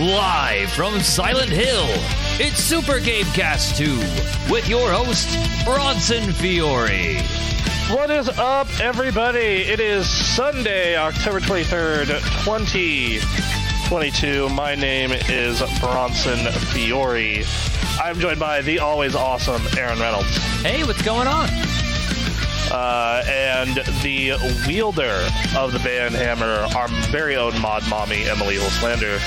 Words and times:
Live 0.00 0.72
from 0.72 0.98
Silent 1.00 1.50
Hill, 1.50 1.84
it's 2.38 2.56
Super 2.56 3.00
Gamecast 3.00 3.76
2 3.76 4.50
with 4.50 4.66
your 4.66 4.90
host, 4.90 5.28
Bronson 5.66 6.32
Fiore. 6.32 7.18
What 7.90 8.10
is 8.10 8.30
up, 8.30 8.66
everybody? 8.80 9.38
It 9.38 9.78
is 9.78 10.08
Sunday, 10.08 10.96
October 10.96 11.40
23rd, 11.40 12.06
2022. 12.44 14.48
My 14.48 14.74
name 14.74 15.12
is 15.12 15.60
Bronson 15.80 16.50
Fiore. 16.72 17.44
I'm 18.02 18.18
joined 18.18 18.40
by 18.40 18.62
the 18.62 18.78
always 18.78 19.14
awesome 19.14 19.60
Aaron 19.76 20.00
Reynolds. 20.00 20.34
Hey, 20.62 20.82
what's 20.82 21.02
going 21.02 21.28
on? 21.28 21.50
Uh, 22.72 23.22
and 23.28 23.76
the 24.02 24.32
wielder 24.66 25.28
of 25.58 25.72
the 25.72 25.78
band 25.80 26.14
Hammer, 26.14 26.66
our 26.74 26.88
very 27.10 27.36
own 27.36 27.60
mod 27.60 27.86
mommy, 27.90 28.22
Emily 28.22 28.56
Holslander. 28.56 29.20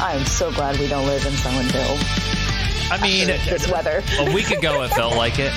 I 0.00 0.14
am 0.14 0.24
so 0.26 0.52
glad 0.52 0.78
we 0.78 0.88
don't 0.88 1.06
live 1.06 1.24
in 1.24 1.32
Silent 1.32 1.72
I 2.90 2.98
mean, 3.00 3.26
This 3.26 3.70
weather. 3.70 4.02
a 4.18 4.32
week 4.32 4.50
ago 4.50 4.82
it 4.82 4.88
felt 4.88 5.16
like 5.16 5.38
it. 5.38 5.52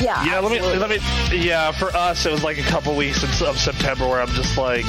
Yeah. 0.00 0.24
Yeah, 0.24 0.38
let 0.40 0.50
me, 0.50 0.60
let 0.60 0.88
me, 0.90 0.98
yeah, 1.36 1.70
for 1.72 1.94
us, 1.94 2.26
it 2.26 2.32
was 2.32 2.42
like 2.42 2.58
a 2.58 2.62
couple 2.62 2.94
weeks 2.96 3.22
of 3.42 3.58
September 3.58 4.08
where 4.08 4.20
I'm 4.20 4.28
just 4.28 4.56
like, 4.58 4.84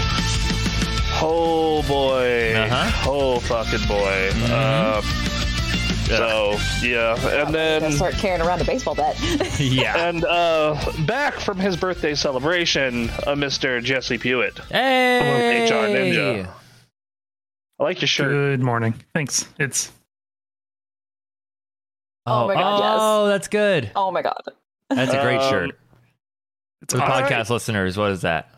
oh 1.21 1.83
boy. 1.87 2.53
Uh-huh. 2.55 3.09
Oh 3.09 3.39
fucking 3.39 3.87
boy. 3.87 4.29
Um, 4.53 5.03
so, 6.07 6.55
yeah. 6.81 7.13
And 7.15 7.21
Gonna 7.21 7.51
then. 7.51 7.91
start 7.91 8.13
carrying 8.15 8.41
around 8.45 8.61
a 8.61 8.65
baseball 8.65 8.95
bat. 8.95 9.15
Yeah. 9.59 10.07
And 10.07 10.23
uh, 10.25 10.75
back 11.05 11.35
from 11.35 11.57
his 11.59 11.77
birthday 11.77 12.15
celebration, 12.15 13.09
uh, 13.09 13.35
Mr. 13.35 13.83
Jesse 13.83 14.17
Pewitt. 14.17 14.57
Hey! 14.69 15.65
HR 15.69 15.73
Ninja. 15.87 16.49
I 17.83 17.87
like 17.87 18.01
your 18.01 18.07
shirt. 18.07 18.29
Good 18.31 18.61
morning. 18.61 18.93
Thanks. 19.13 19.45
It's 19.59 19.91
Oh 22.25 22.47
my 22.47 22.53
God, 22.53 22.79
yes. 22.79 22.97
Oh, 23.01 23.27
that's 23.27 23.47
good. 23.49 23.91
oh 23.95 24.09
my 24.09 24.21
god. 24.21 24.41
That's 24.89 25.11
a 25.13 25.21
great 25.21 25.39
Um, 25.41 25.49
shirt. 25.49 25.79
it's 26.81 26.93
For 26.93 26.97
the 26.99 27.03
podcast 27.05 27.29
right. 27.31 27.49
listeners, 27.49 27.97
what 27.97 28.11
is 28.11 28.21
that? 28.21 28.49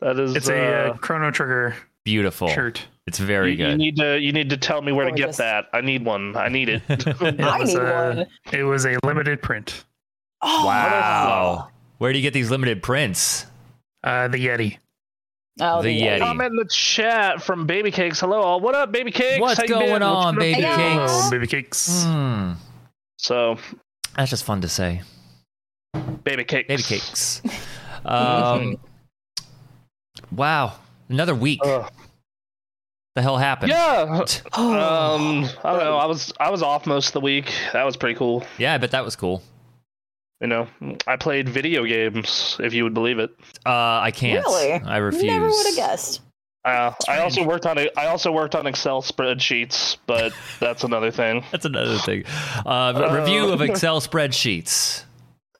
That 0.00 0.18
is. 0.18 0.34
it's 0.34 0.48
a 0.48 0.88
uh, 0.88 0.90
uh, 0.92 0.96
Chrono 0.96 1.30
Trigger 1.30 1.76
Beautiful. 2.04 2.48
shirt. 2.48 2.86
It's 3.06 3.18
very 3.18 3.52
you, 3.52 3.58
you 3.58 3.66
good. 3.72 3.76
need 3.78 3.96
to 3.96 4.18
you 4.18 4.32
need 4.32 4.48
to 4.48 4.56
tell 4.56 4.80
me 4.80 4.92
where 4.92 5.04
to 5.04 5.10
get 5.10 5.18
Gorgeous. 5.24 5.36
that. 5.36 5.66
I 5.74 5.82
need 5.82 6.02
one. 6.06 6.34
I 6.34 6.48
need 6.48 6.70
it. 6.70 6.82
It 6.88 7.40
I 7.40 7.58
was 7.58 7.74
need 7.74 7.82
a, 7.82 8.14
one. 8.14 8.26
It 8.52 8.62
was 8.64 8.86
a 8.86 8.96
limited 9.04 9.42
print. 9.42 9.84
Oh, 10.40 10.64
Wow. 10.66 11.68
Where 11.98 12.12
do 12.12 12.18
you 12.18 12.22
get 12.22 12.32
these 12.32 12.50
limited 12.50 12.82
prints? 12.82 13.44
Uh, 14.02 14.28
the 14.28 14.38
Yeti. 14.38 14.78
Oh, 15.60 15.82
The 15.82 16.00
Yeti. 16.00 16.18
Comment 16.18 16.50
in 16.50 16.56
the 16.56 16.64
chat 16.64 17.40
from 17.42 17.66
Baby 17.66 17.90
Cakes. 17.92 18.18
Hello 18.20 18.40
all. 18.40 18.60
What 18.60 18.74
up, 18.74 18.90
Baby 18.90 19.12
Cakes? 19.12 19.40
What's 19.40 19.60
How 19.60 19.66
going 19.66 19.80
been? 19.90 20.02
What's 20.02 20.04
on, 20.26 20.34
been 20.34 20.54
Baby 20.54 20.62
to 20.62 20.68
Cakes? 20.68 21.12
Hello, 21.12 21.30
baby 21.30 21.46
cakes. 21.46 22.04
Hmm. 22.04 22.52
So, 23.18 23.56
That's 24.16 24.30
just 24.30 24.44
fun 24.44 24.60
to 24.62 24.68
say. 24.68 25.02
Baby 26.24 26.44
Cakes. 26.44 26.68
Baby 26.68 26.82
cakes. 26.82 27.42
Um, 28.06 28.76
wow. 30.30 30.74
Another 31.08 31.34
week. 31.34 31.58
Ugh. 31.64 31.90
the 33.14 33.22
hell 33.22 33.38
happened? 33.38 33.70
Yeah. 33.70 34.22
Um, 34.52 35.46
I 35.64 35.70
don't 35.70 35.78
know. 35.78 35.96
I 35.96 36.04
was 36.04 36.30
I 36.38 36.50
was 36.50 36.62
off 36.62 36.86
most 36.86 37.06
of 37.08 37.12
the 37.14 37.20
week. 37.20 37.50
That 37.72 37.84
was 37.84 37.96
pretty 37.96 38.14
cool. 38.16 38.44
Yeah, 38.58 38.74
I 38.74 38.78
bet 38.78 38.90
that 38.90 39.06
was 39.06 39.16
cool. 39.16 39.42
You 40.44 40.48
know, 40.48 40.68
I 41.06 41.16
played 41.16 41.48
video 41.48 41.84
games, 41.86 42.58
if 42.62 42.74
you 42.74 42.84
would 42.84 42.92
believe 42.92 43.18
it. 43.18 43.30
Uh, 43.64 43.70
I 44.00 44.10
can't. 44.14 44.44
Really? 44.44 44.72
I 44.74 44.98
refuse. 44.98 45.24
Never 45.24 45.48
would 45.48 45.66
have 45.68 45.74
guessed. 45.74 46.20
Uh, 46.66 46.92
I 47.08 47.20
also 47.20 47.42
worked 47.46 47.64
on 47.64 47.78
I 47.78 48.06
also 48.08 48.30
worked 48.30 48.54
on 48.54 48.66
Excel 48.66 49.00
spreadsheets, 49.00 49.96
but 50.06 50.34
that's 50.60 50.84
another 50.84 51.10
thing. 51.10 51.44
That's 51.50 51.64
another 51.64 51.96
thing. 51.96 52.24
Uh, 52.66 52.92
re- 53.10 53.20
review 53.20 53.48
of 53.48 53.62
Excel 53.62 54.00
spreadsheets. 54.08 55.04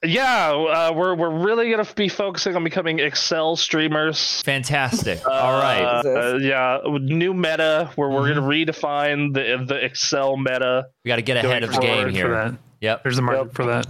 Yeah, 0.03 0.51
uh, 0.51 0.93
we're 0.95 1.15
we're 1.15 1.31
really 1.43 1.71
gonna 1.71 1.87
be 1.95 2.07
focusing 2.07 2.55
on 2.55 2.63
becoming 2.63 2.99
Excel 2.99 3.55
streamers. 3.55 4.43
Fantastic. 4.43 5.27
All 5.27 5.59
right. 5.59 5.81
Uh, 5.81 6.03
Jesus. 6.03 6.17
uh, 6.17 6.37
yeah, 6.43 6.97
new 6.99 7.33
meta 7.33 7.89
where 7.95 8.09
we're 8.09 8.29
Mm-hmm. 8.29 8.39
gonna 8.39 8.47
redefine 8.47 9.33
the 9.33 9.65
the 9.65 9.83
Excel 9.83 10.37
meta. 10.37 10.89
We 11.03 11.09
got 11.09 11.15
to 11.15 11.23
get 11.23 11.43
ahead 11.43 11.63
of 11.63 11.71
the 11.73 11.79
game 11.79 11.95
Market 11.95 12.11
For 12.11 12.15
here. 12.17 12.29
that. 12.29 12.53
Yep. 12.81 13.01
There's 13.03 13.17
a 13.17 13.21
market 13.23 13.45
Yep. 13.47 13.53
for 13.55 13.65
that. 13.65 13.87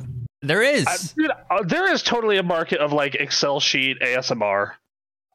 There 0.47 0.61
is. 0.61 0.85
I, 0.88 0.97
dude, 1.17 1.31
uh, 1.50 1.63
there 1.63 1.91
is 1.91 2.03
totally 2.03 2.38
a 2.38 2.44
market 2.44 2.79
of 2.79 2.94
like 2.94 3.16
Excel 3.16 3.59
sheet 3.59 4.00
ASMR. 4.01 4.72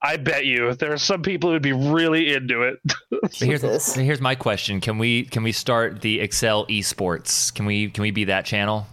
I 0.02 0.16
bet 0.16 0.46
you 0.46 0.74
there 0.74 0.92
are 0.92 0.98
some 0.98 1.22
people 1.22 1.50
who'd 1.50 1.62
be 1.62 1.72
really 1.72 2.32
into 2.34 2.62
it. 2.62 2.78
But 3.22 3.34
here's, 3.34 3.94
here's 3.94 4.20
my 4.20 4.34
question: 4.34 4.80
Can 4.80 4.96
we 4.98 5.24
can 5.24 5.42
we 5.42 5.52
start 5.52 6.00
the 6.00 6.20
Excel 6.20 6.66
esports? 6.66 7.52
Can 7.54 7.66
we 7.66 7.90
can 7.90 8.02
we 8.02 8.10
be 8.10 8.24
that 8.24 8.44
channel? 8.46 8.86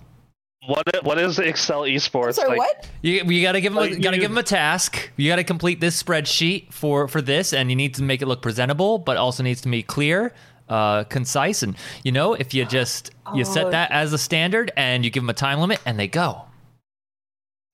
what 0.68 1.04
what 1.04 1.18
is 1.18 1.40
Excel 1.40 1.84
esports? 1.84 2.36
Sorry, 2.36 2.50
like, 2.50 2.58
what? 2.58 2.90
You, 3.02 3.24
you 3.24 3.42
got 3.42 3.54
to 3.54 3.62
give 3.62 3.74
them 3.74 3.82
Like, 3.82 4.02
got 4.02 4.12
to 4.12 4.18
you- 4.18 4.22
give 4.22 4.32
them 4.32 4.38
a 4.38 4.44
task. 4.44 5.12
You 5.16 5.30
got 5.32 5.38
to 5.38 5.44
complete 5.44 5.80
this 5.80 6.02
spreadsheet 6.02 6.74
for 6.74 7.08
for 7.08 7.22
this, 7.22 7.54
and 7.54 7.70
you 7.70 7.76
need 7.76 7.96
to 7.96 8.04
make 8.04 8.22
it 8.22 8.28
look 8.28 8.42
presentable, 8.42 8.98
but 9.00 9.18
also 9.18 9.44
needs 9.44 9.62
to 9.62 9.70
be 9.70 9.82
clear, 9.82 10.34
uh, 10.70 11.04
concise, 11.06 11.64
and 11.64 11.76
you 12.04 12.12
know 12.12 12.34
if 12.34 12.54
you 12.54 12.66
just 12.66 13.12
you 13.36 13.44
set 13.46 13.66
Oh. 13.68 13.70
that 13.72 13.92
as 13.92 14.14
a 14.14 14.18
standard 14.18 14.72
and 14.78 15.04
you 15.06 15.12
give 15.12 15.24
them 15.24 15.30
a 15.30 15.34
time 15.34 15.60
limit 15.60 15.80
and 15.86 16.00
they 16.00 16.08
go, 16.08 16.44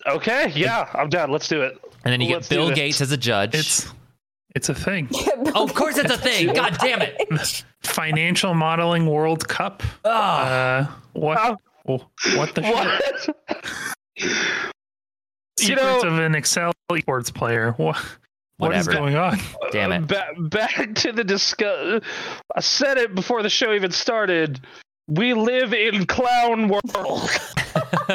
Okay, 0.06 0.52
yeah, 0.56 0.90
I'm 0.94 1.10
down. 1.10 1.32
Let's 1.32 1.48
do 1.48 1.62
it. 1.62 1.78
and 2.04 2.12
then 2.12 2.22
you 2.22 2.34
Let's 2.36 2.50
get 2.50 2.56
Bill. 2.58 2.72
Gates 2.72 3.00
as 3.02 3.12
a 3.12 3.18
judge. 3.18 3.56
It's 3.56 3.92
it's 4.56 4.70
a 4.70 4.76
thing. 4.76 5.10
oh, 5.56 5.64
of 5.64 5.74
course, 5.74 5.98
it's 5.98 6.12
a 6.12 6.18
thing. 6.18 6.54
God 6.54 6.78
damn 6.80 7.02
it! 7.02 7.64
Financial 7.82 8.54
Modeling 8.54 9.06
World 9.08 9.48
Cup. 9.48 9.82
Ah. 10.06 10.44
Uh, 10.44 10.92
what? 11.14 11.38
Wow. 11.38 11.58
oh, 11.88 12.08
what 12.36 12.54
the 12.56 12.62
shit? 12.64 13.36
What? 14.20 14.74
Secrets 15.60 16.04
know- 16.04 16.10
of 16.10 16.20
an 16.20 16.36
Excel 16.36 16.72
esports 16.92 17.34
player. 17.34 17.72
What? 17.78 17.98
What 18.58 18.76
is 18.76 18.88
going 18.88 19.16
on? 19.16 19.38
Damn 19.72 19.92
it. 19.92 20.08
Back, 20.08 20.36
back 20.38 20.96
to 20.96 21.12
the 21.12 21.24
discuss. 21.24 22.02
I 22.56 22.60
said 22.62 22.98
it 22.98 23.16
before 23.16 23.42
the 23.44 23.50
show 23.50 23.74
even 23.74 23.92
started. 23.92 24.62
We 25.08 25.34
live 25.34 25.74
in 25.74 26.06
clown 26.06 26.68
world. 26.70 26.84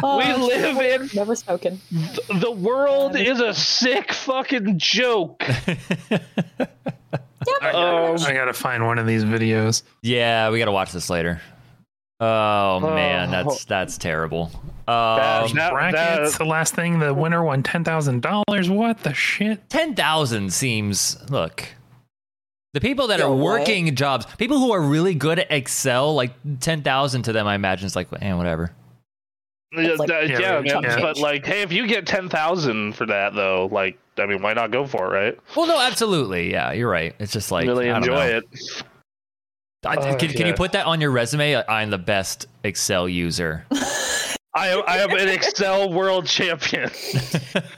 Oh, 0.00 0.18
we 0.18 0.32
live 0.46 0.78
in 1.02 1.10
Never 1.14 1.34
spoken. 1.34 1.80
the 1.90 2.50
world 2.50 3.16
is 3.16 3.40
a 3.40 3.54
sick 3.54 4.12
fucking 4.12 4.78
joke. 4.78 5.42
I, 7.62 7.70
Um, 7.72 8.16
I 8.20 8.32
gotta 8.34 8.52
find 8.52 8.84
one 8.86 8.98
of 8.98 9.06
these 9.06 9.24
videos. 9.24 9.82
yeah, 10.02 10.50
we 10.50 10.58
got 10.58 10.66
to 10.66 10.72
watch 10.72 10.92
this 10.92 11.08
later. 11.10 11.40
Oh 12.20 12.80
man, 12.80 13.28
Oh. 13.28 13.30
that's 13.30 13.64
that's 13.64 13.98
terrible. 13.98 14.50
Bad. 14.86 15.44
Um, 15.44 15.54
That- 15.56 15.72
Brackets. 15.72 16.32
that- 16.32 16.38
the 16.38 16.44
last 16.44 16.74
thing, 16.74 16.98
the 16.98 17.14
winner 17.14 17.44
won 17.44 17.62
ten 17.62 17.84
thousand 17.84 18.22
dollars. 18.22 18.68
What 18.68 19.02
the 19.02 19.14
shit? 19.14 19.68
ten 19.70 19.94
thousand 19.94 20.52
seems 20.52 21.18
look. 21.30 21.64
The 22.74 22.80
people 22.80 23.06
that 23.08 23.18
Yeah, 23.20 23.26
are 23.26 23.30
what? 23.30 23.60
working 23.60 23.94
jobs, 23.94 24.26
people 24.36 24.58
who 24.58 24.72
are 24.72 24.80
really 24.80 25.14
good 25.14 25.38
at 25.38 25.50
Excel, 25.50 26.14
like 26.14 26.32
ten 26.60 26.82
thousand 26.82 27.22
to 27.22 27.32
them, 27.32 27.46
I 27.46 27.54
imagine 27.54 27.86
it's 27.86 27.96
like, 27.96 28.08
eh, 28.20 28.32
whatever. 28.34 28.72
Yeah, 29.72 29.92
like- 29.98 30.08
that- 30.08 30.28
Yeah, 30.28 30.60
yeah, 30.64 30.80
yeah. 30.82 31.00
but 31.00 31.18
like, 31.18 31.44
hey, 31.46 31.62
if 31.62 31.70
you 31.72 31.86
get 31.86 32.06
ten 32.06 32.28
thousand 32.28 32.94
for 32.94 33.06
that, 33.06 33.34
though, 33.34 33.68
like, 33.70 33.98
I 34.18 34.26
mean, 34.26 34.42
why 34.42 34.54
not 34.54 34.70
go 34.70 34.86
for 34.86 35.14
it, 35.14 35.18
right? 35.18 35.38
Well, 35.54 35.66
no, 35.66 35.78
absolutely, 35.80 36.50
yeah, 36.50 36.72
you're 36.72 36.90
right. 36.90 37.14
It's 37.20 37.32
just 37.32 37.52
like 37.52 37.66
really 37.68 37.90
I 37.90 38.00
don't 38.00 38.02
enjoy 38.04 38.14
know. 38.30 38.36
it. 38.38 38.44
I, 39.86 39.96
Oh, 39.96 40.16
can, 40.16 40.30
can 40.30 40.46
you 40.46 40.54
put 40.54 40.72
that 40.72 40.86
on 40.86 41.00
your 41.00 41.10
resume? 41.10 41.62
I'm 41.68 41.90
the 41.90 41.98
best 41.98 42.46
Excel 42.64 43.08
user. 43.08 43.64
I 44.54 44.70
I 44.72 44.96
am 44.98 45.10
an 45.10 45.28
Excel 45.28 45.92
world 45.92 46.26
champion. 46.26 46.90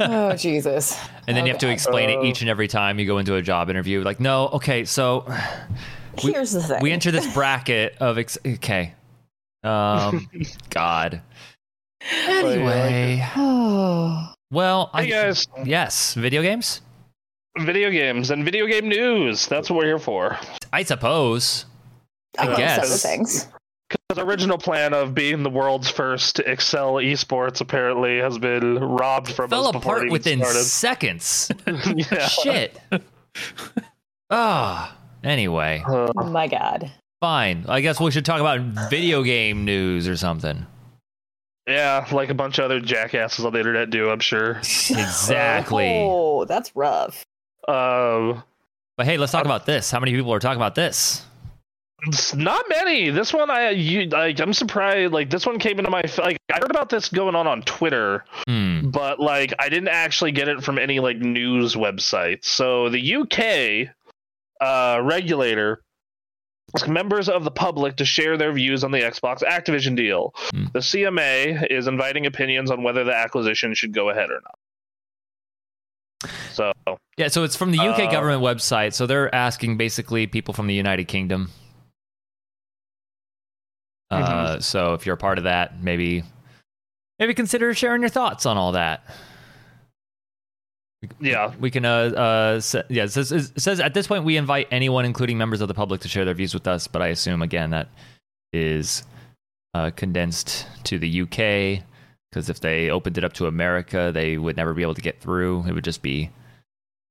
Oh 0.00 0.34
Jesus. 0.34 0.98
And 1.28 1.36
then 1.36 1.44
you 1.44 1.52
have 1.52 1.60
to 1.60 1.68
explain 1.70 2.08
Oh. 2.10 2.22
it 2.22 2.26
each 2.26 2.40
and 2.40 2.48
every 2.48 2.68
time 2.68 2.98
you 2.98 3.06
go 3.06 3.18
into 3.18 3.34
a 3.34 3.42
job 3.42 3.68
interview. 3.68 4.02
Like, 4.02 4.18
no, 4.18 4.48
okay, 4.48 4.84
so 4.86 5.26
We- 6.24 6.32
Here's 6.32 6.52
the 6.52 6.62
thing. 6.62 6.80
we 6.80 6.90
enter 6.90 7.10
this 7.10 7.32
bracket 7.34 7.96
of 8.00 8.16
ex- 8.18 8.38
okay. 8.46 8.94
Um, 9.62 10.26
God. 10.70 11.20
Anyway, 12.26 13.22
Oh. 13.36 14.32
well, 14.50 14.88
I 14.94 15.04
Hey 15.04 15.10
guys, 15.10 15.46
yes, 15.64 16.14
video 16.14 16.40
games. 16.40 16.80
video 17.58 17.90
games 17.90 18.30
and 18.30 18.42
video 18.44 18.66
game 18.66 18.88
news. 18.88 19.46
That's 19.46 19.68
what 19.70 19.76
we're 19.80 19.86
here 19.86 19.98
for. 19.98 20.38
I 20.72 20.82
suppose. 20.82 21.66
I 22.38 22.42
Amongst 22.44 22.58
guess. 22.58 22.78
other 22.78 22.96
things. 22.96 23.48
The 24.08 24.24
original 24.24 24.56
plan 24.56 24.94
of 24.94 25.14
being 25.14 25.42
the 25.42 25.50
world's 25.50 25.90
first 25.90 26.38
Excel 26.40 26.94
esports 26.94 27.60
apparently 27.60 28.18
has 28.18 28.38
been 28.38 28.78
robbed 28.78 29.32
from 29.32 29.50
Fell 29.50 29.66
us 29.66 29.72
before 29.72 29.96
it 29.96 29.96
apart 29.96 30.02
even 30.04 30.12
within 30.12 30.38
started. 30.44 30.62
seconds. 30.64 31.50
Shit. 32.42 32.80
Ah. 34.30 34.96
anyway, 35.24 35.82
Uh, 35.86 36.08
Oh 36.16 36.24
my 36.30 36.46
God. 36.46 36.90
fine. 37.20 37.64
I 37.68 37.80
guess 37.80 37.98
we 38.00 38.10
should 38.12 38.24
talk 38.24 38.40
about 38.40 38.60
video 38.90 39.22
game 39.24 39.64
news 39.64 40.06
or 40.06 40.16
something. 40.16 40.66
yeah, 41.68 42.06
like 42.12 42.30
a 42.30 42.34
bunch 42.34 42.58
of 42.58 42.64
other 42.66 42.80
jackasses 42.80 43.44
on 43.44 43.52
the 43.52 43.58
internet 43.58 43.90
do, 43.90 44.08
I'm 44.10 44.20
sure. 44.20 44.52
Exactly. 44.58 45.88
Oh, 46.04 46.44
that's 46.44 46.74
rough. 46.76 47.24
Um, 47.66 48.42
But 48.96 49.06
hey, 49.06 49.16
let's 49.18 49.32
talk 49.32 49.44
about 49.44 49.66
this. 49.66 49.90
How 49.90 49.98
many 50.00 50.12
people 50.12 50.32
are 50.32 50.38
talking 50.38 50.58
about 50.60 50.74
this? 50.76 51.24
It's 52.06 52.34
not 52.34 52.64
many. 52.68 53.10
This 53.10 53.32
one, 53.34 53.50
I 53.50 53.70
you 53.70 54.06
like. 54.08 54.40
I'm 54.40 54.52
surprised. 54.54 55.12
Like 55.12 55.28
this 55.30 55.44
one 55.46 55.58
came 55.58 55.78
into 55.78 55.90
my 55.90 56.02
like. 56.18 56.38
I 56.50 56.54
heard 56.54 56.70
about 56.70 56.88
this 56.88 57.08
going 57.08 57.34
on 57.34 57.46
on 57.46 57.62
Twitter, 57.62 58.24
Hmm. 58.46 58.88
but 58.90 59.20
like 59.20 59.52
I 59.58 59.68
didn't 59.68 59.88
actually 59.88 60.32
get 60.32 60.48
it 60.48 60.62
from 60.64 60.78
any 60.78 60.98
like 61.00 61.18
news 61.18 61.74
websites. 61.74 62.44
So 62.46 62.88
the 62.88 63.16
UK 63.16 63.94
uh, 64.60 65.00
regulator 65.02 65.82
members 66.86 67.28
of 67.28 67.42
the 67.44 67.50
public 67.50 67.96
to 67.96 68.04
share 68.04 68.36
their 68.36 68.52
views 68.52 68.84
on 68.84 68.92
the 68.92 69.00
Xbox 69.00 69.42
Activision 69.42 69.96
deal. 69.96 70.32
Hmm. 70.54 70.64
The 70.72 70.78
CMA 70.78 71.66
is 71.70 71.86
inviting 71.86 72.26
opinions 72.26 72.70
on 72.70 72.82
whether 72.82 73.02
the 73.04 73.14
acquisition 73.14 73.74
should 73.74 73.92
go 73.92 74.08
ahead 74.10 74.30
or 74.30 74.40
not. 74.42 76.30
So 76.52 76.72
Yeah, 77.16 77.28
so 77.28 77.44
it's 77.44 77.56
from 77.56 77.72
the 77.72 77.78
UK 77.78 78.00
Uh, 78.08 78.10
government 78.10 78.42
website. 78.42 78.92
So 78.94 79.06
they're 79.06 79.34
asking 79.34 79.76
basically 79.78 80.26
people 80.26 80.54
from 80.54 80.66
the 80.66 80.74
United 80.74 81.08
Kingdom. 81.08 81.50
Uh, 84.10 84.58
so 84.60 84.94
if 84.94 85.06
you're 85.06 85.14
a 85.14 85.18
part 85.18 85.38
of 85.38 85.44
that, 85.44 85.82
maybe 85.82 86.24
maybe 87.18 87.34
consider 87.34 87.72
sharing 87.74 88.00
your 88.00 88.10
thoughts 88.10 88.46
on 88.46 88.56
all 88.56 88.72
that. 88.72 89.04
yeah, 91.20 91.52
We 91.60 91.70
can, 91.70 91.84
uh, 91.84 91.88
uh, 91.88 92.60
yeah, 92.88 93.04
it 93.04 93.12
says, 93.12 93.30
it 93.30 93.60
says 93.60 93.78
at 93.80 93.94
this 93.94 94.06
point 94.06 94.24
we 94.24 94.36
invite 94.36 94.68
anyone, 94.70 95.04
including 95.04 95.38
members 95.38 95.60
of 95.60 95.68
the 95.68 95.74
public, 95.74 96.00
to 96.02 96.08
share 96.08 96.24
their 96.24 96.34
views 96.34 96.54
with 96.54 96.66
us. 96.66 96.88
But 96.88 97.02
I 97.02 97.08
assume 97.08 97.42
again 97.42 97.70
that 97.70 97.88
is 98.52 99.04
uh, 99.74 99.90
condensed 99.94 100.66
to 100.84 100.98
the 100.98 101.22
UK 101.22 101.84
because 102.30 102.48
if 102.48 102.60
they 102.60 102.90
opened 102.90 103.18
it 103.18 103.24
up 103.24 103.32
to 103.34 103.46
America, 103.46 104.10
they 104.12 104.38
would 104.38 104.56
never 104.56 104.74
be 104.74 104.82
able 104.82 104.94
to 104.94 105.00
get 105.00 105.20
through. 105.20 105.64
It 105.66 105.72
would 105.72 105.84
just 105.84 106.02
be 106.02 106.30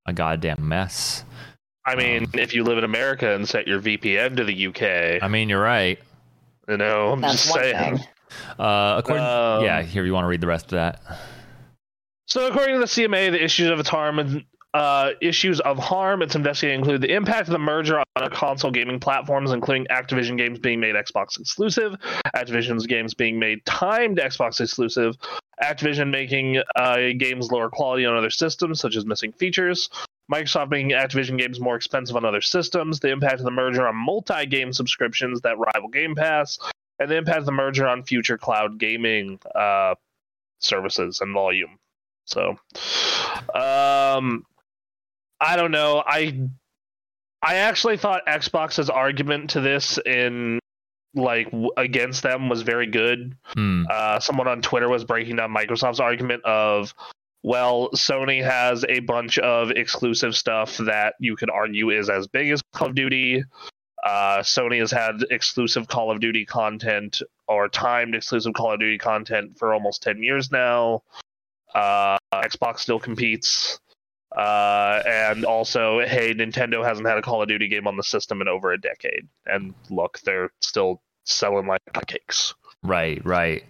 a 0.05 0.13
goddamn 0.13 0.67
mess. 0.67 1.23
I 1.85 1.95
mean, 1.95 2.29
if 2.33 2.53
you 2.53 2.63
live 2.63 2.77
in 2.77 2.83
America 2.83 3.33
and 3.33 3.47
set 3.47 3.67
your 3.67 3.81
VPN 3.81 4.37
to 4.37 4.43
the 4.43 4.67
UK, 4.67 5.23
I 5.23 5.27
mean, 5.27 5.49
you're 5.49 5.61
right. 5.61 5.99
You 6.69 6.77
know, 6.77 7.11
I'm 7.11 7.21
That's 7.21 7.43
just 7.43 7.53
saying. 7.53 7.97
thing. 7.97 8.07
Uh, 8.59 8.95
according, 8.99 9.25
Um, 9.25 9.63
yeah, 9.63 9.81
here 9.81 10.05
you 10.05 10.13
want 10.13 10.25
to 10.25 10.27
read 10.27 10.41
the 10.41 10.47
rest 10.47 10.65
of 10.65 10.71
that. 10.71 11.01
So, 12.27 12.47
according 12.47 12.75
to 12.75 12.79
the 12.79 12.85
CMA, 12.85 13.31
the 13.31 13.43
issues 13.43 13.69
of 13.69 13.79
its 13.79 13.89
harm, 13.89 14.45
uh, 14.75 15.11
issues 15.19 15.59
of 15.61 15.79
harm 15.79 16.21
it's 16.21 16.35
investigating 16.35 16.79
include 16.79 17.01
the 17.01 17.11
impact 17.11 17.47
of 17.47 17.53
the 17.53 17.59
merger 17.59 17.97
on 17.97 18.05
other 18.15 18.29
console 18.29 18.69
gaming 18.69 18.99
platforms, 18.99 19.51
including 19.51 19.87
Activision 19.87 20.37
games 20.37 20.59
being 20.59 20.79
made 20.79 20.93
Xbox 20.93 21.39
exclusive, 21.39 21.95
Activision's 22.35 22.85
games 22.85 23.15
being 23.15 23.39
made 23.39 23.65
timed 23.65 24.19
Xbox 24.19 24.61
exclusive, 24.61 25.15
Activision 25.63 26.11
making 26.11 26.61
uh, 26.75 26.97
games 27.17 27.51
lower 27.51 27.69
quality 27.69 28.05
on 28.05 28.15
other 28.15 28.29
systems, 28.29 28.79
such 28.79 28.95
as 28.95 29.05
missing 29.05 29.31
features. 29.31 29.89
Microsoft 30.31 30.69
making 30.69 30.91
Activision 30.91 31.37
games 31.37 31.59
more 31.59 31.75
expensive 31.75 32.15
on 32.15 32.25
other 32.25 32.41
systems, 32.41 32.99
the 32.99 33.09
impact 33.09 33.39
of 33.39 33.45
the 33.45 33.51
merger 33.51 33.87
on 33.87 33.95
multi 33.95 34.45
game 34.45 34.71
subscriptions 34.71 35.41
that 35.41 35.57
rival 35.57 35.89
Game 35.89 36.15
Pass, 36.15 36.59
and 36.99 37.09
the 37.09 37.15
impact 37.15 37.39
of 37.39 37.45
the 37.45 37.51
merger 37.51 37.87
on 37.87 38.03
future 38.03 38.37
cloud 38.37 38.77
gaming 38.77 39.39
uh, 39.55 39.95
services 40.59 41.21
and 41.21 41.33
volume. 41.33 41.77
So, 42.25 42.59
um, 43.55 44.45
I 45.41 45.55
don't 45.55 45.71
know. 45.71 46.03
I 46.05 46.39
I 47.41 47.55
actually 47.55 47.97
thought 47.97 48.25
Xbox's 48.27 48.89
argument 48.89 49.51
to 49.51 49.61
this 49.61 49.97
in 50.05 50.59
like 51.15 51.49
w- 51.51 51.71
against 51.77 52.21
them 52.21 52.49
was 52.49 52.61
very 52.61 52.85
good. 52.85 53.35
Hmm. 53.45 53.85
Uh, 53.89 54.19
someone 54.19 54.47
on 54.47 54.61
Twitter 54.61 54.89
was 54.89 55.05
breaking 55.05 55.37
down 55.37 55.53
Microsoft's 55.53 55.99
argument 55.99 56.43
of, 56.43 56.93
well, 57.43 57.89
Sony 57.91 58.43
has 58.43 58.85
a 58.89 58.99
bunch 58.99 59.37
of 59.39 59.71
exclusive 59.71 60.35
stuff 60.35 60.77
that 60.77 61.15
you 61.19 61.35
could 61.35 61.49
argue 61.49 61.89
is 61.89 62.09
as 62.09 62.27
big 62.27 62.51
as 62.51 62.61
Call 62.73 62.89
of 62.89 62.95
Duty. 62.95 63.43
Uh, 64.03 64.39
Sony 64.39 64.79
has 64.79 64.91
had 64.91 65.23
exclusive 65.29 65.87
Call 65.87 66.11
of 66.11 66.19
Duty 66.19 66.45
content 66.45 67.21
or 67.47 67.67
timed 67.69 68.15
exclusive 68.15 68.53
Call 68.53 68.73
of 68.73 68.79
Duty 68.79 68.97
content 68.97 69.57
for 69.57 69.73
almost 69.73 70.03
10 70.03 70.21
years 70.23 70.51
now. 70.51 71.03
Uh, 71.73 72.17
Xbox 72.33 72.79
still 72.79 72.99
competes. 72.99 73.79
Uh, 74.35 75.01
and 75.07 75.43
also, 75.43 75.99
hey, 76.05 76.33
Nintendo 76.33 76.85
hasn't 76.85 77.07
had 77.07 77.17
a 77.17 77.21
Call 77.21 77.41
of 77.41 77.47
Duty 77.47 77.67
game 77.67 77.87
on 77.87 77.97
the 77.97 78.03
system 78.03 78.41
in 78.41 78.47
over 78.47 78.71
a 78.71 78.79
decade. 78.79 79.27
And 79.45 79.73
look, 79.89 80.19
they're 80.19 80.51
still 80.61 81.01
selling 81.23 81.67
like 81.67 81.81
hotcakes. 81.93 82.53
Right, 82.83 83.23
right. 83.25 83.63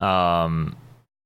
Um, 0.00 0.76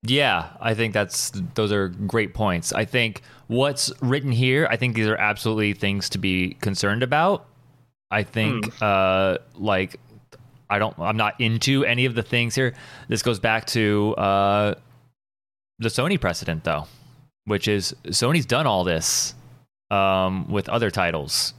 yeah, 0.04 0.50
I 0.60 0.74
think 0.74 0.94
that's 0.94 1.30
those 1.54 1.70
are 1.70 1.88
great 1.88 2.34
points. 2.34 2.72
I 2.72 2.84
think 2.84 3.22
what's 3.46 3.92
written 4.00 4.32
here, 4.32 4.66
I 4.68 4.76
think 4.76 4.96
these 4.96 5.06
are 5.06 5.16
absolutely 5.16 5.74
things 5.74 6.08
to 6.10 6.18
be 6.18 6.54
concerned 6.60 7.02
about. 7.02 7.46
I 8.10 8.24
think, 8.24 8.70
uh, 8.82 9.38
like, 9.54 9.98
I 10.68 10.78
don't, 10.78 10.98
I'm 10.98 11.16
not 11.16 11.40
into 11.40 11.84
any 11.84 12.04
of 12.04 12.14
the 12.14 12.22
things 12.22 12.54
here. 12.54 12.74
This 13.08 13.22
goes 13.22 13.38
back 13.38 13.66
to 13.68 14.14
uh, 14.16 14.74
the 15.78 15.88
Sony 15.88 16.20
precedent, 16.20 16.64
though, 16.64 16.86
which 17.44 17.68
is 17.68 17.94
Sony's 18.06 18.44
done 18.44 18.66
all 18.66 18.84
this 18.84 19.34
um, 19.90 20.50
with 20.50 20.68
other 20.68 20.90
titles, 20.90 21.54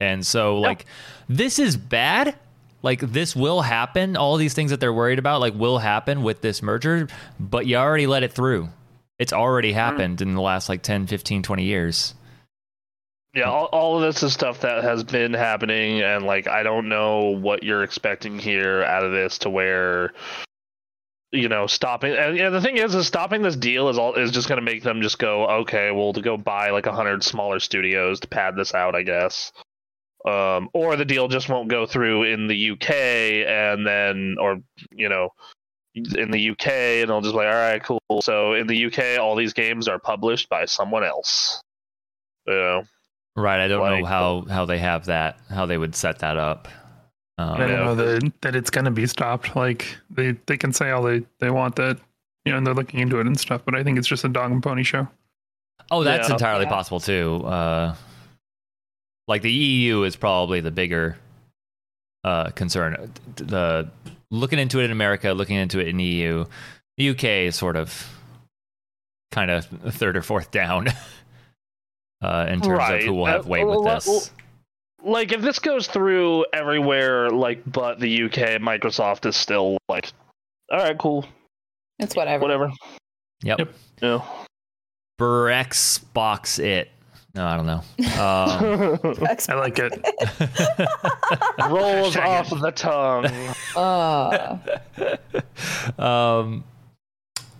and 0.00 0.24
so 0.24 0.60
like, 0.60 0.86
this 1.28 1.58
is 1.58 1.76
bad 1.76 2.36
like 2.82 3.00
this 3.00 3.34
will 3.34 3.62
happen 3.62 4.16
all 4.16 4.36
these 4.36 4.54
things 4.54 4.70
that 4.70 4.80
they're 4.80 4.92
worried 4.92 5.18
about 5.18 5.40
like 5.40 5.54
will 5.54 5.78
happen 5.78 6.22
with 6.22 6.40
this 6.40 6.62
merger 6.62 7.08
but 7.38 7.66
you 7.66 7.76
already 7.76 8.06
let 8.06 8.22
it 8.22 8.32
through 8.32 8.68
it's 9.18 9.32
already 9.32 9.70
mm-hmm. 9.70 9.78
happened 9.78 10.20
in 10.20 10.34
the 10.34 10.40
last 10.40 10.68
like 10.68 10.82
10 10.82 11.06
15 11.06 11.42
20 11.42 11.64
years 11.64 12.14
Yeah, 13.34 13.50
all, 13.50 13.66
all 13.66 13.96
of 13.96 14.02
this 14.02 14.22
is 14.22 14.32
stuff 14.32 14.60
that 14.62 14.82
has 14.82 15.04
been 15.04 15.34
happening, 15.34 16.00
and 16.00 16.24
like 16.24 16.48
I 16.48 16.62
don't 16.62 16.88
know 16.88 17.36
what 17.38 17.62
you're 17.62 17.84
expecting 17.84 18.38
here 18.38 18.82
out 18.82 19.04
of 19.04 19.12
this 19.12 19.38
to 19.38 19.50
where 19.50 20.12
you 21.30 21.48
know 21.48 21.66
stopping. 21.66 22.14
And 22.14 22.36
yeah, 22.38 22.48
the 22.48 22.60
thing 22.60 22.78
is, 22.78 22.94
is 22.94 23.06
stopping 23.06 23.42
this 23.42 23.56
deal 23.56 23.90
is 23.90 23.98
all 23.98 24.14
is 24.14 24.30
just 24.30 24.48
going 24.48 24.58
to 24.58 24.64
make 24.64 24.82
them 24.82 25.02
just 25.02 25.18
go 25.18 25.46
okay, 25.60 25.90
well 25.90 26.14
to 26.14 26.22
go 26.22 26.36
buy 26.38 26.70
like 26.70 26.86
a 26.86 26.92
hundred 26.92 27.22
smaller 27.22 27.60
studios 27.60 28.20
to 28.20 28.28
pad 28.28 28.56
this 28.56 28.74
out, 28.74 28.94
I 28.94 29.02
guess. 29.02 29.52
Um, 30.24 30.68
or 30.72 30.96
the 30.96 31.04
deal 31.04 31.28
just 31.28 31.48
won't 31.48 31.68
go 31.68 31.86
through 31.86 32.24
in 32.24 32.48
the 32.48 32.70
UK, 32.72 32.90
and 33.46 33.86
then 33.86 34.36
or 34.40 34.60
you 34.90 35.08
know 35.08 35.30
in 35.94 36.30
the 36.30 36.50
UK, 36.50 36.66
and 36.68 37.08
they'll 37.10 37.20
just 37.20 37.32
be 37.32 37.38
like, 37.38 37.46
all 37.46 37.52
right, 37.54 37.82
cool. 37.82 38.00
So 38.22 38.54
in 38.54 38.66
the 38.66 38.86
UK, 38.86 39.18
all 39.20 39.34
these 39.36 39.52
games 39.52 39.88
are 39.88 39.98
published 39.98 40.48
by 40.48 40.64
someone 40.66 41.04
else. 41.04 41.60
You 42.46 42.54
know. 42.54 42.82
right 43.36 43.60
i 43.60 43.68
don't 43.68 44.00
know 44.00 44.04
how 44.06 44.44
how 44.48 44.64
they 44.64 44.78
have 44.78 45.04
that 45.06 45.38
how 45.50 45.66
they 45.66 45.76
would 45.78 45.94
set 45.94 46.18
that 46.20 46.36
up 46.36 46.66
um, 47.38 47.50
I 47.54 47.58
don't 47.58 47.68
Yeah. 47.70 47.84
know 47.84 47.94
that 47.94 48.32
that 48.40 48.56
it's 48.56 48.70
gonna 48.70 48.90
be 48.90 49.06
stopped. 49.06 49.54
Like 49.54 49.96
they 50.10 50.32
they 50.46 50.56
can 50.56 50.72
say 50.72 50.90
all 50.90 51.02
they 51.04 51.24
they 51.38 51.50
want 51.50 51.76
that, 51.76 51.98
you 52.44 52.50
know, 52.50 52.58
and 52.58 52.66
they're 52.66 52.74
looking 52.74 52.98
into 52.98 53.20
it 53.20 53.26
and 53.28 53.38
stuff. 53.38 53.62
But 53.64 53.76
I 53.76 53.84
think 53.84 53.96
it's 53.96 54.08
just 54.08 54.24
a 54.24 54.28
dog 54.28 54.50
and 54.50 54.60
pony 54.60 54.82
show. 54.82 55.06
oh 55.92 56.02
that's 56.02 56.28
Yeah. 56.28 56.34
entirely 56.34 56.64
Yeah. 56.64 56.70
possible 56.70 56.98
too 56.98 57.44
uh 57.46 57.94
like 59.28 59.42
the 59.42 59.52
eu 59.52 60.02
is 60.02 60.16
probably 60.16 60.60
the 60.60 60.70
bigger 60.70 61.16
uh 62.24 62.50
concern 62.50 63.12
the 63.36 63.88
looking 64.30 64.58
into 64.58 64.80
it 64.80 64.84
in 64.86 64.90
america 64.90 65.32
looking 65.32 65.56
into 65.56 65.78
it 65.78 65.88
in 65.88 66.00
eu 66.00 66.44
the 66.96 67.10
uk 67.10 67.22
is 67.24 67.54
sort 67.54 67.76
of 67.76 68.08
kind 69.30 69.50
of 69.50 69.64
third 69.94 70.16
or 70.16 70.22
fourth 70.22 70.50
down 70.50 70.88
uh, 72.22 72.46
in 72.48 72.60
terms 72.60 72.78
Right. 72.78 73.00
of 73.00 73.04
who 73.04 73.14
will 73.14 73.26
Uh, 73.26 73.32
have 73.32 73.46
weight 73.46 73.64
with 73.66 73.78
well, 73.80 73.94
this. 73.94 74.06
well, 74.06 74.22
like 75.14 75.30
if 75.32 75.40
this 75.42 75.58
goes 75.60 75.86
through 75.86 76.44
everywhere 76.52 77.30
like 77.30 77.62
but 77.70 78.00
the 78.00 78.24
UK 78.24 78.58
Microsoft 78.60 79.26
is 79.26 79.36
still 79.36 79.78
like 79.88 80.10
all 80.72 80.78
right 80.78 80.98
cool 80.98 81.24
It's 82.00 82.16
whatever. 82.16 82.42
whatever 82.42 82.72
Yep. 83.44 83.58
Yep. 83.60 83.74
yeah 84.02 84.20
Xbox 85.20 86.58
it. 86.58 86.90
No, 87.34 87.46
I 87.46 87.56
don't 87.56 87.66
know. 87.66 87.82
Um, 88.20 89.16
I 89.48 89.54
like 89.54 89.78
it. 89.78 89.92
rolls 91.70 92.16
off 92.16 92.50
it. 92.52 92.60
the 92.60 92.70
tongue 92.72 93.26
Uh, 93.76 94.58
um, 96.02 96.64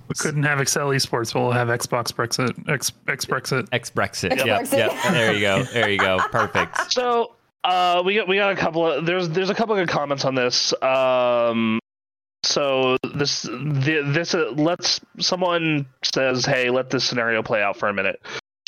We 0.08 0.14
couldn't 0.18 0.42
have 0.44 0.60
Excel 0.60 0.88
Esports. 0.88 1.34
We'll 1.34 1.52
have 1.52 1.68
Xbox 1.68 2.12
Brexit. 2.12 2.68
X, 2.68 2.92
X 3.08 3.24
Brexit. 3.26 3.68
X 3.72 3.90
Brexit. 3.90 4.32
Ex- 4.32 4.44
Yep, 4.44 4.72
yep. 4.72 4.92
There 5.12 5.32
you 5.34 5.40
go. 5.40 5.62
There 5.64 5.90
you 5.90 5.98
go. 5.98 6.18
Perfect. 6.30 6.90
so 6.92 7.34
uh 7.64 8.02
we 8.04 8.14
got 8.14 8.28
we 8.28 8.36
got 8.36 8.52
a 8.52 8.56
couple 8.56 8.86
of 8.86 9.04
there's 9.04 9.28
there's 9.30 9.50
a 9.50 9.54
couple 9.54 9.74
of 9.74 9.80
good 9.80 9.92
comments 9.92 10.24
on 10.24 10.34
this 10.36 10.72
um 10.80 11.80
so 12.44 12.96
this 13.14 13.42
the, 13.42 14.02
this 14.06 14.32
uh, 14.32 14.52
let's 14.56 15.00
someone 15.18 15.84
says 16.04 16.46
hey 16.46 16.70
let 16.70 16.88
this 16.88 17.02
scenario 17.04 17.42
play 17.42 17.60
out 17.60 17.76
for 17.76 17.88
a 17.88 17.92
minute 17.92 18.20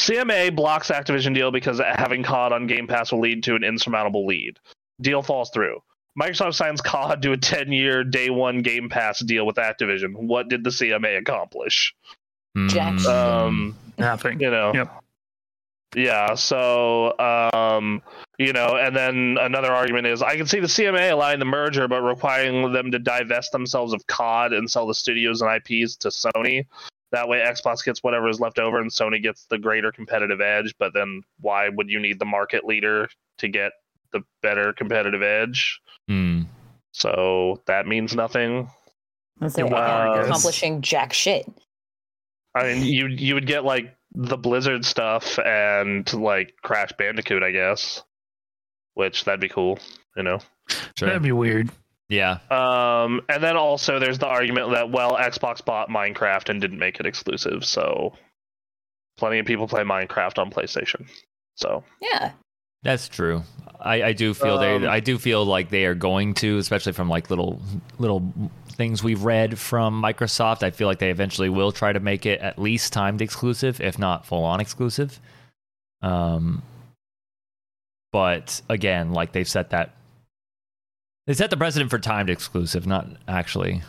cma 0.09 0.55
blocks 0.55 0.91
activision 0.91 1.35
deal 1.35 1.51
because 1.51 1.81
having 1.97 2.23
cod 2.23 2.53
on 2.53 2.67
game 2.67 2.87
pass 2.87 3.13
will 3.13 3.21
lead 3.21 3.43
to 3.43 3.55
an 3.55 3.65
insurmountable 3.65 4.27
lead 4.27 4.59
deal 5.01 5.23
falls 5.23 5.51
through 5.51 5.79
microsoft 6.21 6.55
signs 6.55 6.81
cod 6.81 7.23
to 7.23 7.33
a 7.33 7.37
10-year 7.37 8.05
day 8.05 8.31
one 8.31 8.63
game 8.63 8.89
pass 8.89 9.21
deal 9.25 9.47
with 9.47 9.57
activision 9.57 10.15
what 10.15 10.49
did 10.49 10.65
the 10.65 10.71
cma 10.71 11.19
accomplish 11.19 11.95
Jack. 12.67 12.95
Mm, 12.95 13.07
um 13.07 13.77
Nothing. 13.99 14.41
you 14.41 14.51
know 14.51 14.73
Yep. 14.75 15.03
Yeah, 15.95 16.35
so 16.35 17.19
um, 17.19 18.01
you 18.39 18.53
know, 18.53 18.77
and 18.77 18.95
then 18.95 19.37
another 19.41 19.73
argument 19.73 20.07
is 20.07 20.23
I 20.23 20.37
can 20.37 20.47
see 20.47 20.61
the 20.61 20.69
CMA 20.69 21.11
allowing 21.11 21.41
the 21.41 21.45
merger, 21.45 21.89
but 21.89 22.03
requiring 22.03 22.73
them 22.73 22.93
to 22.93 22.99
divest 23.01 23.51
themselves 23.51 23.93
of 23.93 24.07
COD 24.07 24.53
and 24.53 24.71
sell 24.71 24.87
the 24.87 24.95
studios 24.95 25.43
and 25.43 25.51
IPs 25.51 25.97
to 25.97 26.09
Sony. 26.09 26.67
That 27.13 27.29
way, 27.29 27.39
Xbox 27.39 27.85
gets 27.85 28.03
whatever 28.03 28.29
is 28.29 28.39
left 28.41 28.59
over, 28.59 28.81
and 28.81 28.91
Sony 28.91 29.21
gets 29.21 29.47
the 29.47 29.59
greater 29.59 29.91
competitive 29.91 30.41
edge. 30.41 30.75
But 30.79 30.95
then, 30.95 31.23
why 31.41 31.69
would 31.69 31.89
you 31.91 31.99
need 31.99 32.19
the 32.19 32.25
market 32.25 32.65
leader 32.65 33.09
to 33.39 33.49
get 33.49 33.73
the 34.13 34.23
better 34.43 34.73
competitive 34.73 35.23
edge? 35.23 35.81
Hmm. 36.09 36.43
So 36.93 37.61
that 37.67 37.87
means 37.87 38.15
nothing. 38.15 38.69
And 39.41 39.53
so 39.53 39.65
Yeah, 39.65 39.73
well, 39.73 40.13
I 40.13 40.17
guess. 40.17 40.27
accomplishing 40.27 40.83
jack 40.83 41.13
shit. 41.13 41.47
I 42.55 42.65
mean, 42.65 42.85
you 42.85 43.07
you 43.07 43.35
would 43.35 43.47
get 43.47 43.65
like 43.65 43.95
the 44.13 44.37
Blizzard 44.37 44.85
stuff 44.85 45.39
and 45.39 46.13
like 46.13 46.55
Crash 46.63 46.91
Bandicoot, 46.99 47.43
I 47.43 47.51
guess. 47.53 48.03
Which 48.95 49.25
that'd 49.25 49.41
be 49.41 49.49
cool, 49.49 49.79
you 50.17 50.23
know. 50.25 50.39
Sure. 50.99 51.09
That'd 51.09 51.23
be 51.23 51.33
weird. 51.33 51.71
Yeah. 52.11 52.39
Um, 52.51 53.23
and 53.29 53.43
then 53.43 53.57
also 53.57 53.99
there's 53.99 54.19
the 54.19 54.27
argument 54.27 54.73
that 54.73 54.91
well, 54.91 55.17
Xbox 55.17 55.65
bought 55.65 55.89
Minecraft 55.89 56.51
and 56.51 56.61
didn't 56.61 56.79
make 56.79 57.01
it 57.01 57.07
exclusive, 57.07 57.65
so 57.65 58.13
plenty 59.17 59.39
of 59.39 59.47
people 59.47 59.69
play 59.69 59.83
Minecraft 59.83 60.39
on 60.39 60.51
PlayStation. 60.51 61.09
So 61.57 61.85
Yeah. 62.03 62.33
That's 62.83 63.09
true. 63.09 63.43
I, 63.79 64.03
I 64.03 64.13
do 64.13 64.33
feel 64.35 64.59
Um, 64.59 64.83
they. 64.83 64.89
I 64.89 65.01
do 65.01 65.19
feel 65.19 65.45
like 65.45 65.69
they 65.69 65.85
are 65.85 65.95
going 65.95 66.35
to, 66.35 66.59
especially 66.59 66.93
from 66.93 67.09
like 67.09 67.29
little 67.31 67.61
little 67.99 68.33
things 68.73 69.05
we've 69.05 69.23
read 69.23 69.59
from 69.59 70.03
Microsoft. 70.03 70.63
I 70.63 70.71
feel 70.71 70.89
like 70.89 70.99
they 70.99 71.11
eventually 71.11 71.51
will 71.51 71.73
try 71.73 71.93
to 71.93 72.01
make 72.01 72.25
it 72.25 72.41
at 72.41 72.59
least 72.59 72.95
timed 72.95 73.21
exclusive, 73.21 73.81
if 73.81 73.99
not 73.99 74.25
full 74.25 74.45
on 74.45 74.61
exclusive. 74.61 75.21
Um, 76.01 76.63
but 78.13 78.63
again, 78.71 79.13
like 79.13 79.33
they've 79.33 79.49
set 79.49 79.71
that 79.71 79.95
they 81.31 81.35
set 81.35 81.49
the 81.49 81.57
precedent 81.57 81.91
for 81.91 81.99
timed 82.01 82.29
exclusive, 82.29 82.89
not 82.89 83.07
actually 83.29 83.83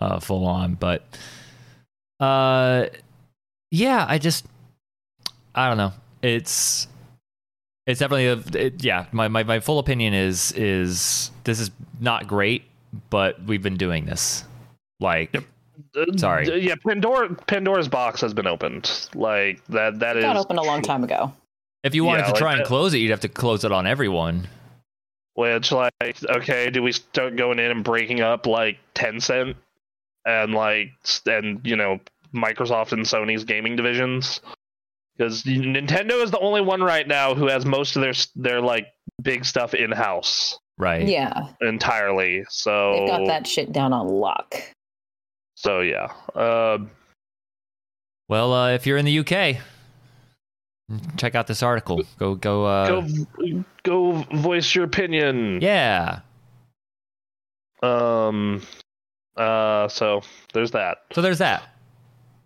uh, 0.00 0.18
full 0.18 0.46
on. 0.48 0.74
But 0.74 1.04
uh, 2.18 2.86
yeah, 3.70 4.04
I 4.08 4.18
just 4.18 4.44
I 5.54 5.68
don't 5.68 5.76
know. 5.76 5.92
It's 6.20 6.88
it's 7.86 8.00
definitely 8.00 8.26
a 8.26 8.64
it, 8.66 8.82
yeah. 8.82 9.06
My, 9.12 9.28
my 9.28 9.44
my 9.44 9.60
full 9.60 9.78
opinion 9.78 10.12
is 10.12 10.50
is 10.56 11.30
this 11.44 11.60
is 11.60 11.70
not 12.00 12.26
great, 12.26 12.64
but 13.10 13.40
we've 13.44 13.62
been 13.62 13.76
doing 13.76 14.04
this. 14.04 14.42
Like 14.98 15.32
Yep. 15.34 15.44
uh, 15.96 16.04
Sorry. 16.16 16.66
yeah, 16.66 16.74
Pandora 16.84 17.32
Pandora's 17.46 17.86
box 17.86 18.20
has 18.22 18.34
been 18.34 18.48
opened. 18.48 19.08
Like 19.14 19.64
that 19.66 20.00
that 20.00 20.16
It 20.16 20.18
is 20.18 20.24
got 20.24 20.36
opened 20.36 20.58
a 20.58 20.62
long 20.62 20.82
time 20.82 21.04
ago. 21.04 21.32
if 21.84 21.94
you 21.94 22.02
wanted 22.02 22.22
Yeah, 22.22 22.24
to 22.26 22.32
like 22.32 22.40
try 22.40 22.52
and 22.54 22.60
that- 22.62 22.66
close 22.66 22.92
it, 22.92 22.98
you'd 22.98 23.12
have 23.12 23.20
to 23.20 23.28
close 23.28 23.62
it 23.64 23.70
on 23.70 23.86
everyone. 23.86 24.48
Which 25.38 25.70
like 25.70 25.92
okay, 26.02 26.68
do 26.68 26.82
we 26.82 26.90
start 26.90 27.36
going 27.36 27.60
in 27.60 27.70
and 27.70 27.84
breaking 27.84 28.20
up 28.20 28.44
like 28.44 28.78
Tencent 28.96 29.54
and 30.26 30.52
like 30.52 30.88
and 31.26 31.60
you 31.64 31.76
know 31.76 32.00
Microsoft 32.34 32.90
and 32.90 33.04
Sony's 33.04 33.44
gaming 33.44 33.76
divisions? 33.76 34.40
Because 35.16 35.44
Nintendo 35.44 36.24
is 36.24 36.32
the 36.32 36.40
only 36.40 36.60
one 36.60 36.82
right 36.82 37.06
now 37.06 37.36
who 37.36 37.46
has 37.46 37.64
most 37.64 37.94
of 37.94 38.02
their 38.02 38.14
their 38.34 38.60
like 38.60 38.88
big 39.22 39.44
stuff 39.44 39.74
in 39.74 39.92
house 39.92 40.58
Right. 40.76 41.06
Yeah. 41.06 41.50
entirely. 41.60 42.44
So 42.48 42.94
They've 42.98 43.08
got 43.08 43.26
that 43.26 43.46
shit 43.46 43.70
down 43.70 43.92
on 43.92 44.08
lock. 44.08 44.56
So 45.54 45.82
yeah, 45.82 46.08
uh, 46.34 46.78
Well, 48.26 48.52
uh, 48.52 48.70
if 48.72 48.88
you're 48.88 48.98
in 48.98 49.04
the 49.04 49.20
UK, 49.20 49.58
check 51.16 51.34
out 51.34 51.46
this 51.46 51.62
article. 51.62 52.02
Go 52.18 52.34
go. 52.34 52.64
Uh, 52.64 52.86
go 52.88 53.64
go 53.82 54.12
voice 54.34 54.74
your 54.74 54.84
opinion. 54.84 55.60
Yeah. 55.60 56.20
Um. 57.82 58.62
Uh. 59.36 59.88
So 59.88 60.22
there's 60.52 60.72
that. 60.72 60.98
So 61.12 61.22
there's 61.22 61.38
that. 61.38 61.62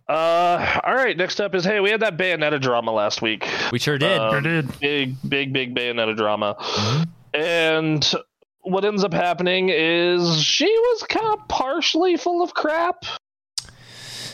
Uh. 0.09 0.81
All 0.85 0.95
right. 0.95 1.17
Next 1.17 1.41
up 1.41 1.55
is 1.55 1.65
hey, 1.65 1.81
we 1.81 1.91
had 1.91 2.01
that 2.01 2.17
Bayonetta 2.17 2.61
drama 2.61 2.93
last 2.93 3.23
week. 3.23 3.47
We 3.71 3.79
sure 3.79 3.99
did. 3.99 4.19
Uh, 4.21 4.31
Sure 4.33 4.41
did. 4.41 4.81
Big, 4.81 5.17
big, 5.29 5.53
big 5.53 5.75
Bayonetta 5.75 6.17
drama. 6.17 6.57
Mhm. 6.59 7.09
And 7.35 8.15
what 8.61 8.85
ends 8.85 9.05
up 9.05 9.15
happening 9.15 9.71
is 9.71 10.41
she 10.43 10.67
was 10.67 11.03
kind 11.09 11.27
of 11.39 11.49
partially 11.49 12.17
full 12.17 12.43
of 12.43 12.53
crap. 12.55 13.05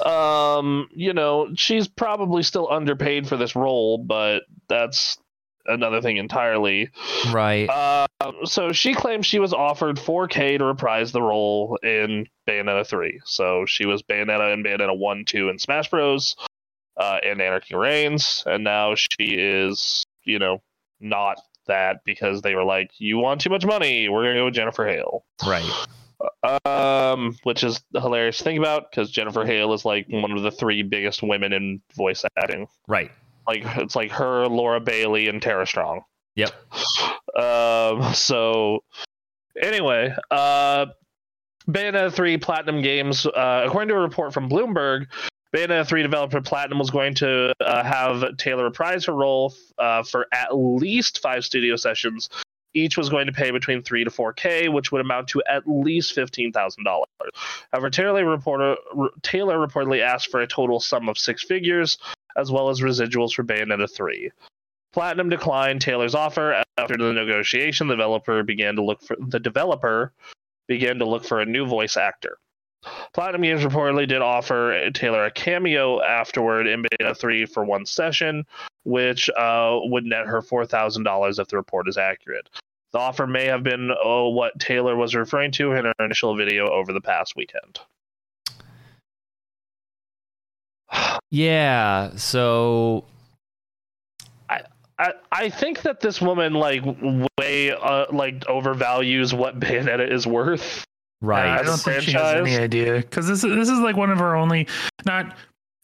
Um, 0.04 0.88
you 0.92 1.12
know, 1.12 1.48
she's 1.54 1.88
probably 1.88 2.42
still 2.42 2.70
underpaid 2.70 3.28
for 3.28 3.36
this 3.36 3.54
role, 3.56 3.98
but 3.98 4.42
that's 4.68 5.18
another 5.66 6.00
thing 6.00 6.16
entirely. 6.16 6.90
Right. 7.30 7.68
Uh, 7.68 8.06
so 8.44 8.72
she 8.72 8.94
claims 8.94 9.26
she 9.26 9.38
was 9.38 9.52
offered 9.52 9.96
4K 9.96 10.58
to 10.58 10.64
reprise 10.64 11.12
the 11.12 11.22
role 11.22 11.78
in 11.82 12.26
Bayonetta 12.48 12.86
3. 12.86 13.20
So 13.24 13.66
she 13.66 13.86
was 13.86 14.02
Bayonetta 14.02 14.52
in 14.54 14.64
Bayonetta 14.64 14.96
1, 14.96 15.24
2, 15.26 15.48
and 15.48 15.60
Smash 15.60 15.90
Bros. 15.90 16.36
Uh, 16.96 17.20
and 17.24 17.40
Anarchy 17.40 17.76
Reigns, 17.76 18.42
and 18.44 18.64
now 18.64 18.96
she 18.96 19.36
is, 19.38 20.04
you 20.24 20.40
know, 20.40 20.60
not 20.98 21.38
that 21.68 21.98
because 22.04 22.42
they 22.42 22.56
were 22.56 22.64
like, 22.64 22.90
"You 22.98 23.18
want 23.18 23.40
too 23.40 23.50
much 23.50 23.64
money? 23.64 24.08
We're 24.08 24.24
gonna 24.24 24.40
go 24.40 24.46
with 24.46 24.54
Jennifer 24.54 24.84
Hale." 24.84 25.24
right. 25.46 25.62
Um, 26.64 27.36
which 27.44 27.62
is 27.62 27.80
hilarious 27.92 28.38
to 28.38 28.44
think 28.44 28.58
about 28.58 28.90
because 28.90 29.10
Jennifer 29.10 29.44
Hale 29.44 29.72
is 29.72 29.84
like 29.84 30.06
one 30.08 30.32
of 30.32 30.42
the 30.42 30.50
three 30.50 30.82
biggest 30.82 31.22
women 31.22 31.52
in 31.52 31.80
voice 31.96 32.24
acting. 32.36 32.66
Right. 32.88 33.10
Like 33.46 33.62
it's 33.76 33.94
like 33.94 34.10
her, 34.12 34.46
Laura 34.46 34.80
Bailey, 34.80 35.28
and 35.28 35.40
Tara 35.40 35.66
Strong. 35.66 36.02
Yep. 36.34 36.52
Um. 37.36 38.14
So, 38.14 38.82
anyway, 39.60 40.14
uh, 40.30 40.86
Bayonetta 41.68 42.12
3 42.12 42.38
Platinum 42.38 42.82
Games, 42.82 43.26
uh, 43.26 43.64
according 43.66 43.88
to 43.88 43.94
a 43.94 44.00
report 44.00 44.32
from 44.32 44.48
Bloomberg, 44.48 45.06
Bayonetta 45.54 45.86
3 45.86 46.02
developer 46.02 46.40
Platinum 46.40 46.78
was 46.78 46.90
going 46.90 47.14
to 47.16 47.54
uh, 47.60 47.82
have 47.84 48.36
Taylor 48.38 48.64
reprise 48.64 49.04
her 49.04 49.12
role 49.12 49.54
uh, 49.78 50.02
for 50.02 50.26
at 50.32 50.48
least 50.56 51.20
five 51.20 51.44
studio 51.44 51.76
sessions. 51.76 52.28
Each 52.78 52.96
was 52.96 53.08
going 53.08 53.26
to 53.26 53.32
pay 53.32 53.50
between 53.50 53.82
three 53.82 54.04
to 54.04 54.10
four 54.10 54.32
k, 54.32 54.68
which 54.68 54.92
would 54.92 55.00
amount 55.00 55.28
to 55.28 55.42
at 55.48 55.64
least 55.66 56.12
fifteen 56.12 56.52
thousand 56.52 56.84
dollars. 56.84 57.08
However, 57.72 57.90
Taylor, 57.90 58.24
reporter, 58.24 58.76
Taylor 59.22 59.58
reportedly 59.58 60.00
asked 60.00 60.30
for 60.30 60.40
a 60.40 60.46
total 60.46 60.78
sum 60.80 61.08
of 61.08 61.18
six 61.18 61.44
figures, 61.44 61.98
as 62.36 62.52
well 62.52 62.68
as 62.68 62.80
residuals 62.80 63.32
for 63.32 63.42
Bayonetta 63.42 63.90
3. 63.90 64.30
Platinum 64.92 65.28
declined 65.28 65.80
Taylor's 65.80 66.14
offer 66.14 66.62
after 66.78 66.96
the 66.96 67.12
negotiation. 67.12 67.88
The 67.88 67.94
developer 67.94 68.42
began 68.42 68.76
to 68.76 68.84
look 68.84 69.02
for 69.02 69.16
the 69.18 69.40
developer 69.40 70.12
began 70.68 70.98
to 70.98 71.04
look 71.04 71.24
for 71.24 71.40
a 71.40 71.46
new 71.46 71.66
voice 71.66 71.96
actor. 71.96 72.38
Platinum 73.12 73.42
Games 73.42 73.64
reportedly 73.64 74.06
did 74.06 74.22
offer 74.22 74.90
Taylor 74.90 75.24
a 75.24 75.30
cameo 75.30 76.00
afterward 76.02 76.66
in 76.68 76.84
Bayonetta 76.84 77.16
3 77.16 77.46
for 77.46 77.64
one 77.64 77.84
session, 77.84 78.44
which 78.84 79.28
uh, 79.30 79.78
would 79.82 80.04
net 80.04 80.26
her 80.26 80.40
$4,000 80.40 81.38
if 81.38 81.48
the 81.48 81.56
report 81.56 81.88
is 81.88 81.98
accurate. 81.98 82.48
The 82.92 82.98
offer 82.98 83.26
may 83.26 83.44
have 83.46 83.62
been 83.62 83.90
oh, 84.02 84.30
what 84.30 84.58
Taylor 84.58 84.96
was 84.96 85.14
referring 85.14 85.52
to 85.52 85.72
in 85.72 85.84
her 85.84 85.92
initial 86.00 86.34
video 86.36 86.68
over 86.70 86.92
the 86.92 87.00
past 87.00 87.34
weekend. 87.36 87.78
Yeah. 91.30 92.12
So 92.16 93.04
I, 94.98 95.12
I 95.30 95.48
think 95.50 95.82
that 95.82 96.00
this 96.00 96.20
woman 96.20 96.54
like 96.54 96.82
way 97.38 97.70
uh, 97.72 98.06
like 98.10 98.40
overvalues 98.46 99.32
what 99.36 99.60
Bayonetta 99.60 100.10
is 100.10 100.26
worth. 100.26 100.84
right. 101.20 101.46
I 101.46 101.60
as 101.60 101.60
a 101.60 101.64
don't 101.66 101.78
think 101.78 102.02
she 102.02 102.12
has 102.12 102.34
any 102.40 102.56
idea 102.56 102.96
because 102.96 103.28
this 103.28 103.44
is 103.44 103.54
this 103.54 103.68
is 103.68 103.78
like 103.80 103.96
one 103.96 104.10
of 104.10 104.18
her 104.18 104.34
only 104.34 104.66
not 105.04 105.36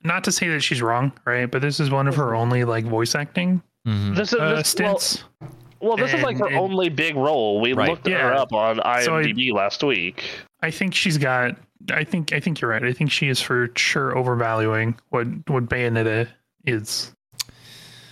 not 0.02 0.24
to 0.24 0.32
say 0.32 0.48
that 0.48 0.60
she's 0.60 0.82
wrong, 0.82 1.12
right? 1.26 1.50
But 1.50 1.60
this 1.62 1.78
is 1.78 1.90
one 1.90 2.08
of 2.08 2.16
her 2.16 2.34
only 2.34 2.64
like 2.64 2.84
voice 2.86 3.14
acting 3.14 3.62
Mhm. 3.86 4.16
This 4.16 4.32
is 4.32 4.40
uh, 4.40 4.54
this, 4.56 4.68
stints. 4.68 5.24
well, 5.42 5.50
this 5.96 6.12
is 6.14 6.22
like 6.22 6.38
her 6.38 6.46
and- 6.46 6.56
only 6.56 6.88
big 6.88 7.16
role. 7.16 7.60
We 7.60 7.72
Right. 7.72 7.90
looked 7.90 8.06
her 8.08 8.32
up 8.34 8.52
on 8.52 8.76
So 9.02 9.16
I- 9.16 9.22
IMDb 9.24 9.52
last 9.52 9.82
week. 9.84 10.24
I 10.62 10.70
think 10.70 10.94
she's 10.94 11.18
got. 11.18 11.56
I 11.92 12.04
think 12.04 12.32
I 12.32 12.40
think 12.40 12.60
you're 12.60 12.70
right. 12.70 12.82
I 12.82 12.92
think 12.92 13.10
she 13.12 13.28
is 13.28 13.40
for 13.40 13.68
sure 13.76 14.16
overvaluing 14.16 14.98
what 15.10 15.26
what 15.48 15.68
Bayonetta 15.68 16.28
is. 16.66 17.12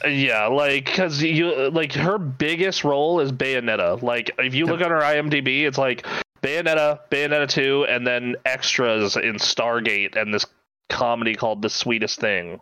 Yeah, 0.07 0.47
like 0.49 0.85
because 0.87 1.23
you 1.23 1.71
like 1.71 1.93
her 1.95 2.19
biggest 2.19 2.85
role 2.85 3.21
is 3.21 3.33
Bayonetta. 3.33 4.03
Like 4.03 4.31
if 4.39 4.55
you 4.55 4.67
look 4.67 4.81
on 4.83 4.91
her 4.91 5.01
IMDb, 5.01 5.63
it's 5.65 5.79
like 5.79 6.05
Bayonetta, 6.43 6.99
Bayonetta 7.11 7.49
two, 7.49 7.87
and 7.89 8.05
then 8.07 8.35
extras 8.45 9.17
in 9.17 9.37
Stargate 9.37 10.17
and 10.17 10.35
this 10.35 10.45
comedy 10.91 11.35
called 11.35 11.63
The 11.63 11.71
Sweetest 11.71 12.21
Thing. 12.21 12.61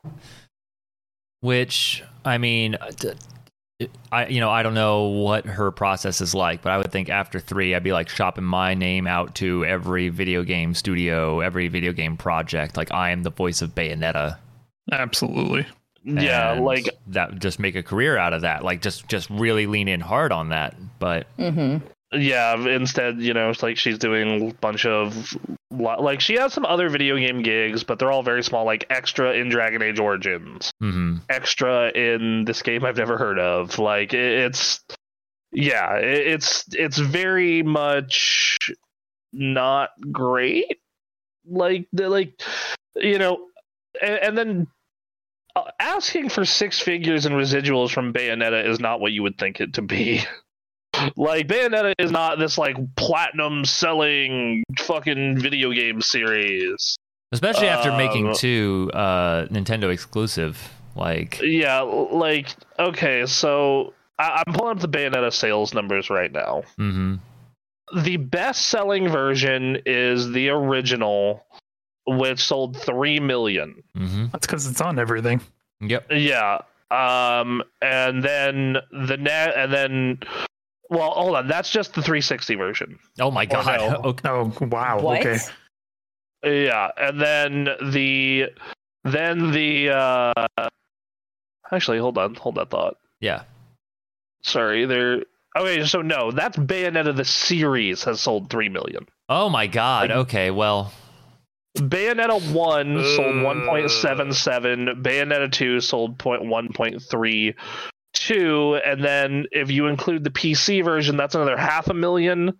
Which 1.40 2.04
I 2.24 2.38
mean, 2.38 2.76
d- 2.98 3.12
I 4.12 4.26
you 4.26 4.40
know 4.40 4.50
I 4.50 4.62
don't 4.62 4.74
know 4.74 5.04
what 5.04 5.46
her 5.46 5.70
process 5.70 6.20
is 6.20 6.34
like, 6.34 6.62
but 6.62 6.72
I 6.72 6.78
would 6.78 6.92
think 6.92 7.08
after 7.08 7.40
three, 7.40 7.74
I'd 7.74 7.82
be 7.82 7.92
like 7.92 8.08
shopping 8.08 8.44
my 8.44 8.74
name 8.74 9.06
out 9.06 9.34
to 9.36 9.64
every 9.64 10.08
video 10.08 10.42
game 10.42 10.74
studio, 10.74 11.40
every 11.40 11.68
video 11.68 11.92
game 11.92 12.16
project. 12.16 12.76
Like 12.76 12.92
I 12.92 13.10
am 13.10 13.22
the 13.22 13.30
voice 13.30 13.62
of 13.62 13.74
Bayonetta. 13.74 14.38
Absolutely. 14.90 15.66
Yeah, 16.02 16.52
like 16.52 16.88
that 17.08 17.38
just 17.38 17.58
make 17.58 17.74
a 17.74 17.82
career 17.82 18.16
out 18.16 18.32
of 18.32 18.42
that 18.42 18.64
like 18.64 18.80
just 18.80 19.06
just 19.08 19.28
really 19.28 19.66
lean 19.66 19.86
in 19.86 20.00
hard 20.00 20.32
on 20.32 20.48
that 20.48 20.74
but 20.98 21.26
Mm-hmm. 21.38 21.86
Yeah. 22.12 22.56
Instead, 22.56 23.20
you 23.20 23.34
know, 23.34 23.50
it's 23.50 23.62
like 23.62 23.76
she's 23.76 23.98
doing 23.98 24.50
a 24.50 24.54
bunch 24.54 24.86
of 24.86 25.36
like 25.70 26.20
she 26.20 26.34
has 26.34 26.52
some 26.52 26.66
other 26.66 26.88
video 26.88 27.16
game 27.16 27.42
gigs, 27.42 27.84
but 27.84 27.98
they're 27.98 28.12
all 28.12 28.22
very 28.22 28.42
small, 28.42 28.64
like 28.64 28.86
extra 28.90 29.34
in 29.34 29.48
Dragon 29.48 29.82
Age 29.82 29.98
Origins, 29.98 30.72
hmm 30.80 31.16
extra 31.28 31.90
in 31.90 32.44
this 32.44 32.62
game 32.62 32.84
I've 32.84 32.96
never 32.96 33.16
heard 33.16 33.38
of. 33.38 33.78
Like 33.78 34.12
it, 34.14 34.44
it's 34.46 34.80
yeah, 35.52 35.96
it, 35.96 36.26
it's 36.26 36.64
it's 36.72 36.98
very 36.98 37.62
much 37.62 38.58
not 39.32 39.90
great. 40.10 40.78
Like 41.48 41.86
the 41.92 42.08
like 42.08 42.40
you 42.96 43.18
know, 43.18 43.46
and, 44.02 44.18
and 44.18 44.38
then 44.38 44.66
uh, 45.56 45.70
asking 45.78 46.28
for 46.28 46.44
six 46.44 46.78
figures 46.80 47.26
in 47.26 47.32
residuals 47.32 47.90
from 47.90 48.12
Bayonetta 48.12 48.66
is 48.66 48.80
not 48.80 49.00
what 49.00 49.12
you 49.12 49.22
would 49.22 49.38
think 49.38 49.60
it 49.60 49.74
to 49.74 49.82
be. 49.82 50.22
like 51.16 51.46
Bayonetta 51.48 51.92
is 51.98 52.10
not 52.10 52.38
this 52.38 52.58
like 52.58 52.76
platinum 52.96 53.64
selling 53.64 54.62
fucking 54.78 55.38
video 55.38 55.72
game 55.72 56.00
series. 56.00 56.96
especially 57.32 57.68
after 57.68 57.92
making 57.92 58.28
Um, 58.28 58.34
two 58.34 58.90
uh 58.94 59.46
nintendo 59.46 59.90
exclusive 59.92 60.58
like 60.96 61.40
Yeah, 61.42 61.80
like 61.80 62.48
okay, 62.78 63.26
so 63.26 63.94
I, 64.18 64.42
I'm 64.46 64.52
pulling 64.54 64.76
up 64.76 64.80
the 64.80 64.88
Bayonetta 64.88 65.32
sales 65.32 65.72
numbers 65.72 66.10
right 66.10 66.30
now. 66.32 66.62
hmm 66.76 67.16
The 68.04 68.16
best 68.18 68.66
selling 68.66 69.08
version 69.08 69.78
is 69.86 70.30
the 70.32 70.48
original, 70.50 71.44
which 72.06 72.40
sold 72.40 72.76
three 72.76 73.20
million. 73.20 73.82
hmm 73.96 74.26
That's 74.32 74.46
because 74.46 74.66
it's 74.66 74.80
on 74.80 74.98
everything. 74.98 75.40
yep 75.80 76.06
Yeah. 76.10 76.58
Um, 76.90 77.62
and 77.80 78.22
then 78.24 78.76
the 78.90 79.16
net, 79.16 79.54
and 79.56 79.72
then, 79.72 80.18
well, 80.90 81.10
hold 81.12 81.36
on, 81.36 81.46
that's 81.48 81.70
just 81.70 81.94
the 81.94 82.02
360 82.02 82.54
version. 82.56 82.98
oh 83.20 83.30
my 83.30 83.46
god 83.46 83.80
no. 83.80 83.96
okay. 84.10 84.28
Oh 84.28 84.52
wow. 84.66 85.00
What? 85.00 85.20
Okay. 85.20 85.38
Yeah, 86.44 86.90
and 86.96 87.20
then 87.20 87.64
the, 87.92 88.46
then 89.04 89.50
the, 89.52 89.90
uh, 89.90 90.46
actually, 91.70 91.98
hold 91.98 92.16
on, 92.18 92.34
hold 92.34 92.54
that 92.56 92.70
thought. 92.70 92.96
yeah 93.20 93.42
Sorry, 94.42 94.86
there. 94.86 95.22
Okay, 95.58 95.84
so 95.84 96.00
no, 96.00 96.30
that's 96.30 96.56
Bayonetta 96.56 97.14
the 97.14 97.24
series 97.24 98.04
has 98.04 98.20
sold 98.20 98.48
three 98.50 98.68
million. 98.68 99.06
oh 99.28 99.48
my 99.48 99.66
god 99.66 100.10
Like- 100.10 100.18
okay 100.18 100.50
well 100.50 100.92
Bayonetta 101.76 102.52
one 102.52 103.04
sold 103.16 103.36
Uh. 103.36 103.44
one 103.44 103.66
point 103.66 103.90
seven 103.90 104.32
seven. 104.32 105.02
Bayonetta 105.02 105.52
two 105.52 105.80
sold 105.80 106.18
point 106.18 106.44
one 106.44 106.72
point 106.72 107.02
three 107.02 107.54
two, 108.34 108.78
and 108.84 109.02
then 109.02 109.46
if 109.52 109.70
you 109.70 109.86
include 109.86 110.24
the 110.24 110.30
PC 110.30 110.84
version, 110.84 111.16
that's 111.16 111.34
another 111.34 111.56
half 111.56 111.88
a 111.88 111.94
million. 111.94 112.58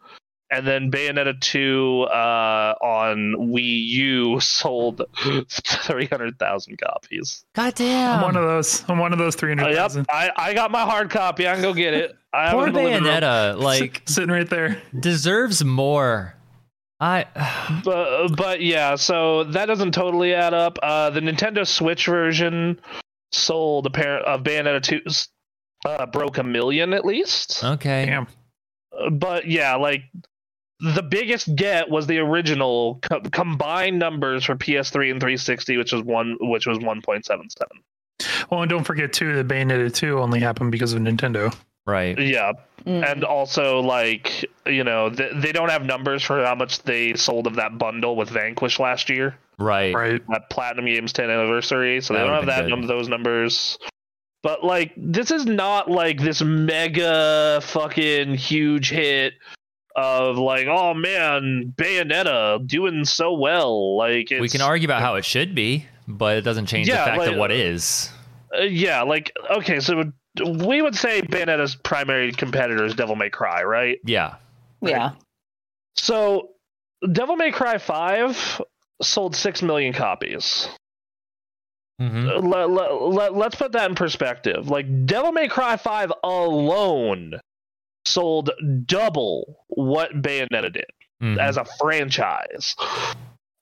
And 0.53 0.67
then 0.67 0.91
Bayonetta 0.91 1.41
two 1.41 2.03
uh, 2.13 2.75
on 2.83 3.37
Wii 3.39 3.85
U 3.89 4.41
sold 4.41 5.03
three 5.49 6.07
hundred 6.07 6.41
thousand 6.41 6.79
copies. 6.79 7.45
god 7.55 7.75
damn 7.77 8.19
I'm 8.19 8.23
one 8.23 8.37
of 8.37 8.45
those. 8.45 8.85
I'm 8.89 8.99
one 8.99 9.13
of 9.13 9.21
those 9.21 9.37
three 9.37 9.53
Uh, 9.53 9.69
yep. 9.69 9.93
I, 10.09 10.31
I 10.37 10.55
got 10.55 10.73
my 10.73 10.83
hard 10.83 11.09
copy. 11.11 11.47
I 11.47 11.53
can 11.55 11.63
go 11.63 11.73
get 11.73 11.95
it. 11.95 12.17
I 12.33 12.49
have 12.49 12.55
it 12.55 12.57
poor 12.57 12.67
in 12.67 12.75
the 12.75 12.83
living 12.83 13.03
bayonetta 13.05 13.61
like 13.61 14.03
sitting 14.07 14.31
right 14.31 14.49
there. 14.49 14.83
deserves 14.99 15.65
more 15.65 16.35
i 17.01 17.27
but 17.85 18.29
but 18.37 18.61
yeah, 18.61 18.95
so 18.95 19.45
that 19.45 19.67
doesn't 19.67 19.93
totally 19.93 20.35
add 20.35 20.55
up. 20.55 20.79
Uh, 20.83 21.11
the 21.11 21.21
Nintendo 21.21 21.67
Switch 21.67 22.07
version 22.07 22.81
sold 23.33 23.87
a 23.87 23.91
pair 23.91 24.19
of 24.19 24.43
Bayonetta 24.43 24.83
2 24.83 25.01
uh, 25.85 26.07
broke 26.07 26.39
a 26.39 26.43
million 26.43 26.93
at 26.93 27.05
least. 27.05 27.63
okay 27.65 28.07
Damn. 28.07 28.27
But 29.13 29.47
yeah, 29.47 29.77
like 29.77 30.03
the 30.81 31.03
biggest 31.03 31.55
get 31.55 31.89
was 31.91 32.07
the 32.07 32.19
original 32.19 32.99
co- 33.03 33.21
combined 33.21 33.99
numbers 33.99 34.45
for 34.45 34.57
PS3 34.57 35.11
and 35.11 35.21
360, 35.21 35.77
which 35.77 35.93
was 35.93 36.03
one 36.03 36.37
which 36.41 36.67
was 36.67 36.79
1.77. 36.79 37.49
Well, 38.51 38.63
and 38.63 38.71
don't 38.71 38.85
forget 38.85 39.13
too 39.13 39.35
that 39.37 39.49
Bayonetta 39.49 39.93
two 39.95 40.19
only 40.19 40.41
happened 40.41 40.73
because 40.73 40.93
of 40.93 41.01
Nintendo. 41.01 41.55
right 41.87 42.19
Yeah, 42.19 42.53
Mm. 42.87 43.11
and 43.13 43.25
also 43.25 43.81
like 43.81 44.45
you 44.67 44.85
know 44.85 45.11
th- 45.11 45.33
they 45.37 45.53
don't 45.53 45.71
have 45.71 45.85
numbers 45.85 46.23
for 46.23 46.43
how 46.45 46.55
much 46.55 46.83
they 46.83 47.15
sold 47.15 47.47
of 47.47 47.57
that 47.57 47.77
bundle 47.79 48.17
with 48.17 48.31
Vanquish 48.31 48.79
last 48.81 49.09
year. 49.11 49.37
right 49.59 49.95
Right. 49.95 50.23
that 50.29 50.49
Platinum 50.51 50.87
Games 50.87 51.13
10 51.13 51.29
anniversary, 51.31 52.01
so 52.01 52.15
That 52.15 52.21
they 52.21 52.27
don't 52.27 52.35
have 52.37 52.47
that 52.47 52.63
been 52.63 52.71
num- 52.71 52.87
those 52.87 53.09
numbers. 53.09 53.79
But 54.43 54.65
like, 54.65 54.93
this 54.97 55.31
is 55.31 55.45
not 55.47 55.91
like 55.91 56.21
this 56.21 56.41
mega 56.43 57.61
fucking 57.63 58.35
huge 58.35 58.91
hit 58.91 59.35
of 59.97 60.39
like, 60.39 60.67
oh 60.67 60.95
man, 60.95 61.75
Bayonetta 61.77 62.67
doing 62.67 63.05
so 63.05 63.35
well. 63.35 63.97
Like, 63.97 64.31
it's, 64.31 64.41
we 64.41 64.49
can 64.49 64.63
argue 64.63 64.87
about 64.87 65.03
how 65.03 65.17
it 65.17 65.25
should 65.25 65.55
be 65.55 65.87
but 66.09 66.37
it 66.37 66.41
doesn't 66.43 66.67
change 66.67 66.89
Yeah, 66.89 66.99
the 66.99 67.05
fact 67.05 67.19
like- 67.19 67.33
of 67.33 67.37
what 67.39 67.53
is 67.53 68.11
uh, 68.59 68.63
yeah, 68.63 69.03
like 69.03 69.33
okay, 69.49 69.79
so 69.81 70.03
we 70.45 70.83
would 70.83 70.97
say 70.97 71.23
Bayonetta's 71.23 71.77
primary 71.77 72.33
competitor 72.33 72.85
is 72.85 72.95
Devil 72.95 73.15
May 73.17 73.31
Cry, 73.31 73.63
right? 73.63 73.99
yeah 74.05 74.37
yeah. 74.83 75.13
So, 75.97 76.51
Devil 77.13 77.37
May 77.37 77.51
Cry 77.53 77.77
5 77.79 78.63
sold 79.03 79.37
six 79.37 79.61
million 79.61 79.93
copies. 79.93 80.69
Let, 82.01 82.71
let, 82.71 83.03
let, 83.03 83.37
let's 83.37 83.57
put 83.57 83.73
that 83.73 83.89
in 83.91 83.95
perspective. 83.95 84.69
Like 84.69 85.07
Devil 85.07 85.33
May 85.33 85.49
Cry 85.49 85.77
5 85.77 86.13
alone 86.25 87.35
sold 88.07 88.51
double 88.87 89.65
what 89.69 90.11
Bayonetta 90.21 90.73
did 90.73 90.87
Mm-hmm. 91.23 91.39
as 91.39 91.59
a 91.59 91.67
franchise. 91.79 92.75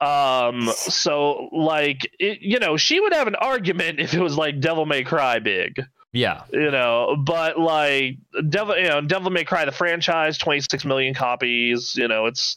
Um 0.01 0.71
so 0.77 1.49
like 1.51 2.09
it, 2.21 2.39
you 2.41 2.61
know, 2.61 2.77
she 2.77 3.01
would 3.01 3.13
have 3.13 3.27
an 3.27 3.35
argument 3.35 3.99
if 3.99 4.15
it 4.15 4.21
was 4.21 4.37
like 4.37 4.61
Devil 4.61 4.87
May 4.87 5.03
Cry 5.03 5.41
big, 5.41 5.85
yeah 6.13 6.45
you 6.53 6.71
know, 6.71 7.17
but 7.19 7.59
like 7.59 8.19
Devil 8.49 8.79
you 8.79 8.85
know, 8.85 9.01
Devil 9.01 9.33
May 9.33 9.43
Cry 9.43 9.65
the 9.65 9.73
franchise 9.73 10.39
26 10.39 10.85
million 10.85 11.15
copies, 11.15 11.97
you 11.97 12.07
know, 12.07 12.27
it's 12.27 12.57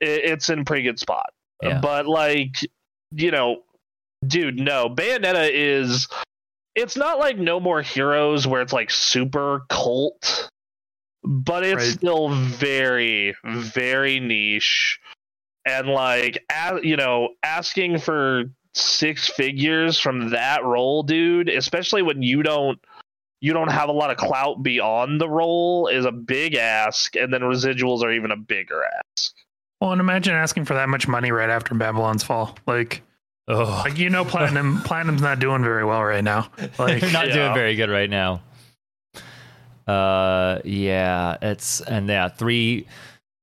it, 0.00 0.24
it's 0.24 0.50
in 0.50 0.64
pretty 0.64 0.82
good 0.82 0.98
spot. 0.98 1.32
Yeah. 1.62 1.80
But 1.80 2.06
like, 2.06 2.56
you 3.12 3.30
know, 3.30 3.62
dude, 4.26 4.58
no. 4.58 4.88
Bayonetta 4.88 5.50
is 5.52 6.08
it's 6.74 6.96
not 6.96 7.18
like 7.18 7.38
No 7.38 7.60
More 7.60 7.82
Heroes 7.82 8.46
where 8.46 8.60
it's 8.60 8.72
like 8.72 8.90
super 8.90 9.62
cult, 9.68 10.48
but 11.22 11.64
it's 11.64 11.84
Right. 11.84 11.92
still 11.92 12.30
very, 12.30 13.34
very 13.44 14.20
niche. 14.20 14.98
And 15.66 15.88
like, 15.88 16.44
you 16.82 16.96
know, 16.96 17.30
asking 17.42 17.98
for 17.98 18.44
six 18.74 19.28
figures 19.28 19.98
from 19.98 20.30
that 20.30 20.64
role, 20.64 21.02
dude, 21.04 21.48
especially 21.48 22.02
when 22.02 22.22
you 22.22 22.42
don't 22.42 22.78
you 23.40 23.52
don't 23.52 23.70
have 23.70 23.90
a 23.90 23.92
lot 23.92 24.10
of 24.10 24.16
clout 24.16 24.62
beyond 24.62 25.20
the 25.20 25.28
role 25.28 25.86
is 25.88 26.06
a 26.06 26.12
big 26.12 26.54
ask, 26.54 27.14
and 27.14 27.30
then 27.32 27.42
residuals 27.42 28.02
are 28.02 28.10
even 28.10 28.30
a 28.30 28.36
bigger 28.36 28.82
ask. 28.84 29.34
Well, 29.82 29.92
and 29.92 30.00
imagine 30.00 30.34
asking 30.34 30.64
for 30.64 30.72
that 30.72 30.88
much 30.88 31.06
money 31.06 31.30
right 31.30 31.50
after 31.50 31.74
Babylon's 31.74 32.22
Fall. 32.22 32.56
Like, 32.66 33.02
oh 33.48 33.82
like 33.84 33.98
you 33.98 34.10
know, 34.10 34.24
Platinum, 34.24 34.80
Platinum's 34.84 35.22
not 35.22 35.38
doing 35.38 35.62
very 35.62 35.84
well 35.84 36.02
right 36.02 36.24
now. 36.24 36.48
Like, 36.78 37.00
They're 37.00 37.12
not 37.12 37.28
Yeah. 37.28 37.34
doing 37.34 37.54
very 37.54 37.74
good 37.76 37.90
right 37.90 38.10
now. 38.10 38.42
Uh, 39.86 40.60
yeah, 40.64 41.36
it's 41.42 41.80
and 41.82 42.08
yeah, 42.08 42.28
three, 42.28 42.86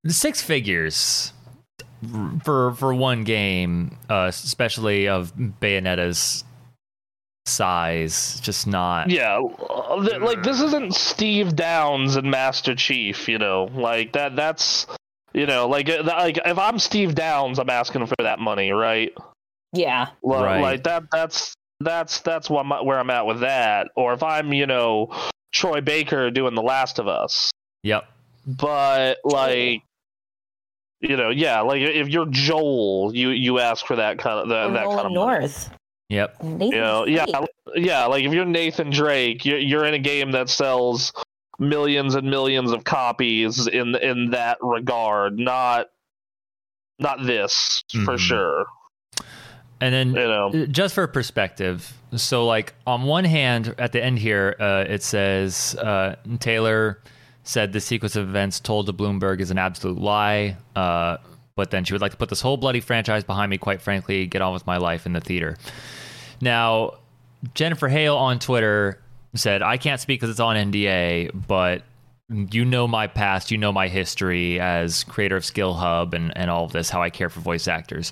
six 0.08 0.42
figures 0.42 1.32
for 2.44 2.72
for 2.74 2.92
one 2.92 3.22
game, 3.22 3.96
uh, 4.10 4.26
especially 4.28 5.06
of 5.06 5.32
Bayonetta's 5.36 6.42
size, 7.46 8.40
just 8.40 8.66
not. 8.66 9.08
Yeah, 9.10 9.36
like 9.38 10.42
this 10.42 10.60
isn't 10.60 10.94
Steve 10.96 11.54
Downes 11.54 12.16
and 12.16 12.28
Master 12.28 12.74
Chief, 12.74 13.28
you 13.28 13.38
know, 13.38 13.70
like 13.74 14.12
that. 14.14 14.34
That's 14.34 14.88
you 15.32 15.46
know, 15.46 15.68
like 15.68 15.88
uh, 15.88 16.02
like 16.04 16.38
if 16.44 16.58
I'm 16.58 16.80
Steve 16.80 17.14
Downes, 17.14 17.60
I'm 17.60 17.70
asking 17.70 18.04
for 18.06 18.16
that 18.18 18.40
money, 18.40 18.72
right? 18.72 19.12
Yeah. 19.72 20.08
Well, 20.22 20.44
Right. 20.44 20.60
Like 20.60 20.84
that. 20.84 21.04
That's 21.10 21.54
that's 21.80 22.20
that's 22.20 22.48
what 22.48 22.64
my, 22.66 22.80
where 22.82 22.98
I'm 22.98 23.10
at 23.10 23.26
with 23.26 23.40
that. 23.40 23.88
Or 23.96 24.12
if 24.12 24.22
I'm 24.22 24.52
you 24.52 24.66
know 24.66 25.10
Troy 25.52 25.80
Baker 25.80 26.30
doing 26.30 26.54
The 26.54 26.62
Last 26.62 26.98
of 26.98 27.08
Us, 27.08 27.50
Yep. 27.82 28.04
but 28.46 29.18
like. 29.24 29.82
You 31.04 31.16
know, 31.16 31.30
yeah, 31.30 31.62
like 31.62 31.82
if 31.82 32.06
you're 32.08 32.26
Joel, 32.30 33.10
you 33.12 33.30
you 33.30 33.58
ask 33.58 33.84
for 33.84 33.96
that 33.96 34.18
kind 34.20 34.38
of 34.38 34.48
that, 34.50 34.72
that 34.72 34.84
kind 34.84 34.88
Nolan 34.88 34.98
of 34.98 35.02
money. 35.12 35.14
North. 35.16 35.70
Yep. 36.10 36.42
Nathan 36.44 36.60
You 36.70 36.80
know, 36.80 37.06
yeah, 37.06 37.24
Drake. 37.26 37.48
yeah. 37.74 38.04
Like 38.06 38.22
if 38.22 38.32
you're 38.32 38.44
Nathan 38.44 38.90
Drake, 38.90 39.44
you're 39.44 39.58
you're 39.58 39.84
in 39.84 39.94
a 39.94 39.98
game 39.98 40.30
that 40.30 40.48
sells 40.48 41.12
millions 41.58 42.14
and 42.14 42.30
millions 42.30 42.70
of 42.70 42.84
copies 42.84 43.66
in 43.66 43.96
in 43.96 44.30
that 44.30 44.58
regard. 44.60 45.40
Not 45.40 45.88
not 47.00 47.24
this 47.26 47.82
for 48.04 48.14
Mhm. 48.14 48.18
sure. 48.20 48.66
And 49.82 49.92
then 49.92 50.08
You 50.10 50.14
know, 50.14 50.66
just 50.66 50.94
for 50.94 51.04
perspective, 51.08 51.92
so 52.14 52.46
like 52.46 52.72
on 52.86 53.02
one 53.02 53.24
hand, 53.24 53.74
at 53.78 53.90
the 53.90 54.02
end 54.02 54.20
here, 54.20 54.54
uh, 54.60 54.84
it 54.88 55.02
says 55.02 55.74
uh, 55.74 56.14
Taylor 56.38 57.00
said 57.42 57.72
the 57.72 57.80
sequence 57.80 58.14
of 58.14 58.28
events 58.28 58.60
told 58.60 58.86
to 58.86 58.92
Bloomberg 58.92 59.40
is 59.40 59.50
an 59.50 59.58
absolute 59.58 59.98
lie. 59.98 60.56
Uh, 60.76 61.16
but 61.56 61.72
then 61.72 61.82
she 61.82 61.94
would 61.94 62.00
like 62.00 62.12
to 62.12 62.16
put 62.16 62.28
this 62.28 62.40
whole 62.40 62.56
bloody 62.56 62.78
franchise 62.78 63.24
behind 63.24 63.50
me. 63.50 63.58
Quite 63.58 63.82
frankly, 63.82 64.24
get 64.28 64.40
on 64.40 64.52
with 64.52 64.64
my 64.68 64.76
life 64.76 65.04
in 65.04 65.14
the 65.14 65.20
theater. 65.20 65.56
Now, 66.40 66.98
Jennifer 67.54 67.88
Hale 67.88 68.16
on 68.16 68.38
Twitter 68.38 69.00
said, 69.34 69.62
"I 69.62 69.78
can't 69.78 70.00
speak 70.00 70.20
because 70.20 70.30
it's 70.30 70.40
on 70.40 70.56
NDA, 70.56 71.30
but." 71.48 71.82
You 72.30 72.64
know 72.64 72.88
my 72.88 73.08
past, 73.08 73.50
you 73.50 73.58
know 73.58 73.72
my 73.72 73.88
history 73.88 74.58
as 74.58 75.04
creator 75.04 75.36
of 75.36 75.44
Skill 75.44 75.74
Hub 75.74 76.14
and, 76.14 76.34
and 76.34 76.50
all 76.50 76.64
of 76.64 76.72
this, 76.72 76.88
how 76.88 77.02
I 77.02 77.10
care 77.10 77.28
for 77.28 77.40
voice 77.40 77.68
actors. 77.68 78.10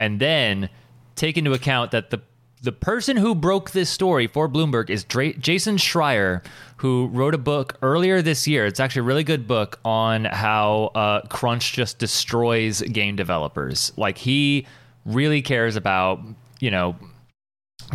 And 0.00 0.18
then 0.18 0.70
take 1.16 1.36
into 1.36 1.52
account 1.52 1.90
that 1.92 2.10
the 2.10 2.20
the 2.62 2.72
person 2.72 3.16
who 3.16 3.34
broke 3.34 3.72
this 3.72 3.90
story 3.90 4.28
for 4.28 4.48
Bloomberg 4.48 4.88
is 4.88 5.02
Dra- 5.02 5.32
Jason 5.34 5.78
Schreier, 5.78 6.44
who 6.76 7.08
wrote 7.08 7.34
a 7.34 7.38
book 7.38 7.76
earlier 7.82 8.22
this 8.22 8.46
year. 8.46 8.66
It's 8.66 8.78
actually 8.78 9.00
a 9.00 9.02
really 9.04 9.24
good 9.24 9.48
book 9.48 9.80
on 9.84 10.26
how 10.26 10.92
uh, 10.94 11.22
crunch 11.22 11.72
just 11.72 11.98
destroys 11.98 12.80
game 12.82 13.16
developers. 13.16 13.92
Like 13.96 14.16
he 14.16 14.66
really 15.04 15.42
cares 15.42 15.74
about 15.74 16.20
you 16.60 16.70
know 16.70 16.94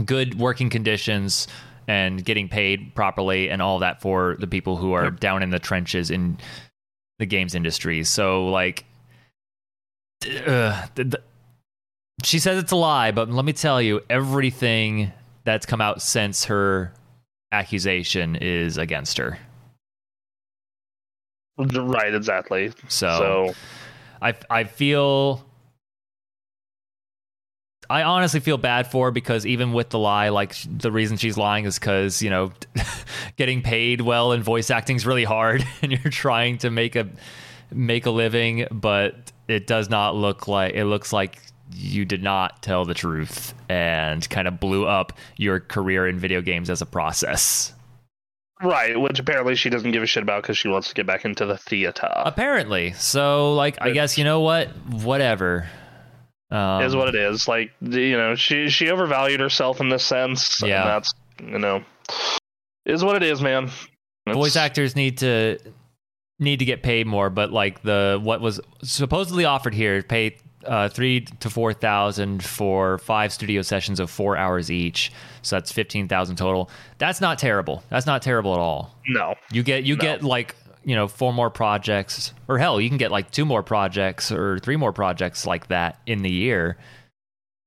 good 0.04 0.38
working 0.38 0.70
conditions 0.70 1.48
and 1.88 2.26
getting 2.26 2.50
paid 2.50 2.94
properly 2.94 3.50
and 3.50 3.62
all 3.62 3.80
that 3.80 4.02
for 4.02 4.36
the 4.40 4.48
people 4.48 4.76
who 4.76 4.92
are 4.92 5.06
Yep. 5.06 5.20
down 5.22 5.44
in 5.44 5.50
the 5.50 5.60
trenches 5.60 6.12
in 6.12 6.38
the 7.20 7.26
games 7.26 7.56
industry. 7.56 8.04
So 8.04 8.48
like. 8.48 8.84
Uh, 10.26 10.86
the, 10.96 11.04
the, 11.06 11.22
she 12.24 12.40
says 12.40 12.58
it's 12.58 12.72
a 12.72 12.76
lie, 12.76 13.12
but 13.12 13.30
let 13.30 13.46
me 13.46 13.54
tell 13.54 13.82
you, 13.82 14.02
everything 14.10 15.12
that's 15.44 15.66
come 15.66 15.82
out 15.82 16.02
since 16.02 16.46
her 16.46 16.94
accusation 17.52 18.36
is 18.36 18.78
against 18.78 19.18
her. 19.18 19.38
right? 21.58 22.14
Exactly. 22.14 22.72
So, 22.88 23.08
So, 23.18 23.56
I 24.22 24.34
I 24.50 24.64
feel 24.64 25.46
I 27.90 28.04
honestly 28.04 28.40
feel 28.40 28.58
bad 28.58 28.88
for 28.88 29.08
her 29.08 29.12
because 29.12 29.46
even 29.46 29.72
with 29.72 29.90
the 29.90 30.00
lie, 30.00 30.30
like 30.30 30.56
the 30.70 30.92
reason 30.92 31.18
she's 31.18 31.38
lying 31.38 31.66
is 31.66 31.80
because 31.80 32.22
you 32.22 32.30
know 32.30 32.52
getting 33.38 33.62
paid 33.62 34.02
well 34.02 34.34
in 34.34 34.44
voice 34.44 34.70
acting 34.70 34.96
is 34.96 35.06
really 35.06 35.24
hard, 35.24 35.66
and 35.82 35.92
you're 35.92 36.12
trying 36.12 36.58
to 36.60 36.70
make 36.70 36.96
a 36.96 37.08
make 37.72 38.06
a 38.06 38.12
living, 38.12 38.68
but 38.72 39.32
it 39.48 39.68
does 39.68 39.90
not 39.90 40.16
look 40.16 40.48
like 40.48 40.74
it 40.74 40.86
looks 40.86 41.14
like 41.14 41.40
you 41.74 42.06
did 42.06 42.24
not 42.24 42.62
tell 42.64 42.86
the 42.86 42.94
truth 42.94 43.54
and 43.70 44.28
kind 44.30 44.48
of 44.48 44.60
blew 44.60 44.86
up 44.86 45.14
your 45.38 45.60
career 45.60 46.08
in 46.08 46.18
video 46.20 46.42
games 46.42 46.70
as 46.70 46.82
a 46.82 46.86
process. 46.86 47.74
right, 48.62 49.00
which 49.00 49.20
apparently 49.20 49.56
she 49.56 49.70
doesn't 49.70 49.92
give 49.92 50.02
a 50.04 50.06
shit 50.06 50.24
about 50.24 50.42
because 50.44 50.58
she 50.58 50.68
wants 50.68 50.88
to 50.90 50.94
get 50.94 51.06
back 51.06 51.26
into 51.26 51.46
the 51.46 51.58
theater. 51.58 52.10
Apparently, 52.16 52.94
so 52.94 53.54
like 53.54 53.78
I 53.82 53.92
guess 53.92 54.18
you 54.18 54.24
know 54.24 54.42
what, 54.42 54.70
whatever. 54.90 55.68
Um, 56.50 56.82
is 56.84 56.96
what 56.96 57.10
it 57.10 57.16
is. 57.16 57.48
Like 57.48 57.72
you 57.82 58.18
know, 58.18 58.36
she 58.36 58.70
she 58.70 58.90
overvalued 58.90 59.40
herself 59.42 59.82
in 59.82 59.90
this 59.90 60.06
sense. 60.06 60.62
and 60.62 60.70
Yeah. 60.70 60.86
that's 60.86 61.14
you 61.44 61.60
know, 61.60 61.84
is 62.86 63.04
what 63.04 63.16
it 63.18 63.24
is, 63.24 63.42
man. 63.42 63.70
voice 64.28 64.56
actors 64.56 64.96
need 64.96 65.18
to 65.20 65.58
need 66.40 66.60
to 66.60 66.66
get 66.66 66.84
paid 66.84 67.08
more 67.08 67.30
but 67.32 67.52
like 67.52 67.82
the 67.82 68.20
what 68.22 68.40
was 68.42 68.60
supposedly 68.84 69.44
offered 69.44 69.74
here 69.74 70.04
pay 70.04 70.38
uh, 70.68 70.90
three 70.90 71.22
to 71.22 71.50
four 71.50 71.74
thousand 71.74 72.44
for 72.44 72.98
five 73.00 73.32
studio 73.34 73.62
sessions 73.62 74.00
of 74.00 74.10
four 74.10 74.36
hours 74.38 74.70
each. 74.70 75.12
So 75.42 75.56
that's 75.56 75.72
15000 75.72 76.36
total. 76.36 76.70
That's 76.98 77.22
not 77.22 77.40
terrible. 77.40 77.84
That's 77.90 78.06
not 78.06 78.22
terrible 78.22 78.54
at 78.54 78.60
all. 78.60 78.96
No, 79.08 79.36
you 79.52 79.64
get 79.64 79.84
you 79.86 79.96
No. 79.96 80.02
get 80.02 80.24
like 80.24 80.56
you 80.84 80.96
know 80.96 81.08
four 81.08 81.34
more 81.34 81.50
projects 81.50 82.34
or 82.48 82.58
hell 82.58 82.80
you 82.80 82.88
can 82.90 82.98
get 82.98 83.12
like 83.12 83.32
two 83.32 83.46
more 83.46 83.64
projects 83.64 84.32
or 84.32 84.60
three 84.60 84.76
more 84.78 84.94
projects 84.94 85.46
like 85.46 85.68
that 85.68 86.00
in 86.06 86.22
the 86.22 86.32
year. 86.32 86.78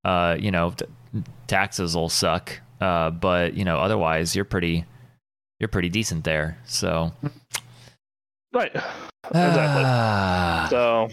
Uh 0.05 0.37
you 0.39 0.51
know 0.51 0.71
t- 0.71 0.87
taxes 1.47 1.95
will 1.97 2.09
suck 2.09 2.59
uh 2.81 3.11
but 3.11 3.53
you 3.55 3.65
know 3.65 3.79
otherwise 3.79 4.35
you're 4.37 4.45
pretty 4.47 4.85
you're 5.59 5.69
pretty 5.69 5.89
decent 5.91 6.25
there 6.25 6.57
so. 6.65 7.13
Right, 8.53 8.75
exactly. 9.27 10.71
So 10.71 11.09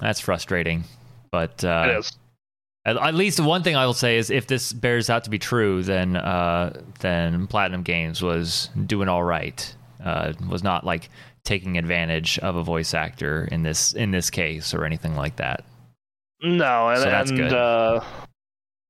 that's 0.00 0.20
frustrating 0.20 0.84
but 1.32 1.64
uh 1.64 1.86
it 1.88 1.98
is. 1.98 2.12
at, 2.84 2.96
at 2.96 3.14
least 3.14 3.40
one 3.40 3.62
thing 3.64 3.74
I 3.74 3.86
will 3.86 3.94
say 3.94 4.18
is 4.18 4.30
if 4.30 4.46
this 4.46 4.72
bears 4.72 5.10
out 5.10 5.24
to 5.24 5.30
be 5.30 5.38
true, 5.38 5.82
then 5.82 6.14
uh, 6.14 6.78
then 7.00 7.48
Platinum 7.48 7.82
Games 7.82 8.22
was 8.22 8.68
doing 8.86 9.08
all 9.08 9.24
right. 9.24 9.74
Uh, 10.04 10.34
was 10.48 10.62
not 10.62 10.84
like 10.84 11.08
taking 11.44 11.78
advantage 11.78 12.38
of 12.40 12.54
a 12.56 12.62
voice 12.62 12.94
actor 12.94 13.48
in 13.50 13.62
this 13.62 13.92
in 13.92 14.10
this 14.10 14.30
case 14.30 14.74
or 14.74 14.84
anything 14.84 15.16
like 15.16 15.36
that. 15.36 15.64
No, 16.42 16.88
and, 16.88 16.98
So 16.98 17.04
that's 17.04 17.30
and 17.30 17.38
good. 17.38 17.52
Uh, 17.52 18.04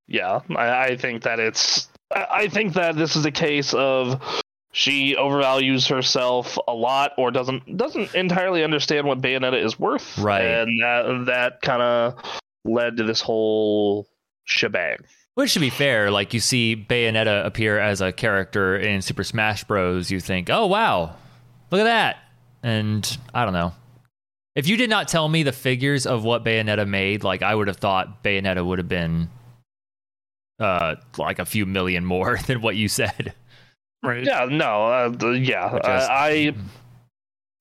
yeah, 0.08 0.40
I, 0.56 0.84
I 0.84 0.96
think 0.96 1.22
that 1.22 1.38
it's. 1.38 1.88
I, 2.12 2.26
I 2.30 2.48
think 2.48 2.74
that 2.74 2.96
this 2.96 3.14
is 3.14 3.24
a 3.24 3.30
case 3.30 3.72
of 3.74 4.20
she 4.72 5.14
overvalues 5.16 5.88
herself 5.88 6.58
a 6.66 6.72
lot, 6.72 7.12
or 7.18 7.30
doesn't 7.30 7.76
doesn't 7.76 8.14
entirely 8.14 8.64
understand 8.64 9.06
what 9.06 9.20
Bayonetta 9.20 9.62
is 9.62 9.78
worth, 9.78 10.18
Right. 10.18 10.42
And 10.44 10.80
that 10.80 11.26
that 11.26 11.62
kind 11.62 11.82
of 11.82 12.14
led 12.64 12.96
to 12.96 13.04
this 13.04 13.20
whole 13.20 14.08
shebang. 14.44 14.98
Which 15.34 15.54
to 15.54 15.60
be 15.60 15.70
fair, 15.70 16.10
like 16.10 16.34
you 16.34 16.40
see 16.40 16.76
Bayonetta 16.76 17.46
appear 17.46 17.78
as 17.78 18.00
a 18.00 18.12
character 18.12 18.76
in 18.76 19.00
Super 19.02 19.24
Smash 19.24 19.64
Bros, 19.64 20.10
you 20.10 20.20
think, 20.20 20.50
"Oh 20.50 20.66
wow, 20.66 21.16
look 21.70 21.80
at 21.80 21.84
that!" 21.84 22.16
And 22.62 23.18
I 23.32 23.44
don't 23.44 23.54
know. 23.54 23.72
If 24.54 24.68
you 24.68 24.76
did 24.76 24.90
not 24.90 25.08
tell 25.08 25.28
me 25.28 25.42
the 25.42 25.52
figures 25.52 26.06
of 26.06 26.24
what 26.24 26.44
Bayonetta 26.44 26.86
made, 26.86 27.24
like 27.24 27.42
I 27.42 27.54
would 27.54 27.68
have 27.68 27.78
thought 27.78 28.22
Bayonetta 28.22 28.64
would 28.64 28.78
have 28.78 28.88
been 28.88 29.30
uh 30.58 30.96
like 31.18 31.38
a 31.38 31.44
few 31.46 31.66
million 31.66 32.04
more 32.04 32.38
than 32.46 32.62
what 32.62 32.76
you 32.76 32.88
said. 32.88 33.34
Right. 34.02 34.24
Yeah, 34.24 34.46
no, 34.50 34.86
uh, 34.86 35.30
yeah, 35.32 35.78
just- 35.84 36.10
I. 36.10 36.54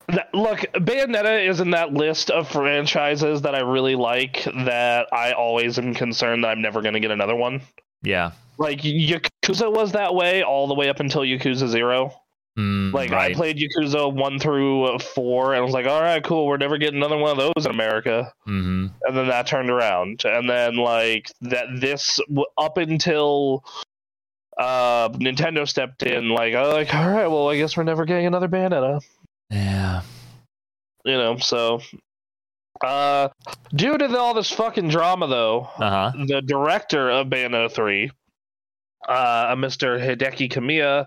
That, 0.08 0.34
look, 0.34 0.58
Bayonetta 0.74 1.48
is 1.48 1.60
in 1.60 1.70
that 1.70 1.92
list 1.94 2.30
of 2.30 2.50
franchises 2.50 3.42
that 3.42 3.54
I 3.54 3.60
really 3.60 3.94
like. 3.94 4.44
That 4.44 5.06
I 5.12 5.32
always 5.32 5.78
am 5.78 5.94
concerned 5.94 6.42
that 6.44 6.48
I'm 6.48 6.60
never 6.60 6.82
going 6.82 6.94
to 6.94 7.00
get 7.00 7.10
another 7.12 7.36
one. 7.36 7.62
yeah. 8.02 8.32
Like 8.58 8.82
Yakuza 8.82 9.72
was 9.72 9.92
that 9.92 10.14
way 10.14 10.42
all 10.42 10.66
the 10.66 10.74
way 10.74 10.88
up 10.90 11.00
until 11.00 11.22
Yakuza 11.22 11.66
Zero. 11.68 12.12
Mm, 12.58 12.92
Like 12.92 13.10
right. 13.10 13.30
I 13.30 13.34
played 13.34 13.56
Yakuza 13.56 14.12
one 14.12 14.38
through 14.38 14.84
uh, 14.84 14.98
four, 14.98 15.54
and 15.54 15.58
I 15.58 15.64
was 15.64 15.72
like, 15.72 15.86
"All 15.86 16.02
right, 16.02 16.22
cool, 16.22 16.46
we're 16.46 16.58
never 16.58 16.76
getting 16.76 16.98
another 16.98 17.16
one 17.16 17.30
of 17.30 17.38
those 17.38 17.64
in 17.64 17.70
America." 17.72 18.30
hmm 18.44 18.88
And 19.04 19.16
then 19.16 19.28
that 19.28 19.46
turned 19.46 19.70
around, 19.70 20.24
and 20.26 20.50
then 20.50 20.76
like 20.76 21.30
that, 21.40 21.64
this 21.76 22.20
up 22.58 22.76
until 22.76 23.64
uh 24.62 25.08
Nintendo 25.10 25.66
stepped 25.68 26.02
in, 26.04 26.28
like, 26.28 26.54
oh, 26.54 26.70
like, 26.70 26.94
all 26.94 27.08
right, 27.08 27.26
well, 27.26 27.48
I 27.48 27.56
guess 27.56 27.76
we're 27.76 27.82
never 27.82 28.04
getting 28.04 28.26
another 28.26 28.48
Bayonetta, 28.48 29.00
Yeah. 29.50 30.02
you 31.04 31.12
know. 31.16 31.36
So, 31.38 31.80
uh, 32.82 33.28
due 33.74 33.98
to 33.98 34.18
all 34.18 34.34
this 34.34 34.50
fucking 34.52 34.88
drama, 34.88 35.26
though, 35.26 35.68
Uh 35.78 35.90
huh. 35.90 36.12
the 36.26 36.42
director 36.42 37.10
of 37.10 37.26
Bayonetta 37.28 37.70
3, 37.72 38.10
uh, 39.08 39.54
Mr. 39.56 39.98
Hideki 40.00 40.50
Kamiya, 40.52 41.06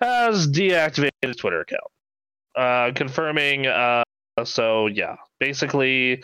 has 0.00 0.46
deactivated 0.48 1.10
his 1.22 1.36
Twitter 1.36 1.60
account, 1.60 1.90
uh, 2.56 2.92
confirming. 2.94 3.66
Uh, 3.66 4.02
so 4.44 4.88
yeah, 4.88 5.16
basically, 5.40 6.22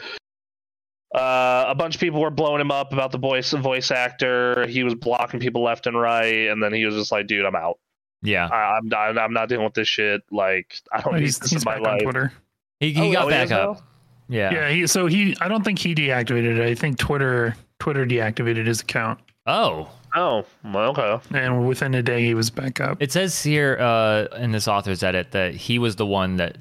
uh, 1.15 1.65
a 1.69 1.75
bunch 1.75 1.95
of 1.97 2.01
people 2.01 2.21
were 2.21 2.31
blowing 2.31 2.61
him 2.61 2.71
up 2.71 2.93
about 2.93 3.11
the 3.13 3.19
voice 3.19 3.51
voice 3.53 3.91
actor. 3.91 4.67
He 4.69 4.85
was 4.85 4.95
blocking 4.95 5.41
people 5.41 5.63
left 5.63 5.87
and 5.87 5.99
right, 6.01 6.49
and 6.49 6.63
then 6.63 6.73
he 6.73 6.85
was 6.85 6.95
just 6.95 7.11
like, 7.13 7.27
"Dude, 7.27 7.45
I'm 7.45 7.57
out. 7.57 7.79
Yeah. 8.23 8.47
I, 8.47 8.77
I'm 8.77 8.87
not. 8.89 9.19
I'm 9.19 9.33
not 9.33 9.49
dealing 9.49 9.65
with 9.65 9.75
this 9.75 9.89
shit. 9.89 10.23
Like, 10.31 10.75
I 10.93 11.01
don't 11.01 11.15
need 11.15 11.23
He's, 11.23 11.39
this 11.39 11.51
he's 11.51 11.63
in 11.63 11.65
my 11.65 11.79
back 11.79 11.87
on 11.87 11.93
life." 11.95 12.03
Twitter. 12.03 12.33
He, 12.81 12.93
he 12.93 13.01
Oh, 13.09 13.13
got 13.13 13.25
oh, 13.27 13.31
back 13.31 13.45
is 13.47 13.53
up. 13.53 13.77
now? 13.77 13.83
Yeah. 14.29 14.53
Yeah. 14.53 14.69
He, 14.71 14.87
so 14.87 15.07
he, 15.07 15.37
I 15.41 15.49
don't 15.49 15.65
think 15.65 15.79
he 15.79 15.95
deactivated 15.95 16.59
it. 16.59 16.63
I 16.63 16.75
think 16.75 16.99
Twitter, 16.99 17.55
Twitter 17.79 18.07
deactivated 18.07 18.67
his 18.67 18.81
account, 18.81 19.19
Oh. 19.47 19.89
Oh, 20.15 20.45
well, 20.65 20.91
okay. 20.99 21.21
and 21.39 21.69
within 21.69 21.95
a 21.95 22.03
day 22.03 22.25
he 22.25 22.35
was 22.35 22.51
back 22.51 22.81
up. 22.81 23.01
It 23.01 23.13
says 23.13 23.41
here 23.45 23.77
uh, 23.79 24.25
in 24.39 24.51
this 24.51 24.67
author's 24.67 25.05
edit 25.05 25.31
that 25.33 25.55
he 25.55 25.79
was 25.79 25.95
the 25.97 26.07
one 26.07 26.37
that 26.37 26.57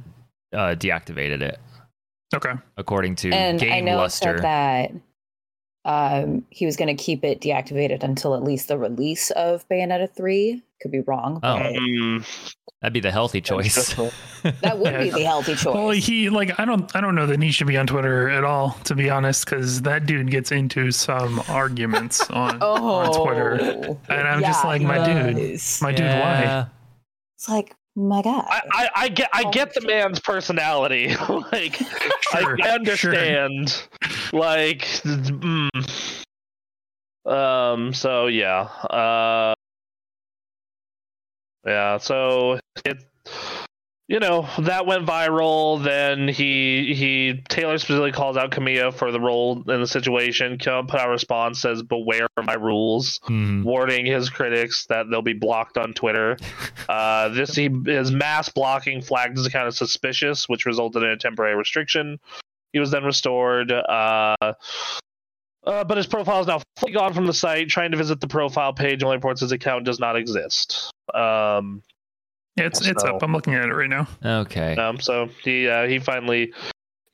uh, 0.54 0.76
deactivated 0.76 1.42
it, 1.42 1.60
Okay. 2.34 2.54
according 2.78 3.16
to 3.16 3.32
and 3.32 3.60
Game 3.60 3.72
I 3.74 3.80
know 3.80 3.94
it 4.00 4.02
Luster. 4.02 4.38
said 4.38 4.44
that 4.44 4.92
um, 5.86 6.46
he 6.50 6.66
was 6.66 6.76
going 6.76 6.96
to 6.96 7.02
keep 7.02 7.24
it 7.24 7.42
deactivated 7.42 8.04
until 8.04 8.36
at 8.36 8.44
least 8.44 8.68
the 8.68 8.78
release 8.78 9.32
of 9.32 9.68
Bayonetta 9.70 10.14
3. 10.16 10.62
Could 10.82 10.92
be 10.92 11.00
wrong. 11.02 11.40
Oh. 11.44 11.58
but 11.58 11.74
Mm, 11.74 12.26
That'd 12.82 12.94
be 12.94 13.02
the 13.02 13.12
healthy 13.12 13.42
choice. 13.42 13.96
That 14.62 14.80
would 14.80 14.98
be 15.00 15.10
the 15.10 15.26
healthy 15.26 15.54
choice. 15.56 15.76
Well, 15.76 15.90
he 15.90 16.30
like 16.30 16.58
I 16.58 16.64
don't 16.64 16.96
I 16.96 17.02
don't 17.02 17.14
know 17.14 17.26
that 17.26 17.42
he 17.44 17.52
should 17.52 17.68
be 17.68 17.76
on 17.76 17.86
Twitter 17.88 18.30
at 18.30 18.46
all, 18.46 18.78
to 18.86 18.96
be 18.96 19.10
honest, 19.10 19.44
because 19.44 19.82
that 19.82 20.06
dude 20.06 20.32
gets 20.32 20.54
into 20.54 20.92
some 20.92 21.44
arguments 21.50 22.22
on 22.30 22.58
oh, 22.62 22.86
on 22.86 23.14
Twitter, 23.22 23.98
and 24.08 24.28
I'm 24.28 24.40
just 24.40 24.64
like, 24.64 24.80
he 24.80 24.88
my 24.88 25.04
dude, 25.04 25.36
does. 25.36 25.82
my 25.82 25.92
dude, 25.92 26.06
why? 26.06 26.68
It's 27.36 27.50
like, 27.50 27.76
my 28.00 28.22
God. 28.22 28.46
I, 28.48 28.62
I, 28.72 28.90
I 28.96 29.10
get 29.10 29.30
I 29.34 29.50
get 29.52 29.74
the 29.74 29.82
man's 29.82 30.20
personality. 30.20 31.16
like 31.52 31.76
Sure, 32.32 32.58
I 32.64 32.70
understand. 32.70 33.84
Like 34.32 34.82
mm. 35.04 36.24
um 37.26 37.94
so 37.94 38.28
yeah. 38.28 38.62
Uh 38.62 39.54
yeah, 41.66 41.98
so 41.98 42.60
it 42.86 43.04
you 44.10 44.20
know, 44.20 44.50
that 44.58 44.88
went 44.88 45.06
viral. 45.06 45.82
Then 45.84 46.28
he 46.28 46.96
he 46.96 47.44
Taylor 47.48 47.78
specifically 47.78 48.12
calls 48.12 48.38
out 48.38 48.50
Kamiya 48.50 48.92
for 48.92 49.12
the 49.12 49.20
role 49.20 49.62
in 49.70 49.80
the 49.80 49.86
situation. 49.88 50.58
Kim 50.58 50.88
put 50.88 51.00
out 51.00 51.08
a 51.10 51.12
response 51.12 51.62
says, 51.62 51.84
"Beware 51.84 52.28
of 52.36 52.46
my 52.46 52.56
rules." 52.56 53.20
Mhm. 53.28 53.64
warning 53.64 54.08
his 54.08 54.30
critics 54.32 54.88
that 54.88 55.06
they'll 55.12 55.22
be 55.22 55.34
blocked 55.34 55.78
on 55.78 55.94
Twitter. 55.94 56.38
Uh, 56.90 57.30
this 57.30 57.54
he, 57.54 57.70
his 57.86 58.10
mass 58.10 58.50
blocking 58.50 59.00
flagged 59.00 59.38
his 59.38 59.46
account 59.46 59.68
as 59.68 59.78
suspicious, 59.78 60.50
which 60.50 60.66
resulted 60.66 61.04
in 61.04 61.10
a 61.10 61.18
temporary 61.18 61.56
restriction. 61.56 62.18
He 62.74 62.80
was 62.80 62.90
then 62.90 63.04
restored. 63.04 63.72
Uh, 63.72 64.36
uh, 64.42 65.84
but 65.84 65.98
his 65.98 66.08
profile 66.08 66.42
is 66.42 66.48
now 66.48 66.62
fully 66.78 66.94
gone 66.94 67.14
from 67.14 67.28
the 67.28 67.34
site. 67.34 67.70
Trying 67.70 67.92
to 67.92 67.98
visit 67.98 68.20
the 68.22 68.28
profile 68.28 68.74
page 68.74 69.04
only 69.04 69.18
reports 69.18 69.42
his 69.42 69.52
account 69.52 69.86
does 69.86 70.00
not 70.00 70.16
exist. 70.16 70.92
Um, 71.14 71.84
Yeah, 72.56 72.66
it's 72.66 72.86
it's 72.86 73.04
up. 73.04 73.22
I'm 73.24 73.32
looking 73.32 73.54
at 73.54 73.66
it 73.66 73.74
right 73.74 73.90
now. 73.90 74.08
Okay. 74.24 74.76
um, 74.76 75.00
so 75.00 75.30
he 75.44 75.68
uh, 75.68 75.88
he 75.88 76.00
finally 76.00 76.54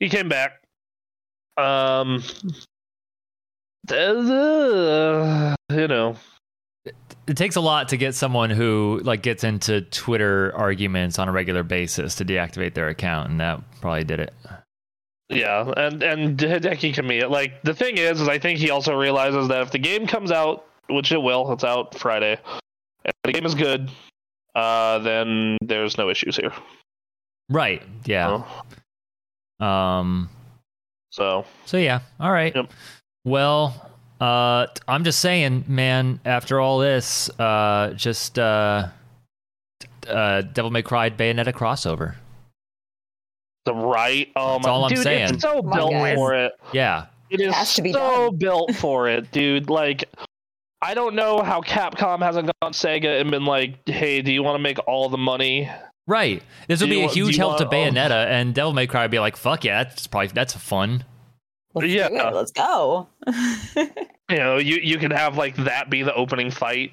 he 0.00 0.08
came 0.08 0.28
back. 0.28 0.62
Um, 1.56 2.22
uh, 3.90 5.54
you 5.70 5.88
know, 5.88 6.16
It 7.26 7.36
takes 7.36 7.56
a 7.56 7.60
lot 7.60 7.88
to 7.90 7.96
get 7.96 8.14
someone 8.14 8.50
who 8.50 9.00
like 9.04 9.22
gets 9.22 9.44
into 9.44 9.82
Twitter 9.82 10.52
arguments 10.54 11.18
on 11.18 11.28
a 11.28 11.32
regular 11.32 11.62
basis 11.62 12.14
to 12.16 12.24
deactivate 12.24 12.74
their 12.74 12.88
account, 12.88 13.30
and 13.30 13.40
that 13.40 13.60
probably 13.80 14.04
did 14.04 14.20
it. 14.20 14.34
Yeah, 15.28 15.72
and 15.76 16.02
and 16.02 16.38
Hideki 16.38 16.94
Kamiya, 16.94 17.28
like 17.30 17.62
the 17.62 17.74
thing 17.74 17.98
is, 17.98 18.20
is 18.20 18.28
I 18.28 18.38
think 18.38 18.58
he 18.58 18.70
also 18.70 18.94
realizes 18.96 19.48
that 19.48 19.62
if 19.62 19.70
the 19.72 19.78
game 19.78 20.06
comes 20.06 20.30
out, 20.30 20.66
which 20.88 21.10
it 21.10 21.20
will, 21.20 21.50
it's 21.52 21.64
out 21.64 21.98
Friday, 21.98 22.38
if 23.04 23.14
the 23.24 23.32
game 23.32 23.44
is 23.46 23.54
good, 23.54 23.90
uh, 24.56 24.98
then 24.98 25.56
there's 25.60 25.96
no 25.96 26.10
issues 26.10 26.36
here. 26.36 26.52
Right. 27.48 27.82
Yeah. 28.06 28.42
Um. 29.60 30.28
So 31.10 31.44
So 31.64 31.76
yeah. 31.76 32.00
All 32.18 32.32
right. 32.32 32.54
Yep. 32.56 32.72
Well, 33.24 33.90
uh, 34.20 34.66
I'm 34.88 35.04
just 35.04 35.20
saying, 35.20 35.64
man. 35.68 36.18
After 36.24 36.58
all 36.60 36.78
this, 36.80 37.30
uh, 37.38 37.92
just 37.94 38.38
uh, 38.38 38.88
uh, 40.08 40.40
Devil 40.42 40.70
May 40.70 40.82
Cry 40.82 41.10
Bayonetta 41.10 41.52
crossover. 41.52 42.14
the 43.64 43.74
right, 43.74 44.30
oh 44.36 44.54
That's 44.54 44.66
my, 44.66 44.70
all 44.72 44.84
I'm 44.84 44.90
dude, 44.94 45.02
saying. 45.02 45.34
it's 45.34 45.42
so 45.42 45.60
built 45.60 45.92
for 46.14 46.34
it. 46.34 46.52
Yeah. 46.72 47.06
It 47.30 47.40
is 47.40 47.52
has 47.54 47.74
to 47.74 47.82
be 47.82 47.92
so 47.92 48.28
done. 48.30 48.36
built 48.36 48.74
for 48.76 49.08
it, 49.08 49.30
dude. 49.32 49.68
Like, 49.68 50.04
I 50.82 50.94
don't 50.94 51.14
know 51.14 51.42
how 51.42 51.60
Capcom 51.62 52.20
hasn't 52.20 52.50
gone 52.60 52.72
Sega 52.72 53.20
and 53.20 53.30
been 53.30 53.44
like, 53.44 53.88
"Hey, 53.88 54.22
do 54.22 54.30
you 54.32 54.42
want 54.42 54.56
to 54.56 54.62
make 54.62 54.78
all 54.86 55.08
the 55.08 55.18
money?" 55.18 55.70
Right. 56.06 56.42
This 56.68 56.80
would 56.80 56.90
be 56.90 57.00
a 57.00 57.06
wa- 57.06 57.12
huge 57.12 57.36
help 57.36 57.58
to 57.58 57.64
want-. 57.64 57.72
Bayonetta, 57.96 58.26
and 58.26 58.54
Devil 58.54 58.72
May 58.74 58.86
Cry 58.86 59.02
would 59.02 59.10
be 59.10 59.18
like, 59.18 59.36
"Fuck 59.36 59.64
yeah, 59.64 59.84
that's 59.84 60.06
probably 60.06 60.28
that's 60.28 60.54
fun." 60.54 61.04
Let's 61.74 61.88
Yeah. 61.88 62.08
do 62.08 62.16
it. 62.16 62.34
Let's 62.34 62.52
go. 62.52 63.08
You 64.28 64.38
know, 64.38 64.56
you 64.58 64.78
you 64.82 64.98
could 64.98 65.12
have 65.12 65.36
like 65.38 65.54
that 65.54 65.88
be 65.88 66.02
the 66.02 66.12
opening 66.12 66.50
fight, 66.50 66.92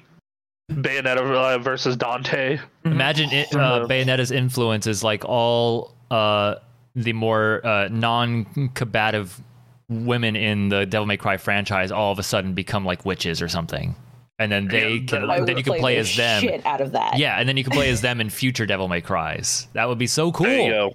Bayonetta 0.70 1.16
uh, 1.18 1.58
versus 1.58 1.96
Dante. 1.96 2.60
Imagine 2.84 3.28
it, 3.32 3.52
uh. 3.56 3.86
Bayonetta's 3.88 4.30
influence 4.30 4.86
is 4.86 5.02
like 5.02 5.24
all 5.24 5.96
uh, 6.12 6.54
the 6.94 7.12
more 7.12 7.60
uh, 7.66 7.88
non-combative 7.90 9.40
women 10.02 10.36
in 10.36 10.68
the 10.68 10.86
Devil 10.86 11.06
May 11.06 11.16
Cry 11.16 11.36
franchise 11.36 11.90
all 11.92 12.12
of 12.12 12.18
a 12.18 12.22
sudden 12.22 12.54
become 12.54 12.84
like 12.84 13.04
witches 13.04 13.40
or 13.42 13.48
something, 13.48 13.94
and 14.38 14.50
then 14.52 14.68
they 14.68 14.94
Yeah, 14.94 15.06
can 15.06 15.20
that- 15.26 15.30
I 15.30 15.40
then 15.40 15.56
you 15.56 15.62
can 15.64 15.74
play 15.74 15.94
the 15.94 16.00
as 16.00 16.16
them. 16.16 16.42
Shit 16.42 16.66
out 16.66 16.80
of 16.80 16.92
that. 16.92 17.18
Yeah, 17.18 17.38
and 17.38 17.48
then 17.48 17.56
you 17.56 17.64
can 17.64 17.72
play 17.72 17.88
as 17.90 18.00
them 18.00 18.20
in 18.20 18.30
future 18.30 18.66
Devil 18.66 18.88
May 18.88 19.00
Cries. 19.00 19.68
That 19.74 19.88
would 19.88 19.98
be 19.98 20.06
so 20.06 20.32
cool. 20.32 20.46
There 20.46 20.60
you 20.60 20.70
go. 20.70 20.94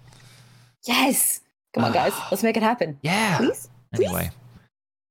Yes. 0.86 1.42
Come 1.74 1.84
on, 1.86 1.92
guys. 1.92 2.14
Let's 2.32 2.44
make 2.44 2.58
it 2.58 2.64
happen. 2.64 2.98
Yeah. 3.04 3.38
Please. 3.38 3.70
Anyway, 3.94 4.30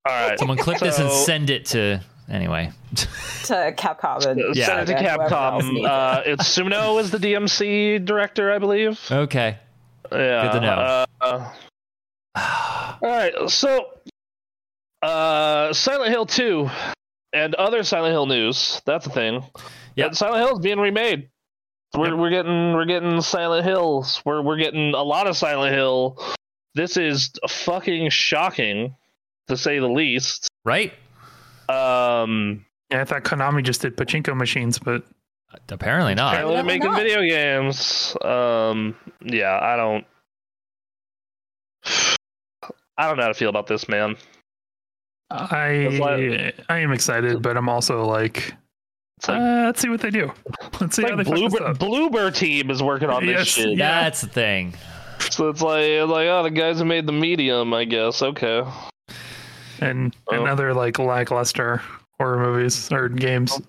All 0.07 0.29
right. 0.29 0.38
someone 0.38 0.57
clip 0.59 0.79
this 0.79 0.98
and 1.01 1.11
send 1.11 1.51
it 1.51 1.66
to. 1.66 2.01
Anyway, 2.31 2.70
To 2.94 3.72
Capcom 3.79 4.27
and 4.27 4.55
Yeah. 4.55 4.66
Send 4.66 4.81
it 4.90 4.98
to 4.98 5.03
Sega, 5.03 5.29
Capcom. 5.31 5.87
Uh, 5.88 6.22
it's 6.27 6.59
Itsuno 6.59 7.01
is 7.01 7.11
the 7.11 7.16
DMC 7.18 8.05
director, 8.05 8.53
I 8.53 8.59
believe. 8.59 9.01
okay. 9.11 9.57
Yeah. 10.12 10.42
Good 10.42 10.53
to 10.53 10.61
know. 10.61 11.07
Uh, 11.22 11.51
all 12.38 12.98
right. 13.03 13.33
So, 13.48 13.87
uh, 15.03 15.72
Silent 15.72 16.11
Hill 16.11 16.27
2 16.27 16.68
and 17.33 17.55
other 17.57 17.83
Silent 17.83 18.12
Hill 18.12 18.27
news. 18.27 18.81
That's 18.87 19.07
a 19.07 19.11
thing. 19.11 19.44
Yeah, 19.96 20.11
Silent 20.12 20.44
Hill 20.46 20.57
is 20.59 20.61
being 20.62 20.79
remade. 20.79 21.29
We're, 21.96 22.09
Yep. 22.11 22.18
we're 22.18 22.31
getting 22.31 22.72
we're 22.74 22.85
getting 22.85 23.20
Silent 23.22 23.64
Hills. 23.64 24.20
We're 24.24 24.42
we're 24.42 24.59
getting 24.59 24.92
a 24.94 25.03
lot 25.03 25.27
of 25.27 25.37
Silent 25.37 25.74
Hill. 25.74 26.18
This 26.74 26.96
is 26.96 27.31
fucking 27.48 28.11
shocking, 28.11 28.94
to 29.48 29.57
say 29.57 29.79
the 29.79 29.88
least. 29.88 30.48
Right? 30.64 30.92
Um, 31.68 32.66
Yeah, 32.90 33.01
I 33.01 33.05
thought 33.05 33.24
Konami 33.24 33.62
just 33.64 33.81
did 33.81 33.96
pachinko 33.96 34.37
machines, 34.37 34.79
but 34.79 35.03
Apparently 35.70 36.14
not. 36.14 36.35
apparently 36.35 36.57
they're 36.57 36.62
Apparently 36.62 36.62
making 36.62 36.90
not. 36.90 36.98
video 36.98 37.27
games. 37.27 38.16
Um, 38.22 38.94
yeah, 39.24 39.59
I 39.61 39.77
don't. 39.77 40.05
I 42.99 43.07
don't 43.09 43.17
know 43.17 43.23
how 43.23 43.29
to 43.29 43.35
feel 43.35 43.49
about 43.49 43.67
this, 43.67 43.89
man. 43.89 44.17
It's 45.31 45.53
I 45.53 46.53
I 46.69 46.79
am 46.79 46.93
excited, 46.93 47.41
but 47.43 47.57
I'm 47.57 47.69
also 47.69 48.05
like, 48.05 48.55
like, 49.27 49.39
uh, 49.41 49.65
let's 49.67 49.81
see 49.81 49.89
what 49.89 50.01
they 50.01 50.11
do. 50.11 50.33
Let's 50.81 50.97
see 50.97 51.03
it's 51.03 51.11
how 51.11 51.17
like 51.17 51.27
they 51.27 51.33
fuck 51.33 51.51
this 51.51 51.61
Bloober, 51.61 51.71
up. 51.71 51.79
Bloober 51.79 52.35
team 52.37 52.71
is 52.71 52.83
working 52.83 53.11
on 53.11 53.27
this 53.27 53.37
Yes, 53.39 53.47
shit. 53.49 53.79
yeah. 53.79 54.03
That's 54.05 54.21
the 54.21 54.29
thing. 54.29 54.75
So 55.19 55.49
it's 55.49 55.61
like, 55.61 55.83
it's 55.85 56.09
like, 56.11 56.29
oh, 56.29 56.43
the 56.45 56.51
guys 56.51 56.79
who 56.79 56.85
made 56.85 57.07
the 57.07 57.13
medium, 57.13 57.75
I 57.75 57.85
guess. 57.85 58.23
Okay. 58.23 58.63
and 59.81 60.15
Oh. 60.29 60.35
and 60.37 60.49
other 60.49 60.73
like 60.73 60.99
lackluster 60.99 61.83
horror 62.19 62.39
movies 62.39 62.91
or 62.93 63.09
games. 63.09 63.61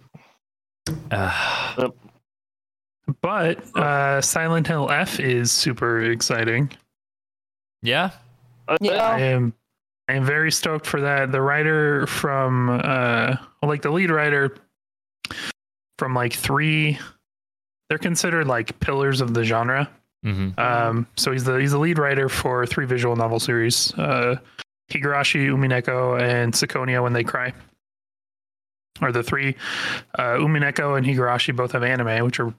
Uh, 1.12 1.90
But 3.22 3.76
uh, 3.76 4.22
Silent 4.22 4.68
Hill 4.68 4.90
F 4.92 5.20
is 5.20 5.52
super 5.52 6.04
exciting. 6.04 6.72
yeah. 7.82 8.12
Uh, 8.70 8.78
Yeah. 8.82 9.04
I 9.10 9.20
am 9.20 9.54
I 10.08 10.14
am 10.14 10.24
very 10.24 10.52
stoked 10.52 10.86
for 10.88 11.02
that. 11.02 11.32
The 11.32 11.42
writer 11.42 12.08
from 12.08 12.70
uh 12.70 13.36
like 13.64 13.82
the 13.82 13.92
lead 13.92 14.10
writer 14.12 14.56
from 15.98 16.14
like 16.14 16.34
three 16.34 16.98
they're 17.90 17.98
considered 17.98 18.48
like 18.48 18.80
pillars 18.80 19.20
of 19.22 19.34
the 19.34 19.44
genre. 19.44 19.90
hmm 20.24 20.50
Um 20.58 21.08
so 21.18 21.32
he's 21.32 21.44
the 21.44 21.58
he's 21.58 21.72
the 21.72 21.80
lead 21.80 21.98
writer 22.00 22.30
for 22.30 22.66
three 22.66 22.86
visual 22.86 23.16
novel 23.16 23.40
series. 23.40 23.94
Uh 23.96 24.38
Higurashi, 24.92 25.48
Umineko, 25.48 26.20
and 26.20 26.52
Ciconia 26.54 27.04
When 27.04 27.14
They 27.14 27.24
Cry. 27.24 27.54
Are 29.02 29.12
the 29.12 29.24
three 29.24 29.56
uh 30.18 30.38
Umineko 30.38 30.98
and 30.98 31.06
Higurashi 31.06 31.56
both 31.56 31.72
have 31.74 31.84
anime, 31.84 32.26
which 32.26 32.40
are 32.40 32.54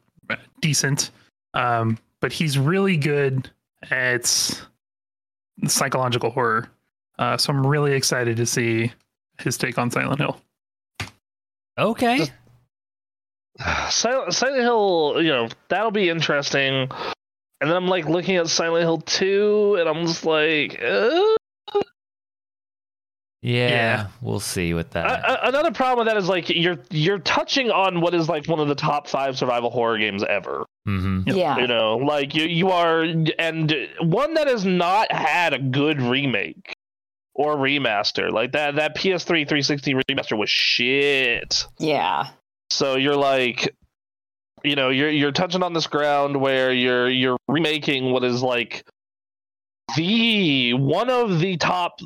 decent. 0.61 1.11
Um, 1.55 1.99
but 2.21 2.33
he's 2.33 2.57
really 2.59 2.97
good 2.97 3.51
at 3.91 4.63
psychological 5.67 6.31
horror. 6.31 6.69
Uh, 7.19 7.37
so 7.37 7.53
I'm 7.53 7.67
really 7.67 7.93
excited 7.93 8.37
to 8.39 8.47
see 8.47 8.93
his 9.39 9.57
take 9.59 9.79
on 9.79 9.91
Silent 9.91 10.21
Hill. 10.21 10.41
Okay. 11.79 12.27
Silent, 13.91 14.33
Silent 14.35 14.61
Hill, 14.63 15.15
you 15.19 15.29
know, 15.29 15.49
that'll 15.69 15.91
be 15.91 16.09
interesting. 16.09 16.89
And 17.63 17.69
then 17.71 17.77
I'm 17.77 17.89
like 17.89 18.07
looking 18.07 18.37
at 18.37 18.49
Silent 18.49 18.83
Hill 18.83 18.99
2, 19.03 19.77
and 19.81 19.89
I'm 19.89 20.07
just 20.07 20.25
like, 20.25 20.81
uh, 20.83 21.21
Yeah, 23.43 23.69
Yeah. 23.69 24.07
we'll 24.21 24.41
see 24.41 24.75
with 24.75 24.91
that. 24.91 25.07
I- 25.07 25.35
I- 25.35 25.49
another 25.49 25.73
problem 25.73 26.05
with 26.05 26.13
that 26.13 26.19
is 26.21 26.29
like 26.29 26.51
you're 26.51 26.79
you're 26.91 27.19
touching 27.21 27.71
on 27.71 28.01
what 28.03 28.15
is 28.15 28.29
like 28.29 28.47
one 28.47 28.61
of 28.61 28.69
the 28.69 28.75
top 28.75 29.09
five 29.09 29.39
survival 29.39 29.71
horror 29.71 29.97
games 29.99 30.23
ever. 30.25 30.67
Hmm 30.85 31.23
Yeah. 31.27 31.59
You 31.59 31.67
know, 31.67 31.97
like 31.97 32.35
you 32.35 32.45
you 32.45 32.71
are, 32.71 33.03
and 33.39 33.89
one 34.01 34.35
that 34.35 34.47
has 34.47 34.65
not 34.65 35.13
had 35.13 35.55
a 35.55 35.59
good 35.59 36.01
remake 36.01 36.73
or 37.35 37.57
remaster. 37.57 38.31
Like 38.31 38.53
that 38.53 38.77
that 38.77 38.97
PS3 38.97 39.49
360 39.49 39.95
remaster 39.95 40.39
was 40.39 40.51
shit. 40.51 41.67
Yeah. 41.79 42.29
So 42.71 42.97
you're 42.97 43.17
like, 43.17 43.75
you 44.65 44.77
know 44.77 44.91
you're 44.91 45.11
you're 45.11 45.33
touching 45.33 45.63
on 45.63 45.73
this 45.73 45.87
ground 45.87 46.41
where 46.41 46.73
you're 46.73 47.09
you're 47.09 47.37
remaking 47.49 48.13
what 48.13 48.25
is 48.25 48.43
like 48.43 48.85
the 49.97 50.75
one 50.75 51.11
of 51.11 51.41
the 51.41 51.57
top 51.57 52.01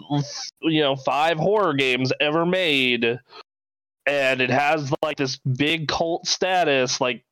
you 0.63 0.81
know 0.81 0.97
five 0.97 1.39
horror 1.39 1.75
games 1.75 2.13
ever 2.21 2.47
made 2.47 3.19
and 4.07 4.41
it 4.41 4.51
has 4.51 4.93
like 5.03 5.17
this 5.17 5.37
big 5.39 5.89
cult 5.89 6.27
status 6.27 7.01
like 7.01 7.25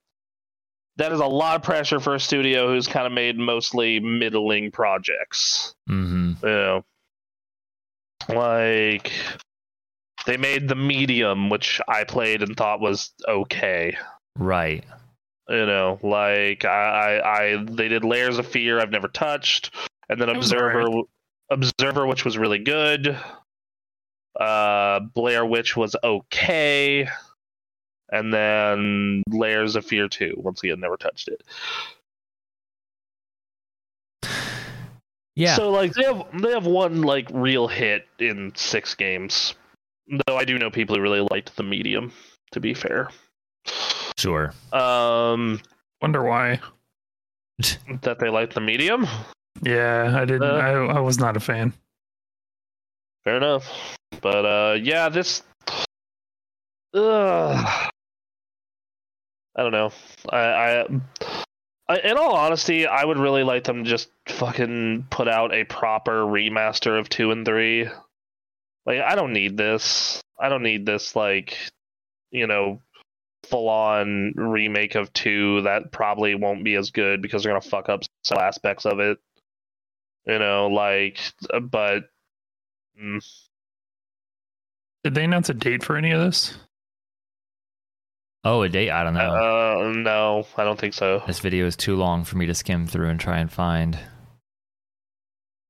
that 1.02 1.12
is 1.12 1.20
a 1.20 1.26
lot 1.26 1.56
of 1.56 1.62
pressure 1.62 2.00
for 2.00 2.14
a 2.14 2.20
studio 2.20 2.68
who's 2.68 2.86
kind 2.86 3.06
of 3.06 3.12
made 3.12 3.36
mostly 3.36 4.00
middling 4.00 4.70
projects. 4.70 5.74
Hmm 5.86 6.32
you 6.42 6.48
know 6.48 6.84
like 8.28 9.12
they 10.26 10.36
made 10.36 10.68
the 10.68 10.74
medium 10.76 11.50
which 11.50 11.80
i 11.88 12.04
played 12.04 12.42
and 12.42 12.56
thought 12.56 12.80
was 12.80 13.12
okay. 13.28 13.96
Right. 14.38 14.84
you 15.48 15.66
know 15.66 15.98
like 16.02 16.64
I, 16.64 17.18
I 17.18 17.42
i 17.42 17.64
they 17.64 17.88
did 17.88 18.04
layers 18.04 18.38
of 18.38 18.46
fear 18.46 18.80
i've 18.80 18.90
never 18.90 19.08
touched 19.08 19.74
and 20.08 20.20
then 20.20 20.28
observer 20.28 20.86
observer 21.50 22.06
which 22.06 22.24
was 22.24 22.38
really 22.38 22.58
good. 22.60 23.18
Uh 24.38 25.00
blair 25.00 25.44
witch 25.44 25.76
was 25.76 25.94
okay 26.02 27.08
and 28.12 28.33
then 28.33 29.22
layers 29.31 29.75
of 29.75 29.85
fear 29.85 30.07
2 30.09 30.35
once 30.37 30.62
again 30.62 30.79
never 30.79 30.96
touched 30.96 31.27
it 31.29 31.42
Yeah. 35.35 35.57
so 35.57 35.70
like 35.70 35.94
they 35.94 36.05
have 36.05 36.22
they 36.42 36.51
have 36.53 36.66
one 36.66 37.03
like 37.03 37.27
real 37.33 37.66
hit 37.66 38.07
in 38.18 38.53
six 38.55 38.94
games 38.94 39.55
though 40.27 40.37
i 40.37 40.44
do 40.44 40.59
know 40.59 40.70
people 40.70 40.94
who 40.94 41.01
really 41.01 41.27
liked 41.31 41.57
the 41.57 41.62
medium 41.62 42.12
to 42.51 42.61
be 42.61 42.75
fair 42.75 43.09
sure. 44.18 44.53
um 44.72 45.61
Wonder 46.03 46.22
why. 46.22 46.61
that 48.03 48.18
they 48.18 48.29
liked 48.29 48.55
the 48.55 48.61
medium 48.61 49.07
Yeah, 49.62 50.18
I 50.20 50.25
didn't. 50.25 50.42
Uh, 50.42 50.55
I, 50.55 50.70
I 50.96 51.01
was 51.01 51.18
not 51.18 51.37
a 51.37 51.40
fan. 51.40 51.72
Fair 53.22 53.37
enough. 53.37 53.70
But 54.20 54.44
uh 54.44 54.75
yeah, 54.83 55.09
this 55.09 55.42
Ugh. 56.94 57.90
I 59.56 59.62
don't 59.62 59.72
know. 59.72 59.92
I, 60.30 60.38
I 60.38 60.86
I 61.88 61.98
in 61.98 62.16
all 62.16 62.34
honesty, 62.34 62.86
I 62.86 63.04
would 63.04 63.18
really 63.18 63.42
like 63.42 63.64
them 63.64 63.84
to 63.84 63.90
just 63.90 64.10
fucking 64.28 65.08
put 65.10 65.28
out 65.28 65.52
a 65.52 65.64
proper 65.64 66.22
remaster 66.22 66.98
of 66.98 67.08
2 67.08 67.30
and 67.32 67.44
3. 67.44 67.88
Like 68.86 69.00
I 69.00 69.14
don't 69.14 69.32
need 69.32 69.56
this. 69.56 70.22
I 70.40 70.48
don't 70.48 70.62
need 70.62 70.86
this 70.86 71.14
like 71.14 71.56
you 72.30 72.46
know 72.46 72.80
full 73.44 73.68
on 73.68 74.32
remake 74.36 74.94
of 74.94 75.12
2 75.12 75.62
that 75.62 75.92
probably 75.92 76.34
won't 76.34 76.64
be 76.64 76.76
as 76.76 76.90
good 76.90 77.20
because 77.20 77.42
they're 77.42 77.58
to 77.58 77.68
fuck 77.68 77.88
up 77.88 78.02
some 78.24 78.38
aspects 78.38 78.86
of 78.86 79.00
it. 79.00 79.18
You 80.26 80.38
know, 80.38 80.68
like 80.68 81.18
but 81.62 82.04
mm, 83.00 83.20
Did 85.04 85.14
they 85.14 85.24
announce 85.24 85.48
a 85.50 85.54
date 85.54 85.82
for 85.82 85.96
any 85.96 86.12
of 86.12 86.20
this? 86.20 86.56
Oh, 88.44 88.62
a 88.62 88.68
date? 88.68 88.90
I 88.90 89.05
don't 89.05 89.14
know. 89.14 89.20
Uh, 89.20 89.92
no, 89.94 90.46
I 90.57 90.64
don't 90.64 90.78
think 90.78 90.94
so. 90.94 91.22
this 91.26 91.38
video 91.40 91.66
is 91.66 91.76
too 91.76 91.94
long 91.96 92.24
for 92.24 92.37
me 92.37 92.46
to 92.46 92.55
skim 92.55 92.87
through 92.87 93.09
and 93.09 93.20
try 93.20 93.38
and 93.38 93.50
find 93.52 93.98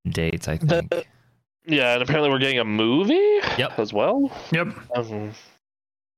dates. 0.08 0.48
I 0.48 0.56
The- 0.56 0.82
think. 0.88 1.08
Yeah, 1.64 1.92
and 1.92 2.02
apparently 2.02 2.28
we're 2.28 2.40
getting 2.40 2.58
a 2.58 2.64
movie 2.64 3.38
Yep. 3.56 3.78
as 3.78 3.92
well. 3.92 4.32
Yep. 4.50 4.66
Um, 4.96 5.30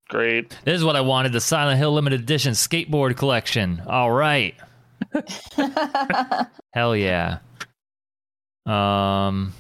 great. 0.08 0.56
This 0.64 0.76
is 0.76 0.84
what 0.84 0.96
I 0.96 1.02
wanted: 1.02 1.32
the 1.32 1.40
Silent 1.42 1.76
Hill 1.76 1.92
limited 1.92 2.20
edition 2.20 2.52
skateboard 2.54 3.18
collection. 3.18 3.82
All 3.86 4.10
right. 4.10 4.54
Hell 6.72 6.96
yeah. 6.96 7.40
Um. 8.64 9.52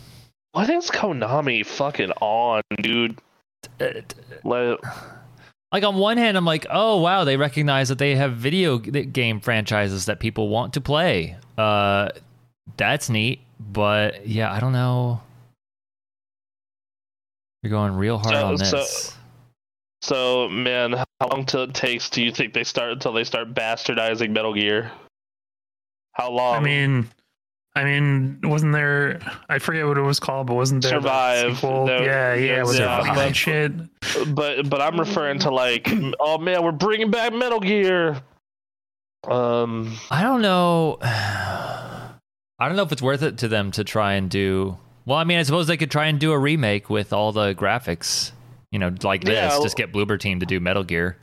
What 0.52 0.70
is 0.70 0.88
Konami 0.90 1.66
fucking 1.66 2.12
on, 2.12 2.62
dude? 2.80 3.18
Let, 4.44 4.80
like 5.74 5.82
on 5.84 5.96
one 5.96 6.16
hand 6.16 6.36
i'm 6.36 6.44
like 6.44 6.66
oh 6.70 7.00
wow 7.00 7.24
they 7.24 7.36
recognize 7.36 7.88
that 7.88 7.98
they 7.98 8.14
have 8.14 8.34
video 8.36 8.78
game 8.78 9.40
franchises 9.40 10.06
that 10.06 10.20
people 10.20 10.48
want 10.48 10.72
to 10.74 10.80
play 10.80 11.36
uh 11.58 12.08
that's 12.76 13.10
neat 13.10 13.40
but 13.58 14.26
yeah 14.26 14.50
i 14.52 14.60
don't 14.60 14.72
know 14.72 15.20
you're 17.62 17.70
going 17.70 17.94
real 17.94 18.18
hard 18.18 18.34
So- 18.34 18.46
on 18.46 18.56
this 18.56 18.70
so- 18.70 19.14
so, 20.02 20.50
man, 20.50 20.92
how 20.92 21.28
long 21.30 21.46
till 21.46 21.62
it 21.62 21.72
takes 21.72 22.10
do 22.10 22.22
you 22.22 22.30
think 22.30 22.52
they 22.52 22.62
start 22.64 22.92
until 22.92 23.14
they 23.14 23.24
start 23.24 23.54
bastardizing 23.54 24.32
Metal 24.32 24.52
Gear? 24.52 24.92
How 26.12 26.30
long? 26.30 26.56
I 26.56 26.60
mean, 26.60 27.08
I 27.76 27.82
mean, 27.84 28.38
wasn't 28.44 28.72
there? 28.72 29.18
I 29.48 29.58
forget 29.58 29.84
what 29.86 29.98
it 29.98 30.02
was 30.02 30.20
called, 30.20 30.46
but 30.46 30.54
wasn't 30.54 30.82
there 30.84 30.92
Survive. 30.92 31.56
sequel? 31.56 31.86
No, 31.86 31.98
yeah, 32.02 32.34
yeah, 32.34 32.62
was 32.62 32.78
yeah, 32.78 33.00
it 33.00 33.14
but- 33.14 33.34
shit? 33.36 33.72
but 34.34 34.68
but 34.70 34.80
I'm 34.80 34.98
referring 34.98 35.40
to 35.40 35.50
like, 35.50 35.88
oh 36.20 36.38
man, 36.38 36.62
we're 36.62 36.70
bringing 36.72 37.10
back 37.10 37.32
Metal 37.32 37.60
Gear. 37.60 38.22
Um, 39.26 39.96
i 40.10 40.20
don't 40.22 40.42
know 40.42 40.98
i 41.02 42.10
don't 42.60 42.76
know 42.76 42.82
if 42.82 42.92
it's 42.92 43.00
worth 43.00 43.22
it 43.22 43.38
to 43.38 43.48
them 43.48 43.70
to 43.70 43.82
try 43.82 44.12
and 44.14 44.28
do 44.28 44.76
well 45.06 45.16
i 45.16 45.24
mean 45.24 45.38
i 45.38 45.42
suppose 45.42 45.66
they 45.66 45.78
could 45.78 45.90
try 45.90 46.08
and 46.08 46.20
do 46.20 46.32
a 46.32 46.38
remake 46.38 46.90
with 46.90 47.10
all 47.14 47.32
the 47.32 47.54
graphics 47.54 48.32
you 48.70 48.78
know 48.78 48.94
like 49.02 49.24
this 49.24 49.32
Yeah, 49.34 49.58
just 49.62 49.78
get 49.78 49.92
bloober 49.94 50.20
team 50.20 50.40
to 50.40 50.46
do 50.46 50.60
metal 50.60 50.84
gear 50.84 51.16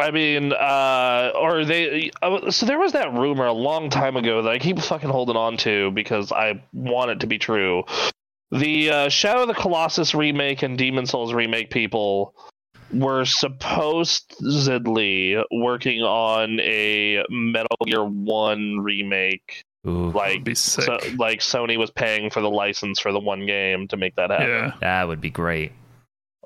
I 0.00 0.10
mean, 0.10 0.52
uh, 0.52 1.32
or 1.38 1.64
they. 1.64 2.10
Uh, 2.22 2.50
so 2.50 2.66
there 2.66 2.78
was 2.78 2.92
that 2.92 3.12
rumor 3.12 3.46
a 3.46 3.52
long 3.52 3.90
time 3.90 4.16
ago 4.16 4.42
that 4.42 4.50
I 4.50 4.58
keep 4.58 4.78
fucking 4.78 5.10
holding 5.10 5.36
on 5.36 5.56
to 5.58 5.90
because 5.92 6.32
I 6.32 6.62
want 6.72 7.10
it 7.10 7.20
to 7.20 7.26
be 7.26 7.38
true. 7.38 7.84
The 8.50 8.90
uh, 8.90 9.08
Shadow 9.08 9.42
of 9.42 9.48
the 9.48 9.54
Colossus 9.54 10.14
remake 10.14 10.62
and 10.62 10.76
Demon's 10.76 11.10
Souls 11.10 11.32
remake 11.32 11.70
people 11.70 12.34
were 12.92 13.24
supposedly 13.24 15.36
working 15.50 16.02
on 16.02 16.58
a 16.60 17.24
Metal 17.30 17.76
Gear 17.84 18.04
One 18.04 18.80
remake. 18.80 19.62
Ooh, 19.86 20.10
Like, 20.10 20.28
That'd 20.32 20.44
be 20.44 20.54
sick. 20.54 20.84
so, 20.84 20.98
like 21.16 21.40
Sony 21.40 21.78
was 21.78 21.90
paying 21.90 22.28
for 22.30 22.42
the 22.42 22.50
license 22.50 23.00
for 23.00 23.12
the 23.12 23.20
one 23.20 23.46
game 23.46 23.88
to 23.88 23.96
make 23.96 24.16
that 24.16 24.30
happen. 24.30 24.48
yeah. 24.48 24.72
that 24.80 25.08
would 25.08 25.20
be 25.22 25.30
great 25.30 25.72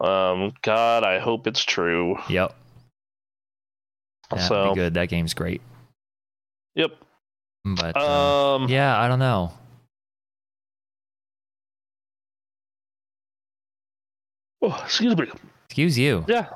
Um, 0.00 0.52
God, 0.62 1.02
I 1.04 1.18
hope 1.18 1.46
it's 1.48 1.64
true. 1.64 2.16
yep 2.28 2.54
that'd 4.30 4.46
so, 4.48 4.70
be 4.70 4.80
good 4.80 4.94
that 4.94 5.08
game's 5.08 5.34
great 5.34 5.60
yep. 6.74 6.90
but 7.64 7.96
uh, 7.96 8.54
Um, 8.56 8.68
Yeah, 8.68 8.98
I 8.98 9.08
don't 9.08 9.18
know. 9.18 9.52
oh, 14.62 14.80
excuse 14.84 15.16
me. 15.16 15.26
Excuse 15.68 15.98
you. 15.98 16.24
Yeah. 16.28 16.48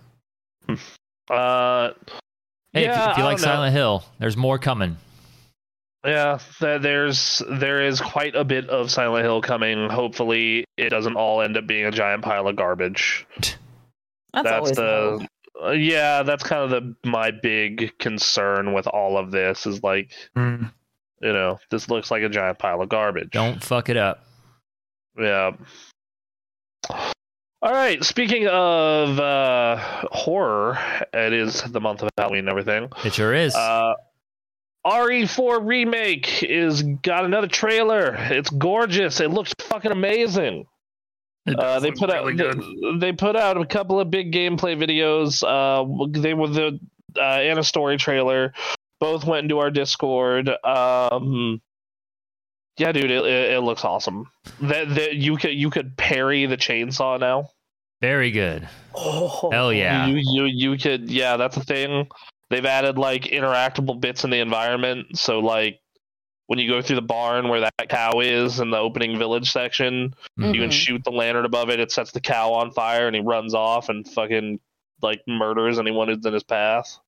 Uh, 1.31 1.90
Hey, 2.74 2.83
Yeah, 2.85 3.07
if, 3.07 3.11
if 3.12 3.18
you 3.18 3.24
I 3.24 3.26
like 3.26 3.37
don't 3.38 3.46
know. 3.46 3.54
Silent 3.54 3.72
Hill, 3.74 4.04
there's 4.18 4.37
more 4.37 4.59
coming. 4.59 4.96
yeah. 6.04 6.38
There's 6.61 7.42
there 7.48 7.83
is 7.85 8.00
quite 8.00 8.35
a 8.37 8.44
bit 8.44 8.68
of 8.68 8.90
Silent 8.90 9.24
Hill 9.24 9.40
coming. 9.40 9.88
Hopefully, 9.88 10.64
it 10.76 10.90
doesn't 10.90 11.16
all 11.16 11.40
end 11.40 11.57
up 11.57 11.66
being 11.66 11.87
a 11.87 11.90
giant 11.90 12.22
pile 12.22 12.46
of 12.46 12.57
garbage. 12.57 13.26
That's, 13.37 13.57
That's 14.35 14.70
the- 14.70 14.74
the 14.74 15.24
Uh, 15.24 15.26
yeah, 15.72 16.22
that's 16.22 16.42
kind 16.42 16.62
of 16.62 16.70
the 16.70 17.08
my 17.08 17.30
big 17.30 17.98
concern 17.98 18.72
with 18.72 18.86
all 18.86 19.16
of 19.18 19.30
this 19.30 19.66
is 19.66 19.82
like 19.82 20.12
Mm. 20.36 20.70
you 21.20 21.32
know 21.32 21.58
this 21.70 21.88
looks 21.88 22.10
like 22.10 22.22
a 22.22 22.28
giant 22.28 22.58
pile 22.58 22.80
of 22.82 22.88
garbage. 22.88 23.30
Don't 23.30 23.62
fuck 23.62 23.88
it 23.88 23.96
up. 23.96 24.24
Yeah. 25.18 25.52
All 27.60 27.72
right. 27.72 28.04
Speaking 28.04 28.46
of 28.46 29.18
uh, 29.18 29.76
horror, 30.12 30.78
it 31.12 31.32
is 31.32 31.60
the 31.62 31.80
month 31.80 32.02
of 32.02 32.10
Halloween 32.16 32.40
and 32.40 32.48
everything. 32.50 32.88
It 33.04 33.14
sure 33.14 33.34
is. 33.34 33.54
Uh, 33.54 33.94
RE4 34.86 35.66
remake 35.66 36.44
is 36.44 36.82
got 36.82 37.24
another 37.24 37.48
trailer. 37.48 38.14
It's 38.16 38.48
gorgeous. 38.50 39.20
It 39.20 39.30
looks 39.30 39.52
fucking 39.60 39.90
amazing. 39.90 40.66
It 41.48 41.58
Uh, 41.58 41.80
they 41.80 41.90
look 41.90 41.98
put 41.98 42.11
out 42.11 42.37
good. 42.37 42.61
they, 42.61 42.99
they 42.99 43.12
put 43.12 43.36
out 43.36 43.57
a 43.57 43.66
couple 43.66 44.01
of 44.01 44.11
big 44.11 44.32
gameplay 44.32 44.76
videos. 44.76 45.42
Uh, 45.42 46.07
they 46.20 46.34
were 46.34 46.49
the 46.49 46.78
uh, 47.16 47.20
and 47.20 47.59
a 47.59 47.64
story 47.64 47.96
trailer. 47.96 48.53
Both 49.01 49.24
went 49.24 49.44
into 49.44 49.59
our 49.59 49.70
Discord. 49.70 50.49
Um, 50.64 51.61
yeah, 52.78 52.92
dude, 52.92 53.11
it, 53.11 53.24
it, 53.24 53.53
it 53.55 53.61
looks 53.61 53.84
awesome. 53.84 54.30
That 54.61 54.94
that 54.94 55.16
you 55.16 55.36
could 55.36 55.55
you 55.55 55.70
could 55.70 55.96
parry 55.96 56.46
the 56.46 56.57
chainsaw 56.57 57.18
now. 57.18 57.51
Very 58.01 58.30
good. 58.30 58.68
oh, 58.94 59.51
Hell 59.51 59.72
yeah. 59.72 60.07
You 60.07 60.16
you 60.16 60.44
you 60.44 60.78
could 60.78 61.11
yeah, 61.11 61.36
that's 61.36 61.57
a 61.57 61.64
thing. 61.64 62.09
They've 62.51 62.64
added 62.64 62.96
like 62.96 63.24
interactable 63.24 64.01
bits 64.01 64.24
in 64.24 64.30
the 64.30 64.38
environment. 64.38 65.18
So 65.18 65.40
like 65.40 65.80
when 66.49 66.59
you 66.59 66.68
go 66.68 66.82
through 66.82 66.96
the 66.96 67.03
barn 67.03 67.49
where 67.49 67.61
that 67.61 67.88
cow 67.88 68.20
is 68.20 68.59
in 68.59 68.70
the 68.70 68.76
opening 68.78 69.18
village 69.18 69.53
section, 69.53 70.14
you 70.36 70.53
can 70.55 70.70
Mhm. 70.70 70.72
shoot 70.72 71.05
the 71.05 71.11
lantern 71.11 71.44
above 71.44 71.68
it. 71.70 71.78
It 71.78 71.92
sets 71.92 72.11
the 72.11 72.20
cow 72.20 72.53
on 72.55 72.72
fire, 72.72 73.07
and 73.07 73.14
he 73.14 73.20
runs 73.22 73.55
off 73.55 73.88
and 73.90 74.09
fucking 74.09 74.59
like 75.03 75.22
murders 75.28 75.78
anyone 75.78 76.09
who's 76.09 76.24
in 76.26 76.32
his 76.32 76.42
path. 76.42 76.99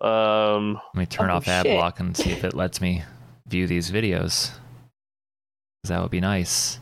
Um, 0.00 0.74
Let 0.94 1.00
me 1.00 1.06
turn 1.06 1.30
Oh, 1.30 1.34
off 1.36 1.48
ad 1.48 1.66
shit. 1.66 1.74
block 1.74 1.98
and 2.00 2.16
see 2.16 2.30
if 2.30 2.44
it 2.44 2.54
lets 2.54 2.80
me 2.80 3.02
view 3.46 3.66
these 3.66 3.90
videos. 3.90 4.50
'Cause 5.82 5.90
that 5.90 6.02
would 6.02 6.10
be 6.10 6.20
nice. 6.20 6.78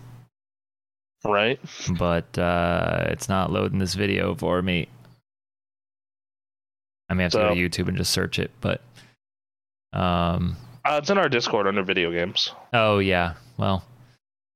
right. 1.24 1.58
But 1.98 2.38
uh, 2.38 3.06
it's 3.08 3.28
not 3.28 3.50
loading 3.52 3.78
this 3.78 3.94
video 3.94 4.34
for 4.34 4.62
me. 4.62 4.88
I 7.08 7.14
may 7.14 7.24
have 7.24 7.32
to 7.32 7.38
go 7.38 7.54
to 7.54 7.60
YouTube 7.60 7.88
and 7.88 7.96
just 7.96 8.12
search 8.12 8.38
it, 8.38 8.50
but 8.60 8.80
um 9.92 10.56
Uh, 10.88 10.98
it's 10.98 11.10
in 11.10 11.18
our 11.18 11.28
Discord 11.28 11.66
under 11.66 11.82
video 11.82 12.10
games. 12.12 12.52
oh 12.72 12.98
yeah. 12.98 13.34
Well, 13.58 13.84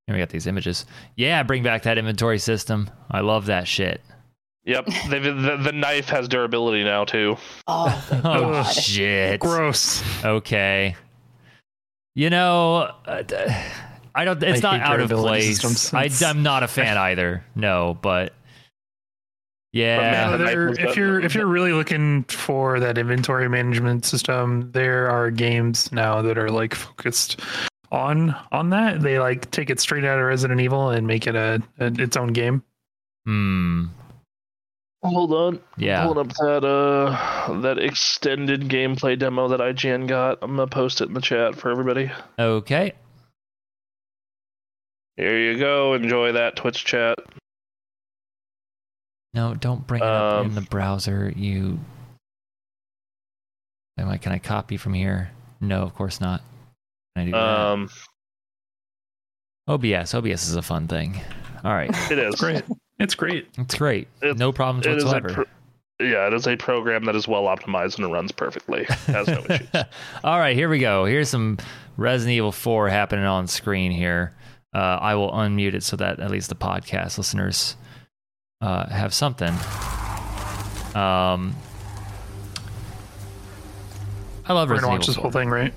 here 0.06 0.14
we 0.14 0.20
got 0.20 0.28
these 0.30 0.46
images. 0.46 0.84
Yeah, 1.16 1.42
bring 1.42 1.62
back 1.62 1.82
that 1.82 1.98
inventory 1.98 2.38
system. 2.38 2.90
I 3.10 3.20
love 3.20 3.46
that 3.46 3.66
shit. 3.66 4.00
Yep, 4.64 4.86
They've, 5.08 5.22
the 5.22 5.58
the 5.62 5.72
knife 5.72 6.08
has 6.10 6.28
durability 6.28 6.84
now 6.84 7.04
too. 7.04 7.36
Oh, 7.66 8.20
Oh 8.24 8.62
shit. 8.70 9.40
Gross. 9.40 10.02
Okay. 10.24 10.96
You 12.14 12.28
know, 12.28 12.92
uh, 13.06 13.22
d- 13.22 13.36
I 14.14 14.24
don't. 14.24 14.42
It's 14.42 14.62
I 14.64 14.76
not 14.78 14.86
out 14.86 15.00
of 15.00 15.10
place. 15.10 15.94
I, 15.94 16.10
I'm 16.26 16.42
not 16.42 16.62
a 16.62 16.68
fan 16.68 16.98
either. 17.10 17.44
No, 17.54 17.96
but 18.02 18.34
yeah, 19.72 19.98
man, 19.98 20.32
the 20.32 20.38
knife 20.38 20.54
there- 20.54 20.68
if 20.88 20.96
you're 20.96 21.20
if 21.20 21.34
you're 21.34 21.46
really 21.46 21.72
looking 21.72 22.24
for 22.24 22.80
that 22.80 22.98
inventory 22.98 23.48
management 23.48 24.04
system, 24.04 24.70
there 24.72 25.08
are 25.10 25.30
games 25.30 25.90
now 25.92 26.22
that 26.22 26.36
are 26.38 26.50
like 26.50 26.74
focused 26.74 27.40
on 27.92 28.34
on 28.52 28.70
that. 28.70 29.00
They 29.00 29.18
like 29.18 29.50
take 29.50 29.70
it 29.70 29.80
straight 29.80 30.04
out 30.04 30.18
of 30.18 30.24
Resident 30.26 30.60
Evil 30.60 30.90
and 30.90 31.06
make 31.06 31.26
it 31.26 31.34
a, 31.36 31.62
a 31.78 31.86
its 32.00 32.16
own 32.16 32.28
game. 32.32 32.62
hmm, 33.26 33.84
Hold 35.02 35.32
on. 35.32 35.60
yeah. 35.78 36.04
Pulling 36.04 36.18
up 36.26 36.34
that 36.36 36.64
uh 36.64 37.60
that 37.60 37.78
extended 37.78 38.62
gameplay 38.68 39.18
demo 39.18 39.48
that 39.48 39.60
IGN 39.60 40.06
got. 40.08 40.38
I'm 40.42 40.56
gonna 40.56 40.66
post 40.66 41.00
it 41.00 41.08
in 41.08 41.14
the 41.14 41.20
chat 41.20 41.54
for 41.56 41.70
everybody. 41.70 42.10
Okay. 42.38 42.92
Here 45.16 45.38
you 45.38 45.58
go. 45.58 45.94
Enjoy 45.94 46.32
that 46.32 46.56
Twitch 46.56 46.84
chat. 46.84 47.18
No, 49.34 49.54
don't 49.54 49.86
bring 49.86 50.02
it 50.02 50.06
up 50.06 50.44
in 50.44 50.48
Um, 50.50 50.54
the 50.54 50.60
browser. 50.62 51.32
You. 51.36 51.78
Am 53.98 54.08
I? 54.08 54.16
Can 54.16 54.32
I 54.32 54.38
copy 54.38 54.76
from 54.76 54.94
here? 54.94 55.30
No, 55.60 55.82
of 55.82 55.94
course 55.94 56.20
not. 56.20 56.42
Can 57.14 57.22
I 57.22 57.24
do 57.26 57.32
that? 57.32 57.38
Um, 57.38 57.90
OBS. 59.68 60.14
OBS 60.14 60.48
is 60.48 60.56
a 60.56 60.62
fun 60.62 60.88
thing. 60.88 61.20
All 61.64 61.72
right, 61.72 61.90
it 62.10 62.18
is 62.18 62.34
Great. 62.36 62.62
It's 62.98 63.14
great. 63.14 63.46
it's 63.58 63.74
great. 63.76 64.08
It's- 64.22 64.36
no 64.38 64.52
problems 64.52 64.86
It 64.86 64.96
is 64.96 65.04
a 65.04 65.06
whatsoever. 65.06 65.44
pro- 65.98 66.06
yeah, 66.06 66.26
it 66.26 66.32
is 66.34 66.46
a 66.46 66.56
program 66.56 67.04
that 67.04 67.14
is 67.14 67.28
well 67.28 67.44
optimized 67.44 67.96
and 67.96 68.06
it 68.06 68.08
runs 68.08 68.32
perfectly. 68.32 68.84
Has 69.06 69.26
no 69.28 69.44
issues. 69.48 69.68
All 70.24 70.38
right, 70.38 70.56
here 70.56 70.68
we 70.70 70.78
go. 70.78 71.04
Here's 71.04 71.28
some 71.28 71.58
Resident 71.98 72.36
Evil 72.36 72.52
4 72.52 72.88
happening 72.88 73.26
on 73.26 73.46
screen 73.46 73.90
here. 73.92 74.34
Uh, 74.74 74.78
I 74.78 75.14
will 75.16 75.30
unmute 75.32 75.74
it 75.74 75.82
so 75.82 75.96
that 75.96 76.20
at 76.20 76.30
least 76.30 76.48
the 76.48 76.54
podcast 76.54 77.18
listeners 77.18 77.76
uh, 78.60 78.86
have 78.90 79.14
something. 79.14 79.52
Um, 80.94 81.54
I 84.46 84.52
love 84.52 84.68
We're 84.68 84.74
Resident 84.74 84.80
gonna 84.80 84.88
watch 84.88 85.02
Evil 85.02 85.06
this 85.06 85.14
4. 85.16 85.22
whole 85.22 85.30
thing, 85.30 85.48
right? 85.48 85.72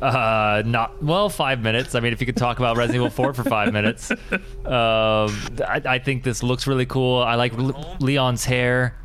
Uh, 0.00 0.62
not 0.66 1.02
well, 1.02 1.28
five 1.28 1.60
minutes. 1.60 1.94
I 1.94 2.00
mean, 2.00 2.12
if 2.12 2.20
you 2.20 2.26
could 2.26 2.36
talk 2.36 2.58
about 2.58 2.76
Resident 2.76 2.96
Evil 2.96 3.10
4 3.10 3.34
for 3.34 3.44
five 3.44 3.72
minutes, 3.72 4.10
um, 4.10 4.16
I, 4.64 5.82
I 5.84 5.98
think 5.98 6.22
this 6.24 6.42
looks 6.42 6.66
really 6.66 6.86
cool. 6.86 7.22
I 7.22 7.34
like 7.34 7.52
Le- 7.54 7.96
Leon's 8.00 8.44
hair. 8.44 8.96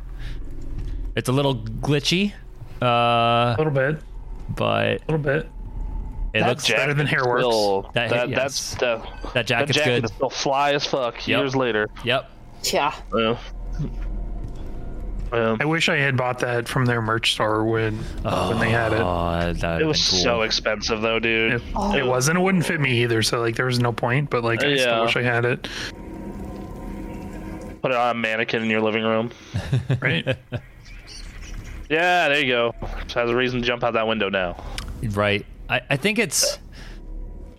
It's 1.16 1.28
a 1.28 1.32
little 1.32 1.56
glitchy, 1.56 2.32
uh, 2.80 2.86
A 2.86 3.56
little 3.58 3.72
bit. 3.72 4.00
but 4.56 5.02
A 5.08 5.12
little 5.12 5.18
bit. 5.18 5.48
it 6.32 6.40
That 6.40 6.48
looks 6.48 6.64
jacket 6.64 6.80
better 6.82 6.94
than 6.94 7.06
hair 7.06 7.26
works. 7.26 7.42
still- 7.44 7.90
That- 7.94 8.10
That, 8.10 8.28
yes. 8.30 8.38
that's 8.38 8.74
that, 8.76 9.02
that 9.02 9.34
that 9.34 9.46
jacket's 9.46 9.76
jacket 9.78 9.90
good. 9.96 10.04
is 10.04 10.10
still 10.12 10.30
fly 10.30 10.72
as 10.72 10.86
fuck 10.86 11.26
years 11.28 11.54
later. 11.56 11.88
Yep. 12.04 12.30
Yeah. 12.64 12.94
Yeah. 13.14 13.38
Um, 15.32 15.58
I 15.60 15.64
wish 15.64 15.88
I 15.88 15.96
had 15.96 16.16
bought 16.16 16.40
that 16.40 16.66
from 16.68 16.86
their 16.86 17.00
merch 17.00 17.32
store 17.34 17.64
when 17.64 17.96
when 18.24 18.58
they 18.58 18.70
had 18.70 18.92
it. 18.92 18.98
Oh, 19.00 19.52
that 19.52 19.80
it 19.80 19.84
was 19.84 20.00
so 20.00 20.42
expensive 20.42 21.02
though, 21.02 21.20
dude. 21.20 21.54
It, 21.54 21.62
Oh. 21.76 21.94
it 21.96 22.04
wasn't. 22.04 22.38
It 22.38 22.40
wouldn't 22.40 22.66
fit 22.66 22.80
me 22.80 23.02
either. 23.02 23.22
So 23.22 23.38
like, 23.40 23.54
there 23.54 23.66
was 23.66 23.78
no 23.78 23.92
point. 23.92 24.28
But 24.28 24.42
like, 24.42 24.64
I 24.64 24.76
still 24.76 25.04
wish 25.04 25.16
I 25.16 25.22
had 25.22 25.44
it. 25.44 25.68
Put 27.80 27.92
it 27.92 27.96
on 27.96 28.10
a 28.10 28.18
mannequin 28.18 28.62
in 28.64 28.70
your 28.70 28.80
living 28.82 29.04
room. 29.04 29.30
Right. 30.00 30.36
Yeah, 31.88 32.28
there 32.28 32.38
you 32.40 32.46
go. 32.52 32.74
Just 33.02 33.14
has 33.14 33.30
a 33.30 33.34
reason 33.36 33.60
to 33.62 33.66
jump 33.66 33.82
out 33.82 33.94
that 33.94 34.06
window 34.06 34.28
now. 34.30 34.56
right. 35.12 35.44
I, 35.68 35.80
I 35.90 35.96
think 35.96 36.18
it's 36.18 36.58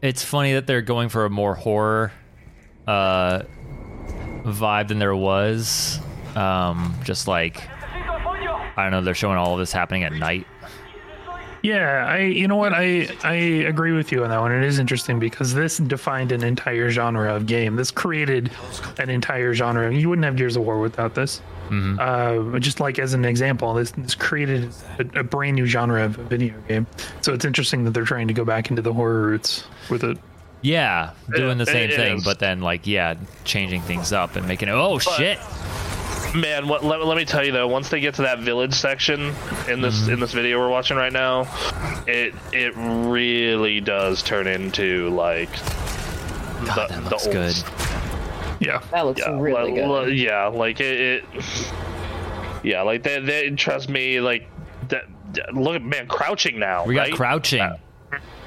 it's 0.01 0.23
funny 0.23 0.53
that 0.53 0.67
they're 0.67 0.81
going 0.81 1.09
for 1.09 1.23
a 1.25 1.29
more 1.29 1.55
horror 1.55 2.11
uh, 2.87 3.43
vibe 4.43 4.87
than 4.89 4.99
there 4.99 5.15
was. 5.15 5.99
Um, 6.35 6.95
just 7.03 7.27
like 7.27 7.67
I 8.77 8.83
don't 8.83 8.91
know, 8.91 9.01
they're 9.01 9.13
showing 9.13 9.37
all 9.37 9.53
of 9.53 9.59
this 9.59 9.71
happening 9.71 10.03
at 10.03 10.13
night. 10.13 10.47
Yeah, 11.61 12.07
I 12.07 12.19
you 12.21 12.47
know 12.47 12.55
what 12.55 12.73
I 12.73 13.07
I 13.23 13.33
agree 13.33 13.91
with 13.91 14.11
you 14.11 14.23
on 14.23 14.29
that 14.31 14.39
one. 14.39 14.51
It 14.51 14.63
is 14.63 14.79
interesting 14.79 15.19
because 15.19 15.53
this 15.53 15.77
defined 15.77 16.31
an 16.31 16.43
entire 16.43 16.89
genre 16.89 17.35
of 17.35 17.45
game. 17.45 17.75
This 17.75 17.91
created 17.91 18.49
an 18.97 19.09
entire 19.09 19.53
genre. 19.53 19.93
You 19.93 20.09
wouldn't 20.09 20.25
have 20.25 20.35
Gears 20.35 20.55
of 20.55 20.63
War 20.63 20.79
without 20.79 21.13
this. 21.13 21.41
Uh, 21.99 22.59
just 22.59 22.81
like 22.81 22.99
as 22.99 23.13
an 23.13 23.23
example, 23.23 23.73
this 23.75 23.91
this 23.91 24.15
created 24.15 24.71
a, 24.99 25.19
a 25.19 25.23
brand 25.23 25.55
new 25.55 25.65
genre 25.65 26.03
of 26.03 26.13
video 26.13 26.53
game. 26.67 26.85
So 27.21 27.33
it's 27.33 27.45
interesting 27.45 27.85
that 27.85 27.91
they're 27.91 28.03
trying 28.03 28.27
to 28.27 28.33
go 28.33 28.43
back 28.43 28.69
into 28.69 28.81
the 28.81 28.91
horror 28.91 29.21
roots 29.21 29.63
with 29.89 30.03
it. 30.03 30.17
Yeah, 30.61 31.11
doing 31.35 31.57
the 31.57 31.65
same 31.65 31.89
it 31.89 31.95
thing, 31.95 32.17
is. 32.17 32.23
but 32.23 32.39
then 32.39 32.61
like 32.61 32.85
yeah, 32.85 33.15
changing 33.45 33.81
things 33.81 34.13
up 34.13 34.35
and 34.35 34.47
making 34.47 34.69
it. 34.69 34.73
Oh 34.73 34.99
shit! 34.99 35.39
Man, 36.35 36.67
what, 36.67 36.83
let, 36.85 37.03
let 37.05 37.17
me 37.17 37.25
tell 37.25 37.43
you 37.43 37.51
though, 37.51 37.67
once 37.67 37.89
they 37.89 37.99
get 37.99 38.13
to 38.15 38.21
that 38.21 38.39
village 38.39 38.73
section 38.73 39.33
in 39.67 39.81
this 39.81 40.01
Mm-hmm. 40.01 40.13
in 40.13 40.19
this 40.19 40.31
video 40.33 40.59
we're 40.59 40.69
watching 40.69 40.97
right 40.97 41.11
now, 41.11 41.41
it 42.07 42.33
it 42.53 42.73
really 42.75 43.81
does 43.81 44.21
turn 44.21 44.45
into 44.47 45.09
like 45.09 45.51
God, 46.65 46.89
the, 46.89 46.93
that 46.95 47.03
looks 47.05 47.25
old 47.25 47.33
good. 47.33 47.55
Yeah. 48.59 48.81
That 48.91 49.05
looks 49.07 49.19
Yeah, 49.21 49.39
really 49.39 49.71
li- 49.71 49.77
good. 49.81 50.07
li- 50.09 50.23
yeah, 50.25 50.45
like 50.45 50.79
it, 50.79 51.23
it. 51.33 51.43
Yeah, 52.63 52.83
like 52.83 53.01
they, 53.01 53.19
they 53.19 53.49
trust 53.51 53.89
me. 53.89 54.21
Like 54.21 54.47
that. 54.89 55.05
that- 55.33 55.53
Look 55.55 55.75
at 55.75 55.81
man 55.81 56.07
crouching 56.07 56.59
now. 56.59 56.85
We 56.85 56.93
got 56.93 57.07
right? 57.07 57.13
crouching. 57.13 57.67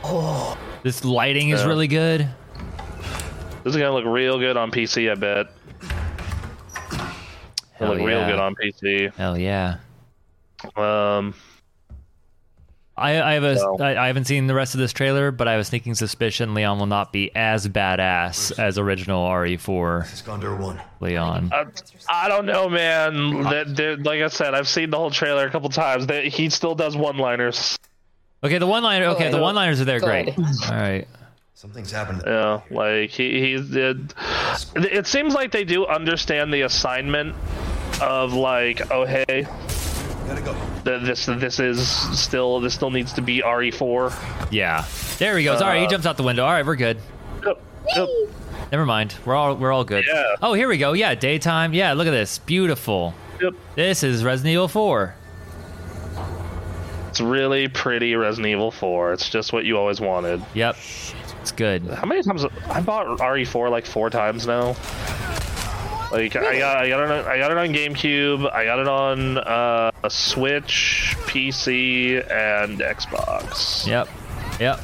Oh, 0.06 0.56
This 0.82 1.04
lighting 1.04 1.48
is 1.48 1.64
really 1.64 1.88
good. 1.88 2.28
This 3.64 3.74
is 3.74 3.76
gonna 3.76 3.92
look 3.92 4.04
real 4.04 4.38
good 4.38 4.56
on 4.58 4.70
PC. 4.70 5.10
I 5.10 5.14
bet. 5.14 5.46
It'll 6.92 7.08
Hell 7.72 7.88
look 7.96 8.06
real 8.06 8.26
good 8.26 8.38
on 8.38 8.54
PC. 8.54 9.14
Hell 9.14 9.38
yeah. 9.38 9.78
Um, 10.76 11.34
I, 12.96 13.20
I 13.20 13.32
have 13.32 13.42
a 13.44 13.58
So- 13.58 13.78
I, 13.80 14.04
I 14.04 14.06
haven't 14.08 14.26
seen 14.26 14.46
the 14.46 14.54
rest 14.54 14.74
of 14.74 14.80
this 14.80 14.92
trailer, 14.92 15.30
but 15.32 15.48
I 15.48 15.52
have 15.52 15.60
a 15.62 15.64
sneaking 15.64 15.94
suspicion 15.94 16.52
Leon 16.54 16.78
will 16.78 16.86
not 16.86 17.12
be 17.12 17.34
as 17.34 17.66
badass 17.66 18.56
as 18.58 18.78
original 18.78 19.26
RE4 19.26 20.04
Iskander 20.12 20.54
1. 20.54 20.80
Leon. 21.00 21.50
I, 21.52 21.64
I 22.08 22.28
don't 22.28 22.46
know, 22.46 22.68
man. 22.68 23.42
That 23.44 23.74
there- 23.74 23.96
like 23.96 24.20
I 24.20 24.28
said, 24.28 24.54
I've 24.54 24.68
seen 24.68 24.90
the 24.90 24.98
whole 24.98 25.10
trailer 25.10 25.46
a 25.46 25.50
couple 25.50 25.70
times. 25.70 26.06
That 26.06 26.26
he 26.26 26.50
still 26.50 26.74
does 26.74 26.94
one-liners. 26.96 27.78
Okay, 28.44 28.58
the 28.58 28.66
one 28.66 28.82
liner. 28.82 29.06
Okay, 29.06 29.30
the 29.30 29.38
one 29.38 29.54
liners 29.54 29.80
are 29.80 29.84
there. 29.86 30.00
Great. 30.00 30.36
Good. 30.36 30.44
All 30.68 30.76
right. 30.76 31.08
Something's 31.54 31.90
happened. 31.90 32.22
Yeah, 32.26 32.60
like 32.70 33.10
he 33.10 33.40
he's 33.40 33.74
it, 33.74 33.96
it 34.76 35.06
seems 35.06 35.32
like 35.34 35.50
they 35.50 35.64
do 35.64 35.86
understand 35.86 36.52
the 36.52 36.62
assignment 36.62 37.34
of 38.02 38.34
like, 38.34 38.90
oh 38.90 39.06
hey, 39.06 39.46
Gotta 40.26 40.42
go. 40.42 40.54
th- 40.84 41.02
this 41.04 41.26
this 41.26 41.58
is 41.60 41.88
still 42.18 42.60
this 42.60 42.74
still 42.74 42.90
needs 42.90 43.12
to 43.14 43.22
be 43.22 43.40
RE4. 43.40 44.50
Yeah. 44.52 44.84
There 45.18 45.38
he 45.38 45.44
goes. 45.44 45.62
All 45.62 45.68
right, 45.68 45.80
he 45.80 45.86
Uh, 45.86 45.90
jumps 45.90 46.06
out 46.06 46.16
the 46.18 46.22
window. 46.22 46.44
All 46.44 46.50
right, 46.52 46.66
we're 46.66 46.76
good. 46.76 46.98
Yep, 47.46 47.62
yep. 47.96 48.08
Never 48.72 48.84
mind. 48.84 49.14
We're 49.24 49.34
all 49.36 49.54
we're 49.54 49.72
all 49.72 49.84
good. 49.84 50.04
Yeah. 50.06 50.22
Oh, 50.42 50.52
here 50.54 50.68
we 50.68 50.76
go. 50.76 50.92
Yeah, 50.92 51.14
daytime. 51.14 51.72
Yeah, 51.72 51.92
look 51.94 52.06
at 52.08 52.10
this. 52.10 52.38
Beautiful. 52.40 53.14
Yep. 53.40 53.54
This 53.76 54.02
is 54.02 54.22
Resident 54.24 54.52
Evil 54.52 54.68
4. 54.68 55.14
It's 57.14 57.20
really 57.20 57.68
pretty 57.68 58.16
Resident 58.16 58.50
Evil 58.50 58.72
4. 58.72 59.12
It's 59.12 59.30
just 59.30 59.52
what 59.52 59.64
you 59.64 59.78
always 59.78 60.00
wanted. 60.00 60.44
Yep. 60.54 60.76
It's 61.40 61.52
good. 61.52 61.86
How 61.86 62.06
many 62.06 62.24
times 62.24 62.44
I 62.68 62.80
bought 62.80 63.06
RE4 63.20 63.70
like 63.70 63.86
four 63.86 64.10
times 64.10 64.48
now? 64.48 64.74
Like 66.10 66.34
I 66.34 66.58
got 66.58 66.76
I 66.76 66.88
got 66.88 67.04
it 67.04 67.10
on, 67.12 67.24
I 67.24 67.38
got 67.38 67.52
it 67.52 67.56
on 67.56 67.68
GameCube, 67.68 68.52
I 68.52 68.64
got 68.64 68.80
it 68.80 68.88
on 68.88 69.38
uh, 69.38 69.92
a 70.02 70.10
Switch, 70.10 71.14
PC, 71.26 72.16
and 72.28 72.80
Xbox. 72.80 73.86
Yep. 73.86 74.08
Yep. 74.58 74.80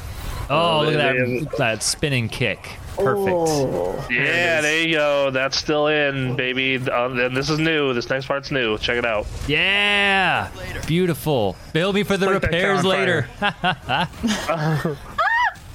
Oh, 0.49 0.83
look 0.85 0.93
at 0.93 1.15
that 1.15 1.57
that 1.57 1.83
spinning 1.83 2.29
kick. 2.29 2.77
Perfect. 3.03 3.35
Oh. 3.35 4.07
Yeah, 4.09 4.61
there 4.61 4.81
you 4.81 4.95
go. 4.95 5.31
That's 5.31 5.57
still 5.57 5.87
in, 5.87 6.35
baby. 6.35 6.77
Um, 6.89 7.19
and 7.19 7.35
this 7.35 7.49
is 7.49 7.59
new. 7.59 7.93
This 7.93 8.09
next 8.09 8.27
part's 8.27 8.51
new. 8.51 8.77
Check 8.77 8.97
it 8.97 9.05
out. 9.05 9.27
Yeah, 9.47 10.49
beautiful. 10.87 11.55
Bill 11.73 11.93
me 11.93 12.03
for 12.03 12.17
the 12.17 12.25
Light 12.27 12.41
that 12.41 12.47
repairs 12.47 12.83
later. 12.83 13.27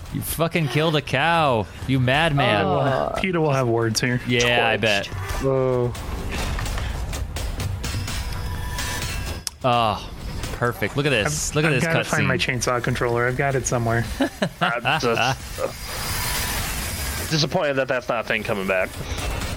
you 0.15 0.21
fucking 0.21 0.69
killed 0.69 0.97
a 0.97 1.03
cow. 1.03 1.67
You 1.87 2.01
madman. 2.01 2.65
Oh. 2.65 3.13
Peter 3.21 3.41
will 3.41 3.53
have 3.53 3.69
words 3.69 4.01
here. 4.01 4.21
yeah, 4.27 4.69
I 4.69 4.77
bet. 4.77 5.09
Oh, 9.69 10.11
perfect. 10.53 10.97
Look 10.97 11.07
at 11.07 11.11
this. 11.11 11.55
Look 11.55 11.65
at 11.65 11.73
I've 11.73 11.81
this 11.81 11.85
got 11.85 11.99
to 11.99 12.05
find 12.05 12.27
my 12.27 12.37
chainsaw 12.37 12.83
controller. 12.83 13.27
I've 13.27 13.37
got 13.37 13.55
it 13.55 13.67
somewhere. 13.67 14.05
I'm 14.61 15.01
just, 15.01 15.05
uh, 15.07 15.35
disappointed 17.31 17.75
that 17.75 17.89
that's 17.89 18.09
not 18.09 18.25
a 18.25 18.29
thing 18.29 18.43
coming 18.43 18.67
back. 18.67 18.91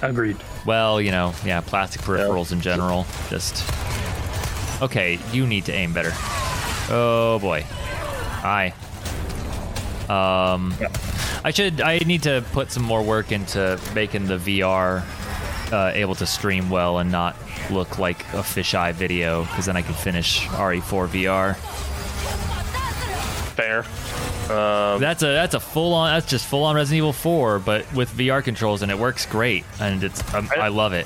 Agreed. 0.02 0.38
Well, 0.66 1.02
you 1.02 1.12
know, 1.12 1.34
yeah, 1.46 1.62
plastic 1.62 2.02
peripherals 2.02 2.52
in 2.52 2.62
general. 2.62 3.06
Just 3.30 3.64
okay. 4.82 5.20
You 5.32 5.46
need 5.46 5.66
to 5.66 5.74
aim 5.74 5.94
better. 5.94 6.12
Oh 6.92 7.40
boy. 7.42 7.66
Hi. 8.42 8.74
Um, 10.10 10.74
I 11.44 11.52
should. 11.52 11.82
I 11.82 12.00
need 12.00 12.24
to 12.24 12.44
put 12.52 12.72
some 12.72 12.84
more 12.84 13.04
work 13.04 13.32
into 13.32 13.80
making 13.94 14.26
the 14.26 14.38
VR 14.38 15.04
uh, 15.72 15.92
able 15.94 16.16
to 16.16 16.26
stream 16.26 16.70
well 16.70 17.00
and 17.00 17.12
not 17.12 17.36
look 17.70 18.00
like 18.00 18.22
a 18.34 18.42
fisheye 18.42 18.94
video, 18.94 19.44
because 19.44 19.66
then 19.66 19.78
I 19.78 19.82
can 19.82 19.94
finish 19.94 20.48
RE4 20.48 21.08
VR. 21.08 21.56
Fair. 23.56 23.84
Um, 24.50 25.00
That's 25.00 25.22
a 25.22 25.28
that's 25.28 25.54
a 25.54 25.60
full 25.60 25.94
on. 25.94 26.12
That's 26.14 26.26
just 26.26 26.46
full 26.48 26.64
on 26.64 26.76
Resident 26.76 26.98
Evil 26.98 27.14
4, 27.14 27.60
but 27.60 27.94
with 27.94 28.10
VR 28.12 28.44
controls, 28.44 28.82
and 28.82 28.92
it 28.92 28.98
works 28.98 29.26
great. 29.28 29.64
And 29.80 30.04
it's 30.04 30.34
um, 30.34 30.50
I 30.58 30.70
love 30.70 30.94
it. 30.94 31.06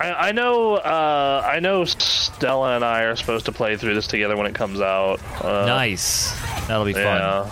I, 0.00 0.28
I 0.28 0.32
know. 0.32 0.74
Uh, 0.76 1.42
I 1.44 1.60
know. 1.60 1.84
Stella 1.84 2.74
and 2.76 2.84
I 2.84 3.02
are 3.04 3.16
supposed 3.16 3.46
to 3.46 3.52
play 3.52 3.76
through 3.76 3.94
this 3.94 4.06
together 4.06 4.36
when 4.36 4.46
it 4.46 4.54
comes 4.54 4.80
out. 4.80 5.20
Uh, 5.42 5.66
nice. 5.66 6.32
That'll 6.66 6.84
be 6.84 6.92
fun. 6.92 7.02
Yeah. 7.02 7.50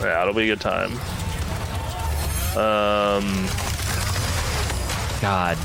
Yeah, 0.00 0.22
it'll 0.22 0.34
be 0.34 0.44
a 0.50 0.54
good 0.56 0.60
time. 0.60 0.92
Um, 2.56 3.46
God. 5.20 5.56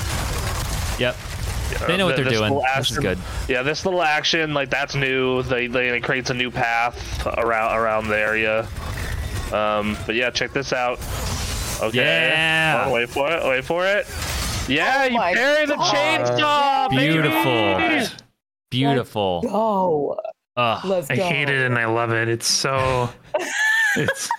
Yep. 0.99 1.15
They 1.79 1.97
know 1.97 2.05
what 2.05 2.15
th- 2.15 2.23
they're 2.23 2.31
this 2.31 2.39
doing. 2.39 2.53
little 2.53 2.65
This 2.77 2.91
is 2.91 2.97
good. 2.99 3.17
Yeah, 3.47 3.61
this 3.63 3.85
little 3.85 4.01
action, 4.01 4.53
like 4.53 4.69
that's 4.69 4.95
new. 4.95 5.43
They, 5.43 5.67
they 5.67 5.89
it 5.89 6.03
creates 6.03 6.29
a 6.29 6.33
new 6.33 6.51
path 6.51 7.25
around 7.37 7.77
around 7.77 8.07
the 8.07 8.17
area. 8.17 8.67
Um, 9.51 9.97
but 10.05 10.15
yeah, 10.15 10.29
check 10.31 10.51
this 10.53 10.73
out. 10.73 10.99
Okay. 11.81 11.97
Yeah. 11.99 12.85
Oh, 12.87 12.93
wait 12.93 13.09
for 13.09 13.29
it. 13.31 13.43
Wait 13.45 13.63
for 13.63 13.85
it. 13.85 14.07
Yeah, 14.67 15.01
Oh 15.01 15.05
you 15.07 15.17
my 15.17 15.33
carry 15.33 15.65
the 15.65 15.75
God. 15.75 15.93
chainsaw. 15.93 16.89
baby! 16.89 17.11
Beautiful. 17.13 18.17
Beautiful. 18.71 19.41
Go. 19.41 20.19
Ugh. 20.55 20.85
Let's 20.85 21.07
go. 21.07 21.13
I 21.13 21.17
hate 21.17 21.49
it 21.49 21.65
and 21.65 21.77
I 21.77 21.85
love 21.85 22.11
it. 22.11 22.29
It's 22.29 22.47
so. 22.47 23.09
it's. 23.97 24.29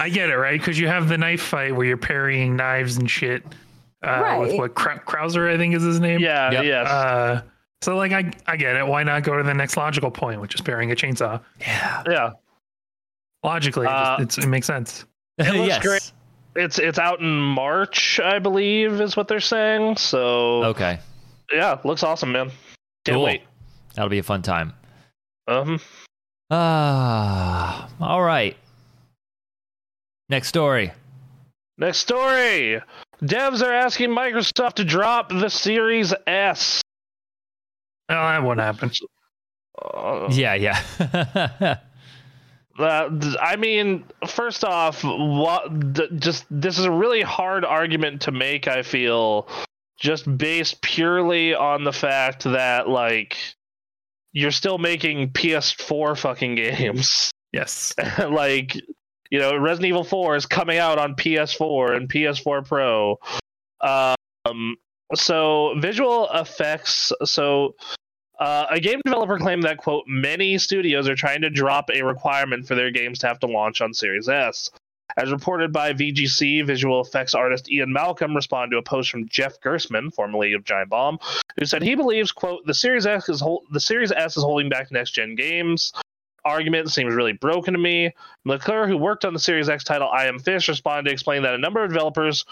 I 0.00 0.08
get 0.08 0.30
it, 0.30 0.36
right? 0.36 0.58
Because 0.58 0.78
you 0.80 0.88
have 0.88 1.08
the 1.08 1.18
knife 1.18 1.42
fight 1.42 1.76
where 1.76 1.86
you're 1.86 1.96
parrying 1.98 2.56
knives 2.56 2.96
and 2.96 3.08
shit. 3.10 3.44
Uh, 4.02 4.38
With 4.40 4.56
what 4.58 4.74
Krau- 4.74 5.02
Krauser, 5.04 5.52
I 5.52 5.56
think 5.56 5.74
is 5.74 5.82
his 5.82 6.00
name. 6.00 6.20
Yeah. 6.20 6.50
Yep. 6.50 6.64
Yes. 6.64 6.88
Uh, 6.88 7.42
so 7.82 7.96
like 7.96 8.12
I 8.12 8.30
I 8.46 8.56
get 8.56 8.76
it. 8.76 8.86
Why 8.86 9.02
not 9.02 9.22
go 9.22 9.36
to 9.36 9.42
the 9.42 9.54
next 9.54 9.76
logical 9.76 10.10
point, 10.10 10.40
which 10.40 10.54
is 10.54 10.60
parrying 10.60 10.90
a 10.92 10.94
chainsaw? 10.94 11.40
Yeah. 11.60 12.02
yeah. 12.08 12.30
Logically, 13.44 13.86
it, 13.86 13.90
Uh, 13.92 14.18
just, 14.18 14.38
it's, 14.38 14.46
it 14.46 14.48
makes 14.48 14.66
sense. 14.66 15.04
It 15.38 15.52
looks 15.54 15.68
yes. 15.68 15.82
great. 15.82 16.12
It's 16.54 16.78
it's 16.78 16.98
out 16.98 17.20
in 17.20 17.30
March, 17.40 18.20
I 18.20 18.38
believe, 18.38 19.00
is 19.00 19.16
what 19.16 19.26
they're 19.28 19.40
saying. 19.40 19.96
So 19.96 20.64
Okay. 20.64 20.98
yeah, 21.52 21.78
looks 21.84 22.02
awesome, 22.02 22.32
man. 22.32 22.50
Can't 23.06 23.16
Cool. 23.16 23.24
wait. 23.24 23.42
That'll 23.94 24.10
be 24.10 24.18
a 24.18 24.22
fun 24.22 24.42
time. 24.42 24.74
Um, 25.48 25.80
Ah. 26.50 27.88
all 28.00 28.22
right. 28.22 28.56
Next 30.28 30.48
story. 30.48 30.92
next 31.78 31.98
story. 31.98 32.80
Devs 33.22 33.62
are 33.62 33.72
asking 33.72 34.10
Microsoft 34.10 34.74
to 34.74 34.84
drop 34.84 35.28
the 35.28 35.48
Series 35.48 36.12
S. 36.26 36.82
Oh, 38.08 38.14
that 38.14 38.42
won't 38.42 38.60
happen. 38.60 38.90
Uh, 39.80 40.28
Yeah. 40.30 40.54
Yeah. 40.54 41.76
Uh, 42.78 43.10
I 43.38 43.56
mean, 43.56 44.04
first 44.26 44.64
off, 44.64 45.04
what 45.04 45.94
th- 45.94 46.10
just 46.16 46.46
this 46.50 46.78
is 46.78 46.86
a 46.86 46.90
really 46.90 47.20
hard 47.20 47.66
argument 47.66 48.22
to 48.22 48.32
make. 48.32 48.66
I 48.66 48.82
feel 48.82 49.46
just 50.00 50.38
based 50.38 50.80
purely 50.80 51.54
on 51.54 51.84
the 51.84 51.92
fact 51.92 52.44
that 52.44 52.88
like 52.88 53.36
you're 54.32 54.50
still 54.52 54.78
making 54.78 55.32
PS4 55.32 56.16
fucking 56.16 56.54
games. 56.54 57.30
Yes. 57.52 57.92
like 58.18 58.80
you 59.32 59.38
know, 59.38 59.56
Resident 59.56 59.88
Evil 59.88 60.04
4 60.04 60.36
is 60.36 60.44
coming 60.44 60.76
out 60.76 60.98
on 60.98 61.14
PS4 61.14 61.96
and 61.96 62.06
PS4 62.06 62.68
Pro. 62.68 63.18
Um, 63.80 64.76
so 65.14 65.74
visual 65.78 66.28
effects. 66.34 67.12
So 67.24 67.74
uh, 68.38 68.66
a 68.68 68.78
game 68.78 69.00
developer 69.06 69.38
claimed 69.38 69.62
that 69.62 69.78
quote 69.78 70.04
many 70.06 70.58
studios 70.58 71.08
are 71.08 71.14
trying 71.14 71.40
to 71.40 71.48
drop 71.48 71.88
a 71.90 72.02
requirement 72.02 72.68
for 72.68 72.74
their 72.74 72.90
games 72.90 73.20
to 73.20 73.26
have 73.26 73.40
to 73.40 73.46
launch 73.46 73.80
on 73.80 73.94
Series 73.94 74.28
S. 74.28 74.70
As 75.16 75.32
reported 75.32 75.72
by 75.72 75.94
VGC, 75.94 76.66
visual 76.66 77.00
effects 77.00 77.34
artist 77.34 77.70
Ian 77.70 77.90
Malcolm 77.90 78.36
responded 78.36 78.74
to 78.74 78.78
a 78.78 78.82
post 78.82 79.10
from 79.10 79.28
Jeff 79.28 79.58
Gerstmann, 79.60 80.12
formerly 80.12 80.52
of 80.52 80.64
Giant 80.64 80.90
Bomb, 80.90 81.18
who 81.58 81.64
said 81.64 81.82
he 81.82 81.94
believes, 81.94 82.32
"quote 82.32 82.66
The 82.66 82.74
Series 82.74 83.06
S 83.06 83.30
is 83.30 83.40
hol- 83.40 83.64
the 83.70 83.80
Series 83.80 84.12
S 84.12 84.36
is 84.36 84.42
holding 84.42 84.68
back 84.68 84.90
next 84.90 85.12
gen 85.12 85.34
games." 85.36 85.92
Argument 86.44 86.90
seems 86.90 87.14
really 87.14 87.32
broken 87.32 87.74
to 87.74 87.78
me. 87.78 88.10
McClure, 88.44 88.86
who 88.86 88.96
worked 88.96 89.24
on 89.24 89.32
the 89.32 89.38
Series 89.38 89.68
X 89.68 89.84
title 89.84 90.08
I 90.08 90.26
Am 90.26 90.38
Fish, 90.38 90.68
responded 90.68 91.08
to 91.08 91.12
explain 91.12 91.42
that 91.42 91.54
a 91.54 91.58
number 91.58 91.82
of 91.82 91.90
developers 91.90 92.44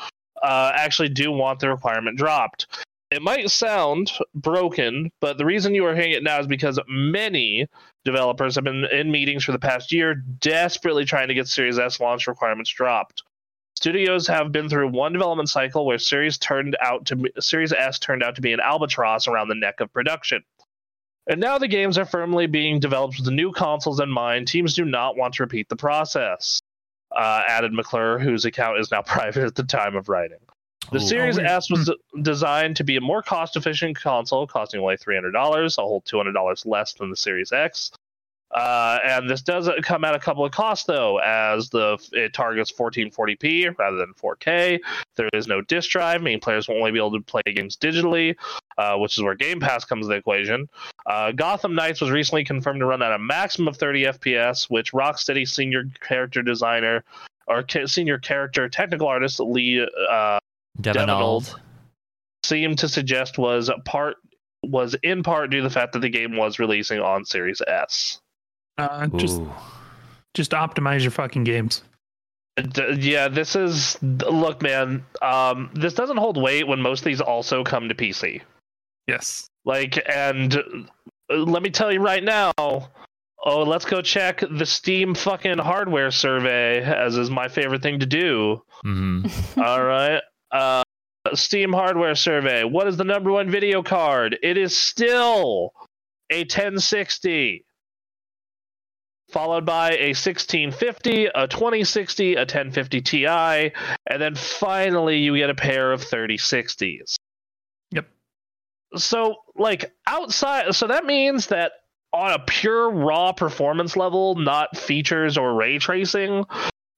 uh, 0.42 0.72
actually 0.74 1.08
do 1.08 1.32
want 1.32 1.60
the 1.60 1.68
requirement 1.68 2.16
dropped. 2.16 2.66
It 3.10 3.22
might 3.22 3.50
sound 3.50 4.12
broken, 4.34 5.10
but 5.20 5.36
the 5.36 5.44
reason 5.44 5.74
you 5.74 5.84
are 5.84 5.94
hearing 5.96 6.12
it 6.12 6.22
now 6.22 6.38
is 6.38 6.46
because 6.46 6.78
many 6.86 7.66
developers 8.04 8.54
have 8.54 8.62
been 8.62 8.84
in 8.84 9.10
meetings 9.10 9.44
for 9.44 9.50
the 9.50 9.58
past 9.58 9.90
year, 9.90 10.14
desperately 10.14 11.04
trying 11.04 11.26
to 11.28 11.34
get 11.34 11.48
Series 11.48 11.78
S 11.78 11.98
launch 11.98 12.28
requirements 12.28 12.70
dropped. 12.70 13.24
Studios 13.74 14.26
have 14.26 14.52
been 14.52 14.68
through 14.68 14.88
one 14.88 15.12
development 15.12 15.48
cycle 15.48 15.86
where 15.86 15.98
Series 15.98 16.38
turned 16.38 16.76
out 16.80 17.06
to 17.06 17.30
Series 17.40 17.72
S 17.72 17.98
turned 17.98 18.22
out 18.22 18.36
to 18.36 18.42
be 18.42 18.52
an 18.52 18.60
albatross 18.60 19.26
around 19.26 19.48
the 19.48 19.54
neck 19.54 19.80
of 19.80 19.92
production. 19.92 20.44
And 21.30 21.40
now 21.40 21.58
the 21.58 21.68
games 21.68 21.96
are 21.96 22.04
firmly 22.04 22.48
being 22.48 22.80
developed 22.80 23.16
with 23.16 23.24
the 23.24 23.30
new 23.30 23.52
consoles 23.52 24.00
in 24.00 24.10
mind. 24.10 24.48
Teams 24.48 24.74
do 24.74 24.84
not 24.84 25.16
want 25.16 25.34
to 25.34 25.44
repeat 25.44 25.68
the 25.68 25.76
process. 25.76 26.60
Uh, 27.16 27.44
added 27.46 27.72
McClure, 27.72 28.18
whose 28.18 28.44
account 28.44 28.80
is 28.80 28.90
now 28.90 29.00
private 29.06 29.44
at 29.44 29.54
the 29.54 29.62
time 29.62 29.94
of 29.94 30.08
writing. 30.08 30.40
The 30.90 30.96
Ooh. 30.96 31.00
Series 31.00 31.38
Oh. 31.38 31.42
S 31.42 31.70
was 31.70 31.88
designed 32.22 32.74
to 32.76 32.84
be 32.84 32.96
a 32.96 33.00
more 33.00 33.22
cost 33.22 33.54
efficient 33.56 33.96
console, 33.96 34.44
costing 34.48 34.80
only 34.80 34.96
$300, 34.96 35.78
a 35.78 35.82
whole 35.82 36.02
$200 36.02 36.66
less 36.66 36.94
than 36.94 37.10
the 37.10 37.16
Series 37.16 37.52
X. 37.52 37.92
Uh, 38.52 38.98
and 39.04 39.30
this 39.30 39.42
does 39.42 39.70
come 39.82 40.04
at 40.04 40.14
a 40.14 40.18
couple 40.18 40.44
of 40.44 40.50
costs, 40.50 40.84
though, 40.84 41.18
as 41.18 41.70
the 41.70 41.96
it 42.12 42.34
targets 42.34 42.72
1440p 42.72 43.78
rather 43.78 43.96
than 43.96 44.12
4K. 44.14 44.80
There 45.16 45.28
is 45.32 45.46
no 45.46 45.60
disk 45.60 45.90
drive, 45.90 46.22
meaning 46.22 46.40
players 46.40 46.66
will 46.66 46.76
only 46.76 46.90
be 46.90 46.98
able 46.98 47.12
to 47.12 47.20
play 47.20 47.42
games 47.46 47.76
digitally, 47.76 48.34
uh, 48.76 48.96
which 48.96 49.16
is 49.16 49.22
where 49.22 49.36
Game 49.36 49.60
Pass 49.60 49.84
comes 49.84 50.06
into 50.06 50.14
the 50.14 50.18
equation. 50.18 50.68
Uh, 51.06 51.30
Gotham 51.32 51.74
Knights 51.74 52.00
was 52.00 52.10
recently 52.10 52.44
confirmed 52.44 52.80
to 52.80 52.86
run 52.86 53.02
at 53.02 53.12
a 53.12 53.18
maximum 53.18 53.68
of 53.68 53.76
30 53.76 54.04
FPS, 54.04 54.68
which 54.68 54.92
Rocksteady 54.92 55.46
senior 55.48 55.84
character 56.00 56.42
designer 56.42 57.04
or 57.46 57.62
ca- 57.62 57.86
senior 57.86 58.18
character 58.18 58.68
technical 58.68 59.06
artist 59.06 59.38
Lee 59.38 59.86
uh, 60.10 60.38
Devonald. 60.80 61.60
seemed 62.44 62.78
to 62.78 62.88
suggest 62.88 63.38
was 63.38 63.70
part 63.84 64.16
was 64.62 64.94
in 65.02 65.22
part 65.22 65.50
due 65.50 65.58
to 65.58 65.62
the 65.62 65.70
fact 65.70 65.92
that 65.92 66.00
the 66.00 66.08
game 66.08 66.36
was 66.36 66.58
releasing 66.58 67.00
on 67.00 67.24
Series 67.24 67.62
S. 67.66 68.20
Uh, 68.80 69.06
just 69.16 69.40
Ooh. 69.40 69.52
just 70.34 70.52
optimize 70.52 71.02
your 71.02 71.10
fucking 71.10 71.44
games. 71.44 71.82
Yeah, 72.96 73.28
this 73.28 73.56
is 73.56 73.96
look, 74.02 74.62
man. 74.62 75.04
Um, 75.22 75.70
this 75.74 75.94
doesn't 75.94 76.16
hold 76.16 76.40
weight 76.40 76.66
when 76.66 76.80
most 76.80 77.00
of 77.00 77.04
these 77.04 77.20
also 77.20 77.64
come 77.64 77.88
to 77.88 77.94
PC. 77.94 78.42
Yes. 79.06 79.48
Like, 79.64 80.02
and 80.08 80.54
uh, 80.56 81.34
let 81.34 81.62
me 81.62 81.70
tell 81.70 81.92
you 81.92 82.00
right 82.00 82.22
now. 82.22 82.52
Oh, 82.58 83.62
let's 83.62 83.86
go 83.86 84.02
check 84.02 84.42
the 84.50 84.66
Steam 84.66 85.14
fucking 85.14 85.58
hardware 85.58 86.10
survey, 86.10 86.82
as 86.82 87.16
is 87.16 87.30
my 87.30 87.48
favorite 87.48 87.82
thing 87.82 88.00
to 88.00 88.06
do. 88.06 88.62
Mm-hmm. 88.84 89.60
All 89.60 89.82
right. 89.82 90.20
Uh, 90.50 90.82
Steam 91.34 91.72
hardware 91.72 92.14
survey. 92.14 92.64
What 92.64 92.86
is 92.86 92.96
the 92.96 93.04
number 93.04 93.30
one 93.30 93.50
video 93.50 93.82
card? 93.82 94.38
It 94.42 94.58
is 94.58 94.76
still 94.76 95.72
a 96.30 96.40
1060. 96.40 97.64
Followed 99.32 99.64
by 99.64 99.92
a 99.92 100.08
1650, 100.08 101.26
a 101.26 101.48
2060, 101.48 102.34
a 102.34 102.40
1050 102.40 103.00
Ti, 103.00 103.26
and 103.26 103.72
then 104.18 104.34
finally 104.34 105.18
you 105.18 105.36
get 105.36 105.50
a 105.50 105.54
pair 105.54 105.92
of 105.92 106.02
3060s. 106.02 107.16
Yep. 107.92 108.08
So, 108.96 109.36
like, 109.56 109.92
outside, 110.06 110.74
so 110.74 110.86
that 110.88 111.04
means 111.04 111.48
that 111.48 111.72
on 112.12 112.32
a 112.32 112.38
pure 112.40 112.90
raw 112.90 113.32
performance 113.32 113.96
level, 113.96 114.34
not 114.34 114.76
features 114.76 115.38
or 115.38 115.54
ray 115.54 115.78
tracing, 115.78 116.44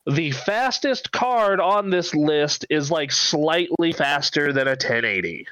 the 0.07 0.33
fastest 0.33 1.13
card 1.13 1.61
on 1.61 1.91
this 1.91 2.15
list 2.15 2.67
is 2.71 2.91
like 2.91 3.13
slightly 3.13 3.93
faster 3.93 4.53
than 4.53 4.67
a 4.67 4.73
1080. 4.73 5.47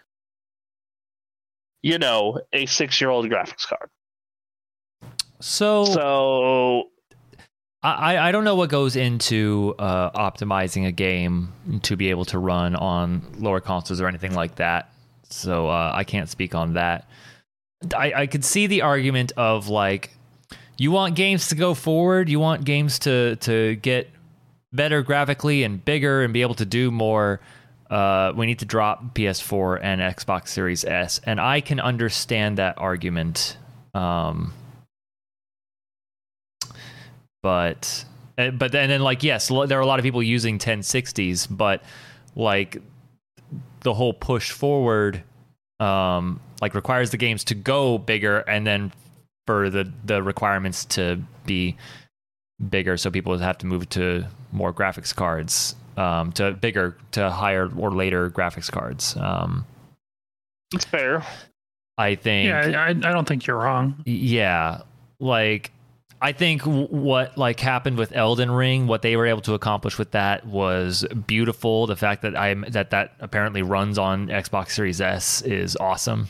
You 1.83 1.99
know, 1.99 2.41
a 2.53 2.67
six 2.67 3.01
year 3.01 3.11
old 3.11 3.29
graphics 3.31 3.67
card. 3.67 3.91
So, 5.41 5.85
So, 5.87 6.91
I, 7.83 8.29
I 8.29 8.33
don't 8.33 8.45
know 8.45 8.57
what 8.57 8.69
goes 8.69 8.95
into 8.95 9.75
uh, 9.79 10.11
optimizing 10.11 10.87
a 10.87 10.93
game 10.93 11.53
to 11.83 11.97
be 11.97 12.11
able 12.11 12.27
to 12.27 12.39
run 12.39 12.77
on 12.77 13.23
lower 13.39 13.61
consoles 13.61 14.01
or 14.01 14.07
anything 14.07 14.35
like 14.35 14.57
that. 14.57 14.93
So 15.31 15.69
uh, 15.69 15.93
I 15.95 16.05
can't 16.05 16.29
speak 16.29 16.55
on 16.55 16.75
that. 16.75 17.09
I, 17.97 18.13
I 18.13 18.27
could 18.27 18.45
see 18.45 18.67
the 18.67 18.83
argument 18.83 19.33
of 19.37 19.69
like, 19.69 20.11
you 20.77 20.91
want 20.91 21.15
games 21.15 21.49
to 21.49 21.55
go 21.55 21.73
forward, 21.73 22.29
you 22.29 22.41
want 22.41 22.65
games 22.65 22.99
to 23.01 23.37
to 23.37 23.77
get 23.77 24.11
better 24.73 25.03
graphically 25.03 25.63
and 25.63 25.83
bigger 25.83 26.23
and 26.23 26.33
be 26.33 26.43
able 26.43 26.55
to 26.55 26.65
do 26.65 26.91
more. 26.91 27.41
Uh, 27.91 28.33
we 28.37 28.47
need 28.47 28.61
to 28.61 28.65
drop 28.65 29.15
PS4 29.15 29.81
and 29.83 30.01
Xbox 30.01 30.49
Series 30.49 30.85
S, 30.85 31.21
and 31.25 31.41
I 31.41 31.61
can 31.61 31.81
understand 31.81 32.59
that 32.59 32.79
argument. 32.79 33.57
Um, 33.95 34.53
but 37.43 38.05
uh, 38.39 38.51
but 38.51 38.73
then, 38.73 38.89
then 38.89 39.03
like 39.03 39.23
yes 39.23 39.49
there 39.49 39.79
are 39.79 39.83
a 39.83 39.87
lot 39.87 39.99
of 39.99 40.03
people 40.03 40.23
using 40.23 40.59
1060s 40.59 41.47
but 41.51 41.83
like 42.37 42.79
the 43.81 43.95
whole 43.95 44.13
push 44.13 44.51
forward 44.51 45.23
um 45.81 46.41
like 46.61 46.75
requires 46.75 47.11
the 47.11 47.17
games 47.17 47.43
to 47.45 47.55
go 47.55 47.99
bigger 47.99 48.39
and 48.41 48.67
then 48.67 48.93
for 49.47 49.71
the 49.71 49.91
the 50.05 50.23
requirements 50.23 50.85
to 50.85 51.21
be 51.47 51.77
bigger 52.69 52.97
so 52.97 53.11
people 53.11 53.37
have 53.39 53.57
to 53.59 53.67
move 53.67 53.89
to 53.89 54.25
more 54.53 54.73
graphics 54.73 55.15
cards 55.15 55.75
um 55.97 56.31
to 56.33 56.53
bigger 56.53 56.97
to 57.13 57.31
higher 57.31 57.71
or 57.77 57.91
later 57.91 58.29
graphics 58.31 58.71
cards 58.71 59.17
um 59.17 59.65
it's 60.73 60.85
fair. 60.85 61.25
i 61.99 62.15
think 62.15 62.49
Yeah, 62.49 62.81
I, 62.85 62.91
I 62.91 62.93
don't 62.93 63.27
think 63.27 63.47
you're 63.47 63.57
wrong. 63.57 64.03
yeah 64.05 64.83
like 65.19 65.73
i 66.21 66.33
think 66.33 66.63
what 66.63 67.37
like 67.39 67.61
happened 67.61 67.97
with 67.97 68.13
elden 68.13 68.51
ring 68.51 68.87
what 68.87 69.03
they 69.03 69.17
were 69.17 69.27
able 69.27 69.41
to 69.41 69.55
accomplish 69.55 69.99
with 69.99 70.11
that 70.13 70.45
was 70.47 71.05
beautiful 71.27 71.87
the 71.87 71.97
fact 71.97 72.23
that 72.23 72.37
i'm 72.37 72.65
that 72.69 72.91
that 72.91 73.13
apparently 73.21 73.63
runs 73.63 73.99
on 73.99 74.29
xbox 74.29 74.71
series 74.73 75.01
s 75.01 75.43
is 75.43 75.77
awesome 75.77 76.29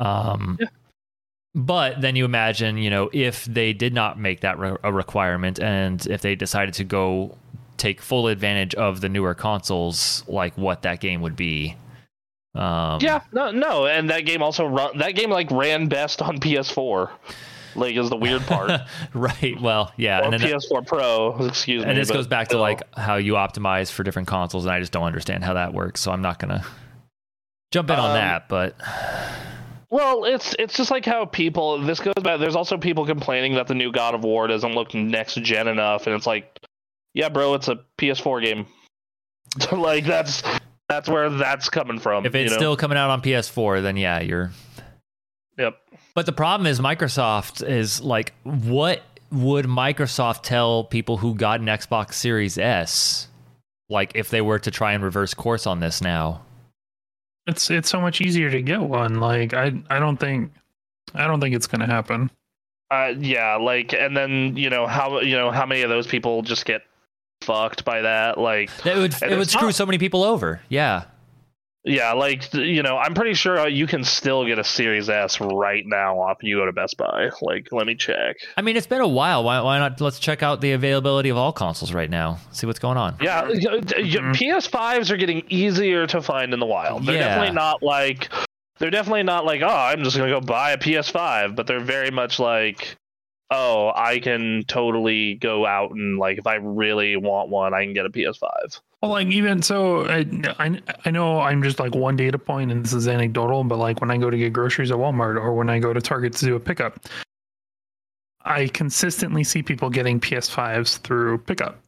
um 0.00 0.58
but 1.54 2.00
then 2.00 2.16
you 2.16 2.24
imagine 2.24 2.76
you 2.76 2.90
know 2.90 3.10
if 3.12 3.44
they 3.44 3.72
did 3.72 3.92
not 3.92 4.18
make 4.18 4.40
that 4.40 4.58
re- 4.58 4.76
a 4.82 4.92
requirement 4.92 5.60
and 5.60 6.06
if 6.06 6.22
they 6.22 6.34
decided 6.34 6.74
to 6.74 6.84
go 6.84 7.36
take 7.76 8.00
full 8.00 8.26
advantage 8.28 8.74
of 8.74 9.00
the 9.00 9.08
newer 9.08 9.34
consoles 9.34 10.24
like 10.28 10.56
what 10.56 10.82
that 10.82 11.00
game 11.00 11.20
would 11.20 11.36
be 11.36 11.76
um 12.54 13.00
Yeah, 13.00 13.22
no, 13.32 13.50
no, 13.50 13.86
and 13.86 14.10
that 14.10 14.26
game 14.26 14.42
also 14.42 14.66
run. 14.66 14.98
That 14.98 15.14
game 15.14 15.30
like 15.30 15.50
ran 15.50 15.88
best 15.88 16.20
on 16.20 16.38
PS4. 16.38 17.08
Like 17.74 17.96
is 17.96 18.10
the 18.10 18.16
weird 18.16 18.42
part. 18.42 18.80
right 19.14 19.60
well 19.60 19.92
yeah 19.96 20.20
or 20.20 20.24
and 20.24 20.32
then 20.32 20.40
PS4 20.40 20.86
Pro. 20.86 21.46
Excuse 21.46 21.84
me. 21.84 21.90
and 21.90 21.98
this 21.98 22.10
goes 22.10 22.26
back 22.26 22.48
to 22.48 22.58
like 22.58 22.82
how 22.96 23.16
you 23.16 23.34
optimize 23.34 23.90
for 23.90 24.02
different 24.02 24.28
consoles 24.28 24.64
and 24.64 24.72
i 24.74 24.80
just 24.80 24.92
don't 24.92 25.04
understand 25.04 25.42
how 25.44 25.54
that 25.54 25.72
works 25.72 26.00
so 26.00 26.12
i'm 26.12 26.22
not 26.22 26.38
gonna 26.38 26.64
jump 27.70 27.90
in 27.90 27.98
on 27.98 28.10
Um, 28.10 28.16
that 28.16 28.48
but 28.48 28.76
Well, 29.90 30.24
it's 30.24 30.54
it's 30.58 30.74
just 30.74 30.90
like 30.90 31.04
how 31.04 31.26
people. 31.26 31.78
This 31.82 32.00
goes 32.00 32.14
back. 32.22 32.40
There's 32.40 32.56
also 32.56 32.78
people 32.78 33.04
complaining 33.04 33.54
that 33.56 33.66
the 33.66 33.74
new 33.74 33.92
God 33.92 34.14
of 34.14 34.24
War 34.24 34.46
doesn't 34.46 34.72
look 34.72 34.94
next 34.94 35.34
gen 35.42 35.68
enough, 35.68 36.06
and 36.06 36.16
it's 36.16 36.26
like, 36.26 36.58
yeah, 37.12 37.28
bro, 37.28 37.52
it's 37.52 37.68
a 37.68 37.78
PS4 37.98 38.42
game. 38.42 38.66
like 39.72 40.06
that's 40.06 40.42
that's 40.88 41.10
where 41.10 41.28
that's 41.28 41.68
coming 41.68 41.98
from. 41.98 42.24
if 42.24 42.34
you 42.34 42.40
it's 42.40 42.52
know? 42.52 42.56
still 42.56 42.76
coming 42.76 42.96
out 42.96 43.10
on 43.10 43.20
ps4 43.20 43.82
then 43.82 43.98
yeah 43.98 44.20
you're 44.20 44.50
yep. 45.58 45.76
But 46.14 46.26
the 46.26 46.32
problem 46.32 46.66
is 46.66 46.80
microsoft 46.80 47.66
is 47.66 48.00
like 48.00 48.32
what 48.44 49.02
would 49.30 49.64
microsoft 49.66 50.42
tell 50.42 50.84
people 50.84 51.16
who 51.16 51.34
got 51.34 51.60
an 51.60 51.66
xbox 51.66 52.14
series 52.14 52.58
s 52.58 53.28
like 53.88 54.12
if 54.14 54.30
they 54.30 54.40
were 54.40 54.58
to 54.58 54.70
try 54.70 54.92
and 54.92 55.02
reverse 55.02 55.34
course 55.34 55.66
on 55.66 55.80
this 55.80 56.00
now 56.02 56.42
It's 57.46 57.70
it's 57.70 57.90
so 57.90 58.00
much 58.00 58.20
easier 58.20 58.50
to 58.50 58.62
get 58.62 58.80
one. 58.80 59.18
Like 59.18 59.52
I 59.52 59.72
I 59.90 59.98
don't 59.98 60.16
think 60.18 60.52
I 61.14 61.26
don't 61.26 61.40
think 61.40 61.54
it's 61.56 61.66
gonna 61.66 61.86
happen. 61.88 62.30
Uh, 62.90 63.14
yeah, 63.18 63.56
like, 63.56 63.92
and 63.94 64.14
then 64.16 64.54
you 64.56 64.70
know 64.70 64.86
how 64.86 65.20
you 65.20 65.34
know 65.34 65.50
how 65.50 65.66
many 65.66 65.82
of 65.82 65.90
those 65.90 66.06
people 66.06 66.42
just 66.42 66.64
get 66.66 66.82
fucked 67.42 67.84
by 67.84 68.02
that, 68.02 68.38
like. 68.38 68.70
that 68.84 68.96
would 68.96 69.14
it 69.22 69.36
would 69.38 69.50
screw 69.50 69.68
not- 69.68 69.74
so 69.74 69.84
many 69.86 69.98
people 69.98 70.22
over 70.22 70.60
yeah 70.68 71.04
Yeah, 71.84 72.12
like 72.12 72.54
you 72.54 72.82
know, 72.84 72.96
I'm 72.96 73.12
pretty 73.14 73.34
sure 73.34 73.58
uh, 73.58 73.66
you 73.66 73.88
can 73.88 74.04
still 74.04 74.46
get 74.46 74.58
a 74.58 74.64
Series 74.64 75.10
S 75.10 75.40
right 75.40 75.82
now 75.84 76.28
if 76.30 76.38
you 76.42 76.56
go 76.58 76.66
to 76.66 76.72
Best 76.72 76.96
Buy. 76.96 77.30
Like, 77.40 77.68
let 77.72 77.86
me 77.88 77.96
check. 77.96 78.36
i 78.56 78.62
mean 78.62 78.76
it's 78.76 78.86
been 78.86 79.00
a 79.00 79.08
while 79.08 79.42
why, 79.42 79.60
why 79.60 79.78
not 79.80 80.00
let's 80.00 80.20
check 80.20 80.42
out 80.44 80.60
the 80.60 80.72
availability 80.72 81.28
of 81.28 81.36
all 81.36 81.52
consoles 81.52 81.92
right 81.92 82.08
now 82.10 82.38
see 82.52 82.66
what's 82.68 82.78
going 82.78 82.96
on 82.96 83.16
Yeah, 83.20 83.42
y- 83.42 83.50
y- 83.50 83.80
Mhm. 83.80 84.32
PS5s 84.36 85.10
are 85.10 85.16
getting 85.16 85.42
easier 85.48 86.06
to 86.06 86.22
find 86.22 86.54
in 86.54 86.60
the 86.60 86.66
wild. 86.66 87.04
They're 87.04 87.16
Yeah. 87.16 87.28
definitely 87.28 87.54
not 87.56 87.82
like 87.82 88.28
they're 88.78 88.90
definitely 88.90 89.22
not 89.24 89.44
like, 89.44 89.62
oh, 89.62 89.66
I'm 89.68 90.02
just 90.04 90.16
gonna 90.16 90.30
go 90.30 90.40
buy 90.40 90.70
a 90.72 90.78
PS5, 90.78 91.54
but 91.56 91.66
they're 91.66 91.80
very 91.80 92.10
much 92.10 92.38
like, 92.38 92.96
oh, 93.52 93.92
I 93.94 94.18
can 94.18 94.64
totally 94.66 95.34
go 95.34 95.66
out 95.66 95.90
and 95.92 96.18
like 96.18 96.38
if 96.38 96.46
I 96.46 96.54
really 96.56 97.16
want 97.16 97.50
one, 97.50 97.74
I 97.74 97.84
can 97.84 97.92
get 97.94 98.06
a 98.06 98.10
PS5. 98.10 98.80
Well, 99.02 99.10
like 99.10 99.28
even 99.28 99.62
so, 99.62 100.06
I, 100.06 100.26
I 100.58 100.80
I 101.04 101.10
know 101.10 101.40
I'm 101.40 101.62
just 101.62 101.78
like 101.78 101.94
one 101.94 102.16
data 102.16 102.38
point, 102.38 102.70
and 102.72 102.84
this 102.84 102.92
is 102.92 103.06
anecdotal, 103.08 103.64
but 103.64 103.78
like 103.78 104.00
when 104.00 104.10
I 104.10 104.16
go 104.16 104.30
to 104.30 104.36
get 104.38 104.52
groceries 104.52 104.90
at 104.90 104.96
Walmart 104.96 105.36
or 105.36 105.54
when 105.54 105.68
I 105.68 105.78
go 105.78 105.92
to 105.92 106.00
Target 106.00 106.32
to 106.34 106.46
do 106.46 106.56
a 106.56 106.60
pickup, 106.60 107.00
I 108.44 108.68
consistently 108.68 109.44
see 109.44 109.62
people 109.62 109.90
getting 109.90 110.18
PS5s 110.20 110.98
through 110.98 111.38
pickup. 111.38 111.80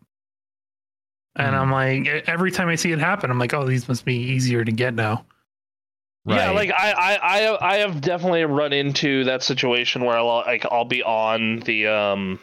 And 1.36 1.54
Hmm. 1.54 1.62
I'm 1.62 1.70
like, 1.72 2.28
every 2.28 2.50
time 2.50 2.68
I 2.68 2.74
see 2.76 2.92
it 2.92 2.98
happen, 3.00 3.30
I'm 3.30 3.38
like, 3.38 3.54
oh, 3.54 3.64
these 3.66 3.88
must 3.88 4.04
be 4.04 4.14
easier 4.16 4.64
to 4.64 4.70
get 4.72 4.94
now. 4.94 5.24
Yeah, 6.26 6.50
like 6.52 6.70
I, 6.70 6.92
I, 6.92 7.16
I, 7.16 7.74
I 7.74 7.76
have 7.78 8.00
definitely 8.00 8.44
run 8.44 8.72
into 8.72 9.24
that 9.24 9.42
situation 9.42 10.04
where 10.04 10.16
I'll 10.16 10.26
like 10.26 10.64
I'll 10.70 10.86
be 10.86 11.02
on 11.02 11.60
the 11.60 11.88
um, 11.88 12.40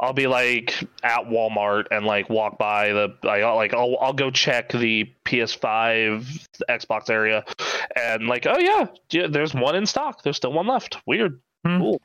I'll 0.00 0.14
be 0.14 0.26
like 0.26 0.82
at 1.02 1.24
Walmart 1.24 1.86
and 1.90 2.06
like 2.06 2.30
walk 2.30 2.58
by 2.58 2.92
the 2.92 3.14
I 3.24 3.44
like 3.52 3.74
I'll 3.74 3.98
I'll 4.00 4.12
go 4.14 4.30
check 4.30 4.70
the 4.72 5.10
PS5 5.26 6.46
Xbox 6.70 7.10
area, 7.10 7.44
and 7.94 8.26
like 8.26 8.46
oh 8.46 8.58
yeah, 8.58 8.86
yeah, 9.10 9.26
there's 9.28 9.54
one 9.54 9.76
in 9.76 9.84
stock. 9.84 10.22
There's 10.22 10.36
still 10.36 10.52
one 10.52 10.66
left. 10.66 10.98
Weird. 11.06 11.40
Hmm. 11.66 11.78
Cool. 11.78 12.00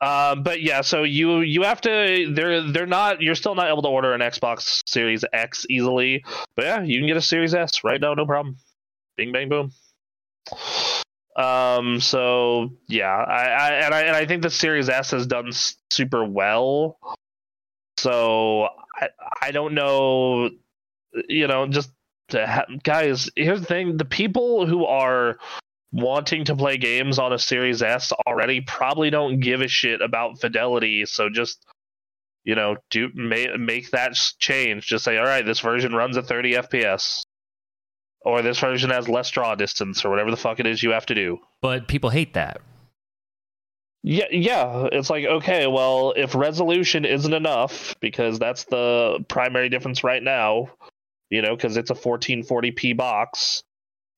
Um, 0.00 0.42
but 0.42 0.62
yeah, 0.62 0.82
so 0.82 1.02
you 1.02 1.40
you 1.40 1.62
have 1.64 1.80
to 1.82 2.32
they're 2.32 2.62
they're 2.62 2.86
not 2.86 3.20
you're 3.20 3.34
still 3.34 3.54
not 3.54 3.68
able 3.68 3.82
to 3.82 3.88
order 3.88 4.14
an 4.14 4.20
Xbox 4.20 4.82
Series 4.86 5.24
X 5.32 5.66
easily, 5.68 6.24
but 6.54 6.64
yeah, 6.64 6.82
you 6.82 6.98
can 6.98 7.06
get 7.06 7.16
a 7.16 7.22
Series 7.22 7.54
S 7.54 7.84
right 7.84 8.00
now, 8.00 8.14
no 8.14 8.24
problem. 8.24 8.56
Bing 9.18 9.32
bang 9.32 9.48
boom. 9.48 9.72
Um. 11.36 12.00
So 12.00 12.70
yeah, 12.86 13.12
I, 13.12 13.42
I 13.42 13.70
and 13.72 13.94
I 13.94 14.00
and 14.02 14.16
I 14.16 14.26
think 14.26 14.42
the 14.42 14.50
Series 14.50 14.88
S 14.88 15.10
has 15.10 15.26
done 15.26 15.50
super 15.90 16.24
well. 16.24 16.98
So 17.98 18.68
I 18.94 19.08
I 19.42 19.50
don't 19.50 19.74
know, 19.74 20.50
you 21.28 21.48
know, 21.48 21.66
just 21.66 21.90
to 22.28 22.46
ha- 22.46 22.66
guys. 22.84 23.28
Here's 23.34 23.60
the 23.60 23.66
thing: 23.66 23.96
the 23.96 24.04
people 24.04 24.66
who 24.66 24.84
are 24.84 25.38
wanting 25.90 26.44
to 26.44 26.54
play 26.54 26.76
games 26.76 27.18
on 27.18 27.32
a 27.32 27.38
Series 27.40 27.82
S 27.82 28.12
already 28.24 28.60
probably 28.60 29.10
don't 29.10 29.40
give 29.40 29.62
a 29.62 29.68
shit 29.68 30.00
about 30.00 30.40
fidelity. 30.40 31.06
So 31.06 31.28
just 31.28 31.66
you 32.44 32.54
know, 32.54 32.76
do 32.90 33.10
make 33.14 33.58
make 33.58 33.90
that 33.90 34.14
change. 34.38 34.86
Just 34.86 35.04
say, 35.04 35.18
all 35.18 35.24
right, 35.24 35.44
this 35.44 35.58
version 35.58 35.92
runs 35.92 36.16
at 36.16 36.26
30 36.26 36.52
FPS 36.54 37.24
or 38.28 38.42
this 38.42 38.58
version 38.58 38.90
has 38.90 39.08
less 39.08 39.30
draw 39.30 39.54
distance 39.54 40.04
or 40.04 40.10
whatever 40.10 40.30
the 40.30 40.36
fuck 40.36 40.60
it 40.60 40.66
is 40.66 40.82
you 40.82 40.90
have 40.90 41.06
to 41.06 41.14
do. 41.14 41.38
but 41.62 41.88
people 41.88 42.10
hate 42.10 42.34
that 42.34 42.60
Yeah, 44.02 44.26
yeah. 44.30 44.88
It's 44.92 45.10
like 45.10 45.24
okay, 45.24 45.66
well, 45.66 46.12
if 46.16 46.34
resolution 46.34 47.04
isn't 47.04 47.32
enough 47.32 47.96
because 48.00 48.38
that's 48.38 48.64
the 48.64 49.24
primary 49.28 49.68
difference 49.68 50.04
right 50.04 50.22
now, 50.22 50.70
you 51.30 51.42
know, 51.42 51.56
because 51.56 51.76
it's 51.76 51.90
a 51.90 51.94
1440p 51.94 52.96
box. 52.96 53.64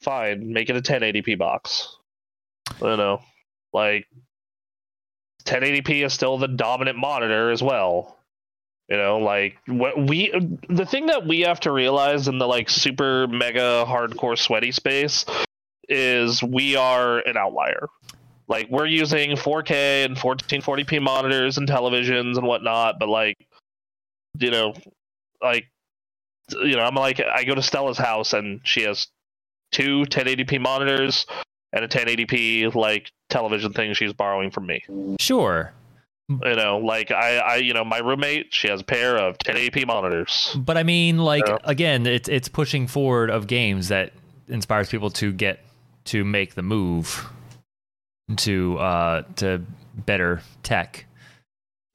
Fine, 0.03 0.53
make 0.53 0.71
it 0.71 0.77
a 0.77 0.83
1080p 0.83 1.39
box. 1.39 1.97
I 2.69 2.81
don't 2.81 2.99
know, 2.99 3.23
like 3.73 4.07
1080p 5.45 6.05
is 6.05 6.13
still 6.13 6.39
the 6.39 6.49
dominant 6.49 6.99
monitor 6.99 7.51
as 7.51 7.63
well. 7.63 8.20
You 8.91 8.97
know, 8.97 9.19
like 9.19 9.57
what 9.69 9.97
we 10.09 10.33
the 10.69 10.85
thing 10.85 11.07
that 11.07 11.25
we 11.25 11.41
have 11.43 11.61
to 11.61 11.71
realize 11.71 12.27
in 12.27 12.39
the 12.39 12.47
like 12.47 12.69
super 12.69 13.29
mega 13.29 13.85
hardcore 13.87 14.37
sweaty 14.37 14.73
space 14.73 15.25
is 15.89 16.43
we 16.43 16.75
are 16.75 17.21
an 17.21 17.37
outlier. 17.37 17.89
Like 18.49 18.69
we're 18.69 18.87
using 18.87 19.31
4K 19.31 20.05
and 20.05 20.17
1440p 20.17 21.01
monitors 21.01 21.57
and 21.57 21.69
televisions 21.69 22.37
and 22.37 22.45
whatnot, 22.45 22.99
but 22.99 23.09
like 23.09 23.37
you 24.41 24.51
know, 24.51 24.75
like 25.41 25.71
you 26.51 26.75
know, 26.75 26.83
I'm 26.83 26.97
like 26.97 27.21
I 27.21 27.45
go 27.45 27.55
to 27.55 27.63
Stella's 27.63 27.99
house 27.99 28.33
and 28.33 28.61
she 28.65 28.83
has 28.83 29.07
two 29.71 30.03
1080p 30.07 30.61
monitors 30.61 31.27
and 31.73 31.85
a 31.85 31.89
1080p 31.89 32.75
like 32.75 33.13
television 33.29 33.73
thing 33.73 33.95
she's 33.95 34.13
borrowing 34.13 34.51
from 34.51 34.67
me. 34.67 34.83
Sure. 35.21 35.73
You 36.31 36.55
know, 36.55 36.79
like 36.79 37.11
I, 37.11 37.39
I, 37.39 37.57
you 37.57 37.75
know, 37.75 37.85
my 37.85 37.99
roommate, 37.99 38.55
she 38.55 38.69
has 38.69 38.81
a 38.83 38.85
pair 38.85 39.17
of 39.17 39.37
1080p 39.39 39.87
monitors. 39.87 40.57
But 40.57 40.77
I 40.79 40.85
mean, 40.85 41.19
like 41.19 41.45
Yeah. 41.47 41.57
again, 41.65 42.07
it's 42.07 42.29
it's 42.29 42.49
pushing 42.49 42.87
forward 42.87 43.31
of 43.31 43.49
games 43.49 43.89
that 43.89 44.13
inspires 44.49 44.89
people 44.89 45.11
to 45.11 45.33
get 45.33 45.59
to 46.07 46.25
make 46.25 46.55
the 46.55 46.63
move 46.63 47.29
to 48.37 48.79
uh 48.79 49.23
to 49.37 49.65
better 50.07 50.41
tech. 50.63 51.07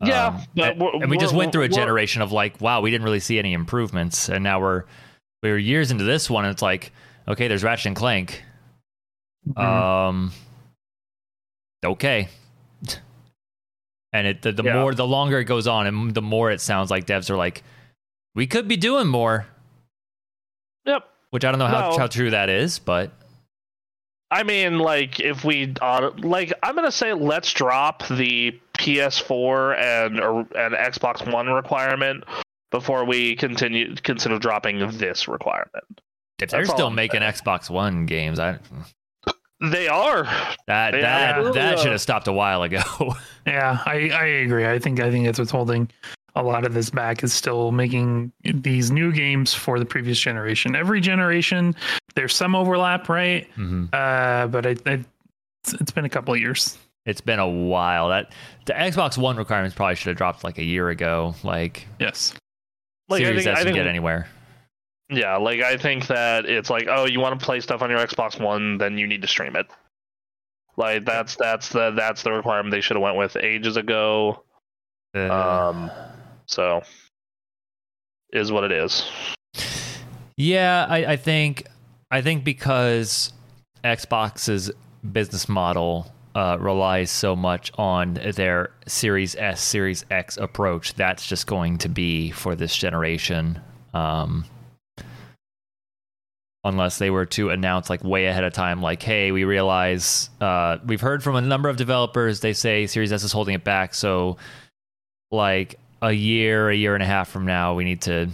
Yeah, 0.04 0.28
Um, 0.28 0.42
and, 0.58 0.82
and 1.04 1.10
we 1.10 1.18
just 1.18 1.34
went 1.34 1.54
through 1.54 1.64
a 1.64 1.70
generation 1.70 2.22
of 2.22 2.34
like, 2.34 2.60
wow, 2.60 2.82
we 2.82 2.92
didn't 2.92 3.06
really 3.06 3.22
see 3.22 3.40
any 3.40 3.54
improvements, 3.54 4.28
and 4.28 4.44
now 4.44 4.60
we're 4.60 4.84
we're 5.42 5.58
years 5.58 5.92
into 5.92 6.04
this 6.04 6.30
one, 6.30 6.44
and 6.44 6.52
it's 6.52 6.62
like, 6.62 6.92
okay, 7.28 7.48
there's 7.48 7.64
Ratchet 7.64 7.86
and 7.88 7.96
Clank. 7.96 8.44
Mhm. 9.48 9.62
Um, 9.64 10.32
okay. 11.86 12.28
And 14.16 14.28
it 14.28 14.42
the, 14.42 14.52
the 14.54 14.64
Yeah. 14.64 14.80
more 14.80 14.94
the 14.96 15.06
longer 15.06 15.40
it 15.40 15.44
goes 15.46 15.68
on, 15.68 15.88
and 15.88 16.14
the 16.14 16.22
more 16.22 16.50
it 16.52 16.62
sounds 16.62 16.90
like 16.90 17.06
devs 17.06 17.30
are 17.30 17.36
like, 17.36 17.64
we 18.34 18.48
could 18.48 18.68
be 18.68 18.78
doing 18.78 19.08
more. 19.08 19.46
Yep. 20.86 21.04
Which 21.32 21.44
I 21.44 21.52
don't 21.52 21.60
know 21.60 21.68
how, 21.68 21.90
No. 21.92 21.98
how 21.98 22.08
true 22.08 22.30
that 22.30 22.50
is, 22.50 22.80
but 22.80 23.12
I 24.32 24.44
mean, 24.44 24.80
like 24.80 25.20
if 25.20 25.44
we, 25.44 25.74
uh, 25.82 26.12
like, 26.20 26.54
I'm 26.64 26.76
gonna 26.76 26.92
say 26.92 27.14
let's 27.14 27.52
drop 27.52 28.08
the 28.08 28.58
PS4 28.78 29.78
and 29.78 30.20
or, 30.22 30.40
and 30.56 30.74
Xbox 30.76 31.30
One 31.32 31.48
requirement 31.48 32.24
before 32.72 33.06
we 33.06 33.36
continue 33.36 33.96
consider 33.96 34.40
dropping 34.40 34.80
this 34.98 35.28
requirement. 35.28 36.02
if 36.42 36.50
they're 36.52 36.66
still 36.66 36.90
making. 36.90 37.22
Xbox 37.22 37.70
One 37.70 38.06
games, 38.06 38.40
I 38.40 38.60
They 39.62 39.88
are. 39.88 40.24
that 40.68 40.92
They 40.92 41.02
that 41.02 41.36
absolutely 41.38 41.60
that 41.62 41.80
should 41.80 41.92
have 41.92 42.02
stopped 42.02 42.28
a 42.28 42.34
while 42.34 42.64
ago. 42.64 42.82
Yeah, 43.48 43.78
I, 43.86 44.10
I 44.10 44.26
agree. 44.26 44.66
I 44.66 44.80
think 44.80 45.00
I 45.00 45.12
think 45.12 45.26
that's 45.28 45.38
what's 45.38 45.52
holding 45.52 45.88
a 46.36 46.42
lot 46.42 46.66
of 46.66 46.74
this 46.74 46.90
back 46.90 47.24
is 47.24 47.32
still 47.32 47.72
making 47.72 48.32
these 48.44 48.90
new 48.90 49.12
games 49.14 49.54
for 49.54 49.78
the 49.78 49.86
previous 49.86 50.20
generation. 50.20 50.76
Every 50.76 51.00
generation, 51.00 51.76
there's 52.16 52.36
some 52.36 52.56
overlap, 52.56 53.08
right? 53.08 53.48
Mhm. 53.56 53.90
Uh, 53.94 54.48
but 54.48 54.66
I, 54.66 54.70
I 54.88 55.06
it's, 55.64 55.74
it's 55.76 55.92
been 55.92 56.06
a 56.06 56.10
couple 56.10 56.34
of 56.34 56.40
years. 56.40 56.76
It's 57.06 57.22
been 57.22 57.38
a 57.38 57.48
while. 57.48 58.10
That 58.10 58.32
the 58.66 58.74
Xbox 58.74 59.16
One 59.16 59.38
requirements 59.38 59.76
probably 59.76 59.94
should 59.96 60.08
have 60.08 60.18
dropped 60.18 60.44
like 60.44 60.58
a 60.58 60.64
year 60.64 60.90
ago. 60.90 61.36
Like, 61.44 61.88
Yes. 62.00 62.34
Like 63.10 63.22
I 63.22 63.26
Series 63.26 63.44
think, 63.44 63.54
S 63.54 63.60
I 63.60 63.64
can 63.64 63.66
think 63.74 63.76
get 63.76 63.86
anywhere. 63.88 64.28
Yeah, 65.10 65.38
like 65.38 65.62
I 65.62 65.78
think 65.78 66.08
that 66.08 66.46
it's 66.46 66.70
like, 66.70 66.88
oh, 66.90 67.06
you 67.06 67.20
want 67.20 67.40
to 67.40 67.46
play 67.46 67.60
stuff 67.60 67.82
on 67.82 67.90
your 67.90 68.00
Xbox 68.00 68.40
One, 68.40 68.78
then 68.78 68.98
you 68.98 69.06
need 69.06 69.22
to 69.22 69.28
stream 69.28 69.56
it. 69.56 69.68
Like 70.78 71.06
that's 71.06 71.36
that's 71.36 71.70
the 71.70 71.92
that's 71.92 72.24
the 72.24 72.32
requirement 72.32 72.72
they 72.72 72.82
should 72.82 72.98
have 72.98 73.04
went 73.04 73.18
with 73.18 73.38
ages 73.38 73.78
ago. 73.78 74.44
Uh, 75.16 75.30
Um, 75.32 75.92
so 76.48 76.82
is 78.34 78.52
what 78.52 78.64
it 78.64 78.72
is. 78.72 79.06
Yeah, 80.38 80.86
I, 80.90 81.14
I 81.14 81.16
think 81.16 81.68
I 82.12 82.22
think 82.22 82.44
because 82.44 83.32
Xbox's 83.84 84.72
business 85.12 85.48
model 85.48 86.12
uh, 86.34 86.58
relies 86.60 87.10
so 87.10 87.36
much 87.36 87.72
on 87.78 88.16
their 88.36 88.72
Series 88.88 89.36
S, 89.36 89.62
Series 89.62 90.04
X 90.12 90.36
approach, 90.36 90.96
that's 90.96 91.26
just 91.26 91.48
going 91.48 91.78
to 91.78 91.90
be 91.90 92.32
for 92.32 92.56
this 92.56 92.76
generation. 92.76 93.62
Um, 93.94 94.44
unless 96.66 96.98
they 96.98 97.10
were 97.10 97.26
to 97.28 97.52
announce 97.52 97.90
like 97.90 98.04
way 98.04 98.26
ahead 98.26 98.44
of 98.44 98.52
time, 98.52 98.82
like, 98.82 99.02
hey, 99.02 99.32
we 99.32 99.46
realize 99.46 100.30
uh, 100.42 100.78
we've 100.86 101.00
heard 101.00 101.24
from 101.24 101.36
a 101.38 101.42
number 101.42 101.70
of 101.70 101.78
developers, 101.78 102.42
they 102.42 102.54
say 102.54 102.88
Series 102.88 103.14
S 103.14 103.24
is 103.24 103.32
holding 103.32 103.56
it 103.56 103.64
back, 103.64 103.94
so 103.94 104.36
like 105.32 105.80
a 106.02 106.12
year, 106.12 106.70
a 106.70 106.76
year 106.76 106.94
and 106.94 107.04
a 107.04 107.06
half 107.06 107.30
from 107.30 107.46
now, 107.46 107.76
we 107.76 107.86
need 107.86 108.02
to 108.02 108.30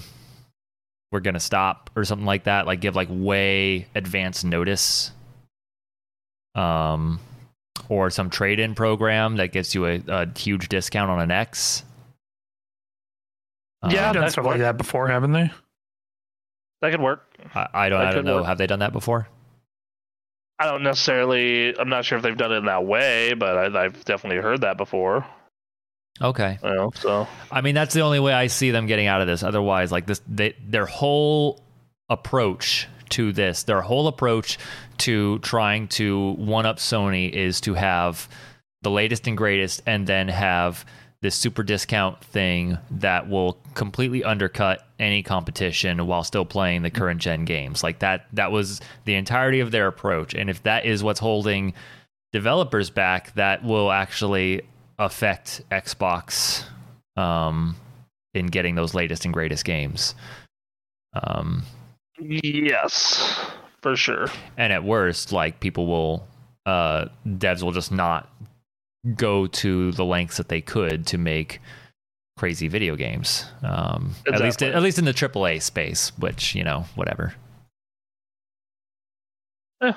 we're 1.11 1.19
gonna 1.19 1.39
stop 1.41 1.89
or 1.95 2.05
something 2.05 2.25
like 2.25 2.45
that 2.45 2.65
like 2.65 2.79
give 2.79 2.95
like 2.95 3.09
way 3.11 3.85
advanced 3.95 4.45
notice 4.45 5.11
um 6.55 7.19
or 7.89 8.09
some 8.09 8.29
trade-in 8.29 8.73
program 8.75 9.35
that 9.35 9.51
gets 9.51 9.75
you 9.75 9.85
a, 9.85 10.01
a 10.07 10.27
huge 10.37 10.69
discount 10.69 11.11
on 11.11 11.19
an 11.19 11.31
x. 11.31 11.83
Yeah, 13.89 14.09
Um, 14.09 14.13
done 14.13 14.21
that's 14.21 14.33
stuff 14.33 14.45
like 14.45 14.59
that 14.59 14.77
before, 14.77 15.09
haven't 15.09 15.33
they? 15.33 15.51
That 16.81 16.91
could 16.91 17.01
work. 17.01 17.23
I, 17.53 17.67
I 17.73 17.89
don't 17.89 17.99
that 17.99 18.07
i 18.07 18.11
don't 18.13 18.25
know 18.25 18.37
work. 18.37 18.45
have 18.45 18.57
they 18.57 18.67
done 18.67 18.79
that 18.79 18.93
before 18.93 19.27
I 20.59 20.65
don't 20.65 20.83
necessarily. 20.83 21.75
I'm 21.75 21.89
not 21.89 22.05
sure 22.05 22.19
if 22.19 22.23
they've 22.23 22.37
done 22.37 22.51
it 22.51 22.57
in 22.57 22.65
that 22.65 22.85
way, 22.85 23.33
but 23.33 23.57
I, 23.75 23.85
I've 23.85 24.05
definitely 24.05 24.43
heard 24.43 24.61
that 24.61 24.77
before. 24.77 25.25
okay 26.21 26.59
You 26.63 26.69
know, 26.69 26.91
so 26.93 27.27
i 27.51 27.61
mean 27.61 27.73
that's 27.73 27.95
the 27.95 28.01
only 28.01 28.19
way 28.19 28.33
i 28.33 28.45
see 28.47 28.69
them 28.69 28.85
getting 28.85 29.07
out 29.07 29.21
of 29.21 29.27
this 29.27 29.41
otherwise 29.43 29.91
like 29.91 30.05
this 30.05 30.21
they, 30.27 30.53
their 30.63 30.85
whole 30.85 31.63
approach 32.09 32.87
to 33.09 33.31
this 33.33 33.63
their 33.63 33.81
whole 33.81 34.07
approach 34.07 34.59
to 34.99 35.39
trying 35.39 35.87
to 35.87 36.33
one 36.33 36.65
up 36.67 36.77
sony 36.77 37.31
is 37.31 37.61
to 37.61 37.73
have 37.73 38.29
the 38.83 38.91
latest 38.91 39.25
and 39.27 39.37
greatest 39.37 39.81
and 39.87 40.05
then 40.05 40.27
have 40.27 40.85
this 41.21 41.35
super 41.35 41.61
discount 41.61 42.23
thing 42.23 42.77
that 42.89 43.29
will 43.29 43.57
completely 43.75 44.23
undercut 44.23 44.87
any 44.99 45.21
competition 45.21 46.07
while 46.07 46.23
still 46.23 46.45
playing 46.45 46.81
the 46.81 46.89
current 46.89 47.21
gen 47.21 47.45
games. 47.45 47.83
Like 47.83 47.99
that 47.99 48.25
that 48.33 48.51
was 48.51 48.81
the 49.05 49.13
entirety 49.15 49.59
of 49.59 49.71
their 49.71 49.87
approach. 49.87 50.33
And 50.33 50.49
if 50.49 50.63
that 50.63 50.85
is 50.85 51.03
what's 51.03 51.19
holding 51.19 51.73
developers 52.31 52.89
back 52.89 53.33
that 53.35 53.63
will 53.63 53.91
actually 53.91 54.61
affect 54.97 55.61
xbox 55.69 56.63
um, 57.17 57.75
in 58.33 58.47
getting 58.47 58.75
those 58.75 58.93
latest 58.93 59.25
and 59.25 59.33
greatest 59.33 59.65
games. 59.65 60.15
Um, 61.13 61.63
yes, 62.19 63.39
for 63.81 63.95
sure. 63.95 64.27
and 64.57 64.71
at 64.73 64.83
worst 64.83 65.31
like 65.31 65.59
people 65.59 65.85
will 65.87 66.27
uh 66.67 67.05
devs 67.25 67.63
will 67.63 67.71
just 67.71 67.91
not 67.91 68.29
go 69.15 69.47
to 69.47 69.91
the 69.93 70.05
lengths 70.05 70.37
that 70.37 70.47
they 70.49 70.61
could 70.61 71.07
to 71.07 71.17
make 71.17 71.59
crazy 72.37 72.67
video 72.67 72.95
games 72.95 73.45
um 73.63 74.13
at 74.27 74.39
least 74.41 74.61
Exactly. 74.61 74.73
at 74.73 74.81
least 74.81 74.97
in 74.99 75.05
the 75.05 75.13
AAA 75.13 75.61
space 75.61 76.11
which 76.17 76.55
you 76.55 76.63
know 76.63 76.85
whatever 76.95 77.33
Yeah. 79.81 79.93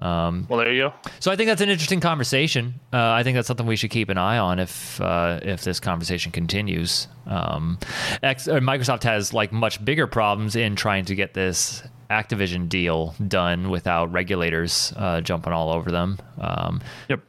um 0.00 0.46
Well, 0.48 0.58
there 0.58 0.72
you 0.72 0.88
go. 0.88 0.94
so 1.20 1.30
I 1.30 1.36
think 1.36 1.48
that's 1.48 1.60
an 1.60 1.68
interesting 1.68 2.00
conversation. 2.00 2.74
Uh, 2.92 3.10
I 3.12 3.22
think 3.22 3.34
that's 3.34 3.48
something 3.48 3.66
we 3.66 3.76
should 3.76 3.90
keep 3.90 4.08
an 4.08 4.18
eye 4.18 4.38
on 4.38 4.58
if 4.58 5.00
uh, 5.00 5.40
if 5.42 5.62
this 5.62 5.80
conversation 5.80 6.32
continues. 6.32 7.08
Um, 7.26 7.78
X, 8.22 8.48
uh, 8.48 8.60
Microsoft 8.60 9.02
has 9.04 9.32
like 9.32 9.52
much 9.52 9.82
bigger 9.84 10.06
problems 10.06 10.56
in 10.56 10.76
trying 10.76 11.04
to 11.06 11.14
get 11.14 11.34
this 11.34 11.82
Activision 12.10 12.68
deal 12.68 13.14
done 13.26 13.68
without 13.70 14.12
regulators 14.12 14.92
uh, 14.96 15.20
jumping 15.20 15.52
all 15.52 15.70
over 15.72 15.90
them. 15.90 16.18
Um, 16.40 16.80
Yep. 17.08 17.20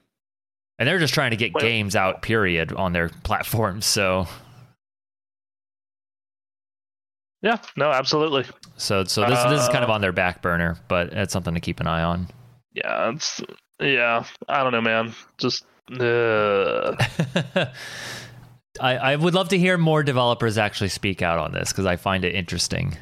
And 0.79 0.87
they're 0.87 0.99
just 0.99 1.13
trying 1.13 1.31
to 1.31 1.37
get 1.37 1.53
Well- 1.53 1.61
games 1.63 1.95
out, 1.95 2.21
period, 2.21 2.71
on 2.73 2.93
their 2.93 3.09
platforms. 3.09 3.85
So, 3.85 4.27
Yeah. 7.41 7.57
No, 7.75 7.91
absolutely. 7.91 8.45
so, 8.77 9.03
so 9.03 9.21
this 9.27 9.43
this 9.45 9.61
is 9.61 9.69
kind 9.69 9.83
of 9.83 9.89
Uh, 9.89 9.93
on 9.93 10.01
their 10.01 10.11
back 10.11 10.41
burner, 10.41 10.77
but 10.87 11.13
it's 11.13 11.31
something 11.33 11.53
to 11.53 11.59
keep 11.59 11.79
an 11.79 11.87
eye 11.87 12.03
on. 12.03 12.27
Yeah. 12.73 13.11
It's 13.11 13.41
yeah. 13.79 14.23
I 14.49 14.63
don't 14.63 14.71
know, 14.71 14.81
man. 14.81 15.13
Just. 15.37 15.63
Uh, 15.91 16.95
I, 18.81 18.97
I 18.97 19.15
would 19.15 19.33
love 19.33 19.49
to 19.49 19.57
hear 19.57 19.77
more 19.77 20.03
developers 20.03 20.57
actually 20.57 20.89
speak 20.89 21.21
out 21.21 21.39
on 21.39 21.53
this 21.53 21.71
because 21.71 21.85
I 21.85 21.95
find 21.95 22.25
it 22.25 22.35
interesting. 22.35 22.97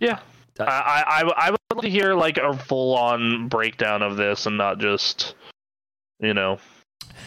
Yeah. 0.00 0.18
I, 0.58 0.64
I, 0.64 1.04
I 1.06 1.32
I 1.46 1.50
would 1.50 1.60
love 1.72 1.82
to 1.84 1.88
hear 1.90 2.14
like 2.14 2.36
a 2.36 2.52
full 2.56 2.96
on 2.96 3.48
breakdown 3.48 4.02
of 4.02 4.16
this 4.16 4.44
and 4.46 4.58
not 4.58 4.78
just, 4.80 5.34
you 6.22 6.32
know, 6.34 6.58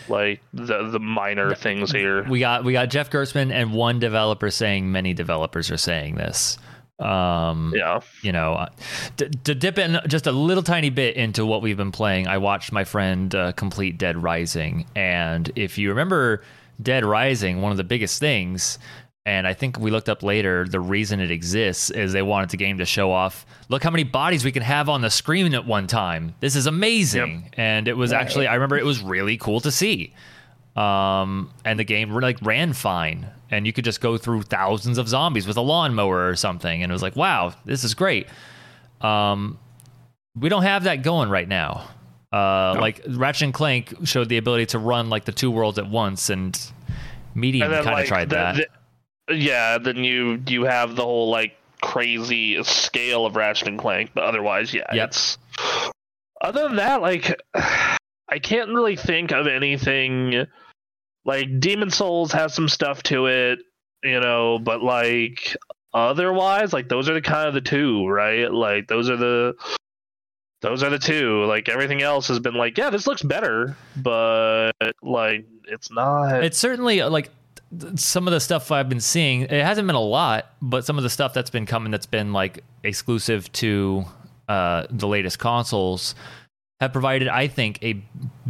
like 0.10 0.42
the 0.54 0.90
the 0.90 1.00
minor 1.00 1.54
things 1.54 1.92
here. 1.92 2.24
We 2.24 2.40
got 2.40 2.64
we 2.64 2.74
got 2.74 2.90
Jeff 2.90 3.10
Gerstmann 3.12 3.52
and 3.52 3.74
one 3.74 4.00
developer 4.00 4.50
saying 4.50 4.92
many 4.92 5.14
developers 5.14 5.70
are 5.70 5.78
saying 5.78 6.16
this. 6.16 6.58
Um, 6.98 7.74
Yeah. 7.76 8.00
you 8.22 8.32
know, 8.32 8.54
uh, 8.54 8.70
to, 9.18 9.28
to 9.30 9.54
dip 9.54 9.78
in 9.78 10.00
just 10.08 10.28
a 10.28 10.32
little 10.32 10.64
tiny 10.64 10.90
bit 10.90 11.18
into 11.18 11.46
what 11.46 11.62
we've 11.62 11.76
been 11.76 11.92
playing, 11.92 12.28
I 12.28 12.38
watched 12.38 12.72
my 12.72 12.86
friend 12.86 13.36
uh, 13.36 13.52
complete 13.52 13.98
Dead 13.98 14.16
Rising, 14.16 14.86
and 14.96 15.52
if 15.58 15.78
you 15.78 15.90
remember 15.90 16.42
Dead 16.82 17.04
Rising, 17.04 17.62
one 17.62 17.72
of 17.72 17.78
the 17.78 17.84
biggest 17.84 18.20
things, 18.22 18.80
and 19.26 19.48
I 19.48 19.54
think 19.54 19.80
we 19.80 19.90
looked 19.92 20.08
up 20.10 20.22
later, 20.24 20.66
the 20.68 20.80
reason 20.80 21.20
it 21.20 21.32
exists 21.32 21.90
is 21.90 22.14
they 22.14 22.22
wanted 22.22 22.50
the 22.52 22.58
game 22.58 22.78
to 22.78 22.86
show 22.86 23.12
off. 23.12 23.46
Look 23.70 23.84
how 23.84 23.90
many 23.90 24.04
bodies 24.04 24.46
we 24.46 24.52
can 24.52 24.62
have 24.64 24.88
on 24.90 25.02
the 25.02 25.10
screen 25.10 25.54
at 25.56 25.66
one 25.66 25.88
time. 25.88 26.36
This 26.42 26.56
is 26.56 26.68
amazing, 26.68 27.50
and 27.54 27.88
it 27.88 27.98
was 27.98 28.12
Right. 28.12 28.22
actually 28.22 28.48
I 28.48 28.54
remember 28.54 28.78
it 28.78 28.86
was 28.86 29.02
really 29.02 29.38
cool 29.38 29.60
to 29.62 29.72
see. 29.72 30.14
Um, 30.76 31.52
and 31.64 31.80
the 31.80 31.84
game 31.86 32.12
like 32.14 32.38
ran 32.42 32.74
fine, 32.74 33.28
and 33.50 33.66
you 33.66 33.72
could 33.74 33.86
just 33.86 34.02
go 34.02 34.18
through 34.18 34.42
thousands 34.44 34.98
of 34.98 35.08
zombies 35.08 35.48
with 35.48 35.58
a 35.58 35.62
lawnmower 35.62 36.28
or 36.28 36.36
something, 36.36 36.84
and 36.84 36.92
it 36.92 36.94
was 36.94 37.02
like, 37.02 37.16
wow, 37.16 37.54
this 37.64 37.84
is 37.84 37.94
great. 37.94 38.28
Um, 39.02 39.58
we 40.36 40.50
don't 40.50 40.64
have 40.64 40.84
that 40.84 41.02
going 41.02 41.30
right 41.30 41.48
now. 41.48 41.88
Uh, 42.34 42.76
Like 42.78 43.02
Ratchet 43.08 43.44
and 43.44 43.54
Clank 43.54 43.94
showed 44.04 44.28
the 44.28 44.36
ability 44.38 44.66
to 44.68 44.80
run 44.80 45.10
like 45.10 45.24
the 45.24 45.32
two 45.32 45.50
worlds 45.50 45.80
at 45.80 45.90
once, 45.90 46.30
and 46.30 46.60
Medium 47.34 47.70
kind 47.72 47.80
of 47.80 47.86
like 47.86 48.08
tried 48.08 48.30
the- 48.30 48.36
that. 48.36 48.56
the- 48.58 48.68
yeah, 49.30 49.78
then 49.78 50.04
you 50.04 50.42
you 50.48 50.64
have 50.66 50.96
the 50.96 51.04
whole 51.04 51.30
like 51.30 51.56
crazy 51.82 52.62
scale 52.64 53.26
of 53.26 53.36
Ratchet 53.36 53.68
and 53.68 53.80
Clank, 53.80 54.12
but 54.14 54.24
otherwise, 54.24 54.74
yeah, 54.74 54.94
Yep. 54.94 55.10
it's 55.10 55.38
other 56.42 56.64
than 56.64 56.76
that, 56.78 57.02
like 57.02 57.40
I 57.56 58.40
can't 58.42 58.70
really 58.70 58.96
think 58.96 59.32
of 59.32 59.48
anything 59.48 60.46
like 61.26 61.60
Demon's 61.60 61.96
Souls 61.96 62.32
has 62.32 62.54
some 62.54 62.70
stuff 62.70 63.04
to 63.04 63.28
it, 63.28 63.60
you 64.04 64.20
know, 64.20 64.60
but 64.60 64.82
like 64.84 65.56
otherwise, 65.94 66.74
like 66.74 66.90
those 66.90 67.08
are 67.10 67.14
the 67.14 67.22
kind 67.22 67.48
of 67.48 67.54
the 67.54 67.62
two, 67.62 68.08
right? 68.08 68.52
Like 68.52 68.88
those 68.88 69.10
are 69.10 69.18
the 69.18 69.56
those 70.62 70.82
are 70.84 70.90
the 70.90 71.00
two. 71.00 71.44
Like 71.46 71.70
everything 71.70 72.02
else 72.02 72.28
has 72.28 72.40
been 72.40 72.56
like, 72.56 72.78
yeah, 72.78 72.90
this 72.90 73.06
looks 73.08 73.22
better, 73.22 73.76
but 73.98 74.72
like 75.02 75.46
it's 75.68 75.92
not. 75.92 76.44
it's 76.44 76.58
certainly 76.58 77.02
uh, 77.02 77.10
like 77.10 77.30
some 77.96 78.28
of 78.28 78.32
the 78.34 78.40
stuff 78.40 78.72
I've 78.72 78.90
been 78.90 79.00
seeing. 79.02 79.42
It 79.42 79.52
hasn't 79.52 79.88
been 79.88 79.96
a 79.96 80.00
lot, 80.02 80.54
but 80.62 80.86
some 80.86 80.98
of 80.98 81.04
the 81.04 81.10
stuff 81.10 81.34
that's 81.34 81.50
been 81.50 81.66
coming 81.66 81.92
that's 81.92 82.06
been 82.06 82.34
like 82.34 82.64
exclusive 82.84 83.52
to 83.54 84.06
uh, 84.48 84.86
the 84.90 85.08
latest 85.08 85.40
consoles 85.40 86.16
have 86.80 86.92
provided, 86.92 87.28
I 87.28 87.48
think, 87.48 87.80
a 87.84 88.02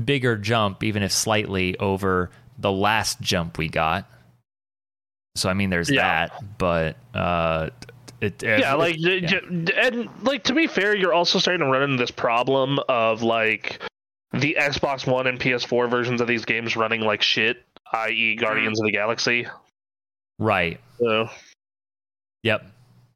bigger 0.03 0.35
jump, 0.37 0.83
even 0.83 1.03
if 1.03 1.11
slightly, 1.11 1.77
over 1.79 2.31
the 2.57 2.71
last 2.71 3.21
jump 3.21 3.57
we 3.57 3.69
got. 3.69 4.09
So 5.35 5.49
I 5.49 5.53
mean, 5.53 5.69
there's 5.69 5.89
Yeah. 5.89 6.27
that, 6.27 6.57
but 6.57 6.95
uh, 7.13 7.69
it, 8.21 8.41
yeah, 8.41 8.73
it- 8.73 8.77
like 8.77 8.95
yeah. 8.97 9.39
and 9.77 10.09
like 10.23 10.43
to 10.45 10.53
be 10.53 10.67
fair, 10.67 10.95
you're 10.95 11.13
also 11.13 11.39
starting 11.39 11.65
to 11.65 11.71
run 11.71 11.83
into 11.83 11.97
this 11.97 12.11
problem 12.11 12.79
of 12.87 13.21
like 13.21 13.81
the 14.33 14.55
Xbox 14.59 15.05
One 15.05 15.27
and 15.27 15.39
PS4 15.39 15.89
versions 15.89 16.21
of 16.21 16.27
these 16.27 16.45
games 16.45 16.75
running 16.75 17.01
like 17.01 17.21
shit, 17.21 17.63
i.e., 17.95 18.35
Guardians 18.35 18.79
of 18.79 18.85
the 18.85 18.91
Galaxy. 18.91 19.47
right. 20.39 20.79
So 20.99 21.29
Yep. 22.43 22.63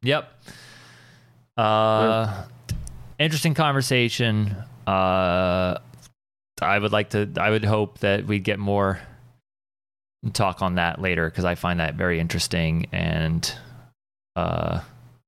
Yep. 0.02 0.32
Uh, 1.56 2.44
interesting 3.18 3.54
conversation. 3.54 4.56
Uh, 4.86 5.78
I 6.60 6.78
would 6.78 6.90
like 6.90 7.10
to. 7.10 7.28
I 7.38 7.50
would 7.50 7.64
hope 7.64 8.00
that 8.00 8.26
we 8.26 8.40
get 8.40 8.58
more 8.58 8.98
talk 10.32 10.62
on 10.62 10.74
that 10.74 11.00
later 11.00 11.30
because 11.30 11.44
I 11.44 11.54
find 11.54 11.78
that 11.80 11.94
very 11.94 12.18
interesting 12.18 12.86
and 12.92 13.54
uh, 14.34 14.80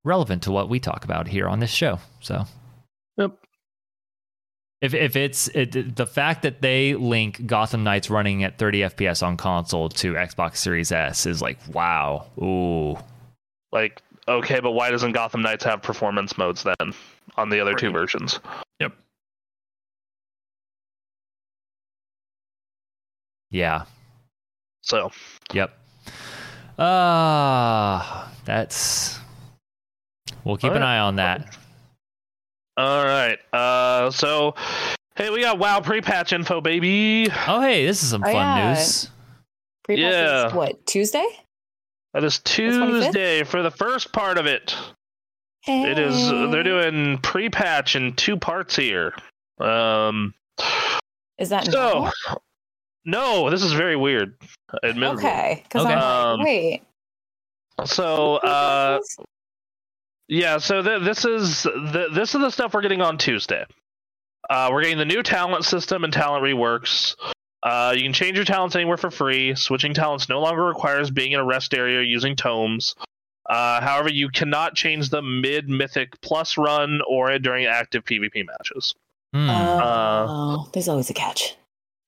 relevant 0.04 0.42
to 0.44 0.50
what 0.50 0.68
we 0.68 0.80
talk 0.80 1.04
about 1.04 1.28
here 1.28 1.48
on 1.48 1.60
this 1.60 1.70
show. 1.70 2.00
So. 2.20 2.44
Yep. 4.82 4.92
If, 4.92 4.94
if 4.94 5.16
it's 5.16 5.48
it, 5.48 5.96
the 5.96 6.06
fact 6.06 6.42
that 6.42 6.60
they 6.60 6.94
link 6.94 7.46
Gotham 7.46 7.84
Knights 7.84 8.10
running 8.10 8.42
at 8.44 8.58
30 8.58 8.80
FPS 8.80 9.24
on 9.24 9.36
console 9.36 9.88
to 9.90 10.14
Xbox 10.14 10.56
Series 10.56 10.90
S 10.90 11.24
is 11.26 11.40
like 11.40 11.58
wow 11.72 12.26
ooh 12.38 12.98
like 13.70 14.02
okay, 14.28 14.60
but 14.60 14.72
why 14.72 14.90
doesn't 14.90 15.12
Gotham 15.12 15.42
Knights 15.42 15.64
have 15.64 15.82
performance 15.82 16.36
modes 16.36 16.64
then 16.64 16.94
on 17.36 17.48
the 17.48 17.60
other 17.60 17.74
two 17.74 17.90
versions? 17.90 18.40
Yep. 18.80 18.92
yeah 23.50 23.84
So 24.82 25.10
Yep. 25.52 25.78
Uh 26.78 28.28
that's 28.44 29.20
we'll 30.44 30.56
keep 30.56 30.72
an 30.72 30.82
eye 30.82 30.98
on 30.98 31.16
that. 31.16 31.56
All 32.76 33.04
right, 33.04 33.38
uh, 33.52 34.10
so 34.10 34.54
hey, 35.16 35.30
we 35.30 35.42
got 35.42 35.58
WoW 35.58 35.80
pre-patch 35.80 36.32
info, 36.32 36.60
baby. 36.60 37.28
Oh 37.46 37.60
hey, 37.60 37.84
this 37.86 38.02
is 38.02 38.10
some 38.10 38.22
Oh, 38.22 38.26
fun 38.26 38.34
yeah. 38.34 38.74
news. 38.74 39.10
Pre-patch 39.84 40.04
is, 40.04 40.14
Yeah. 40.52 40.54
what 40.54 40.86
Tuesday? 40.86 41.26
That 42.14 42.24
is 42.24 42.38
Tuesday 42.40 43.42
for 43.42 43.62
the 43.62 43.70
first 43.70 44.12
part 44.12 44.38
of 44.38 44.46
it. 44.46 44.76
It 45.66 45.98
is. 45.98 46.28
They're 46.28 46.62
doing 46.62 47.18
pre-patch 47.18 47.94
in 47.96 48.14
two 48.14 48.36
parts 48.36 48.74
here. 48.76 49.14
Um. 49.60 50.34
Is 51.38 51.48
that 51.50 51.64
So, 51.66 51.92
normal? 51.92 52.12
no, 53.04 53.50
this 53.50 53.62
is 53.62 53.72
very 53.72 53.96
weird. 53.96 54.34
Admittedly. 54.84 55.24
okay? 55.24 55.60
Because 55.64 55.84
Okay. 55.84 55.94
I'm 55.94 56.02
Um, 56.34 56.38
like, 56.40 56.46
wait. 56.46 56.82
So, 57.86 58.36
uh, 58.36 58.98
yeah. 60.32 60.58
So 60.58 60.82
th- 60.82 61.02
this 61.02 61.24
is 61.24 61.62
the 61.64 62.08
this 62.12 62.34
is 62.34 62.40
the 62.40 62.50
stuff 62.50 62.72
we're 62.72 62.80
getting 62.80 63.02
on 63.02 63.18
Tuesday. 63.18 63.66
Uh, 64.48 64.70
we're 64.72 64.82
getting 64.82 64.98
the 64.98 65.04
new 65.04 65.22
talent 65.22 65.64
system 65.64 66.04
and 66.04 66.12
talent 66.12 66.42
reworks. 66.42 67.16
Uh, 67.62 67.92
you 67.94 68.02
can 68.02 68.12
change 68.12 68.36
your 68.36 68.44
talents 68.44 68.74
anywhere 68.74 68.96
for 68.96 69.10
free. 69.10 69.54
Switching 69.54 69.94
talents 69.94 70.28
no 70.28 70.40
longer 70.40 70.64
requires 70.64 71.10
being 71.10 71.32
in 71.32 71.38
a 71.38 71.44
rest 71.44 71.74
area 71.74 72.02
using 72.02 72.34
tomes. 72.34 72.96
Uh, 73.48 73.80
however, 73.80 74.10
you 74.10 74.30
cannot 74.30 74.74
change 74.74 75.10
them 75.10 75.42
mid 75.42 75.68
Mythic 75.68 76.20
Plus 76.22 76.56
run 76.56 77.00
or 77.06 77.38
during 77.38 77.66
active 77.66 78.04
PvP 78.04 78.46
matches. 78.46 78.94
Hmm. 79.34 79.48
oh, 79.50 80.70
there's 80.72 80.88
always 80.88 81.10
a 81.10 81.14
catch. 81.14 81.56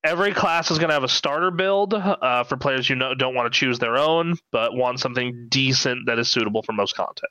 Every 0.03 0.33
class 0.33 0.71
is 0.71 0.79
going 0.79 0.89
to 0.89 0.95
have 0.95 1.05
a 1.05 1.09
starter 1.09 1.51
build 1.51 1.95
uh, 1.95 2.45
for 2.45 2.57
players 2.57 2.89
who 2.89 2.95
know, 2.95 3.15
don't 3.15 3.35
want 3.35 3.53
to 3.53 3.59
choose 3.59 3.79
their 3.79 3.97
own, 3.97 4.37
but 4.51 4.75
want 4.75 5.01
something 5.01 5.47
decent 5.49 6.07
that 6.07 6.19
is 6.19 6.29
suitable 6.29 6.63
for 6.63 6.73
most 6.73 6.95
content. 6.95 7.31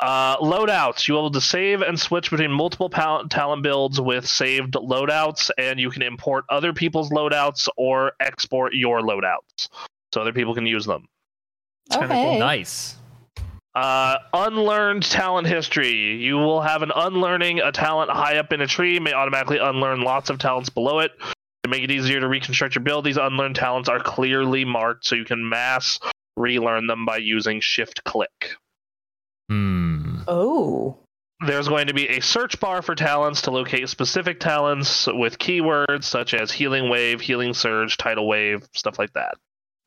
Uh, 0.00 0.36
loadouts. 0.38 1.06
You 1.06 1.14
will 1.14 1.22
be 1.22 1.26
able 1.26 1.30
to 1.32 1.40
save 1.40 1.80
and 1.80 1.98
switch 1.98 2.30
between 2.30 2.50
multiple 2.50 2.90
pal- 2.90 3.28
talent 3.28 3.62
builds 3.62 4.00
with 4.00 4.26
saved 4.26 4.74
loadouts, 4.74 5.50
and 5.56 5.78
you 5.78 5.90
can 5.90 6.02
import 6.02 6.44
other 6.50 6.72
people's 6.72 7.10
loadouts 7.10 7.68
or 7.76 8.12
export 8.20 8.74
your 8.74 9.00
loadouts 9.00 9.68
so 10.12 10.20
other 10.20 10.32
people 10.32 10.54
can 10.54 10.66
use 10.66 10.84
them. 10.84 11.06
kinda 11.90 12.08
cool. 12.08 12.16
Okay. 12.16 12.38
nice. 12.38 12.96
Uh, 13.74 14.18
unlearned 14.32 15.02
talent 15.02 15.46
history. 15.46 16.16
You 16.16 16.36
will 16.36 16.60
have 16.60 16.82
an 16.82 16.92
unlearning 16.94 17.60
a 17.60 17.72
talent 17.72 18.10
high 18.10 18.38
up 18.38 18.52
in 18.52 18.60
a 18.60 18.66
tree 18.66 19.00
may 19.00 19.12
automatically 19.12 19.58
unlearn 19.58 20.02
lots 20.02 20.30
of 20.30 20.38
talents 20.38 20.70
below 20.70 21.00
it. 21.00 21.12
To 21.64 21.70
make 21.70 21.82
it 21.82 21.90
easier 21.90 22.20
to 22.20 22.28
reconstruct 22.28 22.74
your 22.74 22.84
build, 22.84 23.04
these 23.04 23.16
unlearned 23.16 23.56
talents 23.56 23.88
are 23.88 23.98
clearly 23.98 24.64
marked 24.64 25.06
so 25.06 25.14
you 25.14 25.24
can 25.24 25.48
mass 25.48 25.98
relearn 26.36 26.86
them 26.86 27.04
by 27.04 27.16
using 27.16 27.60
shift 27.60 28.04
click. 28.04 28.56
Hmm. 29.48 30.20
Oh. 30.26 30.98
There's 31.46 31.68
going 31.68 31.88
to 31.88 31.94
be 31.94 32.08
a 32.08 32.20
search 32.20 32.58
bar 32.60 32.80
for 32.80 32.94
talents 32.94 33.42
to 33.42 33.50
locate 33.50 33.88
specific 33.88 34.40
talents 34.40 35.06
with 35.06 35.38
keywords 35.38 36.04
such 36.04 36.32
as 36.32 36.50
healing 36.50 36.88
wave, 36.88 37.20
healing 37.20 37.54
surge, 37.54 37.96
tidal 37.96 38.26
wave, 38.26 38.66
stuff 38.72 38.98
like 38.98 39.12
that. 39.14 39.34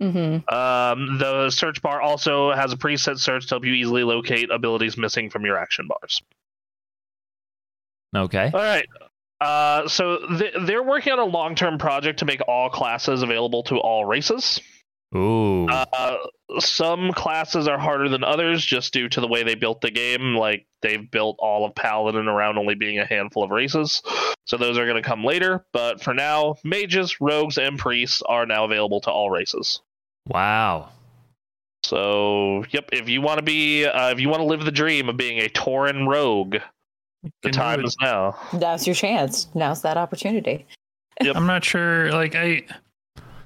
Mm-hmm. 0.02 0.54
Um, 0.54 1.18
the 1.18 1.50
search 1.50 1.82
bar 1.82 2.02
also 2.02 2.52
has 2.52 2.72
a 2.74 2.78
preset 2.78 3.18
search 3.18 3.48
to 3.48 3.56
help 3.56 3.66
you 3.66 3.74
easily 3.74 4.04
locate 4.04 4.52
abilities 4.52 4.98
missing 4.98 5.30
from 5.30 5.46
your 5.46 5.58
action 5.58 5.88
bars. 5.88 6.22
Okay. 8.16 8.52
All 8.54 8.60
right. 8.60 8.86
Uh, 9.40 9.88
so 9.88 10.20
th- 10.38 10.54
they're 10.62 10.84
working 10.84 11.14
on 11.14 11.20
a 11.20 11.26
long-term 11.26 11.78
project 11.78 12.20
to 12.20 12.26
make 12.26 12.42
all 12.48 12.70
classes 12.70 13.22
available 13.24 13.64
to 13.64 13.78
all 13.78 14.06
races. 14.06 14.62
Ooh. 15.16 15.68
Uh, 15.68 16.18
some 16.60 17.12
classes 17.14 17.68
are 17.68 17.78
harder 17.78 18.10
than 18.10 18.24
others 18.24 18.64
just 18.64 18.94
due 18.94 19.08
to 19.10 19.22
the 19.22 19.28
way 19.28 19.44
they 19.44 19.56
built 19.56 19.82
the 19.82 19.92
game. 19.92 20.36
Like 20.36 20.68
they've 20.82 21.10
built 21.10 21.38
all 21.40 21.66
of 21.66 21.76
Paladin 21.76 22.28
around 22.28 22.58
only 22.58 22.76
being 22.76 23.00
a 23.00 23.06
handful 23.06 23.44
of 23.44 23.52
races. 23.52 24.02
So 24.46 24.58
those 24.58 24.78
are 24.78 24.86
going 24.86 25.02
to 25.02 25.08
come 25.08 25.24
later. 25.24 25.66
But 25.72 26.02
for 26.02 26.14
now, 26.14 26.56
mages, 26.64 27.22
rogues, 27.22 27.58
and 27.58 27.78
priests 27.80 28.22
are 28.22 28.46
now 28.46 28.66
available 28.66 29.02
to 29.02 29.12
all 29.12 29.30
races. 29.30 29.82
wow. 30.28 30.90
So, 31.84 32.66
yep, 32.72 32.90
if 32.92 33.08
you 33.08 33.22
want 33.22 33.38
to 33.38 33.44
be, 33.44 33.86
uh, 33.86 34.10
if 34.10 34.20
you 34.20 34.28
want 34.28 34.42
to 34.42 34.46
live 34.46 34.66
the 34.66 34.72
dream 34.72 35.08
of 35.08 35.16
being 35.16 35.40
a 35.40 35.48
Tauren 35.48 36.06
rogue, 36.06 36.58
the 37.44 37.50
time 37.50 37.86
is 37.86 37.96
now. 38.02 38.38
Now's 38.52 38.86
your 38.86 38.96
chance. 38.96 39.48
Now's 39.56 39.84
that 39.84 39.96
opportunity. 39.96 40.66
I'm 41.22 41.48
not 41.48 41.64
sure. 41.64 42.12
Like 42.12 42.36
I, 42.36 42.66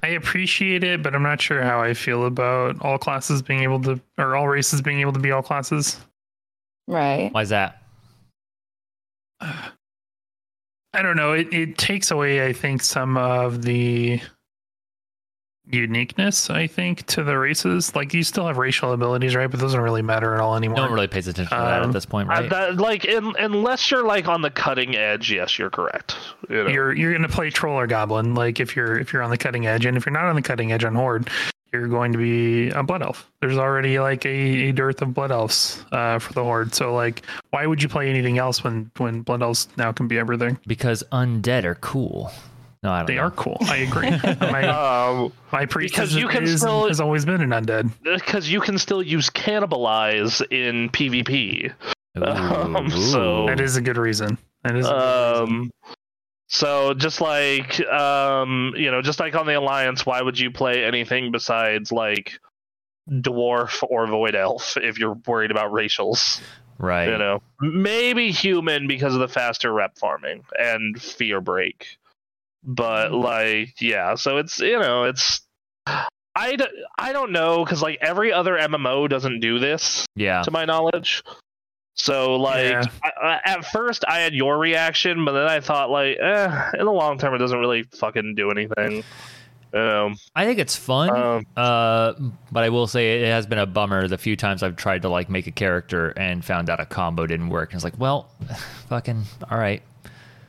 I 0.02 0.08
appreciate 0.08 0.82
it, 0.82 1.02
but 1.02 1.14
I'm 1.14 1.22
not 1.22 1.40
sure 1.40 1.62
how 1.62 1.80
I 1.80 1.94
feel 1.94 2.26
about 2.26 2.80
all 2.80 2.98
classes 2.98 3.40
being 3.40 3.62
able 3.62 3.80
to, 3.82 4.00
or 4.18 4.34
all 4.34 4.48
races 4.48 4.82
being 4.82 5.00
able 5.00 5.12
to 5.12 5.20
be 5.20 5.30
all 5.30 5.42
classes. 5.42 5.98
Right. 6.88 7.32
Why 7.32 7.42
is 7.42 7.50
that? 7.50 7.82
I 9.40 11.00
don't 11.00 11.16
know. 11.16 11.32
It 11.32 11.52
it 11.54 11.78
takes 11.78 12.10
away, 12.10 12.46
I 12.46 12.52
think, 12.52 12.82
some 12.82 13.16
of 13.16 13.62
the 13.62 14.20
uniqueness. 15.70 16.50
I 16.50 16.66
think 16.66 17.06
to 17.06 17.22
the 17.24 17.38
races. 17.38 17.94
Like 17.94 18.12
you 18.14 18.22
still 18.22 18.46
have 18.46 18.58
racial 18.58 18.92
abilities, 18.92 19.34
right? 19.34 19.50
But 19.50 19.60
those 19.60 19.72
don't 19.72 19.82
really 19.82 20.02
matter 20.02 20.34
at 20.34 20.40
all 20.40 20.56
anymore. 20.56 20.76
No 20.76 20.82
one 20.84 20.92
really 20.92 21.08
pays 21.08 21.28
attention 21.28 21.56
to 21.56 21.62
that 21.64 21.82
Um, 21.82 21.88
at 21.88 21.92
this 21.92 22.06
point, 22.06 22.30
I- 22.30 22.40
right? 22.40 22.50
that, 22.50 22.76
like, 22.76 23.04
in, 23.04 23.34
unless 23.38 23.90
you're 23.90 24.04
like 24.04 24.28
on 24.28 24.42
the 24.42 24.50
cutting 24.50 24.96
edge, 24.96 25.32
yes, 25.32 25.58
you're 25.58 25.70
correct. 25.70 26.16
You 26.48 26.64
know? 26.64 26.70
You're 26.70 26.92
you're 26.92 27.12
gonna 27.12 27.28
play 27.28 27.50
troll 27.50 27.78
or 27.78 27.86
goblin. 27.86 28.34
Like 28.34 28.60
if 28.60 28.74
you're 28.76 28.98
if 28.98 29.12
you're 29.12 29.22
on 29.22 29.30
the 29.30 29.38
cutting 29.38 29.66
edge, 29.66 29.86
and 29.86 29.96
if 29.96 30.04
you're 30.06 30.12
not 30.12 30.24
on 30.24 30.34
the 30.34 30.42
cutting 30.42 30.72
edge 30.72 30.84
on 30.84 30.94
horde, 30.94 31.30
you're 31.72 31.88
going 31.88 32.12
to 32.12 32.18
be 32.18 32.68
a 32.70 32.82
blood 32.82 33.00
elf. 33.02 33.30
There's 33.40 33.56
already 33.56 33.98
like 33.98 34.26
a, 34.26 34.68
a 34.68 34.72
dearth 34.72 35.00
of 35.00 35.14
blood 35.14 35.30
elves 35.32 35.82
uh, 35.92 36.18
for 36.18 36.32
the 36.34 36.42
horde. 36.44 36.74
So 36.74 36.92
like, 36.94 37.22
why 37.50 37.66
would 37.66 37.82
you 37.82 37.88
play 37.88 38.10
anything 38.10 38.36
else 38.38 38.62
when 38.62 38.90
when 38.98 39.22
blood 39.22 39.42
elves 39.42 39.68
now 39.78 39.90
can 39.92 40.06
be 40.08 40.18
everything? 40.18 40.58
because 40.66 41.02
undead 41.12 41.64
are 41.64 41.76
cool. 41.76 42.30
No, 42.82 42.90
I 42.90 42.98
don't 42.98 43.06
They 43.06 43.14
know. 43.16 43.22
are 43.22 43.30
cool. 43.30 43.56
I 43.62 43.76
agree. 43.78 44.10
my 44.40 44.66
um, 44.66 45.32
my 45.52 45.66
priest 45.66 45.94
because 45.94 46.10
is, 46.10 46.16
you 46.16 46.28
can 46.28 46.42
is- 46.44 46.60
still- 46.60 46.88
has 46.88 47.00
always 47.00 47.24
been 47.24 47.40
an 47.40 47.50
undead. 47.50 47.90
because 48.02 48.50
you 48.50 48.60
can 48.60 48.76
still 48.78 49.02
use 49.02 49.30
cannibalize 49.30 50.42
in 50.50 50.88
PvP. 50.90 51.72
Um, 52.20 52.90
so- 52.90 53.46
That 53.46 53.60
is 53.60 53.76
a 53.76 53.80
good 53.80 53.96
reason. 53.98 54.36
That 54.64 54.76
is. 54.76 54.86
A 54.86 54.90
good 54.90 55.42
reason. 55.46 55.54
Um, 55.54 55.70
so 56.48 56.92
just 56.94 57.20
like 57.20 57.80
um, 57.86 58.74
you 58.76 58.90
know, 58.90 59.00
just 59.00 59.20
like 59.20 59.34
on 59.36 59.46
the 59.46 59.54
Alliance, 59.58 60.04
why 60.04 60.20
would 60.20 60.38
you 60.38 60.50
play 60.50 60.84
anything 60.84 61.30
besides 61.32 61.90
like 61.92 62.38
dwarf 63.10 63.82
or 63.88 64.06
void 64.06 64.34
elf 64.34 64.76
if 64.76 64.98
you're 64.98 65.14
worried 65.26 65.50
about 65.50 65.72
racials? 65.72 66.40
right. 66.78 67.08
You 67.08 67.16
know, 67.18 67.42
maybe 67.60 68.30
human 68.32 68.86
because 68.88 69.14
of 69.14 69.20
the 69.20 69.28
faster 69.28 69.72
rep 69.72 69.96
farming 69.98 70.42
and 70.58 71.00
fear 71.00 71.40
break, 71.40 71.96
but 72.64 73.12
like 73.12 73.80
yeah, 73.80 74.14
so 74.14 74.38
it's 74.38 74.58
you 74.60 74.78
know 74.78 75.04
it's. 75.04 75.40
I, 76.34 76.56
d- 76.56 76.64
I 76.98 77.12
don't 77.12 77.30
know 77.32 77.62
because 77.62 77.82
like 77.82 77.98
every 78.00 78.32
other 78.32 78.54
MMO 78.56 79.06
doesn't 79.08 79.40
do 79.40 79.58
this 79.58 80.06
Yeah. 80.16 80.40
to 80.42 80.50
my 80.50 80.64
knowledge. 80.64 81.22
So 81.94 82.36
like 82.36 82.70
Yeah. 82.70 82.84
I, 83.04 83.10
I, 83.22 83.40
at 83.44 83.64
first 83.66 84.04
I 84.08 84.20
had 84.20 84.32
your 84.32 84.56
reaction, 84.56 85.26
but 85.26 85.32
then 85.32 85.46
I 85.46 85.60
thought 85.60 85.90
like, 85.90 86.16
eh, 86.18 86.70
in 86.78 86.86
the 86.86 86.90
long 86.92 87.18
term 87.18 87.34
it 87.34 87.38
doesn't 87.38 87.58
really 87.58 87.82
fucking 87.82 88.34
do 88.34 88.50
anything. 88.50 89.04
Um, 89.74 90.16
I 90.34 90.46
think 90.46 90.58
it's 90.58 90.74
fun. 90.76 91.10
um, 91.10 91.46
Uh, 91.54 92.12
but 92.50 92.62
I 92.64 92.70
will 92.70 92.86
say 92.86 93.22
it 93.22 93.26
has 93.26 93.46
been 93.46 93.58
a 93.58 93.66
bummer 93.66 94.08
the 94.08 94.16
few 94.16 94.34
times 94.36 94.62
I've 94.62 94.76
tried 94.76 95.02
to 95.02 95.10
like 95.10 95.28
make 95.28 95.46
a 95.46 95.52
character 95.52 96.10
and 96.16 96.42
found 96.42 96.70
out 96.70 96.80
a 96.80 96.86
combo 96.86 97.26
didn't 97.26 97.50
work. 97.50 97.70
And 97.72 97.76
it's 97.76 97.84
like, 97.84 97.98
well, 97.98 98.30
fucking 98.88 99.22
all 99.50 99.58
right. 99.58 99.82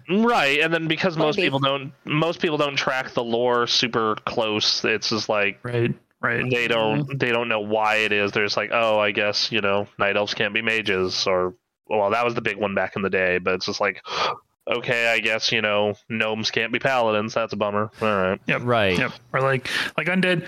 Right, 0.10 0.60
and 0.60 0.74
then 0.74 0.88
because 0.88 1.18
most 1.18 1.38
people 1.38 1.60
don't, 1.60 1.92
most 2.06 2.42
people 2.42 2.58
don't 2.58 2.76
track 2.76 3.12
the 3.14 3.24
lore 3.24 3.68
super 3.68 4.16
close. 4.26 4.84
It's 4.86 5.10
just 5.10 5.30
like 5.30 5.60
right. 5.64 5.94
Right. 6.22 6.50
they 6.50 6.70
don't, 6.70 7.02
mm-hmm. 7.02 7.18
they 7.18 7.32
don't 7.32 7.50
know 7.50 7.60
why 7.60 7.98
it 7.98 8.14
is. 8.14 8.32
They're 8.32 8.46
just 8.46 8.56
like, 8.56 8.70
oh, 8.72 8.98
I 8.98 9.12
guess 9.12 9.52
you 9.52 9.60
know, 9.60 9.88
night 10.00 10.16
elves 10.16 10.34
can't 10.34 10.54
be 10.54 10.62
mages, 10.62 11.28
or 11.28 11.54
well, 11.88 12.10
that 12.12 12.24
was 12.24 12.34
the 12.34 12.42
big 12.42 12.58
one 12.58 12.76
back 12.76 12.96
in 12.96 13.02
the 13.02 13.10
day. 13.10 13.40
But 13.40 13.56
it's 13.56 13.66
just 13.66 13.82
like, 13.82 14.02
okay, 14.68 15.08
I 15.08 15.20
guess 15.20 15.52
you 15.52 15.62
know, 15.62 15.96
gnomes 16.10 16.50
can't 16.50 16.72
be 16.72 16.80
paladins. 16.80 17.34
That's 17.34 17.54
a 17.54 17.58
bummer. 17.58 17.92
All 18.02 18.08
right. 18.08 18.40
Yep. 18.48 18.62
Right. 18.64 18.98
Yep. 18.98 19.12
Or 19.34 19.42
like 19.42 19.70
like 19.98 20.08
undead. 20.08 20.48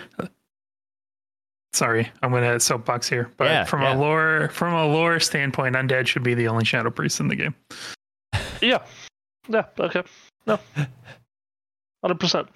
Sorry, 1.73 2.09
I'm 2.23 2.31
gonna 2.31 2.57
soapbox 2.57 3.09
here, 3.09 3.29
but 3.35 3.45
Yeah, 3.45 3.65
from 3.65 3.81
yeah. 3.81 3.93
a 3.93 3.99
lore 3.99 4.49
from 4.53 4.73
a 4.73 4.87
lore 4.87 5.19
standpoint, 5.19 5.75
undead 5.75 6.07
should 6.07 6.23
be 6.23 6.33
the 6.33 6.47
only 6.47 6.63
shadow 6.63 6.89
priest 6.89 7.19
in 7.19 7.27
the 7.27 7.35
game. 7.35 7.53
Yeah. 8.61 8.85
Yeah. 9.47 9.65
Okay. 9.79 10.03
No. 10.47 10.59
Hundred 12.03 12.19
percent. 12.19 12.47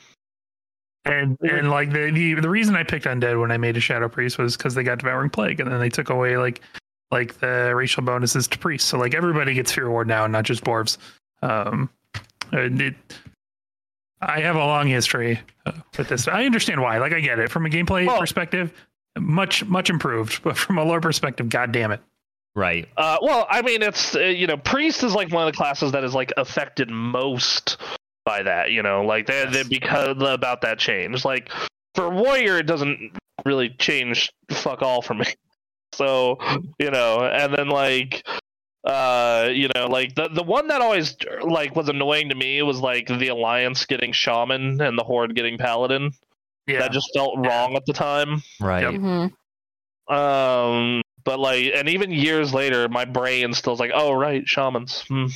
And 1.05 1.37
and 1.41 1.71
like 1.71 1.91
the, 1.91 2.11
the 2.11 2.35
the 2.35 2.49
reason 2.49 2.75
I 2.75 2.83
picked 2.83 3.05
undead 3.05 3.39
when 3.39 3.51
I 3.51 3.57
made 3.57 3.77
a 3.77 3.79
shadow 3.79 4.09
priest 4.09 4.37
was 4.37 4.55
because 4.57 4.75
they 4.75 4.83
got 4.83 4.99
devouring 4.99 5.29
plague, 5.29 5.59
and 5.59 5.71
then 5.71 5.79
they 5.79 5.89
took 5.89 6.09
away 6.09 6.37
like 6.37 6.61
like 7.11 7.39
the 7.39 7.73
racial 7.75 8.03
bonuses 8.03 8.47
to 8.49 8.59
priests. 8.59 8.87
So 8.89 8.97
like 8.99 9.15
everybody 9.15 9.53
gets 9.53 9.71
fear 9.71 9.89
ward 9.89 10.07
now, 10.07 10.27
not 10.27 10.43
just 10.43 10.63
dwarves. 10.63 10.97
Um, 11.41 11.89
it, 12.51 12.95
I 14.21 14.41
have 14.41 14.55
a 14.55 14.59
long 14.59 14.87
history 14.87 15.39
uh, 15.65 15.71
with 15.97 16.09
this. 16.09 16.27
I 16.27 16.45
understand 16.45 16.81
why. 16.81 16.97
Like 16.99 17.13
I 17.13 17.21
get 17.21 17.39
it 17.39 17.49
from 17.49 17.65
a 17.65 17.69
gameplay 17.69 18.05
Well- 18.05 18.19
perspective, 18.19 18.73
much 19.17 19.65
much 19.65 19.89
improved, 19.89 20.43
but 20.43 20.57
from 20.57 20.77
a 20.77 20.83
lore 20.83 21.01
perspective, 21.01 21.49
god 21.49 21.71
damn 21.71 21.91
it. 21.91 22.01
Right. 22.59 22.89
Uh, 22.97 23.17
well, 23.21 23.47
I 23.49 23.61
mean, 23.61 23.81
it's 23.81 24.17
uh, 24.17 24.19
you 24.19 24.45
know, 24.45 24.57
priest 24.57 25.01
is 25.03 25.15
like 25.15 25.31
one 25.31 25.47
of 25.47 25.53
the 25.53 25.55
classes 25.55 25.93
that 25.93 26.03
is 26.03 26.13
like 26.13 26.33
affected 26.35 26.89
most 26.89 27.77
by 28.25 28.43
that. 28.43 28.71
You 28.71 28.83
know, 28.83 29.05
like 29.05 29.27
they 29.27 29.45
they 29.49 29.63
because 29.63 30.17
about 30.19 30.59
that 30.63 30.77
change. 30.77 31.23
Like 31.23 31.49
for 31.95 32.09
warrior, 32.09 32.57
it 32.57 32.65
doesn't 32.65 33.17
really 33.45 33.69
change 33.69 34.29
fuck 34.51 34.81
all 34.81 35.01
for 35.01 35.13
me. 35.13 35.25
So 35.95 36.37
you 36.77 36.91
know, 36.91 37.25
and 37.25 37.51
then 37.51 37.67
like 37.67 38.23
uh 38.83 39.49
you 39.51 39.69
know 39.73 39.87
like 39.87 40.13
the 40.13 40.29
the 40.29 40.43
one 40.43 40.67
that 40.67 40.81
always 40.81 41.17
like 41.41 41.75
was 41.75 41.89
annoying 41.89 42.29
to 42.29 42.35
me 42.35 42.61
was 42.61 42.79
like 42.79 43.07
the 43.07 43.29
alliance 43.29 43.85
getting 43.85 44.13
shaman 44.13 44.79
and 44.81 44.97
the 44.97 45.03
horde 45.03 45.35
getting 45.35 45.57
paladin 45.57 46.11
Yeah. 46.67 46.79
that 46.79 46.91
just 46.91 47.09
felt 47.13 47.39
wrong 47.39 47.75
at 47.75 47.85
the 47.87 47.91
time 47.93 48.43
Right. 48.61 48.83
Yep. 48.83 49.01
hmm 49.01 49.25
um, 50.15 51.01
but 51.29 51.39
like, 51.39 51.71
and 51.75 51.87
even 51.87 52.11
years 52.11 52.55
later, 52.55 52.89
my 52.89 53.05
brain 53.05 53.53
still's 53.53 53.79
like, 53.79 53.91
oh 53.93 54.13
right, 54.13 54.47
shamans. 54.47 55.01
Hmm. 55.07 55.27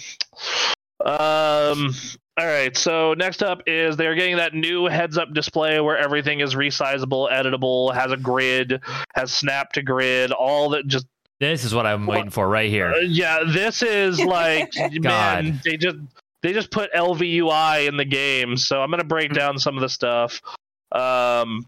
Um. 1.06 1.94
All 2.36 2.48
right. 2.48 2.76
So 2.76 3.14
next 3.14 3.44
up 3.44 3.62
is 3.68 3.96
they're 3.96 4.16
getting 4.16 4.38
that 4.38 4.56
new 4.56 4.86
heads-up 4.86 5.36
display 5.36 5.80
where 5.82 5.96
everything 5.96 6.40
is 6.40 6.56
resizable, 6.56 7.32
editable, 7.32 7.94
has 7.94 8.12
a 8.12 8.18
grid, 8.18 8.82
has 9.14 9.32
snap 9.32 9.74
to 9.74 9.84
grid, 9.84 10.32
all 10.32 10.70
that. 10.70 10.88
Just 10.88 11.06
This 11.40 11.64
is 11.64 11.76
what 11.76 11.86
I'm 11.86 12.08
waiting 12.08 12.32
for 12.32 12.50
right 12.50 12.70
uh, 12.70 12.72
here. 12.72 12.96
yeah, 13.04 13.44
this 13.46 13.84
is 13.84 14.20
like 14.26 14.74
man, 14.94 15.62
they 15.64 15.78
just 15.78 15.98
they 16.42 16.54
just 16.54 16.72
put 16.72 16.92
ElvUI 16.94 17.88
in 17.88 17.98
the 17.98 18.06
game. 18.06 18.58
So 18.58 18.82
I'm 18.82 18.90
gonna 18.90 19.04
break 19.04 19.32
down 19.32 19.60
some 19.60 19.78
of 19.78 19.82
the 19.82 19.90
stuff. 19.90 20.42
Um, 20.92 21.68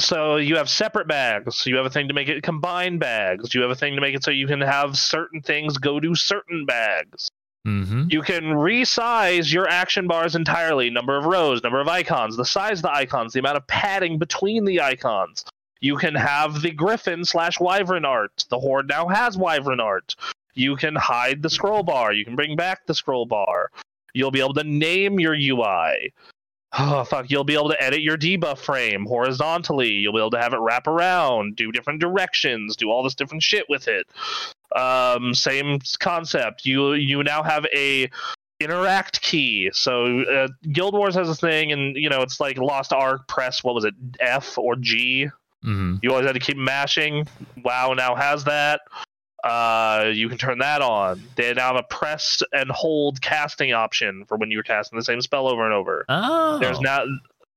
so 0.00 0.36
you 0.36 0.56
have 0.56 0.68
separate 0.68 1.08
bags. 1.08 1.66
You 1.66 1.76
have 1.76 1.86
a 1.86 1.90
thing 1.90 2.08
to 2.08 2.14
make 2.14 2.28
it 2.28 2.42
combine 2.42 2.98
bags. 2.98 3.54
You 3.54 3.62
have 3.62 3.70
a 3.70 3.76
thing 3.76 3.94
to 3.94 4.00
make 4.00 4.14
it 4.14 4.22
so 4.22 4.30
you 4.30 4.46
can 4.46 4.60
have 4.60 4.96
certain 4.96 5.40
things 5.40 5.78
go 5.78 6.00
to 6.00 6.14
certain 6.14 6.66
bags. 6.66 7.30
Mm-hmm. 7.66 8.04
You 8.10 8.22
can 8.22 8.44
resize 8.44 9.52
your 9.52 9.68
action 9.68 10.06
bars 10.06 10.36
entirely 10.36 10.88
number 10.88 11.16
of 11.16 11.24
rows, 11.24 11.62
number 11.62 11.80
of 11.80 11.88
icons, 11.88 12.36
the 12.36 12.44
size 12.44 12.78
of 12.78 12.82
the 12.82 12.92
icons, 12.92 13.32
the 13.32 13.40
amount 13.40 13.56
of 13.56 13.66
padding 13.66 14.18
between 14.18 14.64
the 14.64 14.80
icons. 14.80 15.44
You 15.80 15.96
can 15.96 16.14
have 16.14 16.62
the 16.62 16.70
griffin 16.70 17.24
slash 17.24 17.58
wyvern 17.58 18.04
art. 18.04 18.44
The 18.48 18.60
horde 18.60 18.88
now 18.88 19.08
has 19.08 19.36
wyvern 19.36 19.80
art. 19.80 20.14
You 20.54 20.76
can 20.76 20.94
hide 20.94 21.42
the 21.42 21.50
scroll 21.50 21.82
bar. 21.82 22.12
You 22.12 22.24
can 22.24 22.36
bring 22.36 22.56
back 22.56 22.86
the 22.86 22.94
scroll 22.94 23.26
bar. 23.26 23.70
You'll 24.14 24.30
be 24.30 24.40
able 24.40 24.54
to 24.54 24.64
name 24.64 25.20
your 25.20 25.34
UI. 25.34 26.12
Oh 26.72 27.04
fuck! 27.04 27.30
You'll 27.30 27.44
be 27.44 27.54
able 27.54 27.70
to 27.70 27.82
edit 27.82 28.02
your 28.02 28.18
debuff 28.18 28.58
frame 28.58 29.06
horizontally. 29.06 29.90
You'll 29.90 30.12
be 30.12 30.18
able 30.18 30.30
to 30.32 30.40
have 30.40 30.52
it 30.52 30.58
wrap 30.58 30.86
around, 30.86 31.56
do 31.56 31.72
different 31.72 32.00
directions, 32.00 32.76
do 32.76 32.90
all 32.90 33.02
this 33.02 33.14
different 33.14 33.42
shit 33.42 33.64
with 33.68 33.88
it. 33.88 34.06
Um, 34.74 35.32
same 35.32 35.78
concept. 36.00 36.66
You 36.66 36.94
you 36.94 37.22
now 37.22 37.42
have 37.42 37.66
a 37.74 38.10
interact 38.60 39.22
key. 39.22 39.70
So 39.72 40.22
uh, 40.22 40.48
Guild 40.72 40.94
Wars 40.94 41.14
has 41.14 41.28
a 41.28 41.34
thing, 41.34 41.72
and 41.72 41.96
you 41.96 42.08
know 42.08 42.22
it's 42.22 42.40
like 42.40 42.58
Lost 42.58 42.92
Ark. 42.92 43.28
Press 43.28 43.62
what 43.62 43.74
was 43.74 43.84
it, 43.84 43.94
F 44.20 44.58
or 44.58 44.76
G? 44.76 45.30
Mm-hmm. 45.64 45.96
You 46.02 46.10
always 46.10 46.26
had 46.26 46.34
to 46.34 46.40
keep 46.40 46.56
mashing. 46.56 47.26
WoW 47.64 47.94
now 47.94 48.14
has 48.14 48.44
that. 48.44 48.80
Uh, 49.46 50.10
you 50.12 50.28
can 50.28 50.38
turn 50.38 50.58
that 50.58 50.82
on. 50.82 51.22
They 51.36 51.54
now 51.54 51.74
have 51.74 51.76
a 51.76 51.82
press 51.84 52.42
and 52.52 52.70
hold 52.70 53.20
casting 53.20 53.72
option 53.72 54.24
for 54.26 54.36
when 54.36 54.50
you're 54.50 54.64
casting 54.64 54.98
the 54.98 55.04
same 55.04 55.20
spell 55.20 55.46
over 55.46 55.64
and 55.64 55.72
over. 55.72 56.04
Oh. 56.08 56.58
There's 56.58 56.80
now 56.80 57.04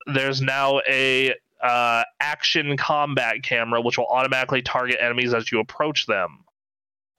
there's 0.05 0.41
now 0.41 0.81
a 0.87 1.33
uh, 1.61 2.03
action 2.19 2.77
combat 2.77 3.41
camera 3.43 3.81
which 3.81 3.97
will 3.97 4.07
automatically 4.07 4.61
target 4.61 4.97
enemies 4.99 5.33
as 5.33 5.51
you 5.51 5.59
approach 5.59 6.05
them. 6.05 6.45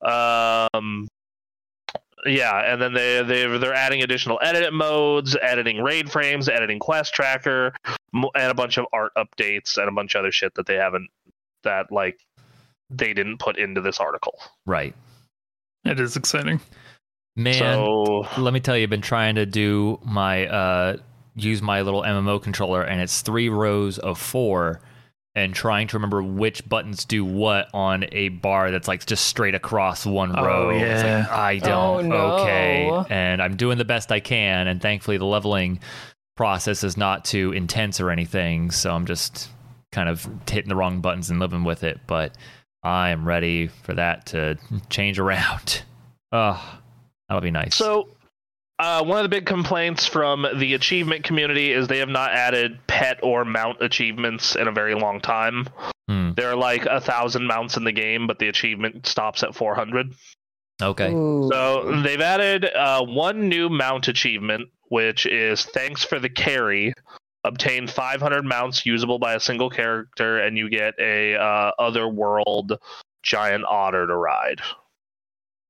Um, 0.02 1.08
yeah, 2.24 2.72
and 2.72 2.80
then 2.80 2.94
they 2.94 3.22
they 3.22 3.58
they're 3.58 3.74
adding 3.74 4.02
additional 4.02 4.38
edit 4.40 4.72
modes, 4.72 5.36
editing 5.42 5.82
raid 5.82 6.10
frames, 6.10 6.48
editing 6.48 6.78
quest 6.78 7.12
tracker, 7.12 7.74
and 8.12 8.30
a 8.34 8.54
bunch 8.54 8.78
of 8.78 8.86
art 8.92 9.12
updates 9.16 9.78
and 9.78 9.88
a 9.88 9.92
bunch 9.92 10.14
of 10.14 10.20
other 10.20 10.32
shit 10.32 10.54
that 10.54 10.66
they 10.66 10.76
haven't 10.76 11.08
that 11.64 11.90
like 11.90 12.18
they 12.90 13.12
didn't 13.14 13.38
put 13.38 13.56
into 13.58 13.80
this 13.80 13.98
article. 13.98 14.38
right. 14.66 14.94
It 15.84 15.98
is 15.98 16.14
exciting. 16.16 16.60
Man, 17.36 17.54
so 17.54 18.26
let 18.36 18.52
me 18.52 18.60
tell 18.60 18.76
you, 18.76 18.82
I've 18.82 18.90
been 18.90 19.00
trying 19.00 19.36
to 19.36 19.46
do 19.46 19.98
my 20.04 20.46
uh 20.46 20.96
use 21.36 21.62
my 21.62 21.80
little 21.80 22.02
MMO 22.02 22.42
controller 22.42 22.82
and 22.82 23.00
it's 23.00 23.22
three 23.22 23.48
rows 23.48 23.98
of 23.98 24.18
four 24.18 24.82
and 25.34 25.54
trying 25.54 25.86
to 25.86 25.96
remember 25.96 26.22
which 26.22 26.68
buttons 26.68 27.04
do 27.04 27.24
what 27.24 27.68
on 27.72 28.04
a 28.12 28.28
bar 28.30 28.70
that's 28.72 28.88
like 28.88 29.06
just 29.06 29.24
straight 29.26 29.54
across 29.54 30.04
one 30.04 30.36
Oh, 30.38 30.44
row. 30.44 30.70
It's 30.70 31.02
like, 31.02 31.04
yeah. 31.04 31.26
I 31.30 31.58
don't. 31.58 32.12
Oh, 32.12 32.16
no. 32.16 32.32
Okay. 32.42 33.04
And 33.08 33.40
I'm 33.40 33.56
doing 33.56 33.78
the 33.78 33.84
best 33.84 34.10
I 34.10 34.18
can. 34.20 34.66
And 34.66 34.82
thankfully, 34.82 35.16
the 35.18 35.24
leveling 35.24 35.78
process 36.36 36.82
is 36.82 36.96
not 36.96 37.24
too 37.24 37.52
intense 37.52 38.00
or 38.00 38.10
anything. 38.10 38.72
So 38.72 38.92
I'm 38.92 39.06
just 39.06 39.48
kind 39.92 40.08
of 40.08 40.28
hitting 40.50 40.68
the 40.68 40.76
wrong 40.76 41.00
buttons 41.00 41.30
and 41.30 41.38
living 41.38 41.62
with 41.64 41.84
it. 41.84 42.00
But 42.08 42.36
I 42.82 43.10
am 43.10 43.26
ready 43.26 43.66
for 43.68 43.94
that 43.94 44.26
to 44.26 44.58
change 44.88 45.18
around. 45.18 45.82
Oh, 46.32 46.78
that'll 47.28 47.40
be 47.40 47.50
nice. 47.50 47.74
So, 47.74 48.08
uh, 48.78 49.02
one 49.02 49.18
of 49.18 49.24
the 49.24 49.28
big 49.28 49.46
complaints 49.46 50.06
from 50.06 50.46
the 50.58 50.74
achievement 50.74 51.24
community 51.24 51.72
is 51.72 51.88
they 51.88 51.98
have 51.98 52.08
not 52.08 52.30
added 52.30 52.78
pet 52.86 53.18
or 53.24 53.44
mount 53.44 53.82
achievements 53.82 54.54
in 54.54 54.68
a 54.68 54.70
very 54.70 54.94
long 54.94 55.20
time. 55.20 55.66
Hmm. 56.08 56.30
There 56.36 56.48
are 56.48 56.54
like 56.54 56.86
a 56.86 57.00
thousand 57.00 57.48
mounts 57.48 57.76
in 57.76 57.82
the 57.82 57.90
game, 57.90 58.28
but 58.28 58.38
the 58.38 58.46
achievement 58.46 59.06
stops 59.06 59.42
at 59.42 59.56
400. 59.56 60.14
okay. 60.80 61.12
Ooh. 61.12 61.48
So 61.52 62.00
they've 62.00 62.20
added 62.20 62.64
uh, 62.66 63.04
one 63.04 63.48
new 63.48 63.68
mount 63.68 64.06
achievement, 64.06 64.68
which 64.88 65.26
is 65.26 65.64
thanks 65.64 66.04
for 66.04 66.20
the 66.20 66.28
carry. 66.30 66.94
Obtain 67.44 67.86
500 67.86 68.44
mounts 68.44 68.84
usable 68.84 69.18
by 69.18 69.34
a 69.34 69.40
single 69.40 69.70
character, 69.70 70.38
and 70.38 70.58
you 70.58 70.68
get 70.68 70.94
a 70.98 71.36
uh, 71.36 71.72
otherworld 71.78 72.78
giant 73.22 73.64
otter 73.64 74.06
to 74.06 74.16
ride. 74.16 74.60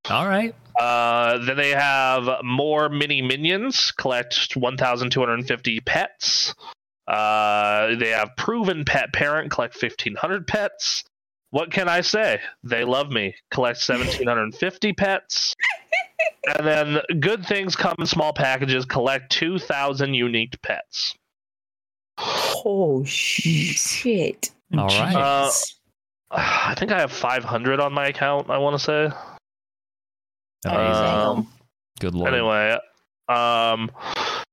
All 0.09 0.27
right. 0.27 0.55
Uh, 0.79 1.39
then 1.39 1.57
they 1.57 1.71
have 1.71 2.43
more 2.43 2.89
mini 2.89 3.23
minions. 3.23 3.93
Collect 3.93 4.57
1,250 4.57 5.81
pets. 5.81 6.55
Uh, 7.07 7.95
they 7.97 8.11
have 8.11 8.31
proven 8.37 8.85
pet 8.85 9.13
parent. 9.13 9.51
Collect 9.51 9.81
1,500 9.81 10.47
pets. 10.47 11.05
What 11.51 11.71
can 11.71 11.89
I 11.89 12.01
say? 12.01 12.41
They 12.63 12.85
love 12.85 13.11
me. 13.11 13.35
Collect 13.51 13.79
1,750 13.87 14.93
pets. 14.95 15.55
and 16.57 16.67
then 16.67 16.99
good 17.21 17.45
things 17.45 17.77
come 17.77 17.97
in 17.99 18.07
small 18.07 18.33
packages. 18.33 18.85
Collect 18.87 19.31
2,000 19.33 20.15
unique 20.15 20.61
pets. 20.63 21.15
Oh 22.23 23.03
shit! 23.07 24.51
All 24.77 24.87
right. 24.87 25.15
Uh, 25.15 25.51
I 26.31 26.75
think 26.77 26.93
I 26.93 27.01
have 27.01 27.11
500 27.11 27.81
on 27.81 27.93
my 27.93 28.07
account. 28.09 28.51
I 28.51 28.59
want 28.59 28.79
to 28.79 28.85
say. 28.85 29.11
Amazing. 30.65 31.05
Um, 31.05 31.49
Good 32.01 32.15
lord. 32.15 32.33
Anyway, 32.33 32.77
um, 33.29 33.91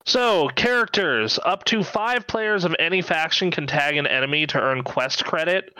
so 0.05 0.47
characters 0.55 1.39
up 1.45 1.65
to 1.65 1.83
five 1.83 2.25
players 2.27 2.63
of 2.65 2.75
any 2.79 3.01
faction 3.01 3.51
can 3.51 3.67
tag 3.67 3.97
an 3.97 4.07
enemy 4.07 4.47
to 4.47 4.59
earn 4.59 4.83
quest 4.83 5.25
credit. 5.25 5.75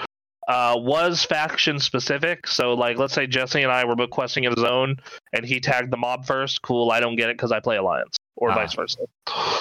Uh, 0.48 0.76
was 0.78 1.26
faction 1.26 1.78
specific. 1.78 2.48
So, 2.48 2.74
like, 2.74 2.98
let's 2.98 3.14
say 3.14 3.28
Jesse 3.28 3.64
and 3.64 3.72
I 3.72 3.84
were 3.84 3.98
both 3.98 4.12
questing 4.12 4.46
in 4.46 4.54
a 4.54 4.60
zone, 4.60 4.96
and 5.34 5.46
he 5.46 5.60
tagged 5.60 5.92
the 5.92 5.98
mob 5.98 6.26
first. 6.26 6.62
Cool, 6.62 6.90
I 6.92 7.02
don't 7.02 7.18
get 7.18 7.30
it 7.30 7.36
because 7.36 7.52
I 7.52 7.60
play 7.60 7.76
Alliance, 7.76 8.16
or 8.38 8.52
Ah. 8.52 8.56
vice 8.56 8.74
versa. 8.74 9.00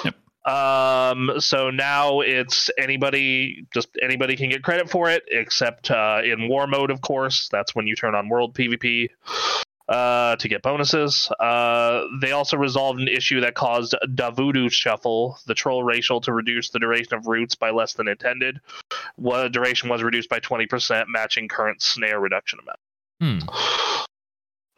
Yep. 0.05 0.15
Um, 0.47 1.33
so 1.39 1.69
now 1.69 2.21
it's 2.21 2.69
anybody, 2.77 3.67
just 3.73 3.89
anybody 4.01 4.37
can 4.37 4.49
get 4.49 4.63
credit 4.63 4.89
for 4.89 5.09
it, 5.09 5.23
except 5.27 5.91
uh, 5.91 6.21
in 6.23 6.47
war 6.47 6.67
mode, 6.67 6.89
of 6.89 7.01
course. 7.01 7.49
That's 7.51 7.75
when 7.75 7.85
you 7.85 7.95
turn 7.95 8.15
on 8.15 8.29
world 8.29 8.53
PvP 8.53 9.09
uh, 9.89 10.37
to 10.37 10.47
get 10.47 10.61
bonuses. 10.61 11.29
Uh, 11.39 12.03
they 12.21 12.31
also 12.31 12.55
resolved 12.57 13.01
an 13.01 13.09
issue 13.09 13.41
that 13.41 13.55
caused 13.55 13.95
Da 14.15 14.31
Voodoo 14.31 14.69
Shuffle, 14.69 15.37
the 15.47 15.53
troll 15.53 15.83
racial, 15.83 16.21
to 16.21 16.33
reduce 16.33 16.69
the 16.69 16.79
duration 16.79 17.13
of 17.13 17.27
roots 17.27 17.55
by 17.55 17.69
less 17.69 17.93
than 17.93 18.07
intended. 18.07 18.59
What 19.17 19.51
duration 19.51 19.89
was 19.89 20.01
reduced 20.01 20.29
by 20.29 20.39
20%, 20.39 21.05
matching 21.07 21.47
current 21.47 21.81
snare 21.81 22.19
reduction 22.19 22.59
amount. 22.59 22.79
Hmm. 23.19 24.06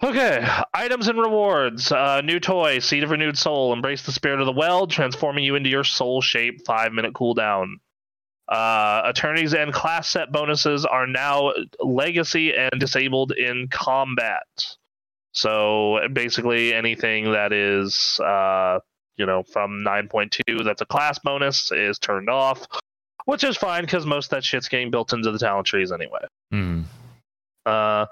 Okay, 0.01 0.47
items 0.73 1.09
and 1.09 1.19
rewards. 1.19 1.91
Uh, 1.91 2.21
new 2.21 2.39
toy, 2.39 2.79
Seed 2.79 3.03
of 3.03 3.11
Renewed 3.11 3.37
Soul. 3.37 3.73
Embrace 3.73 4.05
the 4.05 4.13
spirit 4.13 4.39
of 4.39 4.45
the 4.45 4.53
well, 4.53 4.87
transforming 4.87 5.43
you 5.43 5.55
into 5.55 5.69
your 5.69 5.83
soul 5.83 6.21
shape. 6.21 6.65
Five 6.65 6.93
minute 6.93 7.13
cooldown. 7.13 7.75
Uh, 8.47 9.01
attorneys 9.05 9.53
and 9.53 9.73
class 9.73 10.09
set 10.09 10.31
bonuses 10.31 10.85
are 10.85 11.05
now 11.05 11.51
legacy 11.79 12.55
and 12.55 12.71
disabled 12.79 13.33
in 13.33 13.67
combat. 13.69 14.47
So 15.33 15.99
basically, 16.11 16.73
anything 16.73 17.33
that 17.33 17.51
is, 17.51 18.19
uh, 18.21 18.79
you 19.17 19.25
know, 19.25 19.43
from 19.43 19.83
9.2 19.85 20.63
that's 20.63 20.81
a 20.81 20.85
class 20.85 21.19
bonus 21.19 21.71
is 21.71 21.99
turned 21.99 22.29
off, 22.29 22.65
which 23.25 23.43
is 23.43 23.57
fine 23.57 23.83
because 23.83 24.05
most 24.05 24.27
of 24.27 24.29
that 24.31 24.43
shit's 24.45 24.69
getting 24.69 24.91
built 24.91 25.13
into 25.13 25.29
the 25.31 25.37
talent 25.37 25.67
trees 25.67 25.91
anyway. 25.91 26.25
Hmm. 26.51 26.81
Uh, 27.65 28.07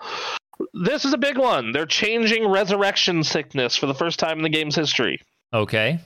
this 0.73 1.05
is 1.05 1.13
a 1.13 1.17
big 1.17 1.37
one. 1.37 1.71
They're 1.71 1.85
changing 1.85 2.47
resurrection 2.47 3.23
sickness 3.23 3.75
for 3.75 3.85
the 3.85 3.93
first 3.93 4.19
time 4.19 4.37
in 4.37 4.43
the 4.43 4.49
game's 4.49 4.75
history. 4.75 5.19
Okay. 5.53 5.99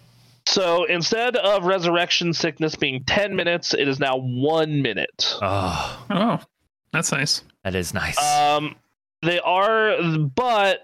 So 0.47 0.86
instead 0.86 1.36
of 1.38 1.66
resurrection 1.66 2.34
sickness 2.34 2.76
being 2.76 3.04
10 3.06 3.36
minutes, 3.36 3.74
it 3.74 3.88
is 3.88 3.99
now 3.99 4.18
one 4.18 4.82
minute. 4.82 5.36
Oh, 5.41 6.06
Oh, 6.10 6.39
that's 6.91 7.12
nice. 7.12 7.43
that 7.64 7.76
is 7.76 7.93
nice. 7.93 8.18
Um, 8.22 8.76
they 9.22 9.39
are, 9.39 10.02
but 10.36 10.82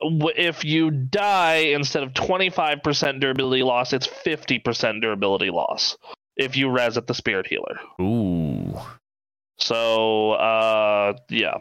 if 0.00 0.64
you 0.64 0.90
die 0.90 1.54
instead 1.74 2.02
of 2.02 2.12
25% 2.12 3.20
durability 3.20 3.62
loss, 3.62 3.92
it's 3.92 4.06
50% 4.06 5.00
durability 5.00 5.50
loss 5.50 5.96
if 6.36 6.56
you 6.56 6.70
res 6.70 6.96
at 6.96 7.06
the 7.06 7.14
spirit 7.14 7.46
healer. 7.48 7.80
Ooh. 8.00 8.78
So, 9.58 10.32
uh, 10.32 11.14
yeah. 11.30 11.54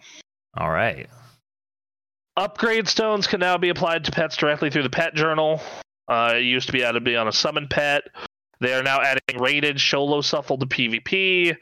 All 0.55 0.69
right. 0.69 1.09
Upgrade 2.37 2.87
stones 2.87 3.25
can 3.27 3.39
now 3.39 3.57
be 3.57 3.69
applied 3.69 4.05
to 4.05 4.11
pets 4.11 4.37
directly 4.37 4.69
through 4.69 4.83
the 4.83 4.89
pet 4.89 5.15
journal. 5.15 5.59
Uh, 6.07 6.33
it 6.35 6.43
used 6.43 6.67
to 6.67 6.73
be 6.73 6.83
able 6.83 6.93
to 6.93 7.01
be 7.01 7.15
on 7.15 7.27
a 7.27 7.31
summon 7.31 7.67
pet. 7.67 8.03
They 8.59 8.73
are 8.73 8.83
now 8.83 9.01
adding 9.01 9.41
rated 9.41 9.79
Solo 9.81 10.21
Shuffle 10.21 10.57
to 10.59 10.65
PvP 10.67 11.55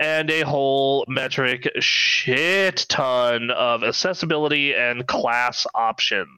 and 0.00 0.30
a 0.30 0.40
whole 0.42 1.04
metric 1.08 1.68
shit 1.80 2.86
ton 2.88 3.50
of 3.50 3.84
accessibility 3.84 4.74
and 4.74 5.06
class 5.06 5.66
options, 5.74 6.28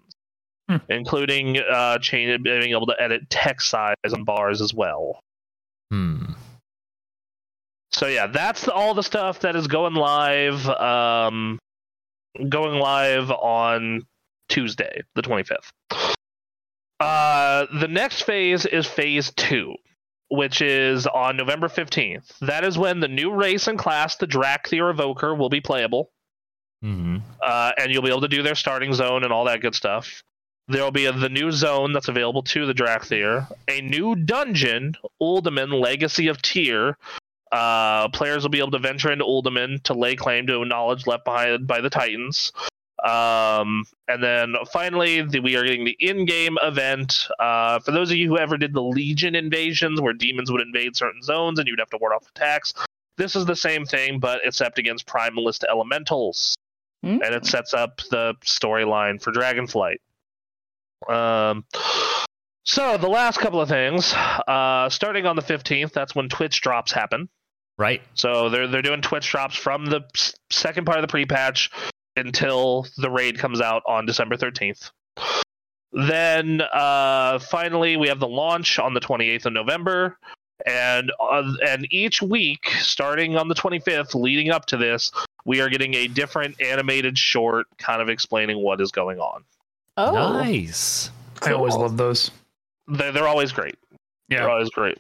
Hmm. 0.69 0.77
including 0.89 1.59
uh, 1.59 1.99
change, 1.99 2.43
being 2.43 2.71
able 2.73 2.87
to 2.87 2.97
edit 3.01 3.29
text 3.31 3.69
size 3.71 3.97
on 4.13 4.25
bars 4.25 4.61
as 4.61 4.73
well. 4.73 5.19
Hmm. 5.91 6.33
So 7.91 8.07
yeah, 8.07 8.27
that's 8.27 8.69
all 8.69 8.95
the 8.95 9.03
stuff 9.03 9.41
that 9.41 9.57
is 9.57 9.67
going 9.67 9.95
live. 9.95 10.67
Um, 10.69 11.59
going 12.49 12.79
live 12.79 13.31
on 13.31 14.07
Tuesday, 14.49 15.03
the 15.15 15.23
twenty 15.23 15.45
fifth. 15.45 15.73
Uh, 17.01 17.67
the 17.81 17.89
next 17.89 18.23
phase 18.23 18.65
is 18.65 18.87
phase 18.87 19.33
two, 19.37 19.75
which 20.29 20.63
is 20.63 21.07
on 21.07 21.37
November 21.37 21.69
fifteenth. 21.69 22.33
That 22.41 22.65
is 22.65 22.79
when 22.79 23.01
the 23.01 23.09
new 23.09 23.33
race 23.33 23.67
and 23.67 23.79
class, 23.79 24.17
the 24.17 24.27
Dracthyr 24.27 24.93
Evoker, 24.95 25.37
will 25.37 25.49
be 25.49 25.61
playable, 25.61 26.11
Hmm. 26.81 27.19
uh, 27.43 27.73
and 27.79 27.93
you'll 27.93 28.03
be 28.03 28.11
able 28.11 28.21
to 28.23 28.29
do 28.29 28.43
their 28.43 28.55
starting 28.55 28.93
zone 28.93 29.25
and 29.25 29.33
all 29.33 29.45
that 29.47 29.61
good 29.61 29.75
stuff. 29.75 30.23
There 30.69 30.83
will 30.83 30.93
be 30.93 31.07
a, 31.07 31.13
the 31.13 31.29
new 31.29 31.51
zone 31.51 31.93
that's 31.93 32.09
available 32.09 32.43
to 32.45 32.67
the 32.67 32.73
Dracthyr, 32.73 33.49
a 33.69 33.81
new 33.81 34.15
dungeon, 34.15 34.95
Uldaman 35.21 35.81
Legacy 35.81 36.29
of 36.29 36.41
Tyr, 36.41 36.97
uh, 37.53 38.09
players 38.09 38.43
will 38.43 38.51
be 38.51 38.59
able 38.59 38.73
to 38.73 38.79
venture 38.79 39.13
into 39.13 39.25
Uldaman 39.25 39.83
to 39.85 39.95
lay 39.95 40.17
claim 40.17 40.47
to 40.49 40.65
knowledge 40.65 41.07
left 41.07 41.25
behind 41.25 41.67
by 41.67 41.81
the 41.81 41.91
Titans. 41.91 42.53
Um, 43.05 43.85
and 44.09 44.23
then 44.23 44.55
finally, 44.73 45.23
the, 45.23 45.41
we 45.41 45.57
are 45.57 45.65
getting 45.65 45.85
the 45.85 45.97
in-game 45.99 46.57
event. 46.63 47.29
Uh, 47.39 47.81
for 47.81 47.91
those 47.91 48.11
of 48.11 48.17
you 48.17 48.29
who 48.29 48.39
ever 48.39 48.57
did 48.57 48.73
the 48.73 48.83
Legion 48.83 49.35
invasions, 49.35 50.01
where 50.01 50.13
demons 50.13 50.51
would 50.53 50.61
invade 50.61 50.97
certain 50.97 51.23
zones 51.23 51.59
and 51.59 51.67
you'd 51.69 51.81
have 51.81 51.91
to 51.91 51.99
ward 52.01 52.13
off 52.15 52.27
attacks, 52.35 52.73
this 53.19 53.37
is 53.37 53.45
the 53.45 53.57
same 53.57 53.85
thing, 53.85 54.21
but 54.21 54.41
except 54.45 54.79
against 54.79 55.07
primalist 55.07 55.65
elementals, 55.69 56.55
Hmm? 57.03 57.19
and 57.25 57.35
it 57.35 57.45
sets 57.45 57.75
up 57.75 58.01
the 58.11 58.35
storyline 58.45 59.21
for 59.21 59.33
Dragonflight. 59.33 59.99
Um, 61.09 61.65
so 62.65 62.97
the 62.97 63.09
last 63.09 63.39
couple 63.39 63.61
of 63.61 63.69
things, 63.69 64.15
uh, 64.15 64.89
starting 64.89 65.27
on 65.27 65.35
the 65.35 65.43
fifteenth, 65.43 65.93
that's 65.93 66.15
when 66.15 66.29
Twitch 66.29 66.61
drops 66.61 66.93
happen. 66.93 67.29
Right. 67.79 68.03
So 68.15 68.49
they're 68.49 68.69
they're 68.69 68.83
doing 68.83 69.01
Twitch 69.03 69.31
drops 69.31 69.57
from 69.57 69.87
the 69.87 70.03
second 70.51 70.85
part 70.85 70.99
of 70.99 71.03
the 71.03 71.09
pre-patch 71.09 71.71
until 72.17 72.87
the 72.99 73.11
raid 73.11 73.39
comes 73.39 73.61
out 73.61 73.83
on 73.87 74.05
December 74.07 74.37
13th. 74.37 74.91
Then 75.93 76.63
uh, 76.73 77.39
finally 77.39 77.97
we 77.97 78.09
have 78.09 78.21
the 78.21 78.29
launch 78.29 78.79
on 78.79 78.95
the 78.95 79.01
28th 79.01 79.47
of 79.47 79.53
November, 79.53 80.19
and 80.67 81.13
uh, 81.21 81.53
and 81.67 81.87
each 81.93 82.23
week 82.23 82.67
starting 82.79 83.37
on 83.37 83.49
the 83.49 83.55
25th, 83.55 84.15
leading 84.15 84.51
up 84.51 84.67
to 84.67 84.77
this, 84.79 85.11
we 85.45 85.61
are 85.61 85.69
getting 85.69 85.95
a 85.95 86.07
different 86.09 86.61
animated 86.63 87.19
short, 87.19 87.67
kind 87.79 88.01
of 88.01 88.09
explaining 88.09 88.59
what 88.63 88.81
is 88.81 88.91
going 88.91 89.19
on. 89.19 89.45
Oh, 89.99 90.13
Nice. 90.13 91.11
I 91.43 91.53
always 91.53 91.75
love 91.75 91.97
those. 91.97 92.31
They're, 92.87 93.13
they're 93.13 93.29
always 93.29 93.53
great. 93.53 93.75
They're 94.29 94.43
Yeah. 94.43 94.47
always 94.49 94.71
great. 94.71 94.97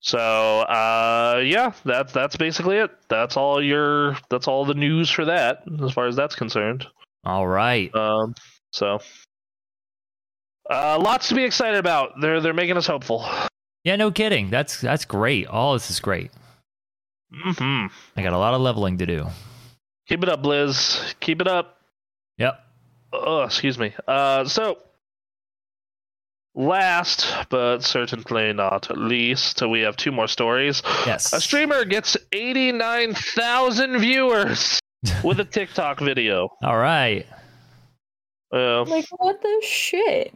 So 0.00 0.18
uh, 0.18 1.42
yeah, 1.44 1.72
that's 1.84 2.12
that's 2.12 2.36
basically 2.36 2.76
it. 2.76 2.90
That's 3.08 3.36
all 3.36 3.62
your 3.62 4.16
that's 4.30 4.46
all 4.46 4.64
the 4.64 4.74
news 4.74 5.10
for 5.10 5.24
that 5.24 5.64
as 5.82 5.92
far 5.92 6.06
as 6.06 6.16
that's 6.16 6.34
concerned. 6.34 6.86
All 7.24 7.46
right. 7.46 7.94
Um, 7.94 8.34
so 8.72 9.00
uh, 10.70 10.98
lots 11.00 11.28
to 11.28 11.34
be 11.34 11.44
excited 11.44 11.78
about. 11.78 12.20
They're 12.20 12.40
they're 12.40 12.54
making 12.54 12.76
us 12.76 12.86
hopeful. 12.86 13.26
Yeah, 13.84 13.96
no 13.96 14.10
kidding. 14.10 14.50
That's 14.50 14.80
that's 14.80 15.04
great. 15.04 15.46
All 15.46 15.72
this 15.72 15.90
is 15.90 16.00
great. 16.00 16.30
hmm 17.32 17.86
I 18.16 18.22
got 18.22 18.32
a 18.32 18.38
lot 18.38 18.54
of 18.54 18.60
leveling 18.60 18.98
to 18.98 19.06
do. 19.06 19.26
Keep 20.08 20.22
it 20.22 20.28
up, 20.28 20.42
Blizz. 20.42 21.14
Keep 21.20 21.40
it 21.40 21.48
up. 21.48 21.76
Yep. 22.38 22.58
Oh, 23.12 23.42
excuse 23.42 23.78
me. 23.78 23.94
Uh, 24.06 24.44
so 24.44 24.78
last 26.54 27.26
but 27.50 27.80
certainly 27.82 28.52
not 28.52 28.90
least, 28.96 29.62
we 29.62 29.80
have 29.80 29.96
two 29.96 30.12
more 30.12 30.28
stories. 30.28 30.82
Yes. 31.06 31.32
A 31.32 31.40
streamer 31.40 31.84
gets 31.84 32.16
89,000 32.32 33.98
viewers 33.98 34.80
with 35.24 35.40
a 35.40 35.44
TikTok 35.44 36.00
video. 36.00 36.48
All 36.62 36.76
right. 36.78 37.26
Uh, 38.52 38.84
Like 38.84 39.06
what 39.10 39.40
the 39.42 39.62
shit? 39.66 40.34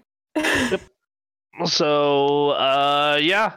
so 1.65 2.51
uh, 2.51 3.19
yeah. 3.21 3.55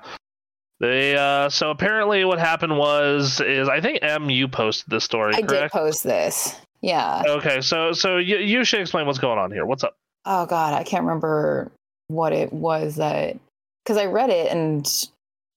They 0.79 1.15
uh, 1.15 1.49
so 1.49 1.71
apparently 1.71 2.25
what 2.25 2.37
happened 2.39 2.77
was 2.77 3.39
is 3.39 3.69
I 3.69 3.79
think 3.79 3.99
M 4.01 4.29
you 4.29 4.47
posted 4.49 4.89
this 4.89 5.03
story, 5.05 5.33
I 5.35 5.41
did 5.41 5.47
correct? 5.49 5.73
post 5.73 6.03
this. 6.03 6.55
Yeah. 6.81 7.23
Okay, 7.25 7.61
so 7.61 7.93
so 7.93 8.17
you 8.17 8.37
you 8.39 8.63
should 8.65 8.81
explain 8.81 9.05
what's 9.07 9.19
going 9.19 9.39
on 9.39 9.51
here. 9.51 9.65
What's 9.65 9.83
up? 9.85 9.95
Oh 10.25 10.45
god, 10.45 10.73
I 10.73 10.83
can't 10.83 11.03
remember 11.05 11.71
what 12.07 12.33
it 12.33 12.51
was 12.53 12.95
that 12.97 13.37
because 13.83 13.97
I 13.97 14.05
read 14.05 14.29
it 14.29 14.51
and 14.51 14.87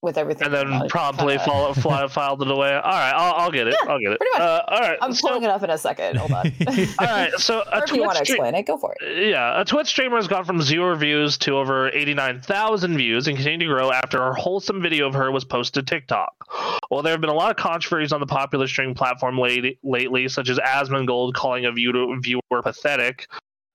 with 0.01 0.17
everything. 0.17 0.47
And 0.47 0.55
then 0.55 0.73
I 0.73 0.83
was 0.83 0.93
promptly 0.93 1.37
kinda- 1.39 1.45
follow, 1.45 1.75
fly, 1.75 2.07
filed 2.07 2.41
it 2.41 2.49
away. 2.51 2.73
All 2.73 2.81
right, 2.83 3.11
I'll, 3.13 3.35
I'll 3.35 3.51
get 3.51 3.67
it. 3.67 3.75
Yeah, 3.83 3.91
I'll 3.91 3.99
get 3.99 4.13
it. 4.13 4.21
pretty 4.21 4.31
much. 4.39 4.41
Uh, 4.43 4.63
all 4.69 4.79
right. 4.79 4.99
I'm 5.03 5.13
so, 5.13 5.27
pulling 5.29 5.43
it 5.43 5.51
up 5.51 5.61
in 5.65 5.71
a 5.71 5.79
second. 5.79 6.17
Hold 6.19 6.31
on. 6.31 6.47
all 7.01 7.07
right. 7.07 7.33
So 7.39 7.65
a 7.73 7.83
if 7.83 7.93
you 7.93 8.03
want 8.03 8.17
to 8.19 8.25
stream- 8.25 8.37
explain 8.37 8.55
it, 8.55 8.63
go 8.65 8.77
for 8.79 8.95
it. 9.01 9.29
yeah, 9.29 9.61
a 9.61 9.65
Twitch 9.65 9.89
streamer 9.89 10.15
has 10.17 10.29
gone 10.29 10.45
from 10.45 10.63
zero 10.63 10.95
views 10.95 11.37
to 11.39 11.57
over 11.57 11.89
89,000 11.91 12.97
views 12.97 13.27
and 13.27 13.37
continued 13.37 13.67
to 13.67 13.75
grow 13.75 13.91
after 13.91 14.23
a 14.23 14.35
wholesome 14.41 14.81
video 14.81 15.09
of 15.09 15.15
her 15.15 15.33
was 15.33 15.45
posted 15.45 15.87
to 15.87 15.95
TikTok. 15.95 16.33
Well, 16.91 17.03
there 17.03 17.13
have 17.13 17.21
been 17.21 17.29
a 17.29 17.35
lot 17.35 17.51
of 17.51 17.59
controversies 17.59 18.15
on 18.15 18.21
the 18.21 18.27
popular 18.27 18.67
streaming 18.67 18.95
platform 18.95 19.39
late, 19.39 19.79
lately, 19.83 20.27
such 20.27 20.49
as 20.49 20.59
Asmongold 20.59 21.35
calling 21.35 21.67
a 21.67 21.73
view- 21.73 22.19
viewer 22.23 22.63
pathetic 22.63 23.27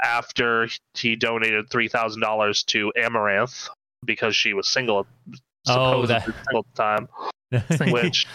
after 0.02 0.68
he 0.96 1.16
donated 1.16 1.70
$3,000 1.70 2.66
to 2.66 2.92
Amouranth 2.98 3.70
because 4.06 4.36
she 4.36 4.54
was 4.54 4.68
single. 4.68 5.06
Oh, 5.68 6.06
that- 6.06 6.26
single 6.26 6.66
the 6.74 6.76
time, 6.76 7.08
which 7.94 8.26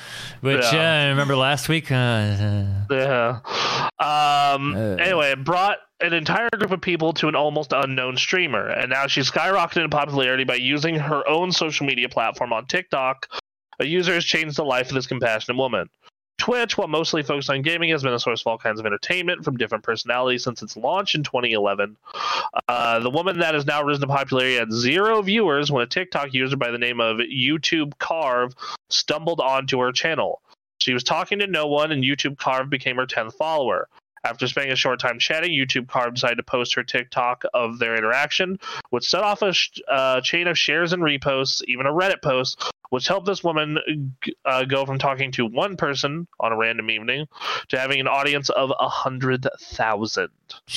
Which 0.40 0.64
Yeah. 0.72 1.06
uh, 1.06 1.08
remember 1.10 1.36
last 1.36 1.68
week? 1.68 1.90
Uh, 1.92 2.64
Yeah. 2.90 3.40
Um. 4.00 4.74
Uh. 4.76 4.94
Anyway, 4.96 5.32
it 5.32 5.44
brought 5.44 5.78
an 6.00 6.12
entire 6.14 6.48
group 6.56 6.70
of 6.70 6.80
people 6.80 7.12
to 7.14 7.28
an 7.28 7.34
almost 7.34 7.72
unknown 7.72 8.16
streamer, 8.16 8.68
and 8.68 8.90
now 8.90 9.06
she's 9.08 9.30
skyrocketed 9.30 9.84
in 9.84 9.90
popularity 9.90 10.44
by 10.44 10.54
using 10.54 10.94
her 10.94 11.28
own 11.28 11.50
social 11.52 11.84
media 11.86 12.08
platform 12.08 12.52
on 12.52 12.64
TikTok. 12.66 13.26
A 13.80 13.86
user 13.86 14.14
has 14.14 14.24
changed 14.24 14.56
the 14.56 14.64
life 14.64 14.88
of 14.88 14.94
this 14.94 15.06
compassionate 15.06 15.56
woman. 15.58 15.88
Twitch, 16.38 16.78
while 16.78 16.88
mostly 16.88 17.22
focused 17.22 17.50
on 17.50 17.62
gaming, 17.62 17.90
has 17.90 18.02
been 18.02 18.14
a 18.14 18.18
source 18.18 18.40
of 18.40 18.46
all 18.46 18.58
kinds 18.58 18.80
of 18.80 18.86
entertainment 18.86 19.44
from 19.44 19.56
different 19.56 19.84
personalities 19.84 20.44
since 20.44 20.62
its 20.62 20.76
launch 20.76 21.14
in 21.14 21.22
2011. 21.22 21.96
Uh, 22.68 23.00
the 23.00 23.10
woman 23.10 23.40
that 23.40 23.54
has 23.54 23.66
now 23.66 23.82
risen 23.82 24.02
to 24.02 24.06
popularity 24.06 24.56
had 24.56 24.72
zero 24.72 25.20
viewers 25.20 25.70
when 25.70 25.82
a 25.82 25.86
TikTok 25.86 26.32
user 26.32 26.56
by 26.56 26.70
the 26.70 26.78
name 26.78 27.00
of 27.00 27.18
YouTube 27.18 27.98
Carve 27.98 28.54
stumbled 28.88 29.40
onto 29.40 29.80
her 29.80 29.92
channel. 29.92 30.40
She 30.78 30.94
was 30.94 31.02
talking 31.02 31.40
to 31.40 31.46
no 31.46 31.66
one, 31.66 31.90
and 31.90 32.04
YouTube 32.04 32.38
Carve 32.38 32.70
became 32.70 32.96
her 32.96 33.06
10th 33.06 33.34
follower. 33.34 33.88
After 34.24 34.46
spending 34.48 34.72
a 34.72 34.76
short 34.76 35.00
time 35.00 35.18
chatting, 35.18 35.50
YouTube 35.52 35.88
Carve 35.88 36.14
decided 36.14 36.36
to 36.36 36.42
post 36.42 36.74
her 36.74 36.82
TikTok 36.82 37.44
of 37.54 37.78
their 37.78 37.96
interaction, 37.96 38.58
which 38.90 39.08
set 39.08 39.22
off 39.22 39.42
a 39.42 39.52
sh- 39.52 39.80
uh, 39.88 40.20
chain 40.20 40.46
of 40.48 40.58
shares 40.58 40.92
and 40.92 41.02
reposts, 41.02 41.62
even 41.68 41.86
a 41.86 41.90
Reddit 41.92 42.22
post, 42.22 42.62
which 42.90 43.06
helped 43.06 43.26
this 43.26 43.44
woman 43.44 43.78
uh, 44.44 44.64
go 44.64 44.86
from 44.86 44.98
talking 44.98 45.30
to 45.32 45.44
one 45.46 45.76
person 45.76 46.26
on 46.40 46.52
a 46.52 46.56
random 46.56 46.90
evening 46.90 47.26
to 47.68 47.78
having 47.78 48.00
an 48.00 48.08
audience 48.08 48.48
of 48.50 48.72
a 48.78 48.88
hundred 48.88 49.46
thousand. 49.60 50.30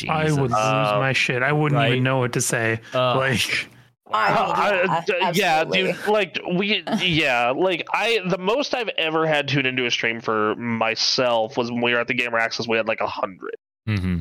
I 0.10 0.26
would 0.32 0.42
lose 0.42 0.54
Uh, 0.54 0.98
my 1.00 1.14
shit. 1.14 1.42
I 1.42 1.52
wouldn't 1.54 1.78
right. 1.80 1.92
even 1.94 2.04
know 2.04 2.20
what 2.20 2.34
to 2.34 2.42
say. 2.42 2.80
Uh, 2.94 3.16
like, 3.18 3.68
I 4.14 5.04
mean, 5.08 5.14
yeah, 5.20 5.32
yeah, 5.34 5.64
dude. 5.64 6.08
Like 6.08 6.40
we, 6.56 6.84
yeah, 7.02 7.52
like 7.52 7.88
I. 7.94 8.20
The 8.28 8.38
most 8.38 8.74
I've 8.76 8.90
ever 8.98 9.26
had 9.28 9.48
tuned 9.48 9.68
into 9.68 9.86
a 9.86 9.92
stream 9.92 10.22
for 10.22 10.56
myself 10.56 11.58
was 11.58 11.72
when 11.72 11.82
we 11.82 11.94
were 11.94 12.00
at 12.00 12.08
the 12.08 12.14
Gamer 12.14 12.38
Access. 12.40 12.68
We 12.68 12.78
had 12.78 12.88
like 12.88 13.02
a 13.02 13.08
hundred. 13.08 13.56
hmm 13.88 14.20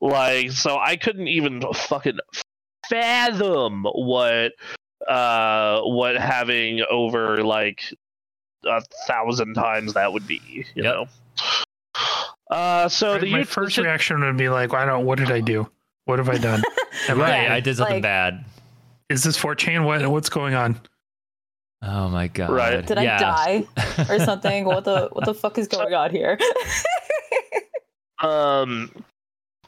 Like, 0.00 0.52
so 0.52 0.78
I 0.78 0.96
couldn't 0.96 1.28
even 1.28 1.60
fucking 1.74 2.18
fathom 2.88 3.84
what, 3.84 4.52
uh, 5.08 5.80
what 5.82 6.16
having 6.16 6.82
over 6.90 7.42
like 7.44 7.82
a 8.66 8.82
thousand 9.06 9.54
times 9.54 9.94
that 9.94 10.12
would 10.12 10.26
be. 10.26 10.40
You 10.52 10.64
Yep. 10.76 10.84
know. 10.84 11.06
Uh, 12.50 12.88
so 12.88 13.18
the 13.18 13.30
my 13.30 13.40
YouTube 13.40 13.46
first 13.46 13.78
reaction 13.78 14.20
would 14.20 14.36
be 14.36 14.48
like, 14.48 14.74
I 14.74 14.84
don't. 14.84 15.04
What 15.06 15.18
did 15.18 15.30
I 15.30 15.40
do? 15.40 15.68
What 16.06 16.18
have 16.18 16.28
I 16.28 16.36
done? 16.38 16.62
Am 17.08 17.20
I- 17.20 17.22
Right, 17.22 17.50
I 17.50 17.60
did 17.60 17.76
something 17.76 17.96
like- 17.96 18.02
bad. 18.02 18.44
Is 19.10 19.24
this 19.24 19.36
4chan? 19.36 19.84
What 19.84 20.08
what's 20.08 20.30
going 20.30 20.54
on? 20.54 20.80
Oh 21.82 22.08
my 22.08 22.28
god. 22.28 22.50
Right. 22.50 22.86
Did 22.86 22.98
yeah. 22.98 23.16
I 23.16 23.66
die 23.66 24.04
or 24.08 24.18
something? 24.24 24.64
What 24.64 24.84
the 24.84 25.08
what 25.12 25.24
the 25.24 25.34
fuck 25.34 25.58
is 25.58 25.68
going 25.68 25.92
on 25.92 26.10
here? 26.10 26.38
Um, 28.22 28.90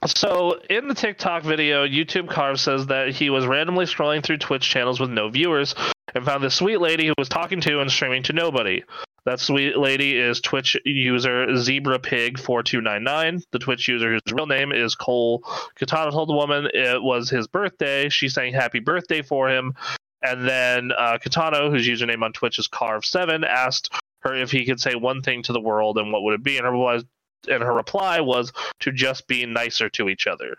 so 0.05 0.60
in 0.69 0.89
the 0.89 0.94
TikTok 0.94 1.43
video, 1.43 1.86
YouTube 1.86 2.28
Carve 2.28 2.60
says 2.60 2.86
that 2.86 3.09
he 3.10 3.31
was 3.31 3.47
randomly 3.47 3.86
scrolling 3.86 4.23
through 4.23 4.39
Twitch 4.39 4.69
channels 4.69 5.01
with 5.01 5.10
no 5.10 5.28
viewers 5.31 5.74
and 6.14 6.24
found 6.24 6.44
this 6.44 6.56
sweet 6.56 6.81
lady 6.81 7.06
who 7.06 7.14
was 7.16 7.28
talking 7.28 7.60
to 7.62 7.81
and 7.81 7.90
streaming 7.90 8.23
to 8.24 8.32
nobody. 8.32 8.82
That 9.24 9.39
sweet 9.39 9.78
lady 9.78 10.19
is 10.19 10.40
Twitch 10.40 10.77
user 10.85 11.47
ZebraPig4299. 11.47 13.44
The 13.53 13.59
Twitch 13.61 13.86
user 13.86 14.12
whose 14.12 14.32
real 14.32 14.47
name 14.47 14.73
is 14.73 14.97
Cole. 14.97 15.44
Katana 15.77 16.11
told 16.11 16.28
the 16.28 16.35
woman 16.35 16.66
it 16.74 17.01
was 17.01 17.31
his 17.31 17.47
birthday. 17.47 18.09
She 18.09 18.28
sang 18.28 18.53
happy 18.53 18.81
birthday 18.81 19.23
for 19.23 19.49
him. 19.49 19.74
And 20.23 20.49
then 20.49 20.90
uh, 20.97 21.19
Katano, 21.19 21.70
whose 21.70 21.86
username 21.86 22.24
on 22.24 22.32
Twitch 22.32 22.59
is 22.59 22.66
Carve7, 22.66 23.47
asked 23.47 23.94
her 24.20 24.35
if 24.35 24.51
he 24.51 24.66
could 24.66 24.81
say 24.81 24.97
one 24.97 25.23
thing 25.23 25.44
to 25.44 25.53
the 25.53 25.61
world 25.61 25.99
and 25.99 26.12
what 26.12 26.23
would 26.24 26.35
it 26.35 26.43
be. 26.43 26.57
And 26.57 26.66
her 26.66 26.77
was 26.77 27.05
and 27.49 27.62
her 27.62 27.74
reply 27.74 28.20
was 28.20 28.53
to 28.81 28.93
just 28.93 29.27
be 29.27 29.47
nicer 29.47 29.89
to 29.90 30.09
each 30.09 30.27
other. 30.27 30.57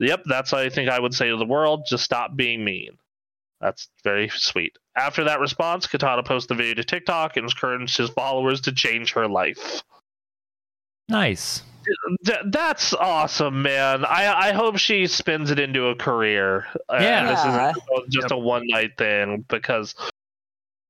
Yep, 0.00 0.22
that's 0.26 0.52
what 0.52 0.62
I 0.62 0.68
think 0.68 0.90
I 0.90 0.98
would 0.98 1.14
say 1.14 1.28
to 1.28 1.36
the 1.36 1.44
world. 1.44 1.86
Just 1.88 2.04
stop 2.04 2.34
being 2.36 2.64
mean. 2.64 2.98
That's 3.60 3.88
very 4.02 4.28
sweet. 4.28 4.78
After 4.96 5.24
that 5.24 5.40
response, 5.40 5.86
Katana 5.86 6.22
posted 6.22 6.56
the 6.56 6.62
video 6.62 6.74
to 6.74 6.84
TikTok 6.84 7.36
and 7.36 7.44
encouraged 7.48 7.96
his 7.96 8.10
followers 8.10 8.60
to 8.62 8.72
change 8.72 9.12
her 9.14 9.26
life. 9.28 9.82
Nice. 11.08 11.62
Th- 12.24 12.38
that's 12.46 12.94
awesome, 12.94 13.60
man. 13.62 14.04
I 14.06 14.48
I 14.48 14.52
hope 14.52 14.78
she 14.78 15.06
spins 15.06 15.50
it 15.50 15.58
into 15.58 15.88
a 15.88 15.94
career. 15.94 16.66
Uh, 16.88 16.98
Yeah. 17.00 17.28
this 17.28 17.40
isn't 17.44 18.10
just 18.10 18.30
a 18.30 18.38
one 18.38 18.62
night 18.68 18.96
thing 18.96 19.44
because, 19.48 19.94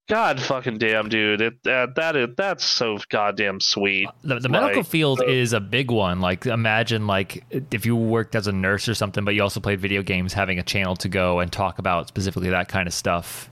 God 0.08 0.38
fucking 0.40 0.78
damn, 0.78 1.08
dude, 1.08 1.40
it 1.40 1.54
that 1.64 1.96
that 1.96 2.14
is 2.14 2.28
that's 2.36 2.62
so 2.64 2.98
goddamn 3.08 3.58
sweet. 3.58 4.08
The, 4.22 4.38
the 4.38 4.48
medical 4.48 4.82
Like, 4.82 4.86
field 4.86 5.20
uh, 5.20 5.26
is 5.26 5.52
a 5.52 5.60
big 5.60 5.90
one. 5.90 6.20
Like, 6.20 6.46
imagine 6.46 7.08
like 7.08 7.44
if 7.72 7.84
you 7.84 7.96
worked 7.96 8.36
as 8.36 8.46
a 8.46 8.52
nurse 8.52 8.86
or 8.88 8.94
something, 8.94 9.24
but 9.24 9.34
you 9.34 9.42
also 9.42 9.58
played 9.58 9.80
video 9.80 10.02
games, 10.02 10.32
having 10.32 10.60
a 10.60 10.62
channel 10.62 10.94
to 10.96 11.08
go 11.08 11.40
and 11.40 11.50
talk 11.50 11.80
about 11.80 12.06
specifically 12.06 12.50
that 12.50 12.68
kind 12.68 12.86
of 12.86 12.94
stuff. 12.94 13.50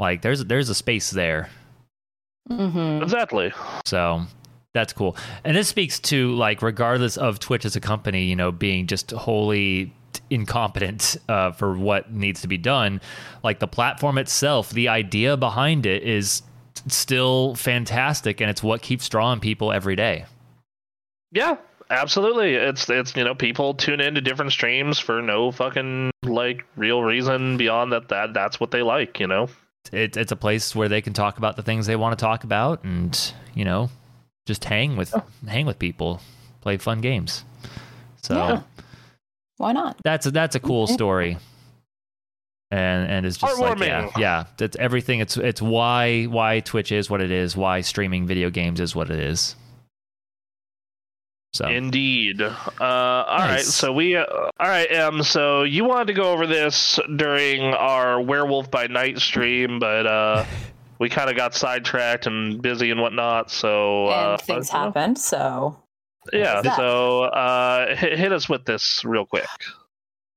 Like, 0.00 0.22
there's 0.22 0.44
there's 0.46 0.68
a 0.70 0.74
space 0.74 1.10
there. 1.10 1.50
hmm 2.48 3.00
Exactly. 3.02 3.52
So 3.84 4.22
that's 4.72 4.92
cool. 4.92 5.16
And 5.44 5.56
this 5.56 5.68
speaks 5.68 5.98
to 6.00 6.32
like 6.32 6.62
regardless 6.62 7.16
of 7.16 7.38
Twitch 7.38 7.64
as 7.64 7.76
a 7.76 7.80
company, 7.80 8.24
you 8.24 8.36
know, 8.36 8.50
being 8.50 8.86
just 8.86 9.10
wholly 9.12 9.92
incompetent 10.30 11.16
uh, 11.28 11.52
for 11.52 11.76
what 11.76 12.12
needs 12.12 12.40
to 12.42 12.48
be 12.48 12.58
done, 12.58 13.00
like 13.42 13.58
the 13.58 13.66
platform 13.68 14.16
itself, 14.18 14.70
the 14.70 14.88
idea 14.88 15.36
behind 15.36 15.86
it 15.86 16.02
is 16.02 16.42
still 16.86 17.54
fantastic 17.56 18.40
and 18.40 18.48
it's 18.48 18.62
what 18.62 18.80
keeps 18.80 19.08
drawing 19.08 19.40
people 19.40 19.70
every 19.72 19.96
day. 19.96 20.24
Yeah, 21.32 21.56
absolutely. 21.90 22.54
It's 22.54 22.88
it's 22.88 23.14
you 23.16 23.24
know 23.24 23.34
people 23.34 23.74
tune 23.74 24.00
into 24.00 24.20
different 24.20 24.52
streams 24.52 24.98
for 24.98 25.20
no 25.20 25.50
fucking 25.50 26.10
like 26.24 26.64
real 26.76 27.02
reason 27.02 27.56
beyond 27.56 27.92
that 27.92 28.08
that 28.08 28.34
that's 28.34 28.58
what 28.58 28.70
they 28.70 28.82
like. 28.82 29.20
You 29.20 29.26
know. 29.26 29.48
It, 29.92 30.16
it's 30.16 30.30
a 30.32 30.36
place 30.36 30.74
where 30.76 30.88
they 30.88 31.00
can 31.00 31.12
talk 31.12 31.38
about 31.38 31.56
the 31.56 31.62
things 31.62 31.86
they 31.86 31.96
want 31.96 32.16
to 32.18 32.22
talk 32.22 32.44
about 32.44 32.84
and, 32.84 33.32
you 33.54 33.64
know, 33.64 33.90
just 34.46 34.64
hang 34.64 34.96
with 34.96 35.12
hang 35.46 35.66
with 35.66 35.78
people, 35.78 36.20
play 36.60 36.76
fun 36.76 37.00
games. 37.00 37.44
So 38.22 38.34
Yeah. 38.36 38.62
Why 39.56 39.72
not? 39.72 39.96
that's 40.04 40.26
a, 40.26 40.30
that's 40.30 40.54
a 40.56 40.60
cool 40.60 40.86
story. 40.86 41.36
and 42.70 43.10
and 43.10 43.26
it's 43.26 43.36
just 43.36 43.58
like 43.60 43.78
yeah, 43.80 44.02
Heartwarming. 44.06 44.18
yeah. 44.18 44.44
That's 44.58 44.76
everything. 44.76 45.20
It's 45.20 45.36
it's 45.36 45.60
why 45.60 46.24
why 46.24 46.60
Twitch 46.60 46.92
is 46.92 47.10
what 47.10 47.20
it 47.20 47.30
is. 47.30 47.56
Why 47.56 47.80
streaming 47.80 48.26
video 48.26 48.48
games 48.50 48.80
is 48.80 48.94
what 48.94 49.10
it 49.10 49.18
is. 49.18 49.56
So 51.52 51.66
Indeed. 51.66 52.40
Uh, 52.42 52.52
all 52.80 53.38
right. 53.38 53.54
Nice. 53.56 53.74
So 53.74 53.92
we. 53.92 54.16
Uh, 54.16 54.24
all 54.24 54.52
right. 54.60 54.90
Um. 54.96 55.22
So 55.22 55.64
you 55.64 55.84
wanted 55.84 56.06
to 56.08 56.12
go 56.12 56.32
over 56.32 56.46
this 56.46 56.98
during 57.16 57.62
our 57.74 58.20
Werewolf 58.20 58.70
by 58.70 58.86
Night 58.86 59.18
stream, 59.18 59.78
but 59.80 60.06
uh, 60.06 60.44
we 61.00 61.08
kind 61.08 61.28
of 61.28 61.36
got 61.36 61.54
sidetracked 61.54 62.26
and 62.26 62.62
busy 62.62 62.90
and 62.92 63.00
whatnot. 63.00 63.50
So 63.50 64.06
uh, 64.06 64.36
and 64.38 64.46
things 64.46 64.70
uh, 64.70 64.78
happened. 64.78 65.18
So, 65.18 65.76
Yeah. 66.32 66.62
So 66.76 67.22
uh, 67.24 67.96
hit, 67.96 68.16
hit 68.18 68.32
us 68.32 68.48
with 68.48 68.64
this 68.64 69.04
real 69.04 69.26
quick. 69.26 69.48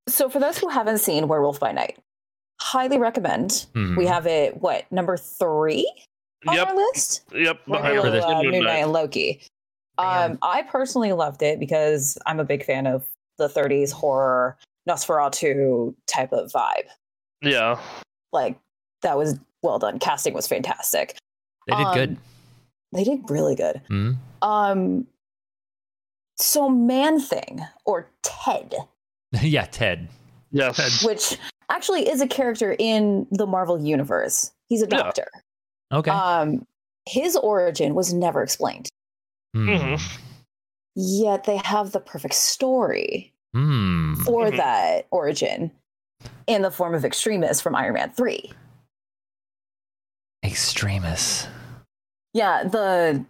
so 0.09 0.29
for 0.29 0.39
those 0.39 0.57
who 0.57 0.67
haven't 0.67 0.97
seen 0.97 1.27
Werewolf 1.27 1.59
by 1.59 1.73
Night, 1.73 1.99
highly 2.59 2.97
recommend. 2.97 3.67
mhm. 3.75 3.95
We 3.97 4.07
have 4.07 4.25
it. 4.25 4.59
What 4.59 4.91
number 4.91 5.17
three 5.17 5.87
on 6.47 6.55
Yep. 6.55 6.67
our 6.69 6.75
list? 6.75 7.21
Yep. 7.33 7.59
Right 7.67 7.81
behind 7.81 7.95
below, 8.01 8.11
this- 8.11 8.25
uh, 8.25 8.29
Moon 8.29 8.41
Moon 8.45 8.51
Knight. 8.51 8.63
Knight 8.63 8.79
and 8.83 8.91
Loki. 8.93 9.41
Um, 9.97 10.39
I 10.41 10.63
personally 10.63 11.13
loved 11.13 11.41
it 11.43 11.59
because 11.59 12.17
I'm 12.25 12.39
a 12.39 12.43
big 12.43 12.63
fan 12.65 12.87
of 12.87 13.03
the 13.37 13.47
30s 13.47 13.91
horror 13.91 14.57
Nosferatu 14.89 15.93
type 16.07 16.31
of 16.33 16.51
vibe. 16.51 16.87
Yeah. 17.41 17.79
Like 18.31 18.57
that 19.01 19.17
was 19.17 19.39
well 19.61 19.79
done. 19.79 19.99
Casting 19.99 20.33
was 20.33 20.47
fantastic. 20.47 21.17
they 21.67 21.75
did 21.75 21.93
good. 21.93 22.09
Um, 22.09 22.17
They 22.93 23.03
did 23.03 23.29
really 23.29 23.55
good. 23.55 23.81
Mhm. 23.89 24.17
Um, 24.41 25.07
so 26.37 26.69
Man 26.69 27.19
Thing 27.19 27.61
or 27.85 28.09
Ted, 28.23 28.73
yeah, 29.41 29.65
Ted. 29.65 30.09
Yes. 30.51 31.03
which 31.03 31.37
actually 31.69 32.07
is 32.09 32.21
a 32.21 32.27
character 32.27 32.75
in 32.77 33.25
the 33.31 33.47
Marvel 33.47 33.79
universe. 33.81 34.51
He's 34.67 34.81
a 34.81 34.87
Yeah. 34.89 34.97
doctor. 34.97 35.27
Okay. 35.91 36.11
Um, 36.11 36.65
his 37.07 37.35
origin 37.35 37.95
was 37.95 38.13
never 38.13 38.41
explained. 38.43 38.89
Hmm. 39.53 39.69
Mhm. 39.69 40.19
Yet 40.95 41.43
they 41.45 41.57
have 41.57 41.91
the 41.91 41.99
perfect 41.99 42.33
story 42.35 43.33
Hmm. 43.53 44.15
for 44.25 44.45
Mhm. 44.49 44.57
that 44.57 45.07
origin 45.11 45.71
in 46.47 46.61
the 46.61 46.71
form 46.71 46.93
of 46.95 47.05
Extremis 47.05 47.61
from 47.61 47.75
Iron 47.75 47.93
Man 47.93 48.11
3. 48.11 48.51
Extremis. 50.43 51.47
Yeah, 52.33 52.63
the 52.63 53.25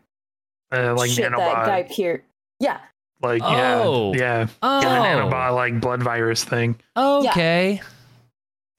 Uh, 0.72 0.96
like 0.96 1.12
shit 1.12 1.30
that 1.32 1.38
Guy 1.38 1.84
nanobot, 1.84 1.96
Pearce. 1.96 2.22
Yeah, 2.60 2.80
like 3.22 3.42
Oh. 3.44 4.14
yeah, 4.16 4.40
yeah, 4.40 4.48
Oh. 4.64 4.82
the 4.82 4.88
nanobot 4.88 5.54
like 5.56 5.80
blood 5.82 6.02
virus 6.04 6.44
thing. 6.44 6.80
Okay. 6.98 7.82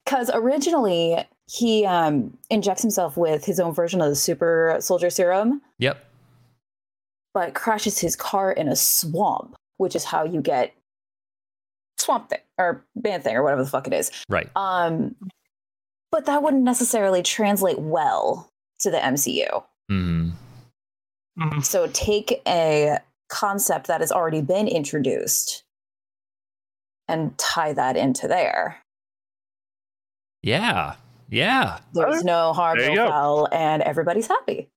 because 0.05 0.29
originally 0.35 1.17
he 1.47 1.83
um, 1.85 2.37
injects 2.51 2.81
himself 2.83 3.17
with 3.17 3.43
his 3.45 3.59
own 3.59 3.73
version 3.73 4.01
of 4.01 4.09
the 4.09 4.15
super 4.15 4.77
soldier 4.79 5.09
serum, 5.09 5.61
Yep. 5.79 5.97
But 7.35 7.53
crashes 7.53 7.99
his 7.99 8.15
car 8.15 8.51
in 8.51 8.69
a 8.69 8.75
swamp, 8.77 9.55
which 9.75 9.93
is 9.93 10.05
how 10.05 10.23
you 10.23 10.41
get 10.41 10.73
swamp 11.99 12.29
thing 12.29 12.39
or 12.57 12.83
band 12.95 13.25
thing 13.25 13.35
or 13.35 13.43
whatever 13.43 13.61
the 13.61 13.69
fuck 13.69 13.85
it 13.85 13.93
is. 13.93 14.09
Right. 14.29 14.49
Um, 14.55 15.15
but 16.11 16.25
that 16.27 16.41
wouldn't 16.41 16.63
necessarily 16.63 17.21
translate 17.21 17.77
well 17.77 18.49
to 18.79 18.89
the 18.89 18.97
MCU. 18.97 19.63
Hmm. 19.89 20.29
So 21.61 21.87
take 21.87 22.41
a 22.47 22.99
concept 23.27 23.87
that 23.87 23.99
has 23.99 24.13
already 24.13 24.41
been 24.41 24.69
introduced 24.69 25.65
and 27.09 27.37
tie 27.37 27.73
that 27.73 27.97
into 27.97 28.29
there. 28.29 28.81
Yeah. 30.41 30.95
Yeah. 31.29 31.79
There's 31.93 32.23
no 32.23 32.53
harm, 32.53 32.77
There 32.77 32.95
no 32.95 33.03
you 33.03 33.09
foul, 33.09 33.49
and 33.51 33.83
everybody's 33.83 34.27
happy. 34.27 34.69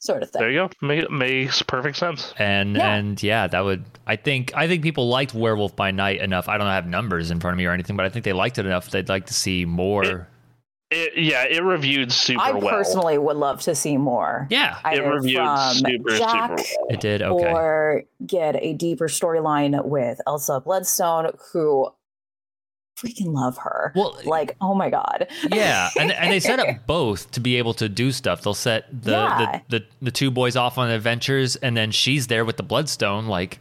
Sort 0.00 0.22
of 0.22 0.30
thing. 0.30 0.40
There 0.40 0.50
you 0.50 0.68
go. 0.68 0.70
Ma- 0.80 1.08
makes 1.10 1.60
perfect 1.62 1.96
sense. 1.96 2.32
And 2.38 2.76
Yeah. 2.76 2.94
and 2.94 3.20
yeah, 3.22 3.46
that 3.48 3.60
would 3.64 3.84
I 4.06 4.14
think 4.16 4.52
I 4.56 4.68
think 4.68 4.82
people 4.82 5.08
liked 5.08 5.34
Werewolf 5.34 5.74
by 5.74 5.90
Night 5.90 6.20
enough. 6.20 6.48
I 6.48 6.56
don't 6.56 6.68
have 6.68 6.86
numbers 6.86 7.30
in 7.32 7.40
front 7.40 7.54
of 7.54 7.58
me 7.58 7.66
or 7.66 7.72
anything, 7.72 7.96
but 7.96 8.06
I 8.06 8.08
think 8.08 8.24
they 8.24 8.32
liked 8.32 8.58
it 8.58 8.66
enough. 8.66 8.90
They'd 8.90 9.08
like 9.08 9.26
to 9.26 9.34
see 9.34 9.64
more. 9.64 10.28
It, 10.90 11.18
yeah, 11.18 11.44
it 11.44 11.62
reviewed 11.62 12.10
super 12.12 12.40
I 12.40 12.52
well. 12.52 12.68
I 12.68 12.70
personally 12.70 13.18
would 13.18 13.36
love 13.36 13.60
to 13.62 13.74
see 13.74 13.98
more. 13.98 14.46
yeah, 14.50 14.78
it 14.78 15.00
Either 15.00 15.12
reviewed 15.12 15.36
from 15.44 15.74
super, 15.74 16.10
Jack 16.16 16.58
super 16.60 16.78
well. 16.80 16.86
it 16.90 17.00
did. 17.00 17.20
Okay. 17.20 17.52
or 17.52 18.04
get 18.26 18.56
a 18.62 18.72
deeper 18.72 19.08
storyline 19.08 19.84
with 19.84 20.18
Elsa 20.26 20.60
Bloodstone, 20.60 21.32
who 21.52 21.92
freaking 23.00 23.32
love 23.34 23.56
her. 23.58 23.92
well, 23.94 24.18
Like, 24.24 24.56
oh 24.60 24.74
my 24.74 24.90
god. 24.90 25.28
yeah, 25.52 25.90
and 25.98 26.10
and 26.12 26.32
they 26.32 26.40
set 26.40 26.58
up 26.58 26.68
both 26.86 27.30
to 27.32 27.40
be 27.40 27.56
able 27.56 27.74
to 27.74 27.88
do 27.88 28.10
stuff. 28.12 28.42
They'll 28.42 28.54
set 28.54 28.86
the, 29.02 29.12
Yeah. 29.12 29.60
the, 29.68 29.78
the 29.78 29.84
the 30.02 30.10
two 30.10 30.30
boys 30.30 30.56
off 30.56 30.78
on 30.78 30.90
adventures, 30.90 31.56
and 31.56 31.76
then 31.76 31.90
she's 31.90 32.26
there 32.26 32.44
with 32.44 32.56
the 32.56 32.62
Bloodstone. 32.62 33.26
Like, 33.26 33.60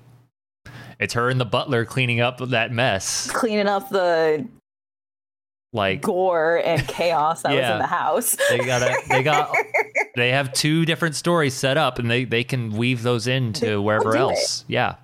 it's 1.00 1.14
her 1.14 1.30
and 1.30 1.40
the 1.40 1.46
butler 1.46 1.86
cleaning 1.86 2.20
up 2.22 2.40
that 2.50 2.72
mess. 2.72 3.30
Cleaning 3.32 3.68
up 3.68 3.90
the 3.90 4.48
Like 5.74 6.02
gore 6.02 6.62
and 6.64 6.88
chaos 6.88 7.44
that 7.44 7.52
was 7.52 7.60
in 7.70 7.78
the 7.80 7.86
house. 7.88 8.36
they 8.50 8.58
got 8.60 8.80
to 8.80 8.96
they 9.10 9.22
got 9.22 9.54
they 10.16 10.30
have 10.32 10.52
two 10.54 10.86
different 10.86 11.16
stories 11.16 11.54
set 11.54 11.78
up, 11.78 12.00
and 12.00 12.10
they 12.10 12.24
they 12.24 12.44
can 12.44 12.72
weave 12.72 13.04
those 13.04 13.28
into 13.28 13.82
wherever 13.82 14.12
do 14.14 14.18
it. 14.18 14.22
else. 14.22 14.66
Yeah. 14.68 14.96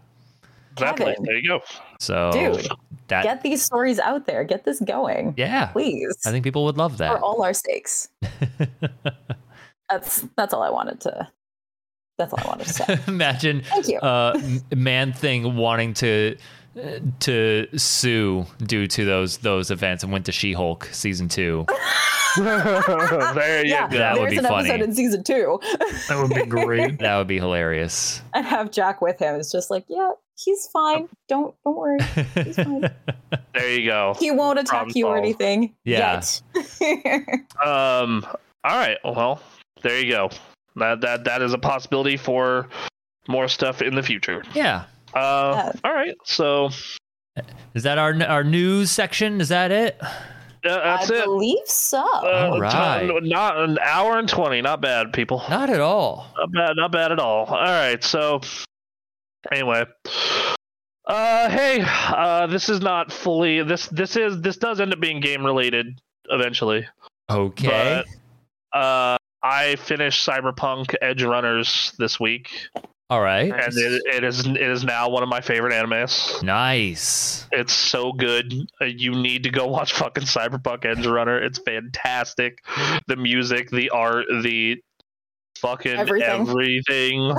Exactly. 0.71 1.15
There 1.21 1.35
you 1.37 1.47
go. 1.47 1.59
So 2.03 2.31
Dude, 2.33 2.67
that 3.07 3.23
Get 3.23 3.41
these 3.43 3.63
stories 3.63 3.99
out 3.99 4.25
there. 4.25 4.43
Get 4.43 4.65
this 4.65 4.79
going. 4.81 5.33
yeah, 5.37 5.67
Please. 5.67 6.17
I 6.25 6.31
think 6.31 6.43
people 6.43 6.65
would 6.65 6.77
love 6.77 6.97
that 6.97 7.13
for 7.13 7.19
all 7.19 7.41
our 7.43 7.53
sakes. 7.53 8.09
That's 9.89 10.25
that's 10.35 10.53
all 10.53 10.63
I 10.63 10.69
wanted 10.69 11.01
to 11.01 11.27
that's 12.17 12.33
all 12.33 12.39
I 12.43 12.47
wanted 12.47 12.67
to 12.67 12.73
say. 12.73 12.99
Imagine 13.07 13.61
Thank 13.63 13.87
you. 13.87 13.99
uh, 13.99 14.39
Man 14.75 15.13
Thing 15.13 15.55
wanting 15.55 15.93
to 15.95 16.35
to 17.19 17.67
sue 17.77 18.45
due 18.63 18.87
to 18.87 19.05
those 19.05 19.37
those 19.39 19.69
events 19.69 20.03
and 20.03 20.11
went 20.11 20.25
to 20.25 20.31
She 20.31 20.53
Hulk 20.53 20.85
season 20.91 21.27
two. 21.27 21.65
there 22.37 23.63
you 23.63 23.71
yeah, 23.71 23.87
go. 23.87 23.97
That 23.97 24.13
would 24.13 24.21
there's 24.23 24.31
be 24.31 24.37
an 24.39 24.43
funny. 24.45 24.69
episode 24.69 24.83
in 24.89 24.95
season 24.95 25.23
two. 25.23 25.59
That 26.09 26.17
would 26.17 26.33
be 26.33 26.45
great. 26.45 26.97
That 26.99 27.17
would 27.17 27.27
be 27.27 27.37
hilarious. 27.37 28.21
and 28.33 28.45
have 28.45 28.71
Jack 28.71 29.01
with 29.01 29.19
him. 29.19 29.35
It's 29.35 29.51
just 29.51 29.69
like, 29.69 29.85
yeah, 29.87 30.11
he's 30.37 30.67
fine. 30.67 31.07
Don't 31.27 31.55
don't 31.63 31.75
worry. 31.77 31.99
He's 32.43 32.55
fine. 32.55 32.89
There 33.53 33.69
you 33.79 33.85
go. 33.87 34.15
He 34.19 34.31
won't 34.31 34.57
attack 34.57 34.69
Problem 34.71 34.93
you 34.95 35.05
or 35.07 35.15
anything. 35.17 35.75
Yeah. 35.85 36.21
Yet. 36.55 37.39
Um. 37.65 38.25
All 38.63 38.75
right. 38.77 38.97
Well, 39.03 39.41
there 39.83 39.99
you 39.99 40.11
go. 40.11 40.29
That 40.75 41.01
that 41.01 41.23
that 41.25 41.41
is 41.43 41.53
a 41.53 41.57
possibility 41.59 42.17
for 42.17 42.67
more 43.27 43.47
stuff 43.47 43.81
in 43.83 43.93
the 43.95 44.01
future. 44.03 44.43
yeah. 44.55 44.85
Uh. 45.13 45.53
Yeah. 45.55 45.71
All 45.83 45.93
right. 45.93 46.15
So 46.23 46.69
Is 47.75 47.83
that 47.83 47.97
our 47.99 48.15
our 48.23 48.43
news 48.43 48.89
section? 48.89 49.39
Is 49.39 49.49
that 49.49 49.71
it? 49.71 49.97
uh, 50.01 50.09
that's 50.63 51.11
I 51.11 51.15
it. 51.17 51.25
believe 51.25 51.65
so. 51.67 51.99
Uh, 51.99 52.49
All 52.53 53.09
t- 53.19 53.29
Not 53.29 53.57
an 53.59 53.77
hour 53.83 54.17
and 54.17 54.27
twenty. 54.27 54.61
Not 54.61 54.81
bad, 54.81 55.13
people. 55.13 55.43
Not 55.49 55.69
at 55.69 55.79
all. 55.79 56.25
Not 56.37 56.51
bad. 56.51 56.75
Not 56.75 56.91
bad 56.91 57.11
at 57.11 57.19
all. 57.19 57.45
All 57.45 57.55
right. 57.61 58.03
So 58.03 58.41
anyway. 59.51 59.85
Uh, 61.05 61.49
hey, 61.49 61.83
uh, 61.85 62.47
this 62.47 62.69
is 62.69 62.79
not 62.79 63.11
fully. 63.11 63.61
This 63.63 63.87
this 63.87 64.15
is 64.15 64.41
this 64.41 64.57
does 64.57 64.79
end 64.79 64.93
up 64.93 64.99
being 64.99 65.19
game 65.19 65.45
related 65.45 65.99
eventually. 66.29 66.87
Okay. 67.29 68.03
But, 68.71 68.77
uh, 68.77 69.17
I 69.43 69.75
finished 69.75 70.25
Cyberpunk 70.25 70.95
Edge 71.01 71.21
Runners 71.21 71.93
this 71.99 72.17
week, 72.17 72.49
all 73.09 73.21
right. 73.21 73.51
and 73.51 73.73
it, 73.77 74.01
it 74.15 74.23
is 74.23 74.47
it 74.47 74.55
is 74.55 74.85
now 74.85 75.09
one 75.09 75.21
of 75.21 75.27
my 75.27 75.41
favorite 75.41 75.73
animes. 75.73 76.41
Nice. 76.41 77.45
It's 77.51 77.73
so 77.73 78.13
good. 78.13 78.53
Uh, 78.81 78.85
you 78.85 79.11
need 79.11 79.43
to 79.43 79.49
go 79.49 79.67
watch 79.67 79.91
fucking 79.93 80.23
Cyberpunk 80.23 80.85
Edge 80.85 81.05
Runner. 81.05 81.37
It's 81.43 81.59
fantastic. 81.59 82.63
The 83.07 83.17
music, 83.17 83.69
the 83.69 83.89
art, 83.89 84.25
the 84.29 84.81
fucking 85.63 85.95
Everything. 85.97 86.41
everything. 86.41 87.33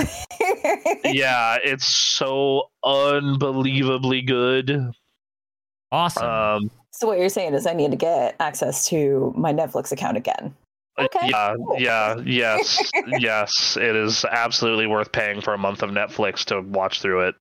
yeah, 1.05 1.59
it's 1.63 1.85
so 1.85 2.71
unbelievably 2.83 4.23
good. 4.23 4.93
Awesome. 5.93 6.27
Um, 6.27 6.71
so 6.91 7.07
what 7.07 7.19
you're 7.19 7.29
saying 7.29 7.55
is 7.55 7.67
I 7.67 7.75
need 7.75 7.91
to 7.91 7.97
get 7.97 8.35
access 8.41 8.89
to 8.89 9.33
my 9.37 9.53
Netflix 9.53 9.93
account 9.93 10.17
again. 10.17 10.55
Okay, 10.99 11.29
yeah, 11.29 11.55
cool. 11.57 11.77
yeah, 11.79 12.17
yes, 12.25 12.91
yes. 13.19 13.77
It 13.77 13.95
is 13.95 14.25
absolutely 14.25 14.87
worth 14.87 15.13
paying 15.13 15.41
for 15.41 15.53
a 15.53 15.59
month 15.59 15.83
of 15.83 15.91
Netflix 15.91 16.45
to 16.47 16.63
watch 16.63 17.03
through 17.03 17.29
it. 17.29 17.35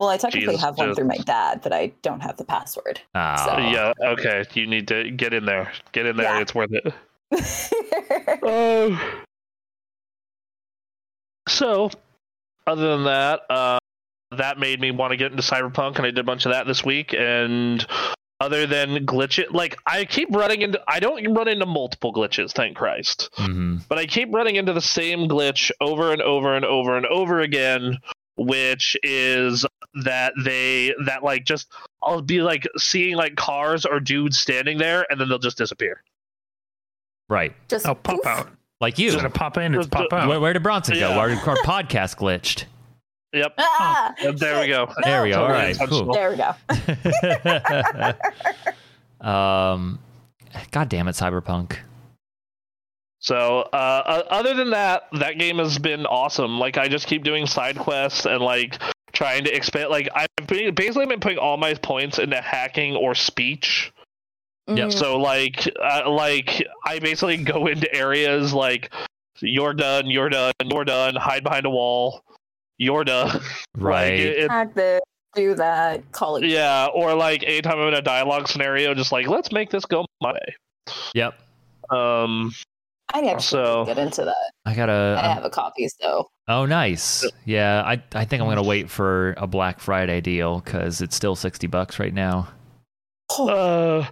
Well, 0.00 0.08
I 0.08 0.16
technically 0.16 0.54
Jesus, 0.54 0.62
have 0.62 0.78
one 0.78 0.94
through 0.94 1.06
my 1.06 1.16
dad, 1.18 1.60
but 1.62 1.72
I 1.72 1.92
don't 2.02 2.20
have 2.20 2.36
the 2.36 2.44
password. 2.44 3.00
Ah. 3.14 3.58
Yeah, 3.58 3.92
okay. 4.02 4.44
You 4.54 4.66
need 4.66 4.88
to 4.88 5.10
get 5.10 5.34
in 5.34 5.44
there. 5.44 5.72
Get 5.92 6.06
in 6.06 6.16
there. 6.16 6.34
Yeah. 6.34 6.40
It's 6.40 6.54
worth 6.54 6.72
it. 6.72 6.92
Oh. 8.42 9.24
So, 11.48 11.90
other 12.66 12.96
than 12.96 13.04
that, 13.04 13.40
uh, 13.50 13.78
that 14.36 14.58
made 14.58 14.80
me 14.80 14.90
want 14.90 15.12
to 15.12 15.16
get 15.16 15.30
into 15.30 15.42
Cyberpunk, 15.42 15.96
and 15.96 16.06
I 16.06 16.10
did 16.10 16.18
a 16.18 16.24
bunch 16.24 16.46
of 16.46 16.52
that 16.52 16.66
this 16.66 16.84
week. 16.84 17.14
And 17.16 17.86
other 18.40 18.66
than 18.66 19.06
glitch 19.06 19.38
it. 19.38 19.52
Like 19.52 19.76
I 19.86 20.04
keep 20.04 20.28
running 20.34 20.62
into, 20.62 20.80
I 20.88 21.00
don't 21.00 21.32
run 21.34 21.48
into 21.48 21.66
multiple 21.66 22.12
glitches, 22.12 22.52
thank 22.52 22.76
Christ, 22.76 23.30
hmm 23.36 23.76
but 23.88 23.98
I 23.98 24.06
keep 24.06 24.32
running 24.32 24.56
into 24.56 24.72
the 24.72 24.80
same 24.80 25.28
glitch 25.28 25.70
over 25.80 26.12
and 26.12 26.20
over 26.22 26.54
and 26.54 26.64
over 26.64 26.96
and 26.96 27.06
over 27.06 27.40
again, 27.40 27.98
which 28.36 28.96
is 29.02 29.64
that 30.04 30.32
they 30.42 30.94
that 31.06 31.22
like 31.22 31.44
just 31.44 31.68
I'll 32.02 32.22
be 32.22 32.42
like 32.42 32.66
seeing 32.76 33.16
like 33.16 33.36
cars 33.36 33.84
or 33.86 34.00
dudes 34.00 34.38
standing 34.38 34.78
there, 34.78 35.06
and 35.08 35.20
then 35.20 35.28
they'll 35.28 35.38
just 35.38 35.58
disappear. 35.58 36.02
Right. 37.28 37.54
Just 37.68 37.86
I'll 37.86 37.94
pop 37.94 38.16
poof. 38.16 38.26
out. 38.26 38.48
Like 38.80 38.98
you. 38.98 39.06
It's 39.08 39.16
gonna 39.16 39.30
pop 39.30 39.56
in. 39.56 39.74
It's 39.74 39.86
pop 39.86 40.12
out. 40.12 40.28
Where, 40.28 40.40
where 40.40 40.52
did 40.52 40.62
Bronson 40.62 40.94
go? 40.94 41.10
Yeah. 41.10 41.18
Our, 41.18 41.30
our 41.30 41.56
podcast 41.64 42.16
glitched. 42.16 42.64
Yep. 43.32 43.54
Ah, 43.58 44.14
Yep, 44.22 44.36
there 44.36 44.60
we 44.60 44.68
go. 44.68 44.92
There 45.02 45.22
we 45.24 45.30
go. 45.30 45.42
All 45.42 45.48
Totally 45.48 45.74
right. 45.74 45.88
Cool. 45.88 46.12
There 46.14 46.30
we 46.30 46.36
go. 49.20 49.26
um, 49.28 49.98
God 50.70 50.88
damn 50.88 51.08
it, 51.08 51.12
Cyberpunk. 51.16 51.78
So, 53.18 53.68
uh, 53.72 53.76
uh, 53.76 54.22
other 54.30 54.54
than 54.54 54.70
that, 54.70 55.08
that 55.18 55.38
game 55.38 55.58
has 55.58 55.78
been 55.78 56.06
awesome. 56.06 56.58
Like, 56.60 56.76
I 56.78 56.88
just 56.88 57.06
keep 57.06 57.24
doing 57.24 57.46
side 57.46 57.76
quests 57.76 58.26
and 58.26 58.40
like 58.42 58.80
trying 59.12 59.44
to 59.44 59.56
expand. 59.56 59.90
Like, 59.90 60.08
I've 60.14 60.28
been, 60.46 60.74
basically 60.74 61.06
been 61.06 61.20
putting 61.20 61.38
all 61.38 61.56
my 61.56 61.74
points 61.74 62.18
into 62.18 62.40
hacking 62.40 62.94
or 62.94 63.14
speech. 63.14 63.92
Yep. 64.66 64.88
Mm, 64.88 64.92
So, 64.92 65.18
like, 65.18 65.68
uh, 65.82 66.10
like 66.10 66.64
I 66.86 66.98
basically 66.98 67.36
go 67.38 67.66
into 67.66 67.92
areas 67.94 68.52
like 68.54 68.92
you're 69.40 69.74
done, 69.74 70.08
you're 70.10 70.28
done, 70.30 70.52
you're 70.64 70.84
done, 70.84 71.16
hide 71.16 71.44
behind 71.44 71.66
a 71.66 71.70
wall, 71.70 72.22
you're 72.78 73.04
done. 73.04 73.28
Like, 73.76 73.82
Right. 73.82 74.12
it- 74.20 74.38
it- 74.44 74.50
hack 74.50 74.74
do 75.34 75.54
that, 75.56 76.00
call 76.12 76.36
it. 76.36 76.44
yeah, 76.46 76.86
or 76.94 77.12
like 77.14 77.42
anytime 77.42 77.78
I'm 77.80 77.88
in 77.88 77.94
a 77.94 78.00
dialogue 78.02 78.46
scenario, 78.48 78.94
just 78.94 79.10
like 79.12 79.26
let's 79.26 79.50
make 79.50 79.68
this 79.70 79.84
go 79.84 80.06
my 80.20 80.32
way. 80.32 80.56
Yep. 81.14 81.34
Um, 81.90 82.52
I 83.12 83.18
actually 83.22 83.40
So- 83.40 83.84
get 83.84 83.98
into 83.98 84.24
that. 84.24 84.50
I 84.64 84.74
gotta. 84.74 85.18
I 85.20 85.26
um, 85.26 85.34
have 85.34 85.44
a 85.44 85.50
copy, 85.50 85.88
so 85.88 86.28
oh, 86.48 86.64
nice. 86.66 87.28
Yeah, 87.44 87.82
I 87.84 88.00
I 88.14 88.24
think 88.24 88.40
I'm 88.42 88.48
gonna 88.48 88.62
wait 88.62 88.88
for 88.88 89.34
a 89.36 89.46
Black 89.48 89.80
Friday 89.80 90.20
deal 90.20 90.60
because 90.60 91.00
it's 91.02 91.14
still 91.16 91.34
sixty 91.34 91.66
bucks 91.66 91.98
right 91.98 92.14
now. 92.14 92.48
uh, 93.38 94.06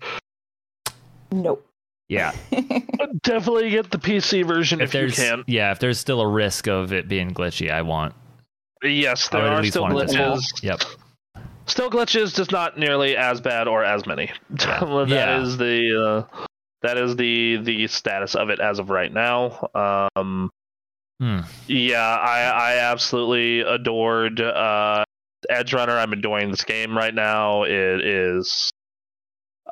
nope. 1.32 1.66
Yeah. 2.08 2.32
definitely 3.22 3.70
get 3.70 3.90
the 3.90 3.98
PC 3.98 4.44
version 4.46 4.80
if, 4.80 4.94
If 4.94 5.16
you 5.18 5.24
can. 5.24 5.44
yeah, 5.46 5.70
if 5.72 5.78
there's 5.78 5.98
still 5.98 6.20
a 6.20 6.28
risk 6.28 6.68
of 6.68 6.92
it 6.92 7.08
being 7.08 7.32
glitchy, 7.32 7.70
I 7.70 7.82
want. 7.82 8.14
Yes, 8.82 9.28
there 9.28 9.46
are 9.46 9.64
still 9.64 9.82
want 9.82 9.98
it 9.98 10.06
this 10.08 10.16
fall. 10.16 10.36
glitches. 10.36 10.62
Yep. 10.62 10.82
Still 11.66 11.90
glitches, 11.90 12.34
just 12.34 12.50
not 12.52 12.76
nearly 12.78 13.16
as 13.16 13.40
bad 13.40 13.68
or 13.68 13.84
as 13.84 14.04
many. 14.06 14.30
That 14.50 15.06
Yeah. 15.08 15.40
is 15.42 15.56
the 15.56 16.26
uh, 16.36 16.44
that 16.82 16.98
is 16.98 17.14
the 17.16 17.58
the 17.58 17.86
status 17.86 18.34
of 18.34 18.50
it 18.50 18.58
as 18.60 18.78
of 18.78 18.90
right 18.90 19.12
now. 19.12 19.68
Um, 20.16 20.50
Hmm. 21.20 21.40
yeah, 21.68 22.00
I 22.16 22.40
I 22.40 22.76
absolutely 22.78 23.60
adored 23.60 24.40
uh, 24.40 25.04
Edge 25.48 25.72
Runner. 25.72 25.96
I'm 25.96 26.12
enjoying 26.12 26.50
this 26.50 26.64
game 26.64 26.96
right 26.98 27.14
now. 27.14 27.62
It 27.62 28.04
is, 28.04 28.70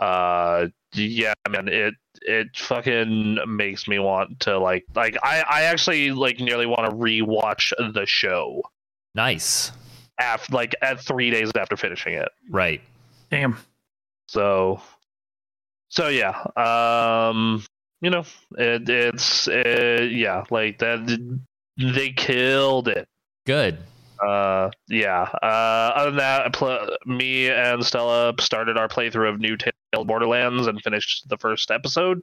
uh, 0.00 0.66
yeah, 0.94 1.34
man, 1.48 1.68
it 1.68 1.94
it 2.22 2.48
fucking 2.56 3.38
makes 3.46 3.88
me 3.88 3.98
want 3.98 4.40
to 4.40 4.58
like 4.58 4.84
like 4.94 5.16
I 5.22 5.42
I 5.48 5.62
actually 5.62 6.10
like 6.10 6.40
nearly 6.40 6.66
want 6.66 6.90
to 6.90 6.96
rewatch 6.96 7.72
the 7.94 8.04
show 8.06 8.62
Nice. 9.14 9.72
after 10.18 10.54
like 10.54 10.74
at 10.82 11.00
three 11.00 11.30
days 11.30 11.50
after 11.56 11.76
finishing 11.76 12.14
it. 12.14 12.28
Right. 12.50 12.80
Damn. 13.30 13.58
So, 14.28 14.80
so 15.88 16.08
yeah, 16.08 16.44
um, 16.56 17.64
you 18.00 18.10
know, 18.10 18.24
it, 18.58 18.88
it's 18.88 19.48
uh, 19.48 20.06
yeah, 20.10 20.44
like 20.50 20.78
that. 20.78 21.38
They 21.76 22.10
killed 22.10 22.88
it. 22.88 23.08
Good. 23.46 23.78
Uh, 24.24 24.70
yeah. 24.88 25.22
Uh, 25.42 25.46
other 25.96 26.10
than 26.10 26.18
that, 26.18 26.46
I 26.46 26.48
pl- 26.50 26.96
me 27.06 27.48
and 27.48 27.84
Stella 27.84 28.34
started 28.38 28.76
our 28.76 28.86
playthrough 28.88 29.30
of 29.32 29.40
New 29.40 29.56
Tale 29.56 29.72
Borderlands 29.92 30.66
and 30.66 30.80
finished 30.82 31.28
the 31.28 31.36
first 31.36 31.70
episode. 31.70 32.20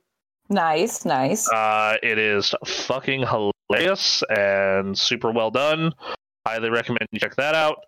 Nice, 0.49 1.03
nice. 1.05 1.49
Uh, 1.51 1.97
it 2.01 2.17
is 2.17 2.55
fucking 2.65 3.25
hilarious 3.69 4.23
and 4.29 4.97
super 4.97 5.31
well 5.31 5.51
done. 5.51 5.93
Highly 6.45 6.69
recommend 6.69 7.07
you 7.11 7.19
check 7.19 7.35
that 7.35 7.53
out. 7.55 7.79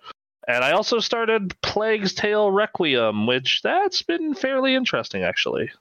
And 0.48 0.64
I 0.64 0.72
also 0.72 1.00
started 1.00 1.54
Plague's 1.62 2.14
Tale 2.14 2.52
Requiem, 2.52 3.28
which 3.28 3.62
that's 3.64 4.02
been 4.02 4.34
fairly 4.34 4.76
interesting 4.76 5.24
actually. 5.24 5.72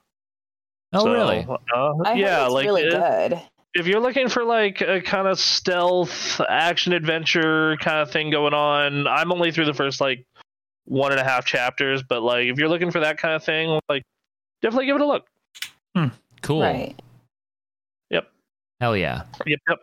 Oh, 0.93 1.05
So, 1.05 1.13
really? 1.13 1.47
Uh, 1.75 1.93
I 2.05 2.15
yeah, 2.15 2.45
it's 2.45 2.55
like 2.55 2.65
really 2.67 2.89
uh, 2.89 3.29
good. 3.29 3.43
if 3.75 3.87
you're 3.87 4.01
looking 4.01 4.29
for 4.29 4.45
like 4.45 4.81
a 4.81 5.01
kind 5.01 5.27
of 5.27 5.39
stealth 5.41 6.41
action 6.49 6.93
adventure 6.93 7.77
kind 7.79 7.99
of 7.99 8.11
thing 8.11 8.31
going 8.31 8.55
on, 8.55 9.07
I'm 9.07 9.33
only 9.33 9.51
through 9.51 9.67
the 9.67 9.75
first 9.75 10.01
like 10.01 10.25
one 10.89 11.13
and 11.13 11.21
a 11.21 11.25
half 11.25 11.45
chapters, 11.45 12.03
but 12.03 12.23
like 12.23 12.47
if 12.47 12.59
you're 12.59 12.69
looking 12.69 12.91
for 12.91 13.01
that 13.01 13.19
kind 13.19 13.35
of 13.35 13.45
thing, 13.45 13.79
like 13.89 14.03
definitely 14.63 14.87
give 14.87 14.97
it 14.97 15.03
a 15.03 15.07
look. 15.07 15.27
Cool. 16.43 16.63
Right. 16.63 16.95
Hell 18.81 18.97
yeah. 18.97 19.23
Yep, 19.45 19.59
yep. 19.69 19.79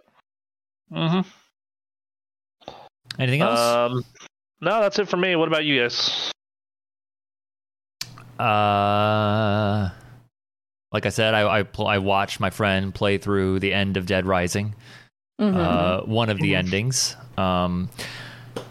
Mm-hmm. 0.93 2.71
Anything 3.19 3.41
else? 3.41 3.59
Um, 3.59 4.05
no, 4.61 4.79
that's 4.79 4.97
it 4.99 5.09
for 5.09 5.17
me. 5.17 5.35
What 5.35 5.49
about 5.49 5.65
you 5.65 5.81
guys? 5.81 6.31
Uh, 8.39 9.89
like 10.93 11.05
I 11.05 11.09
said, 11.09 11.33
I 11.33 11.59
I, 11.59 11.63
pl- 11.63 11.87
I 11.87 11.97
watched 11.97 12.39
my 12.39 12.49
friend 12.49 12.93
play 12.95 13.17
through 13.17 13.59
the 13.59 13.73
end 13.73 13.97
of 13.97 14.05
Dead 14.05 14.25
Rising. 14.25 14.75
Mhm. 15.41 15.55
Uh, 15.57 16.05
one 16.05 16.29
of 16.29 16.37
the 16.39 16.53
Mhm. 16.53 16.57
endings. 16.59 17.17
Um, 17.37 17.89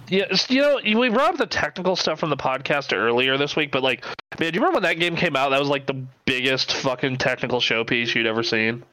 Yeah, 0.09 0.27
you 0.49 0.61
know, 0.61 0.99
we 0.99 1.09
brought 1.09 1.31
up 1.31 1.37
the 1.39 1.47
technical 1.47 1.97
stuff 1.97 2.21
from 2.21 2.31
the 2.31 2.37
podcast 2.37 2.97
earlier 2.97 3.39
this 3.39 3.57
week, 3.57 3.71
but 3.71 3.83
like, 3.83 4.05
man, 4.39 4.53
do 4.53 4.57
you 4.57 4.61
remember 4.61 4.77
when 4.77 4.83
that 4.83 5.01
game 5.01 5.17
came 5.17 5.35
out? 5.35 5.51
That 5.51 5.61
was 5.61 5.69
like 5.69 5.87
the 5.87 6.05
biggest 6.25 6.73
fucking 6.75 7.17
technical 7.17 7.61
showpiece 7.61 8.15
you'd 8.15 8.27
ever 8.27 8.43
seen. 8.43 8.85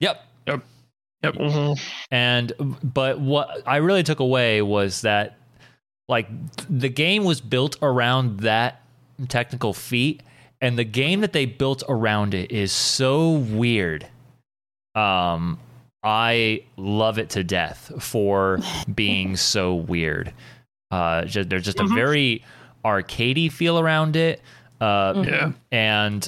yep. 1.24 1.36
Mm-hmm. 1.36 1.74
And 2.12 2.54
but 2.84 3.20
what 3.20 3.62
I 3.66 3.78
really 3.78 4.04
took 4.04 4.20
away 4.20 4.62
was 4.62 5.02
that 5.02 5.38
like 6.08 6.28
the 6.70 6.90
game 6.90 7.24
was 7.24 7.42
built 7.42 7.78
around 7.82 8.42
that 8.42 8.82
technical 9.28 9.74
feat 9.74 10.24
and 10.60 10.78
the 10.78 10.84
game 10.84 11.22
that 11.22 11.34
they 11.34 11.46
built 11.46 11.84
around 11.88 12.34
it 12.34 12.52
is 12.52 12.72
so 12.72 13.32
weird. 13.32 14.08
Um 14.96 15.60
I 16.04 16.64
love 16.78 17.20
it 17.20 17.30
to 17.32 17.44
death 17.44 17.92
for 18.00 18.60
being 18.94 19.38
so 19.38 19.76
weird. 19.76 20.34
Uh 20.92 21.26
just, 21.26 21.50
there's 21.50 21.64
just 21.66 21.80
a 21.80 21.84
Mhm. 21.84 21.96
very 21.96 22.44
arcadey 22.84 23.52
feel 23.52 23.80
around 23.80 24.16
it. 24.16 24.42
Uh 24.80 25.14
Mhm. 25.14 25.26
Yeah. 25.28 25.52
and 25.72 26.28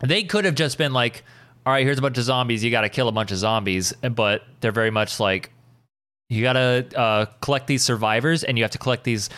they 0.00 0.22
could 0.22 0.44
have 0.44 0.54
just 0.54 0.78
been 0.78 0.92
like 0.92 1.24
all 1.66 1.72
right 1.72 1.84
here's 1.84 1.98
a 1.98 2.02
bunch 2.02 2.16
of 2.18 2.24
zombies 2.24 2.62
you 2.64 2.70
got 2.70 2.82
to 2.82 2.88
kill 2.88 3.08
a 3.08 3.12
bunch 3.12 3.32
of 3.32 3.36
zombies 3.38 3.92
but 4.14 4.42
they're 4.60 4.70
very 4.72 4.90
much 4.92 5.18
like 5.20 5.50
you 6.30 6.40
got 6.42 6.52
to 6.52 6.86
uh, 6.96 7.24
collect 7.40 7.66
these 7.66 7.82
survivors 7.82 8.44
and 8.44 8.56
you 8.58 8.62
have 8.64 8.70
to 8.70 8.78
collect 8.78 9.02
these 9.04 9.28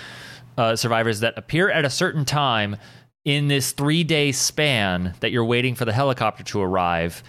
uh, 0.58 0.76
survivors 0.76 1.20
that 1.20 1.32
appear 1.38 1.70
at 1.70 1.84
a 1.84 1.90
certain 1.90 2.24
time 2.24 2.76
in 3.24 3.48
this 3.48 3.72
three 3.72 4.04
day 4.04 4.32
span 4.32 5.14
that 5.20 5.30
you're 5.30 5.44
waiting 5.44 5.74
for 5.74 5.84
the 5.86 5.92
helicopter 5.92 6.42
to 6.44 6.60
arrive 6.60 7.22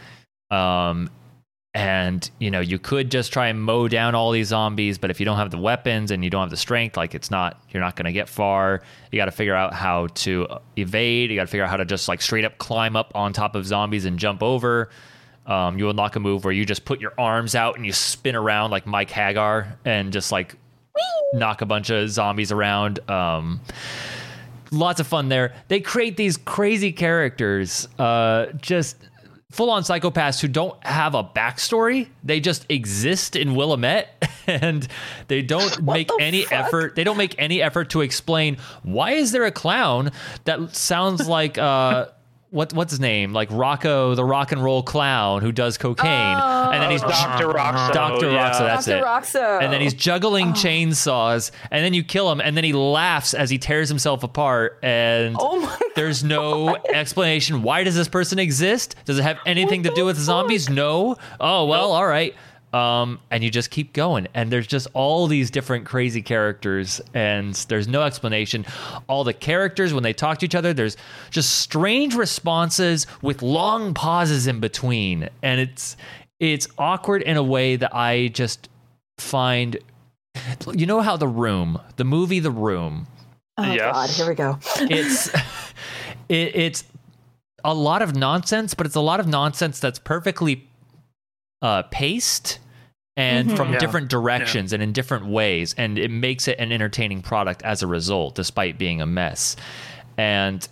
um, 0.49 1.09
and 1.73 2.29
you 2.39 2.51
know 2.51 2.59
you 2.59 2.77
could 2.77 3.09
just 3.09 3.31
try 3.31 3.47
and 3.47 3.61
mow 3.61 3.87
down 3.87 4.13
all 4.13 4.31
these 4.31 4.47
zombies 4.47 4.97
but 4.97 5.09
if 5.09 5.21
you 5.21 5.25
don't 5.25 5.37
have 5.37 5.51
the 5.51 5.57
weapons 5.57 6.11
and 6.11 6.21
you 6.21 6.29
don't 6.29 6.41
have 6.41 6.49
the 6.49 6.57
strength 6.57 6.97
like 6.97 7.15
it's 7.15 7.31
not 7.31 7.61
you're 7.73 7.81
not 7.81 7.95
going 7.95 8.05
to 8.05 8.11
get 8.11 8.29
far. 8.29 8.81
You 9.11 9.17
got 9.17 9.25
to 9.25 9.31
figure 9.31 9.55
out 9.55 9.73
how 9.73 10.07
to 10.07 10.47
evade. 10.77 11.29
You 11.29 11.37
got 11.37 11.43
to 11.43 11.47
figure 11.47 11.63
out 11.63 11.69
how 11.69 11.77
to 11.77 11.85
just 11.85 12.07
like 12.07 12.21
straight 12.21 12.45
up 12.45 12.57
climb 12.57 12.95
up 12.95 13.11
on 13.15 13.33
top 13.33 13.55
of 13.55 13.65
zombies 13.65 14.05
and 14.05 14.19
jump 14.19 14.43
over. 14.43 14.89
Um, 15.45 15.77
you 15.77 15.89
unlock 15.89 16.15
a 16.15 16.19
move 16.19 16.43
where 16.43 16.53
you 16.53 16.65
just 16.65 16.85
put 16.85 17.01
your 17.01 17.13
arms 17.17 17.55
out 17.55 17.75
and 17.75 17.85
you 17.85 17.93
spin 17.93 18.35
around 18.35 18.71
like 18.71 18.85
Mike 18.85 19.09
Haggar 19.09 19.77
and 19.85 20.13
just 20.13 20.31
like 20.31 20.55
knock 21.33 21.61
a 21.61 21.65
bunch 21.65 21.89
of 21.89 22.09
zombies 22.09 22.51
around. 22.51 22.99
Um, 23.09 23.61
lots 24.71 24.99
of 24.99 25.07
fun 25.07 25.29
there. 25.29 25.53
They 25.67 25.79
create 25.79 26.17
these 26.17 26.37
crazy 26.37 26.91
characters 26.91 27.87
uh, 27.97 28.47
just 28.61 28.97
full-on 29.51 29.83
psychopaths 29.83 30.39
who 30.41 30.47
don't 30.47 30.81
have 30.85 31.13
a 31.13 31.23
backstory 31.23 32.07
they 32.23 32.39
just 32.39 32.65
exist 32.69 33.35
in 33.35 33.53
willamette 33.53 34.23
and 34.47 34.87
they 35.27 35.41
don't 35.41 35.81
make 35.83 36.07
the 36.07 36.17
any 36.21 36.43
fuck? 36.43 36.53
effort 36.53 36.95
they 36.95 37.03
don't 37.03 37.17
make 37.17 37.35
any 37.37 37.61
effort 37.61 37.89
to 37.89 38.01
explain 38.01 38.57
why 38.83 39.11
is 39.11 39.31
there 39.31 39.43
a 39.45 39.51
clown 39.51 40.09
that 40.45 40.75
sounds 40.75 41.27
like 41.37 41.57
uh 41.57 42.05
what 42.49 42.73
what's 42.73 42.91
his 42.91 42.99
name? 42.99 43.31
Like 43.31 43.47
Rocco, 43.49 44.13
the 44.13 44.25
rock 44.25 44.51
and 44.51 44.61
roll 44.61 44.83
clown 44.83 45.41
who 45.41 45.53
does 45.53 45.77
cocaine, 45.77 46.09
and 46.09 46.83
then 46.83 46.91
he's 46.91 47.01
Oh, 47.01 47.07
Dr. 47.07 47.47
Roxo. 47.47 47.93
Dr. 47.93 48.29
yeah. 48.29 48.51
Roxo. 48.51 48.59
That's 48.59 48.85
Dr. 48.87 48.97
it. 48.97 49.03
Roxo. 49.05 49.61
And 49.63 49.71
then 49.71 49.79
he's 49.79 49.93
juggling 49.93 50.47
chainsaws, 50.47 51.51
and 51.71 51.85
then 51.85 51.93
you 51.93 52.03
kill 52.03 52.29
him, 52.29 52.41
and 52.41 52.57
then 52.57 52.65
he 52.65 52.73
laughs 52.73 53.33
as 53.33 53.49
he 53.49 53.57
tears 53.57 53.87
himself 53.87 54.23
apart, 54.23 54.79
and 54.83 55.37
Oh 55.39 55.61
my 55.61 55.79
there's 55.95 56.23
no 56.23 56.75
explanation. 56.75 57.63
Why 57.63 57.83
does 57.83 57.95
this 57.95 58.07
person 58.07 58.39
exist? 58.39 58.95
Does 59.05 59.19
it 59.19 59.23
have 59.23 59.37
anything 59.45 59.83
to 59.83 59.91
do 59.93 60.05
with 60.05 60.17
zombies? 60.17 60.69
No. 60.69 61.17
Oh 61.39 61.65
well, 61.65 61.91
all 61.91 62.07
right. 62.07 62.35
Um, 62.73 63.19
and 63.29 63.43
you 63.43 63.49
just 63.49 63.69
keep 63.69 63.91
going, 63.91 64.27
and 64.33 64.49
there's 64.49 64.67
just 64.67 64.87
all 64.93 65.27
these 65.27 65.51
different 65.51 65.85
crazy 65.85 66.21
characters, 66.21 67.01
and 67.13 67.53
there's 67.67 67.89
no 67.89 68.03
explanation. 68.03 68.65
All 69.07 69.25
the 69.25 69.33
characters, 69.33 69.93
when 69.93 70.03
they 70.03 70.13
talk 70.13 70.37
to 70.37 70.45
each 70.45 70.55
other, 70.55 70.71
there's 70.73 70.95
just 71.31 71.59
strange 71.59 72.15
responses 72.15 73.07
with 73.21 73.41
long 73.41 73.93
pauses 73.93 74.47
in 74.47 74.61
between, 74.61 75.27
and 75.43 75.59
it's 75.59 75.97
it's 76.39 76.67
awkward 76.77 77.23
in 77.23 77.35
a 77.35 77.43
way 77.43 77.75
that 77.75 77.93
I 77.93 78.29
just 78.29 78.69
find. 79.17 79.77
You 80.73 80.85
know 80.85 81.01
how 81.01 81.17
the 81.17 81.27
room, 81.27 81.77
the 81.97 82.05
movie 82.05 82.39
The 82.39 82.51
Room, 82.51 83.05
Oh 83.69 83.73
Yes. 83.73 83.93
God, 83.93 84.09
here 84.09 84.27
we 84.27 84.35
go. 84.35 84.59
it's 84.89 85.27
it, 86.29 86.55
it's 86.55 86.83
a 87.63 87.73
lot 87.73 88.01
of 88.01 88.15
nonsense, 88.15 88.73
but 88.73 88.85
it's 88.85 88.95
a 88.95 89.01
lot 89.01 89.19
of 89.19 89.27
nonsense 89.27 89.79
that's 89.79 89.99
perfectly 89.99 90.67
uh, 91.61 91.83
paced 91.83 92.59
and 93.17 93.55
from 93.55 93.73
Yeah. 93.73 93.79
different 93.79 94.09
directions 94.09 94.73
and 94.73 94.81
in 94.81 94.93
different 94.93 95.25
ways, 95.27 95.75
and 95.77 95.99
it 95.99 96.09
makes 96.09 96.47
it 96.47 96.57
an 96.59 96.71
entertaining 96.71 97.21
product 97.21 97.61
as 97.63 97.83
a 97.83 97.87
result, 97.87 98.35
despite 98.35 98.77
being 98.77 99.01
a 99.01 99.05
mess. 99.05 99.55
And 100.17 100.67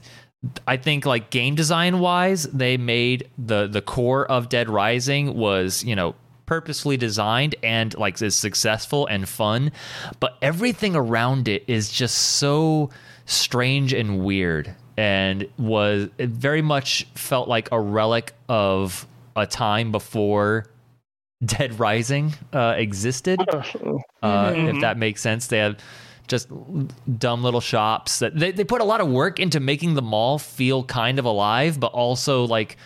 I 0.67 0.77
think 0.77 1.05
like 1.05 1.29
game 1.31 1.55
design 1.55 1.99
wise, 1.99 2.43
they 2.45 2.77
made 2.77 3.27
the 3.37 3.67
the 3.67 3.81
core 3.81 4.25
of 4.25 4.49
Dead 4.49 4.69
Rising 4.69 5.35
was 5.35 5.83
you 5.83 5.95
know 5.95 6.15
purposefully 6.49 6.97
designed 6.97 7.53
and 7.61 7.95
like 7.95 8.19
is 8.23 8.35
successful 8.35 9.05
and 9.05 9.29
fun, 9.29 9.71
but 10.19 10.35
everything 10.41 10.95
around 10.95 11.47
it 11.47 11.63
is 11.67 11.91
just 11.91 12.17
so 12.17 12.89
strange 13.25 13.93
and 13.93 14.25
weird 14.25 14.75
and 14.97 15.47
was 15.59 16.09
it 16.17 16.29
very 16.29 16.63
much 16.63 17.05
felt 17.13 17.47
like 17.47 17.69
a 17.71 17.79
relic 17.79 18.33
of 18.49 19.05
a 19.35 19.45
time 19.45 19.91
before 19.91 20.65
Dead 21.45 21.79
Rising 21.79 22.33
uh, 22.51 22.73
existed 22.75 23.39
uh, 24.23 24.53
if 24.55 24.81
that 24.81 24.97
makes 24.97 25.21
sense. 25.21 25.45
They 25.45 25.59
have 25.59 25.77
just 26.27 26.49
dumb 27.19 27.43
little 27.43 27.61
shops 27.61 28.17
that 28.19 28.35
they, 28.35 28.49
they 28.51 28.63
put 28.63 28.81
a 28.81 28.83
lot 28.83 29.01
of 29.01 29.07
work 29.07 29.39
into 29.39 29.59
making 29.59 29.93
the 29.93 30.01
mall 30.01 30.39
feel 30.39 30.83
kind 30.83 31.19
of 31.19 31.25
alive, 31.25 31.79
but 31.79 31.91
also 31.93 32.45
like 32.45 32.77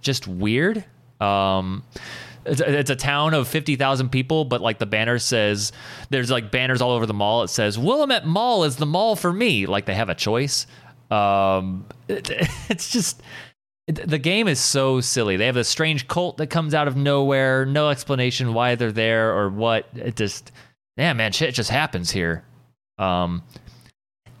just 0.00 0.26
weird. 0.26 0.86
Um, 1.20 1.82
it's, 2.50 2.60
it's 2.60 2.90
a 2.90 2.96
town 2.96 3.34
of 3.34 3.48
50,000 3.48 4.08
people, 4.10 4.44
but 4.44 4.60
like 4.60 4.78
the 4.78 4.86
banner 4.86 5.18
says, 5.18 5.72
there's 6.10 6.30
like 6.30 6.50
banners 6.50 6.80
all 6.82 6.90
over 6.90 7.06
the 7.06 7.14
mall. 7.14 7.42
It 7.42 7.48
says, 7.48 7.78
Willamette 7.78 8.26
Mall 8.26 8.64
is 8.64 8.76
the 8.76 8.86
mall 8.86 9.16
for 9.16 9.32
me. 9.32 9.66
Like 9.66 9.86
they 9.86 9.94
have 9.94 10.08
a 10.08 10.14
choice. 10.14 10.66
Um, 11.10 11.86
it- 12.08 12.30
it's 12.68 12.90
just, 12.90 13.22
it- 13.86 14.06
the 14.08 14.18
game 14.18 14.48
is 14.48 14.60
so 14.60 15.00
silly. 15.00 15.36
They 15.36 15.46
have 15.46 15.56
a 15.56 15.64
strange 15.64 16.08
cult 16.08 16.36
that 16.38 16.48
comes 16.48 16.74
out 16.74 16.88
of 16.88 16.96
nowhere, 16.96 17.64
no 17.64 17.88
explanation 17.90 18.52
why 18.54 18.74
they're 18.74 18.92
there 18.92 19.34
or 19.36 19.48
what. 19.48 19.86
It 19.94 20.16
just, 20.16 20.52
yeah, 20.96 21.12
man, 21.12 21.32
shit 21.32 21.54
just 21.54 21.70
happens 21.70 22.10
here. 22.10 22.44
Um, 22.98 23.42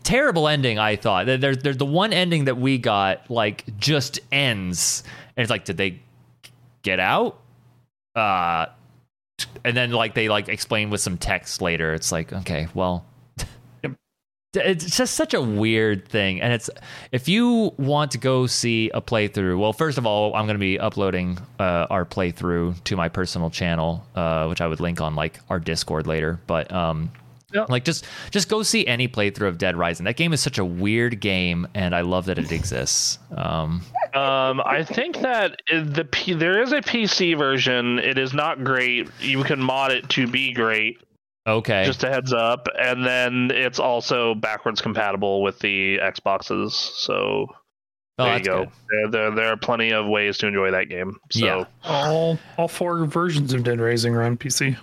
terrible 0.02 0.48
ending. 0.48 0.78
I 0.78 0.96
thought 0.96 1.26
there's 1.26 1.58
there's 1.58 1.76
the 1.78 1.86
one 1.86 2.12
ending 2.12 2.44
that 2.44 2.56
we 2.58 2.76
got 2.78 3.30
like 3.30 3.64
just 3.78 4.20
ends, 4.30 5.02
and 5.36 5.42
it's 5.42 5.50
like, 5.50 5.64
did 5.64 5.76
they 5.78 6.00
get 6.82 7.00
out? 7.00 7.40
Uh, 8.14 8.66
and 9.64 9.76
then 9.76 9.90
like 9.90 10.14
they 10.14 10.28
like 10.28 10.48
explain 10.48 10.90
with 10.90 11.00
some 11.00 11.16
text 11.18 11.62
later. 11.62 11.94
It's 11.94 12.12
like, 12.12 12.32
okay, 12.32 12.68
well. 12.74 13.04
It's 14.52 14.96
just 14.96 15.14
such 15.14 15.32
a 15.32 15.40
weird 15.40 16.08
thing, 16.08 16.40
and 16.40 16.52
it's 16.52 16.68
if 17.12 17.28
you 17.28 17.72
want 17.76 18.10
to 18.10 18.18
go 18.18 18.48
see 18.48 18.90
a 18.92 19.00
playthrough. 19.00 19.56
Well, 19.56 19.72
first 19.72 19.96
of 19.96 20.06
all, 20.06 20.34
I'm 20.34 20.46
going 20.46 20.56
to 20.56 20.58
be 20.58 20.76
uploading 20.76 21.38
uh, 21.60 21.86
our 21.88 22.04
playthrough 22.04 22.82
to 22.82 22.96
my 22.96 23.08
personal 23.08 23.50
channel, 23.50 24.04
uh, 24.16 24.46
which 24.46 24.60
I 24.60 24.66
would 24.66 24.80
link 24.80 25.00
on 25.00 25.14
like 25.14 25.38
our 25.50 25.60
Discord 25.60 26.08
later. 26.08 26.40
But 26.48 26.72
um, 26.72 27.12
like 27.68 27.84
just 27.84 28.06
just 28.30 28.48
go 28.48 28.62
see 28.62 28.86
any 28.86 29.08
playthrough 29.08 29.48
of 29.48 29.58
Dead 29.58 29.76
Rising. 29.76 30.04
That 30.04 30.16
game 30.16 30.32
is 30.32 30.40
such 30.40 30.58
a 30.58 30.64
weird 30.64 31.20
game, 31.20 31.68
and 31.74 31.94
I 31.94 32.00
love 32.00 32.26
that 32.26 32.38
it 32.38 32.50
exists. 32.60 33.18
Um, 33.36 33.82
Um, 34.14 34.60
I 34.64 34.84
think 34.84 35.20
that 35.20 35.60
the 35.70 36.06
P- 36.10 36.34
there 36.34 36.60
is 36.62 36.72
a 36.72 36.80
PC 36.80 37.36
version. 37.38 37.98
It 37.98 38.18
is 38.18 38.32
not 38.34 38.64
great. 38.64 39.08
You 39.20 39.42
can 39.44 39.60
mod 39.60 39.92
it 39.92 40.08
to 40.10 40.26
be 40.26 40.52
great. 40.52 40.98
okay, 41.46 41.84
Just 41.84 42.04
a 42.04 42.08
heads 42.10 42.32
up, 42.32 42.68
and 42.78 43.04
then 43.04 43.50
it's 43.52 43.78
also 43.78 44.34
backwards 44.34 44.80
compatible 44.80 45.42
with 45.42 45.58
the 45.60 45.98
Xboxes. 45.98 46.72
So 46.72 47.46
oh, 48.18 48.24
there 48.24 48.38
you 48.38 48.44
go. 48.44 48.66
There, 48.90 49.10
there, 49.10 49.30
there 49.34 49.46
are 49.46 49.56
plenty 49.56 49.92
of 49.92 50.06
ways 50.06 50.38
to 50.38 50.46
enjoy 50.46 50.70
that 50.72 50.88
game. 50.88 51.16
So 51.30 51.44
Yeah. 51.44 51.64
All 51.84 52.38
all 52.56 52.68
four 52.68 53.04
versions 53.06 53.52
of 53.52 53.64
Dead 53.64 53.80
Rising 53.80 54.14
are 54.14 54.22
on 54.22 54.36
PC. 54.36 54.76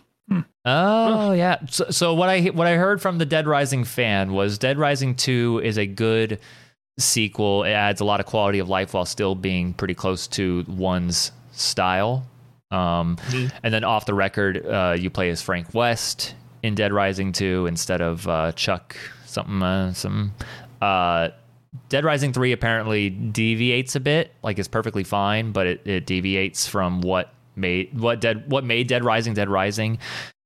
Oh 0.66 1.32
yeah. 1.32 1.60
So, 1.70 1.90
so 1.90 2.14
what 2.14 2.28
I 2.28 2.41
what 2.48 2.68
I 2.68 2.76
heard 2.76 3.02
from 3.02 3.18
the 3.18 3.26
Dead 3.26 3.48
Rising 3.48 3.86
fan 3.86 4.34
was 4.34 4.58
Dead 4.58 4.78
Rising 4.78 5.16
Two 5.16 5.62
is 5.64 5.78
a 5.78 5.86
good 5.86 6.40
sequel. 6.98 7.64
It 7.64 7.72
adds 7.72 8.02
a 8.02 8.06
lot 8.06 8.19
of 8.19 8.26
quality 8.26 8.60
of 8.60 8.69
life 8.69 8.94
while 8.94 9.06
still 9.06 9.36
being 9.36 9.74
pretty 9.74 9.94
close 9.94 10.28
to 10.30 10.65
one's 10.68 11.32
style. 11.52 12.26
Um, 12.72 13.18
And 13.64 13.74
then 13.74 13.84
off 13.84 14.06
the 14.06 14.14
record, 14.14 14.65
uh, 14.65 14.95
you 14.98 15.10
play 15.10 15.30
as 15.30 15.41
Frank 15.41 15.74
West 15.74 16.36
in 16.64 16.76
Dead 16.76 16.91
Rising 16.91 17.32
Two 17.32 17.65
instead 17.68 18.02
of 18.02 18.28
uh, 18.28 18.52
Chuck 18.53 18.98
something 19.26 19.61
uh, 19.61 19.94
some. 19.94 20.34
Uh, 20.82 21.30
Dead 21.90 22.03
Rising 22.03 22.34
3 22.34 22.53
apparently 22.53 23.10
deviates 23.10 23.95
a 23.95 23.99
bit, 23.99 24.34
like 24.41 24.57
it's 24.57 24.68
perfectly 24.68 25.03
fine, 25.03 25.52
but 25.52 25.68
it, 25.68 25.86
it 25.86 26.06
deviates 26.06 26.65
from 26.68 27.02
what 27.02 27.34
made 27.56 27.98
what 27.99 28.19
dead 28.22 28.49
what 28.49 28.64
made 28.64 28.88
Dead 28.88 29.03
Rising 29.03 29.34
Dead 29.34 29.49
Rising. 29.49 29.99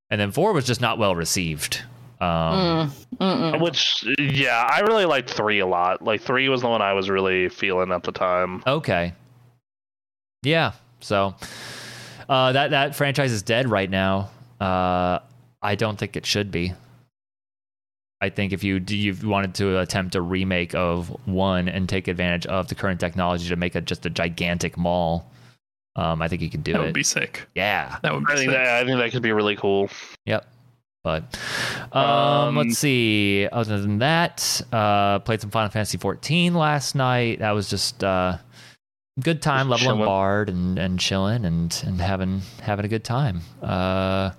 And 0.09 0.19
then 0.19 0.31
4 0.31 0.51
was 0.51 0.65
just 0.65 0.81
not 0.81 0.97
well 0.97 1.15
received. 1.15 1.83
Um, 2.21 2.91
which 3.59 4.05
yeah, 4.19 4.67
I 4.71 4.81
really 4.81 5.05
liked 5.05 5.29
three 5.29 5.59
a 5.59 5.65
lot. 5.65 6.03
Like 6.03 6.21
three 6.21 6.47
was 6.49 6.61
the 6.61 6.69
one 6.69 6.81
I 6.81 6.93
was 6.93 7.09
really 7.09 7.49
feeling 7.49 7.91
at 7.91 8.03
the 8.03 8.11
time. 8.11 8.61
Okay. 8.67 9.13
Yeah. 10.43 10.73
So 10.99 11.35
uh, 12.29 12.51
that 12.51 12.71
that 12.71 12.95
franchise 12.95 13.31
is 13.31 13.41
dead 13.41 13.69
right 13.69 13.89
now. 13.89 14.29
Uh, 14.59 15.19
I 15.63 15.75
don't 15.75 15.97
think 15.97 16.15
it 16.15 16.25
should 16.25 16.51
be. 16.51 16.73
I 18.23 18.29
think 18.29 18.53
if 18.53 18.63
you 18.63 18.79
do- 18.79 18.95
you 18.95 19.15
wanted 19.27 19.55
to 19.55 19.79
attempt 19.79 20.13
a 20.13 20.21
remake 20.21 20.75
of 20.75 21.07
one 21.27 21.67
and 21.67 21.89
take 21.89 22.07
advantage 22.07 22.45
of 22.45 22.67
the 22.67 22.75
current 22.75 22.99
technology 22.99 23.49
to 23.49 23.55
make 23.55 23.75
it 23.75 23.85
just 23.85 24.05
a 24.05 24.11
gigantic 24.11 24.77
mall, 24.77 25.31
um, 25.95 26.21
I 26.21 26.27
think 26.27 26.43
you 26.43 26.49
could 26.51 26.63
do 26.63 26.73
that 26.73 26.81
it. 26.81 26.85
would 26.85 26.93
be 26.93 27.01
sick. 27.01 27.47
yeah. 27.55 27.97
That 28.03 28.13
would 28.13 28.25
be 28.27 28.33
I 28.33 28.35
think 28.35 28.51
sick. 28.51 28.57
that 28.59 28.67
I 28.67 28.85
think 28.85 28.99
that 28.99 29.11
could 29.11 29.23
be 29.23 29.31
really 29.31 29.55
cool. 29.55 29.89
Yep. 30.27 30.45
But 31.03 31.37
um, 31.91 32.03
Um, 32.03 32.55
let's 32.57 32.77
see. 32.77 33.47
Other 33.51 33.81
than 33.81 33.99
that, 33.99 34.61
uh, 34.71 35.19
played 35.19 35.41
some 35.41 35.49
Final 35.49 35.69
Fantasy 35.69 35.97
14 35.97 36.53
last 36.53 36.93
night. 36.95 37.39
That 37.39 37.51
was 37.51 37.69
just 37.69 38.03
uh, 38.03 38.37
good 39.19 39.41
time 39.41 39.67
Just 39.69 39.81
leveling 39.81 39.97
chilling. 39.97 40.05
bard 40.07 40.49
and, 40.49 40.77
and 40.77 40.99
chilling 40.99 41.43
and 41.45 41.83
and 41.87 41.99
having 41.99 42.41
having 42.61 42.85
a 42.85 42.87
good 42.87 43.03
time. 43.03 43.41
Uh, 43.63 44.31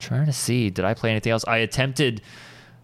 trying 0.00 0.26
to 0.26 0.32
see, 0.32 0.70
did 0.70 0.84
I 0.84 0.94
play 0.94 1.10
anything 1.10 1.32
else? 1.32 1.44
I 1.46 1.58
attempted 1.58 2.22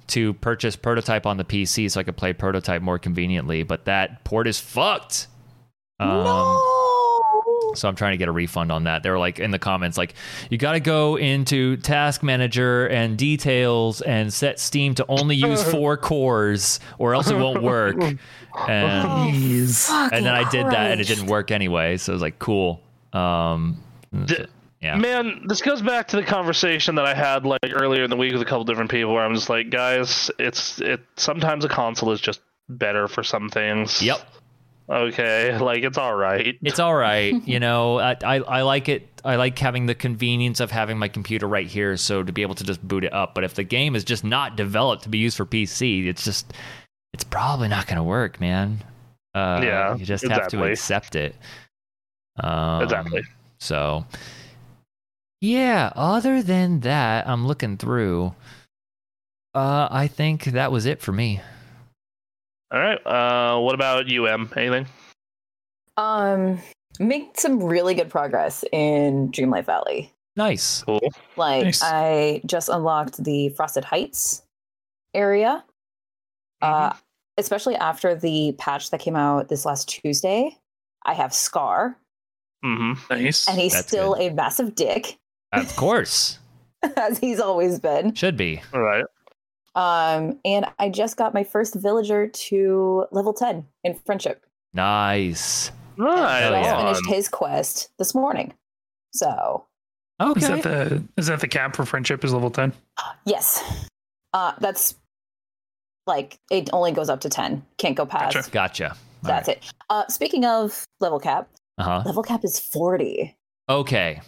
to 0.08 0.34
purchase 0.34 0.76
Prototype 0.76 1.24
on 1.24 1.38
the 1.38 1.44
PC 1.44 1.90
so 1.90 1.98
I 1.98 2.02
could 2.02 2.16
play 2.16 2.34
Prototype 2.34 2.82
more 2.82 2.98
conveniently, 2.98 3.62
but 3.62 3.86
that 3.86 4.22
port 4.24 4.46
is 4.46 4.60
fucked. 4.60 5.28
Um, 5.98 6.08
no. 6.24 6.73
So 7.74 7.88
I'm 7.88 7.96
trying 7.96 8.12
to 8.12 8.16
get 8.16 8.28
a 8.28 8.32
refund 8.32 8.72
on 8.72 8.84
that. 8.84 9.02
They 9.02 9.10
were 9.10 9.18
like 9.18 9.38
in 9.38 9.50
the 9.50 9.58
comments, 9.58 9.98
like, 9.98 10.14
you 10.50 10.58
got 10.58 10.72
to 10.72 10.80
go 10.80 11.16
into 11.16 11.76
Task 11.78 12.22
Manager 12.22 12.86
and 12.86 13.16
details 13.18 14.00
and 14.00 14.32
set 14.32 14.58
Steam 14.58 14.94
to 14.96 15.06
only 15.08 15.36
use 15.36 15.62
four 15.70 15.96
cores, 15.96 16.80
or 16.98 17.14
else 17.14 17.30
it 17.30 17.36
won't 17.36 17.62
work. 17.62 17.96
And 18.68 19.08
Oh, 19.90 20.08
and 20.12 20.24
then 20.24 20.32
I 20.32 20.48
did 20.48 20.66
that, 20.66 20.92
and 20.92 21.00
it 21.00 21.08
didn't 21.08 21.26
work 21.26 21.50
anyway. 21.50 21.96
So 21.96 22.12
it 22.12 22.14
was 22.14 22.22
like, 22.22 22.38
cool. 22.38 22.80
Um, 23.12 23.82
D- 24.26 24.46
yeah. 24.80 24.96
Man, 24.96 25.46
this 25.46 25.62
goes 25.62 25.80
back 25.82 26.08
to 26.08 26.16
the 26.16 26.22
conversation 26.22 26.94
that 26.96 27.06
I 27.06 27.14
had 27.14 27.46
like 27.46 27.60
earlier 27.72 28.04
in 28.04 28.10
the 28.10 28.16
week 28.16 28.32
with 28.32 28.42
a 28.42 28.44
couple 28.44 28.64
different 28.64 28.90
people 28.90 29.14
where 29.14 29.24
I'm 29.24 29.34
just 29.34 29.48
like, 29.48 29.70
guys, 29.70 30.30
it's 30.38 30.78
it 30.80 31.00
sometimes 31.16 31.64
a 31.64 31.68
console 31.68 32.12
is 32.12 32.20
just 32.20 32.40
better 32.68 33.08
for 33.08 33.22
some 33.22 33.48
things. 33.48 34.02
Yep. 34.02 34.20
Okay, 34.88 35.56
like 35.60 35.82
it's 35.82 35.98
all 35.98 36.14
right. 36.14 36.58
It's 36.62 36.78
all 36.78 36.94
right. 36.94 37.34
You 37.46 37.60
know, 37.60 37.98
I, 37.98 38.16
I 38.24 38.36
I 38.40 38.62
like 38.62 38.88
it. 38.88 39.08
I 39.24 39.36
like 39.36 39.58
having 39.58 39.86
the 39.86 39.94
convenience 39.94 40.60
of 40.60 40.70
having 40.70 40.98
my 40.98 41.08
computer 41.08 41.46
right 41.48 41.66
here, 41.66 41.96
so 41.96 42.22
to 42.22 42.32
be 42.32 42.42
able 42.42 42.54
to 42.56 42.64
just 42.64 42.86
boot 42.86 43.04
it 43.04 43.12
up. 43.12 43.34
But 43.34 43.44
if 43.44 43.54
the 43.54 43.64
game 43.64 43.96
is 43.96 44.04
just 44.04 44.24
not 44.24 44.56
developed 44.56 45.04
to 45.04 45.08
be 45.08 45.18
used 45.18 45.36
for 45.36 45.46
PC, 45.46 46.06
it's 46.06 46.24
just 46.24 46.52
it's 47.14 47.24
probably 47.24 47.68
not 47.68 47.86
going 47.86 47.96
to 47.96 48.02
work, 48.02 48.40
man. 48.40 48.82
Uh, 49.34 49.60
Yeah, 49.62 49.96
you 49.96 50.04
just 50.04 50.26
have 50.26 50.48
to 50.48 50.64
accept 50.64 51.16
it. 51.16 51.34
Um, 52.40 52.82
exactly. 52.82 53.22
So, 53.60 54.04
yeah. 55.40 55.92
Other 55.96 56.42
than 56.42 56.80
that, 56.80 57.26
I'm 57.28 57.46
looking 57.46 57.76
through. 57.76 58.34
Uh, 59.54 59.88
I 59.90 60.08
think 60.08 60.44
that 60.44 60.72
was 60.72 60.84
it 60.84 61.00
for 61.00 61.12
me. 61.12 61.40
All 62.74 62.80
right. 62.80 62.98
Uh, 63.06 63.60
what 63.60 63.74
about 63.76 64.08
you, 64.08 64.26
Em? 64.26 64.50
Anything? 64.56 64.86
Um, 65.96 66.58
make 66.98 67.38
some 67.38 67.62
really 67.62 67.94
good 67.94 68.10
progress 68.10 68.64
in 68.72 69.30
Dreamlight 69.30 69.64
Valley. 69.64 70.12
Nice. 70.34 70.82
Cool. 70.82 71.00
Like 71.36 71.64
Nice. 71.66 71.82
I 71.84 72.40
just 72.46 72.68
unlocked 72.68 73.22
the 73.22 73.50
Frosted 73.50 73.84
Heights 73.84 74.42
area. 75.14 75.64
Uh, 76.60 76.92
especially 77.38 77.76
after 77.76 78.14
the 78.16 78.54
patch 78.58 78.90
that 78.90 78.98
came 79.00 79.14
out 79.16 79.48
this 79.48 79.64
last 79.64 79.88
Tuesday. 79.88 80.56
I 81.04 81.14
have 81.14 81.32
Scar, 81.34 81.96
Mm-hmm. 82.64 82.94
Nice. 83.12 83.46
and 83.46 83.58
he's 83.58 83.74
That's 83.74 83.86
still 83.86 84.14
good. 84.14 84.32
a 84.32 84.34
massive 84.34 84.74
dick, 84.74 85.18
Of 85.52 85.76
course, 85.76 86.38
as 86.96 87.18
he's 87.18 87.38
always 87.38 87.78
been. 87.78 88.14
should 88.14 88.36
be. 88.38 88.62
All 88.72 88.80
right. 88.80 89.04
Um, 89.74 90.38
and 90.44 90.66
I 90.78 90.88
just 90.88 91.16
got 91.16 91.34
my 91.34 91.42
first 91.44 91.74
villager 91.74 92.28
to 92.28 93.06
level 93.10 93.32
10 93.32 93.66
in 93.82 93.94
friendship. 94.06 94.44
Nice. 94.72 95.70
Right. 95.96 96.40
Hell 96.42 96.52
Just 96.52 96.64
yeah. 96.64 96.78
finished 96.78 97.06
his 97.06 97.28
quest 97.28 97.90
this 97.98 98.14
morning. 98.14 98.54
So 99.12 99.64
Okay. 100.20 100.40
Is 100.40 100.48
that 100.48 100.62
the 100.62 101.04
is 101.16 101.26
that 101.28 101.40
the 101.40 101.48
cap 101.48 101.74
for 101.76 101.84
friendship 101.84 102.24
is 102.24 102.32
level 102.32 102.50
ten? 102.50 102.72
yes. 103.26 103.62
Uh 104.32 104.52
that's 104.60 104.94
like 106.06 106.38
it 106.50 106.70
only 106.72 106.92
goes 106.92 107.08
up 107.08 107.20
to 107.20 107.28
10. 107.28 107.64
Can't 107.78 107.96
go 107.96 108.06
past. 108.06 108.34
Gotcha. 108.34 108.50
Gotcha. 108.50 108.96
That's 109.22 109.48
it. 109.48 109.72
Uh 109.90 110.06
speaking 110.08 110.44
of 110.44 110.84
level 111.00 111.18
cap, 111.20 111.48
Uh 111.78 111.84
huh. 111.84 112.02
level 112.06 112.22
cap 112.24 112.44
is 112.44 112.58
40. 112.58 113.36
Okay. 113.68 114.20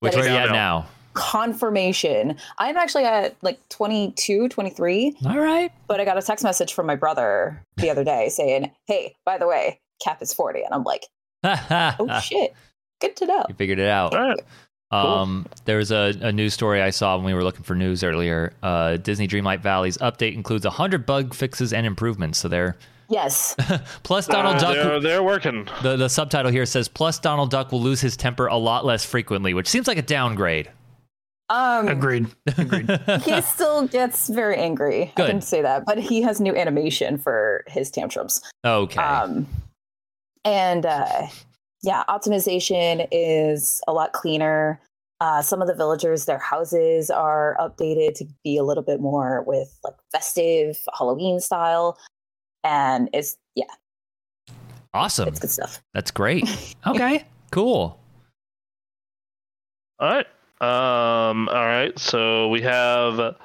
Which 0.00 0.14
That 0.14 0.24
are 0.24 0.28
you 0.28 0.36
at 0.36 0.46
No, 0.46 0.46
no. 0.46 0.52
now? 0.52 0.86
Confirmation. 1.14 2.36
I'm 2.58 2.76
actually 2.76 3.04
at 3.04 3.36
like 3.42 3.58
22, 3.70 4.48
23, 4.48 5.16
All 5.26 5.38
right. 5.38 5.72
but 5.86 6.00
I 6.00 6.04
got 6.04 6.18
a 6.18 6.22
text 6.22 6.44
message 6.44 6.72
from 6.74 6.86
my 6.86 6.96
brother 6.96 7.62
the 7.76 7.90
other 7.90 8.04
day 8.04 8.28
saying, 8.28 8.70
"Hey, 8.86 9.14
by 9.24 9.38
the 9.38 9.46
way, 9.48 9.80
cap 10.02 10.22
is 10.22 10.32
40." 10.34 10.62
And 10.62 10.74
I'm 10.74 10.84
like, 10.84 11.06
"Oh 11.44 12.20
shit. 12.22 12.54
Good 13.00 13.16
to 13.16 13.26
know." 13.26 13.44
You 13.48 13.54
figured 13.54 13.78
it 13.78 13.88
out. 13.88 14.14
All 14.14 14.20
right. 14.28 14.40
Um, 14.92 15.46
there 15.66 15.76
was 15.78 15.92
a, 15.92 16.12
a 16.20 16.32
news 16.32 16.52
story 16.52 16.82
I 16.82 16.90
saw 16.90 17.16
when 17.16 17.24
we 17.24 17.32
were 17.34 17.44
looking 17.44 17.62
for 17.62 17.74
news 17.76 18.02
earlier. 18.02 18.52
Uh, 18.62 18.96
Disney 18.96 19.28
Dreamlight 19.28 19.60
Valley's 19.60 19.96
update 19.98 20.34
includes 20.34 20.64
100 20.64 21.06
bug 21.06 21.32
fixes 21.32 21.72
and 21.72 21.86
improvements. 21.86 22.38
So 22.40 22.48
there. 22.48 22.76
Yes. 23.08 23.54
Plus, 24.04 24.26
Donald 24.26 24.56
Uh, 24.56 24.60
Duck. 24.60 24.74
They're, 24.74 25.00
they're 25.00 25.22
working. 25.22 25.68
The, 25.82 25.96
the 25.96 26.08
subtitle 26.08 26.50
here 26.52 26.64
says, 26.66 26.86
plus 26.86 27.18
Donald 27.18 27.50
Duck 27.50 27.72
will 27.72 27.80
lose 27.82 28.00
his 28.00 28.16
temper 28.16 28.46
a 28.46 28.56
lot 28.56 28.84
less 28.84 29.04
frequently, 29.04 29.52
which 29.52 29.66
seems 29.68 29.88
like 29.88 29.98
a 29.98 30.02
downgrade. 30.02 30.70
Um 31.50 31.88
Agreed. 31.88 32.26
Agreed. 32.58 32.88
he 33.22 33.40
still 33.42 33.86
gets 33.88 34.28
very 34.28 34.56
angry. 34.56 35.12
Good. 35.16 35.26
I 35.26 35.30
can 35.32 35.42
say 35.42 35.60
that, 35.62 35.84
but 35.84 35.98
he 35.98 36.22
has 36.22 36.40
new 36.40 36.54
animation 36.56 37.18
for 37.18 37.64
his 37.66 37.90
tantrums. 37.90 38.40
okay. 38.64 39.00
Um, 39.00 39.46
and 40.44 40.86
uh, 40.86 41.26
yeah, 41.82 42.04
optimization 42.08 43.06
is 43.10 43.82
a 43.86 43.92
lot 43.92 44.12
cleaner. 44.12 44.80
Uh, 45.20 45.42
some 45.42 45.60
of 45.60 45.68
the 45.68 45.74
villagers, 45.74 46.24
their 46.24 46.38
houses 46.38 47.10
are 47.10 47.54
updated 47.60 48.14
to 48.14 48.24
be 48.42 48.56
a 48.56 48.62
little 48.62 48.82
bit 48.82 49.00
more 49.00 49.42
with 49.46 49.68
like 49.84 49.92
festive 50.12 50.78
Halloween 50.96 51.40
style, 51.40 51.98
and 52.64 53.10
it's 53.12 53.36
yeah, 53.54 53.64
awesome. 54.94 55.28
it's 55.28 55.38
good 55.40 55.50
stuff. 55.50 55.82
That's 55.92 56.10
great. 56.10 56.48
Okay. 56.86 57.24
cool. 57.50 58.00
All 59.98 60.08
right. 60.08 60.26
Um. 60.60 61.48
All 61.48 61.64
right. 61.64 61.98
So 61.98 62.48
we 62.48 62.60
have 62.62 63.36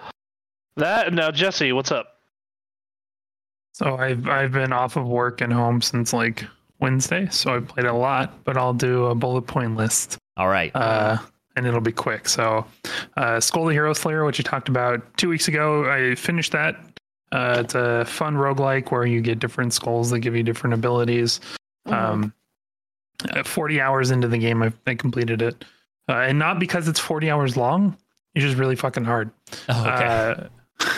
that. 0.78 1.14
Now, 1.14 1.32
Jesse, 1.32 1.72
what's 1.72 1.92
up? 1.92 2.16
So 3.74 3.98
I've 3.98 4.28
I've 4.28 4.54
been 4.54 4.72
off 4.72 4.96
of 4.96 5.06
work 5.08 5.42
and 5.42 5.52
home 5.52 5.82
since 5.82 6.14
like 6.14 6.46
Wednesday, 6.80 7.28
so 7.30 7.56
I 7.56 7.60
played 7.60 7.86
a 7.86 7.94
lot, 7.94 8.44
but 8.46 8.58
I'll 8.58 8.74
do 8.74 9.08
a 9.08 9.16
bullet 9.16 9.44
point 9.44 9.76
list. 9.76 10.18
All 10.38 10.48
right. 10.48 10.72
Uh 10.76 11.18
and 11.58 11.66
it'll 11.66 11.82
be 11.82 11.92
quick. 11.92 12.30
So 12.30 12.66
uh 13.18 13.38
Skul 13.38 13.68
the 13.68 13.74
Hero 13.74 13.92
Slayer, 13.94 14.24
which 14.24 14.38
you 14.38 14.44
talked 14.46 14.70
about 14.70 15.02
two 15.18 15.28
weeks 15.28 15.48
ago, 15.50 15.90
I 15.92 16.16
finished 16.16 16.54
that. 16.54 16.78
Uh 17.34 17.64
it's 17.66 17.76
a 17.76 18.06
fun 18.06 18.36
roguelike 18.36 18.92
where 18.92 19.06
you 19.06 19.20
get 19.20 19.40
different 19.40 19.74
skulls 19.74 20.10
that 20.12 20.20
give 20.20 20.36
you 20.38 20.44
different 20.44 20.74
abilities. 20.74 21.42
Um 21.88 22.34
uh, 23.32 23.44
40 23.44 23.82
hours 23.82 24.12
into 24.12 24.28
the 24.30 24.38
game 24.38 24.62
I, 24.64 24.72
I 24.88 24.96
completed 24.96 25.42
it. 25.42 25.66
Uh, 26.08 26.14
and 26.14 26.38
not 26.40 26.60
because 26.60 26.88
it's 26.88 27.00
40 27.00 27.30
hours 27.32 27.58
long, 27.58 27.98
it's 28.36 28.44
just 28.46 28.58
really 28.58 28.76
fucking 28.76 29.06
hard. 29.06 29.32
Oh, 29.70 29.82
okay. 29.82 30.36
Uh, 30.80 30.90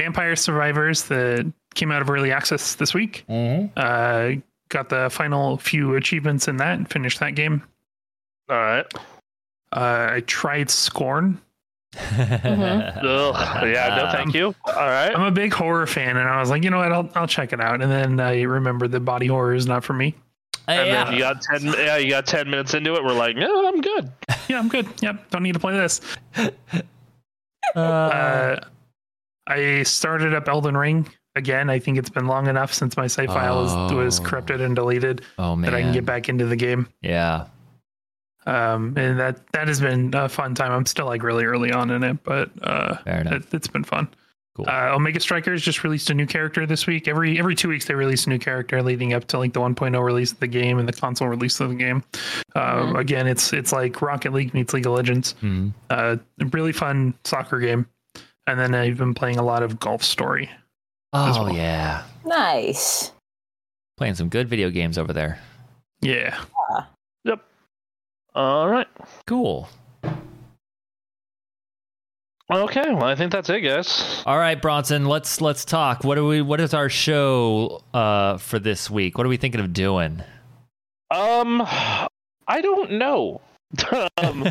Vampire 0.00 0.34
Survivors 0.36 1.04
that 1.04 1.52
came 1.74 1.92
out 1.92 2.00
of 2.00 2.08
early 2.08 2.32
access 2.32 2.74
this 2.76 2.94
week. 2.94 3.24
Mhm. 3.28 3.70
Uh, 3.76 4.40
got 4.70 4.88
the 4.88 5.10
final 5.10 5.58
few 5.58 5.94
achievements 5.96 6.48
in 6.48 6.56
that 6.56 6.78
and 6.78 6.88
finished 6.90 7.20
that 7.20 7.34
game. 7.34 7.62
All 8.48 8.56
right. 8.56 8.86
Uh, 9.72 10.08
I 10.12 10.22
tried 10.26 10.70
Scorn. 10.70 11.40
Mm-hmm. 11.94 13.06
Ugh. 13.06 13.66
Yeah. 13.68 13.96
No, 13.96 14.10
thank 14.12 14.32
you. 14.34 14.54
All 14.64 14.74
right. 14.74 15.14
I'm 15.14 15.22
a 15.22 15.30
big 15.30 15.52
horror 15.52 15.86
fan, 15.86 16.16
and 16.16 16.28
I 16.28 16.40
was 16.40 16.48
like, 16.50 16.64
you 16.64 16.70
know 16.70 16.78
what, 16.78 16.92
I'll 16.92 17.10
I'll 17.14 17.26
check 17.26 17.52
it 17.52 17.60
out. 17.60 17.82
And 17.82 17.90
then 17.90 18.20
I 18.20 18.42
remembered 18.42 18.92
that 18.92 19.00
body 19.00 19.26
horror 19.26 19.54
is 19.54 19.66
not 19.66 19.84
for 19.84 19.92
me. 19.92 20.14
And 20.68 20.86
yeah. 20.88 21.04
then 21.04 21.12
you 21.14 21.18
got 21.20 21.42
ten. 21.42 21.62
Yeah, 21.64 21.96
you 21.96 22.10
got 22.10 22.26
ten 22.26 22.48
minutes 22.50 22.74
into 22.74 22.94
it. 22.94 23.02
We're 23.04 23.12
like, 23.12 23.36
no, 23.36 23.66
I'm 23.68 23.80
good. 23.80 24.12
Yeah, 24.48 24.58
I'm 24.58 24.68
good. 24.68 24.86
Yep, 25.02 25.30
don't 25.30 25.42
need 25.42 25.54
to 25.54 25.60
play 25.60 25.74
this. 25.74 26.00
Uh, 27.76 27.78
Uh, 27.80 28.60
I 29.46 29.82
started 29.82 30.34
up 30.34 30.48
Elden 30.48 30.76
Ring 30.76 31.08
again. 31.36 31.70
I 31.70 31.78
think 31.78 31.98
it's 31.98 32.10
been 32.10 32.26
long 32.26 32.46
enough 32.48 32.72
since 32.72 32.96
my 32.96 33.06
save 33.06 33.28
file 33.28 33.62
was, 33.62 33.92
was 33.92 34.20
Oh. 34.20 34.24
corrupted 34.24 34.60
and 34.60 34.74
deleted 34.74 35.22
oh 35.38 35.54
man. 35.56 35.70
that 35.70 35.76
I 35.76 35.82
can 35.82 35.92
get 35.92 36.04
back 36.06 36.28
into 36.28 36.46
the 36.46 36.56
game. 36.56 36.88
Yeah. 37.02 37.46
um 38.46 38.94
and 38.96 39.20
that 39.20 39.46
that 39.52 39.68
has 39.68 39.80
been 39.80 40.14
a 40.14 40.26
fun 40.26 40.54
time 40.54 40.72
i'm 40.72 40.86
still 40.86 41.04
like 41.04 41.22
really 41.22 41.44
early 41.44 41.70
on 41.72 41.90
in 41.90 42.02
it 42.02 42.16
but 42.24 42.50
uh 42.62 42.96
it, 43.04 43.44
it's 43.52 43.68
been 43.68 43.84
fun 43.84 44.08
Cool. 44.56 44.66
uh 44.68 44.90
omega 44.94 45.20
strikers 45.20 45.62
just 45.62 45.84
released 45.84 46.10
a 46.10 46.14
new 46.14 46.26
character 46.26 46.66
this 46.66 46.84
week 46.86 47.06
every 47.06 47.38
every 47.38 47.54
two 47.54 47.68
weeks 47.68 47.84
they 47.84 47.94
release 47.94 48.26
a 48.26 48.30
new 48.30 48.38
character 48.38 48.82
leading 48.82 49.12
up 49.14 49.24
to 49.28 49.38
like 49.38 49.52
the 49.52 49.60
1.0 49.60 50.04
release 50.04 50.32
of 50.32 50.40
the 50.40 50.48
game 50.48 50.80
and 50.80 50.88
the 50.88 50.92
console 50.92 51.28
release 51.28 51.60
of 51.60 51.68
the 51.68 51.76
game 51.76 52.02
um 52.56 52.94
Mhm. 52.94 52.98
again 52.98 53.26
it's 53.28 53.52
it's 53.52 53.72
like 53.72 54.02
rocket 54.02 54.32
league 54.32 54.52
meets 54.52 54.74
league 54.74 54.86
of 54.86 54.92
legends 54.92 55.36
Mhm. 55.40 55.72
uh 55.90 56.16
a 56.40 56.44
really 56.46 56.72
fun 56.72 57.14
soccer 57.24 57.60
game 57.60 57.86
and 58.48 58.58
then 58.58 58.74
i've 58.74 58.96
been 58.98 59.14
playing 59.14 59.38
a 59.38 59.42
lot 59.44 59.62
of 59.62 59.78
golf 59.78 60.02
story 60.02 60.50
Oh 61.12 61.44
well. 61.44 61.54
yeah. 61.54 62.02
Nice. 62.24 63.12
Playing 63.96 64.14
some 64.14 64.28
good 64.28 64.48
video 64.48 64.70
games 64.70 64.96
over 64.98 65.12
there. 65.12 65.38
yeah 66.00 66.42
Yep. 67.24 67.40
All 68.34 68.68
right. 68.68 68.86
Cool. 69.26 69.68
Okay. 72.52 72.92
Well, 72.92 73.04
I 73.04 73.14
think 73.14 73.30
that's 73.32 73.48
it, 73.48 73.60
guys. 73.60 74.22
All 74.26 74.38
right, 74.38 74.60
Bronson, 74.60 75.04
let's 75.06 75.40
let's 75.40 75.64
talk. 75.64 76.02
What 76.04 76.18
are 76.18 76.24
we 76.24 76.42
what 76.42 76.60
is 76.60 76.74
our 76.74 76.88
show 76.88 77.82
uh 77.94 78.38
for 78.38 78.58
this 78.58 78.90
week? 78.90 79.16
What 79.16 79.26
are 79.26 79.30
we 79.30 79.36
thinking 79.36 79.60
of 79.60 79.72
doing? 79.72 80.22
Um, 81.12 81.62
I 81.66 82.60
don't 82.60 82.92
know. 82.92 83.40
um, 84.18 84.44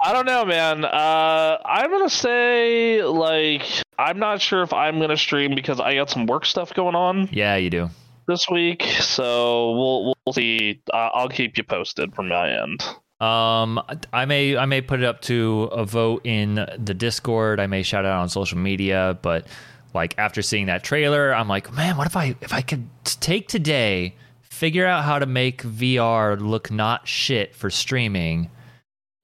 I 0.00 0.12
don't 0.12 0.24
know, 0.24 0.46
man. 0.46 0.84
Uh, 0.86 1.58
I'm 1.64 1.90
gonna 1.90 2.08
say 2.08 3.02
like 3.02 3.62
I'm 3.98 4.18
not 4.18 4.40
sure 4.40 4.62
if 4.62 4.72
I'm 4.72 4.98
gonna 4.98 5.16
stream 5.18 5.54
because 5.54 5.78
I 5.78 5.94
got 5.96 6.08
some 6.08 6.24
work 6.26 6.46
stuff 6.46 6.72
going 6.72 6.94
on 6.94 7.28
Yeah, 7.32 7.56
you 7.56 7.68
do. 7.68 7.90
this 8.28 8.48
week. 8.50 8.82
So 9.00 9.72
we'll 9.72 10.14
we'll 10.24 10.32
see. 10.32 10.80
Uh, 10.90 11.10
I'll 11.12 11.28
keep 11.28 11.58
you 11.58 11.64
posted 11.64 12.14
from 12.14 12.28
my 12.28 12.62
end. 12.62 12.82
Um, 13.20 13.80
I 14.12 14.26
may 14.26 14.56
I 14.56 14.66
may 14.66 14.82
put 14.82 15.00
it 15.00 15.06
up 15.06 15.22
to 15.22 15.64
a 15.72 15.84
vote 15.84 16.26
in 16.26 16.54
the 16.78 16.92
Discord. 16.94 17.60
I 17.60 17.66
may 17.66 17.82
shout 17.82 18.04
it 18.04 18.08
out 18.08 18.20
on 18.20 18.28
social 18.28 18.58
media, 18.58 19.18
but 19.22 19.46
like 19.94 20.14
after 20.18 20.42
seeing 20.42 20.66
that 20.66 20.84
trailer, 20.84 21.34
I'm 21.34 21.48
like, 21.48 21.72
man, 21.72 21.96
what 21.96 22.06
if 22.06 22.16
I 22.16 22.36
if 22.42 22.52
I 22.52 22.60
could 22.60 22.88
take 23.04 23.48
today, 23.48 24.14
figure 24.42 24.86
out 24.86 25.04
how 25.04 25.18
to 25.18 25.26
make 25.26 25.62
VR 25.62 26.38
look 26.38 26.70
not 26.70 27.08
shit 27.08 27.54
for 27.54 27.70
streaming, 27.70 28.50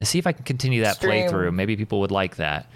and 0.01 0.09
see 0.09 0.19
if 0.19 0.27
I 0.27 0.33
can 0.33 0.45
continue 0.45 0.83
that 0.83 0.97
Stream. 0.97 1.29
playthrough. 1.29 1.55
Maybe 1.55 1.77
people 1.77 2.01
would 2.01 2.11
like 2.11 2.37
that. 2.37 2.71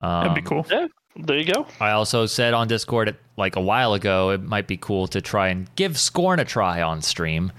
Um, 0.00 0.28
that'd 0.28 0.34
be 0.34 0.48
cool 0.48 0.66
Yeah, 0.68 0.88
There 1.16 1.38
you 1.38 1.50
go. 1.50 1.66
I 1.80 1.92
also 1.92 2.26
said 2.26 2.54
on 2.54 2.66
Discord 2.68 3.16
like 3.36 3.54
a 3.54 3.60
while 3.60 3.94
ago, 3.94 4.30
it 4.30 4.42
might 4.42 4.66
be 4.66 4.76
cool 4.76 5.06
to 5.08 5.20
try 5.20 5.48
and 5.48 5.72
give 5.76 5.96
Scorn 5.96 6.40
a 6.40 6.44
try 6.44 6.82
on 6.82 7.02
stream. 7.02 7.52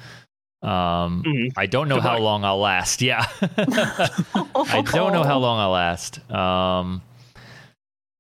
Um, 0.63 1.23
Mhm. 1.25 1.51
I 1.55 1.65
don't 1.67 1.88
know 1.88 1.95
Good 1.95 2.03
how 2.03 2.13
luck. 2.13 2.21
long 2.21 2.43
I'll 2.45 2.59
last. 2.59 3.01
Yeah, 3.01 3.25
I 3.41 4.84
don't 4.91 5.13
know 5.13 5.23
how 5.23 5.38
long 5.39 5.59
I'll 5.59 5.71
last. 5.71 6.19
Um, 6.31 7.01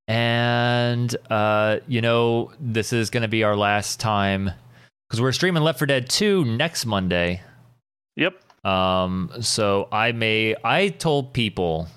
and 0.07 1.15
uh, 1.29 1.79
you 1.87 2.01
know, 2.01 2.51
this 2.59 2.93
is 2.93 3.09
going 3.09 3.23
to 3.23 3.27
be 3.27 3.43
our 3.43 3.55
last 3.55 3.99
time 3.99 4.51
because 5.09 5.21
we're 5.21 5.31
streaming 5.31 5.63
Left 5.63 5.79
4 5.79 5.85
Dead 5.87 6.09
2 6.09 6.45
next 6.45 6.85
Monday. 6.85 7.41
Yep. 8.15 8.35
Um, 8.65 9.31
so 9.41 9.87
I 9.91 10.11
may 10.11 10.55
I 10.63 10.89
told 10.89 11.33
people 11.33 11.87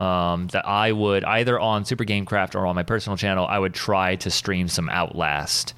um 0.00 0.48
that 0.48 0.66
I 0.66 0.90
would 0.92 1.24
either 1.24 1.58
on 1.60 1.84
Super 1.84 2.04
Gamecraft 2.04 2.54
or 2.56 2.66
on 2.66 2.74
my 2.74 2.82
personal 2.82 3.16
channel 3.16 3.46
I 3.46 3.58
would 3.58 3.74
try 3.74 4.16
to 4.16 4.30
stream 4.30 4.68
some 4.68 4.88
Outlast. 4.88 5.74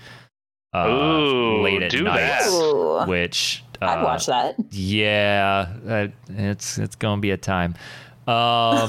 Uh, 0.74 0.88
Ooh, 0.88 1.62
late 1.62 1.82
at 1.82 1.90
do 1.90 2.02
night, 2.02 2.20
that. 2.20 3.06
Which 3.08 3.62
I'd 3.88 4.02
watch 4.02 4.26
that. 4.26 4.56
Yeah, 4.70 5.72
uh, 5.88 6.08
it's 6.28 6.78
it's 6.78 6.96
gonna 6.96 7.20
be 7.20 7.30
a 7.30 7.36
time. 7.36 7.74
Um, 8.26 8.88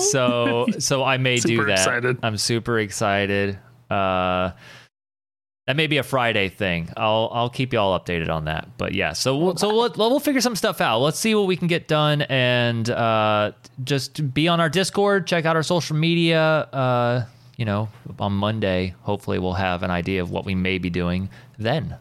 so 0.10 0.66
so 0.78 1.04
I 1.04 1.18
may 1.18 1.36
do 1.36 1.64
that. 1.64 1.72
excited. 1.72 2.18
I'm 2.22 2.36
super 2.36 2.78
excited. 2.78 3.58
Uh, 3.90 4.52
that 5.66 5.76
may 5.76 5.86
be 5.86 5.98
a 5.98 6.02
Friday 6.02 6.48
thing. 6.48 6.88
I'll 6.96 7.28
I'll 7.30 7.50
keep 7.50 7.74
you 7.74 7.78
all 7.78 7.98
updated 7.98 8.30
on 8.30 8.46
that. 8.46 8.78
But 8.78 8.94
yeah, 8.94 9.12
so 9.12 9.36
we'll, 9.36 9.56
so 9.56 9.68
we'll, 9.68 9.92
we'll 9.96 10.18
figure 10.18 10.40
some 10.40 10.56
stuff 10.56 10.80
out. 10.80 11.00
Let's 11.00 11.18
see 11.18 11.34
what 11.34 11.46
we 11.46 11.56
can 11.56 11.68
get 11.68 11.88
done, 11.88 12.22
and 12.22 12.88
uh, 12.88 13.52
just 13.84 14.32
be 14.32 14.48
on 14.48 14.60
our 14.60 14.70
Discord. 14.70 15.26
Check 15.26 15.44
out 15.44 15.56
our 15.56 15.62
social 15.62 15.96
media. 15.96 16.40
Uh, 16.40 17.26
you 17.58 17.66
know, 17.66 17.88
on 18.18 18.32
Monday, 18.32 18.94
hopefully 19.02 19.38
we'll 19.38 19.52
have 19.52 19.82
an 19.82 19.90
idea 19.90 20.22
of 20.22 20.30
what 20.30 20.46
we 20.46 20.54
may 20.54 20.78
be 20.78 20.88
doing 20.88 21.28
then. 21.58 21.96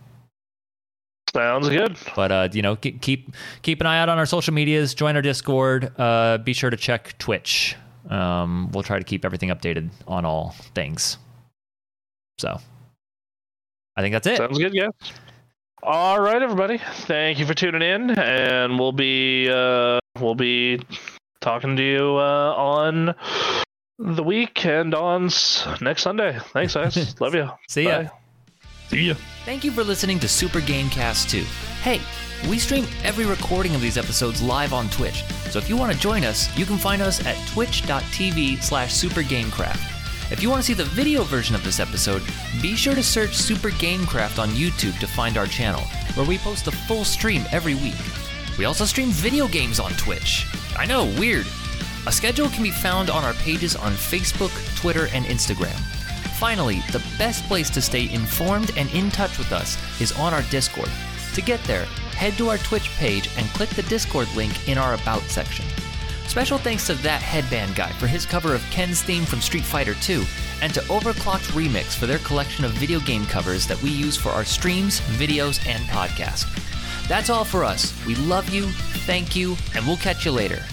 Sounds 1.37 1.69
good. 1.69 1.95
But 2.15 2.31
uh, 2.31 2.49
you 2.51 2.63
know, 2.63 2.75
keep 2.75 3.31
keep 3.61 3.79
an 3.79 3.85
eye 3.87 3.99
out 3.99 4.09
on 4.09 4.17
our 4.17 4.25
social 4.25 4.53
medias. 4.53 4.95
Join 4.95 5.15
our 5.15 5.21
Discord. 5.21 5.91
Uh, 5.99 6.39
be 6.39 6.53
sure 6.53 6.69
to 6.71 6.77
check 6.77 7.15
Twitch. 7.19 7.75
Um, 8.09 8.71
we'll 8.71 8.83
try 8.83 8.97
to 8.97 9.03
keep 9.05 9.23
everything 9.23 9.49
updated 9.49 9.89
on 10.07 10.25
all 10.25 10.55
things. 10.73 11.17
So, 12.39 12.59
I 13.95 14.01
think 14.01 14.13
that's 14.13 14.25
it. 14.27 14.37
Sounds 14.37 14.57
good, 14.57 14.73
yeah. 14.73 14.87
All 15.83 16.19
right, 16.19 16.41
everybody. 16.41 16.79
Thank 17.01 17.37
you 17.37 17.45
for 17.45 17.53
tuning 17.53 17.81
in, 17.81 18.11
and 18.17 18.79
we'll 18.79 18.91
be 18.93 19.49
uh, 19.49 19.99
we'll 20.19 20.35
be 20.35 20.81
talking 21.39 21.75
to 21.75 21.83
you 21.83 22.17
uh, 22.17 22.53
on 22.55 23.13
the 23.99 24.23
week 24.23 24.65
and 24.65 24.95
on 24.95 25.25
s- 25.25 25.67
next 25.81 26.01
Sunday. 26.01 26.39
Thanks, 26.53 26.73
guys. 26.73 27.19
Love 27.21 27.35
you. 27.35 27.49
See 27.69 27.83
ya. 27.83 28.07
See 28.89 29.07
ya. 29.07 29.15
Thank 29.45 29.63
you 29.63 29.71
for 29.71 29.83
listening 29.83 30.19
to 30.19 30.27
Super 30.27 30.59
Gamecast 30.59 31.29
2. 31.29 31.43
Hey, 31.81 32.01
we 32.49 32.57
stream 32.57 32.85
every 33.03 33.25
recording 33.25 33.75
of 33.75 33.81
these 33.81 33.97
episodes 33.97 34.41
live 34.41 34.71
on 34.71 34.89
Twitch, 34.89 35.23
so 35.49 35.59
if 35.59 35.67
you 35.67 35.75
want 35.75 35.91
to 35.91 35.99
join 35.99 36.23
us, 36.23 36.55
you 36.57 36.65
can 36.65 36.77
find 36.77 37.01
us 37.01 37.25
at 37.25 37.35
twitch.tv 37.49 38.61
slash 38.61 38.93
supergamecraft. 38.93 40.31
If 40.31 40.41
you 40.41 40.49
want 40.49 40.61
to 40.61 40.65
see 40.65 40.73
the 40.73 40.83
video 40.83 41.23
version 41.23 41.55
of 41.55 41.63
this 41.63 41.79
episode, 41.79 42.21
be 42.61 42.75
sure 42.75 42.95
to 42.95 43.03
search 43.03 43.33
Super 43.33 43.69
Gamecraft 43.69 44.39
on 44.39 44.49
YouTube 44.49 44.97
to 44.99 45.07
find 45.07 45.37
our 45.37 45.47
channel, 45.47 45.81
where 46.15 46.25
we 46.25 46.37
post 46.37 46.67
a 46.67 46.71
full 46.71 47.03
stream 47.03 47.43
every 47.51 47.75
week. 47.75 47.95
We 48.57 48.65
also 48.65 48.85
stream 48.85 49.09
video 49.09 49.47
games 49.47 49.79
on 49.79 49.91
Twitch. 49.93 50.45
I 50.77 50.85
know, 50.85 51.05
weird. 51.19 51.45
A 52.05 52.11
schedule 52.11 52.49
can 52.49 52.63
be 52.63 52.71
found 52.71 53.09
on 53.09 53.23
our 53.23 53.33
pages 53.33 53.75
on 53.75 53.93
Facebook, 53.93 54.51
Twitter, 54.77 55.07
and 55.13 55.25
Instagram. 55.25 55.77
Finally, 56.37 56.81
the 56.91 57.03
best 57.17 57.43
place 57.45 57.67
to 57.67 57.81
stay 57.81 58.13
informed 58.13 58.71
and 58.77 58.91
in 58.91 59.09
touch 59.09 59.39
with 59.39 59.51
us 59.51 59.75
is 59.99 60.11
on 60.19 60.35
our 60.35 60.43
Discord. 60.43 60.89
To 61.33 61.41
get 61.41 61.63
there, 61.63 61.85
head 62.15 62.33
to 62.33 62.49
our 62.49 62.59
Twitch 62.59 62.91
page 62.97 63.27
and 63.37 63.47
click 63.47 63.69
the 63.69 63.81
Discord 63.83 64.27
link 64.35 64.69
in 64.69 64.77
our 64.77 64.93
About 64.93 65.23
section. 65.23 65.65
Special 66.27 66.59
thanks 66.59 66.85
to 66.87 66.93
That 66.93 67.23
Headband 67.23 67.75
Guy 67.75 67.89
for 67.93 68.05
his 68.05 68.27
cover 68.27 68.53
of 68.53 68.61
Ken's 68.69 69.01
theme 69.01 69.25
from 69.25 69.41
Street 69.41 69.63
Fighter 69.63 69.95
2, 69.95 70.23
and 70.61 70.71
to 70.75 70.81
Overclocked 70.81 71.53
Remix 71.53 71.95
for 71.95 72.05
their 72.05 72.19
collection 72.19 72.65
of 72.65 72.71
video 72.73 72.99
game 72.99 73.25
covers 73.25 73.65
that 73.65 73.81
we 73.81 73.89
use 73.89 74.15
for 74.15 74.29
our 74.29 74.45
streams, 74.45 74.99
videos, 75.17 75.65
and 75.67 75.83
podcast. 75.85 76.45
That's 77.07 77.31
all 77.31 77.45
for 77.45 77.63
us. 77.63 77.95
We 78.05 78.13
love 78.13 78.49
you, 78.49 78.67
thank 79.07 79.35
you, 79.35 79.55
and 79.73 79.87
we'll 79.87 79.97
catch 79.97 80.23
you 80.23 80.31
later. 80.31 80.63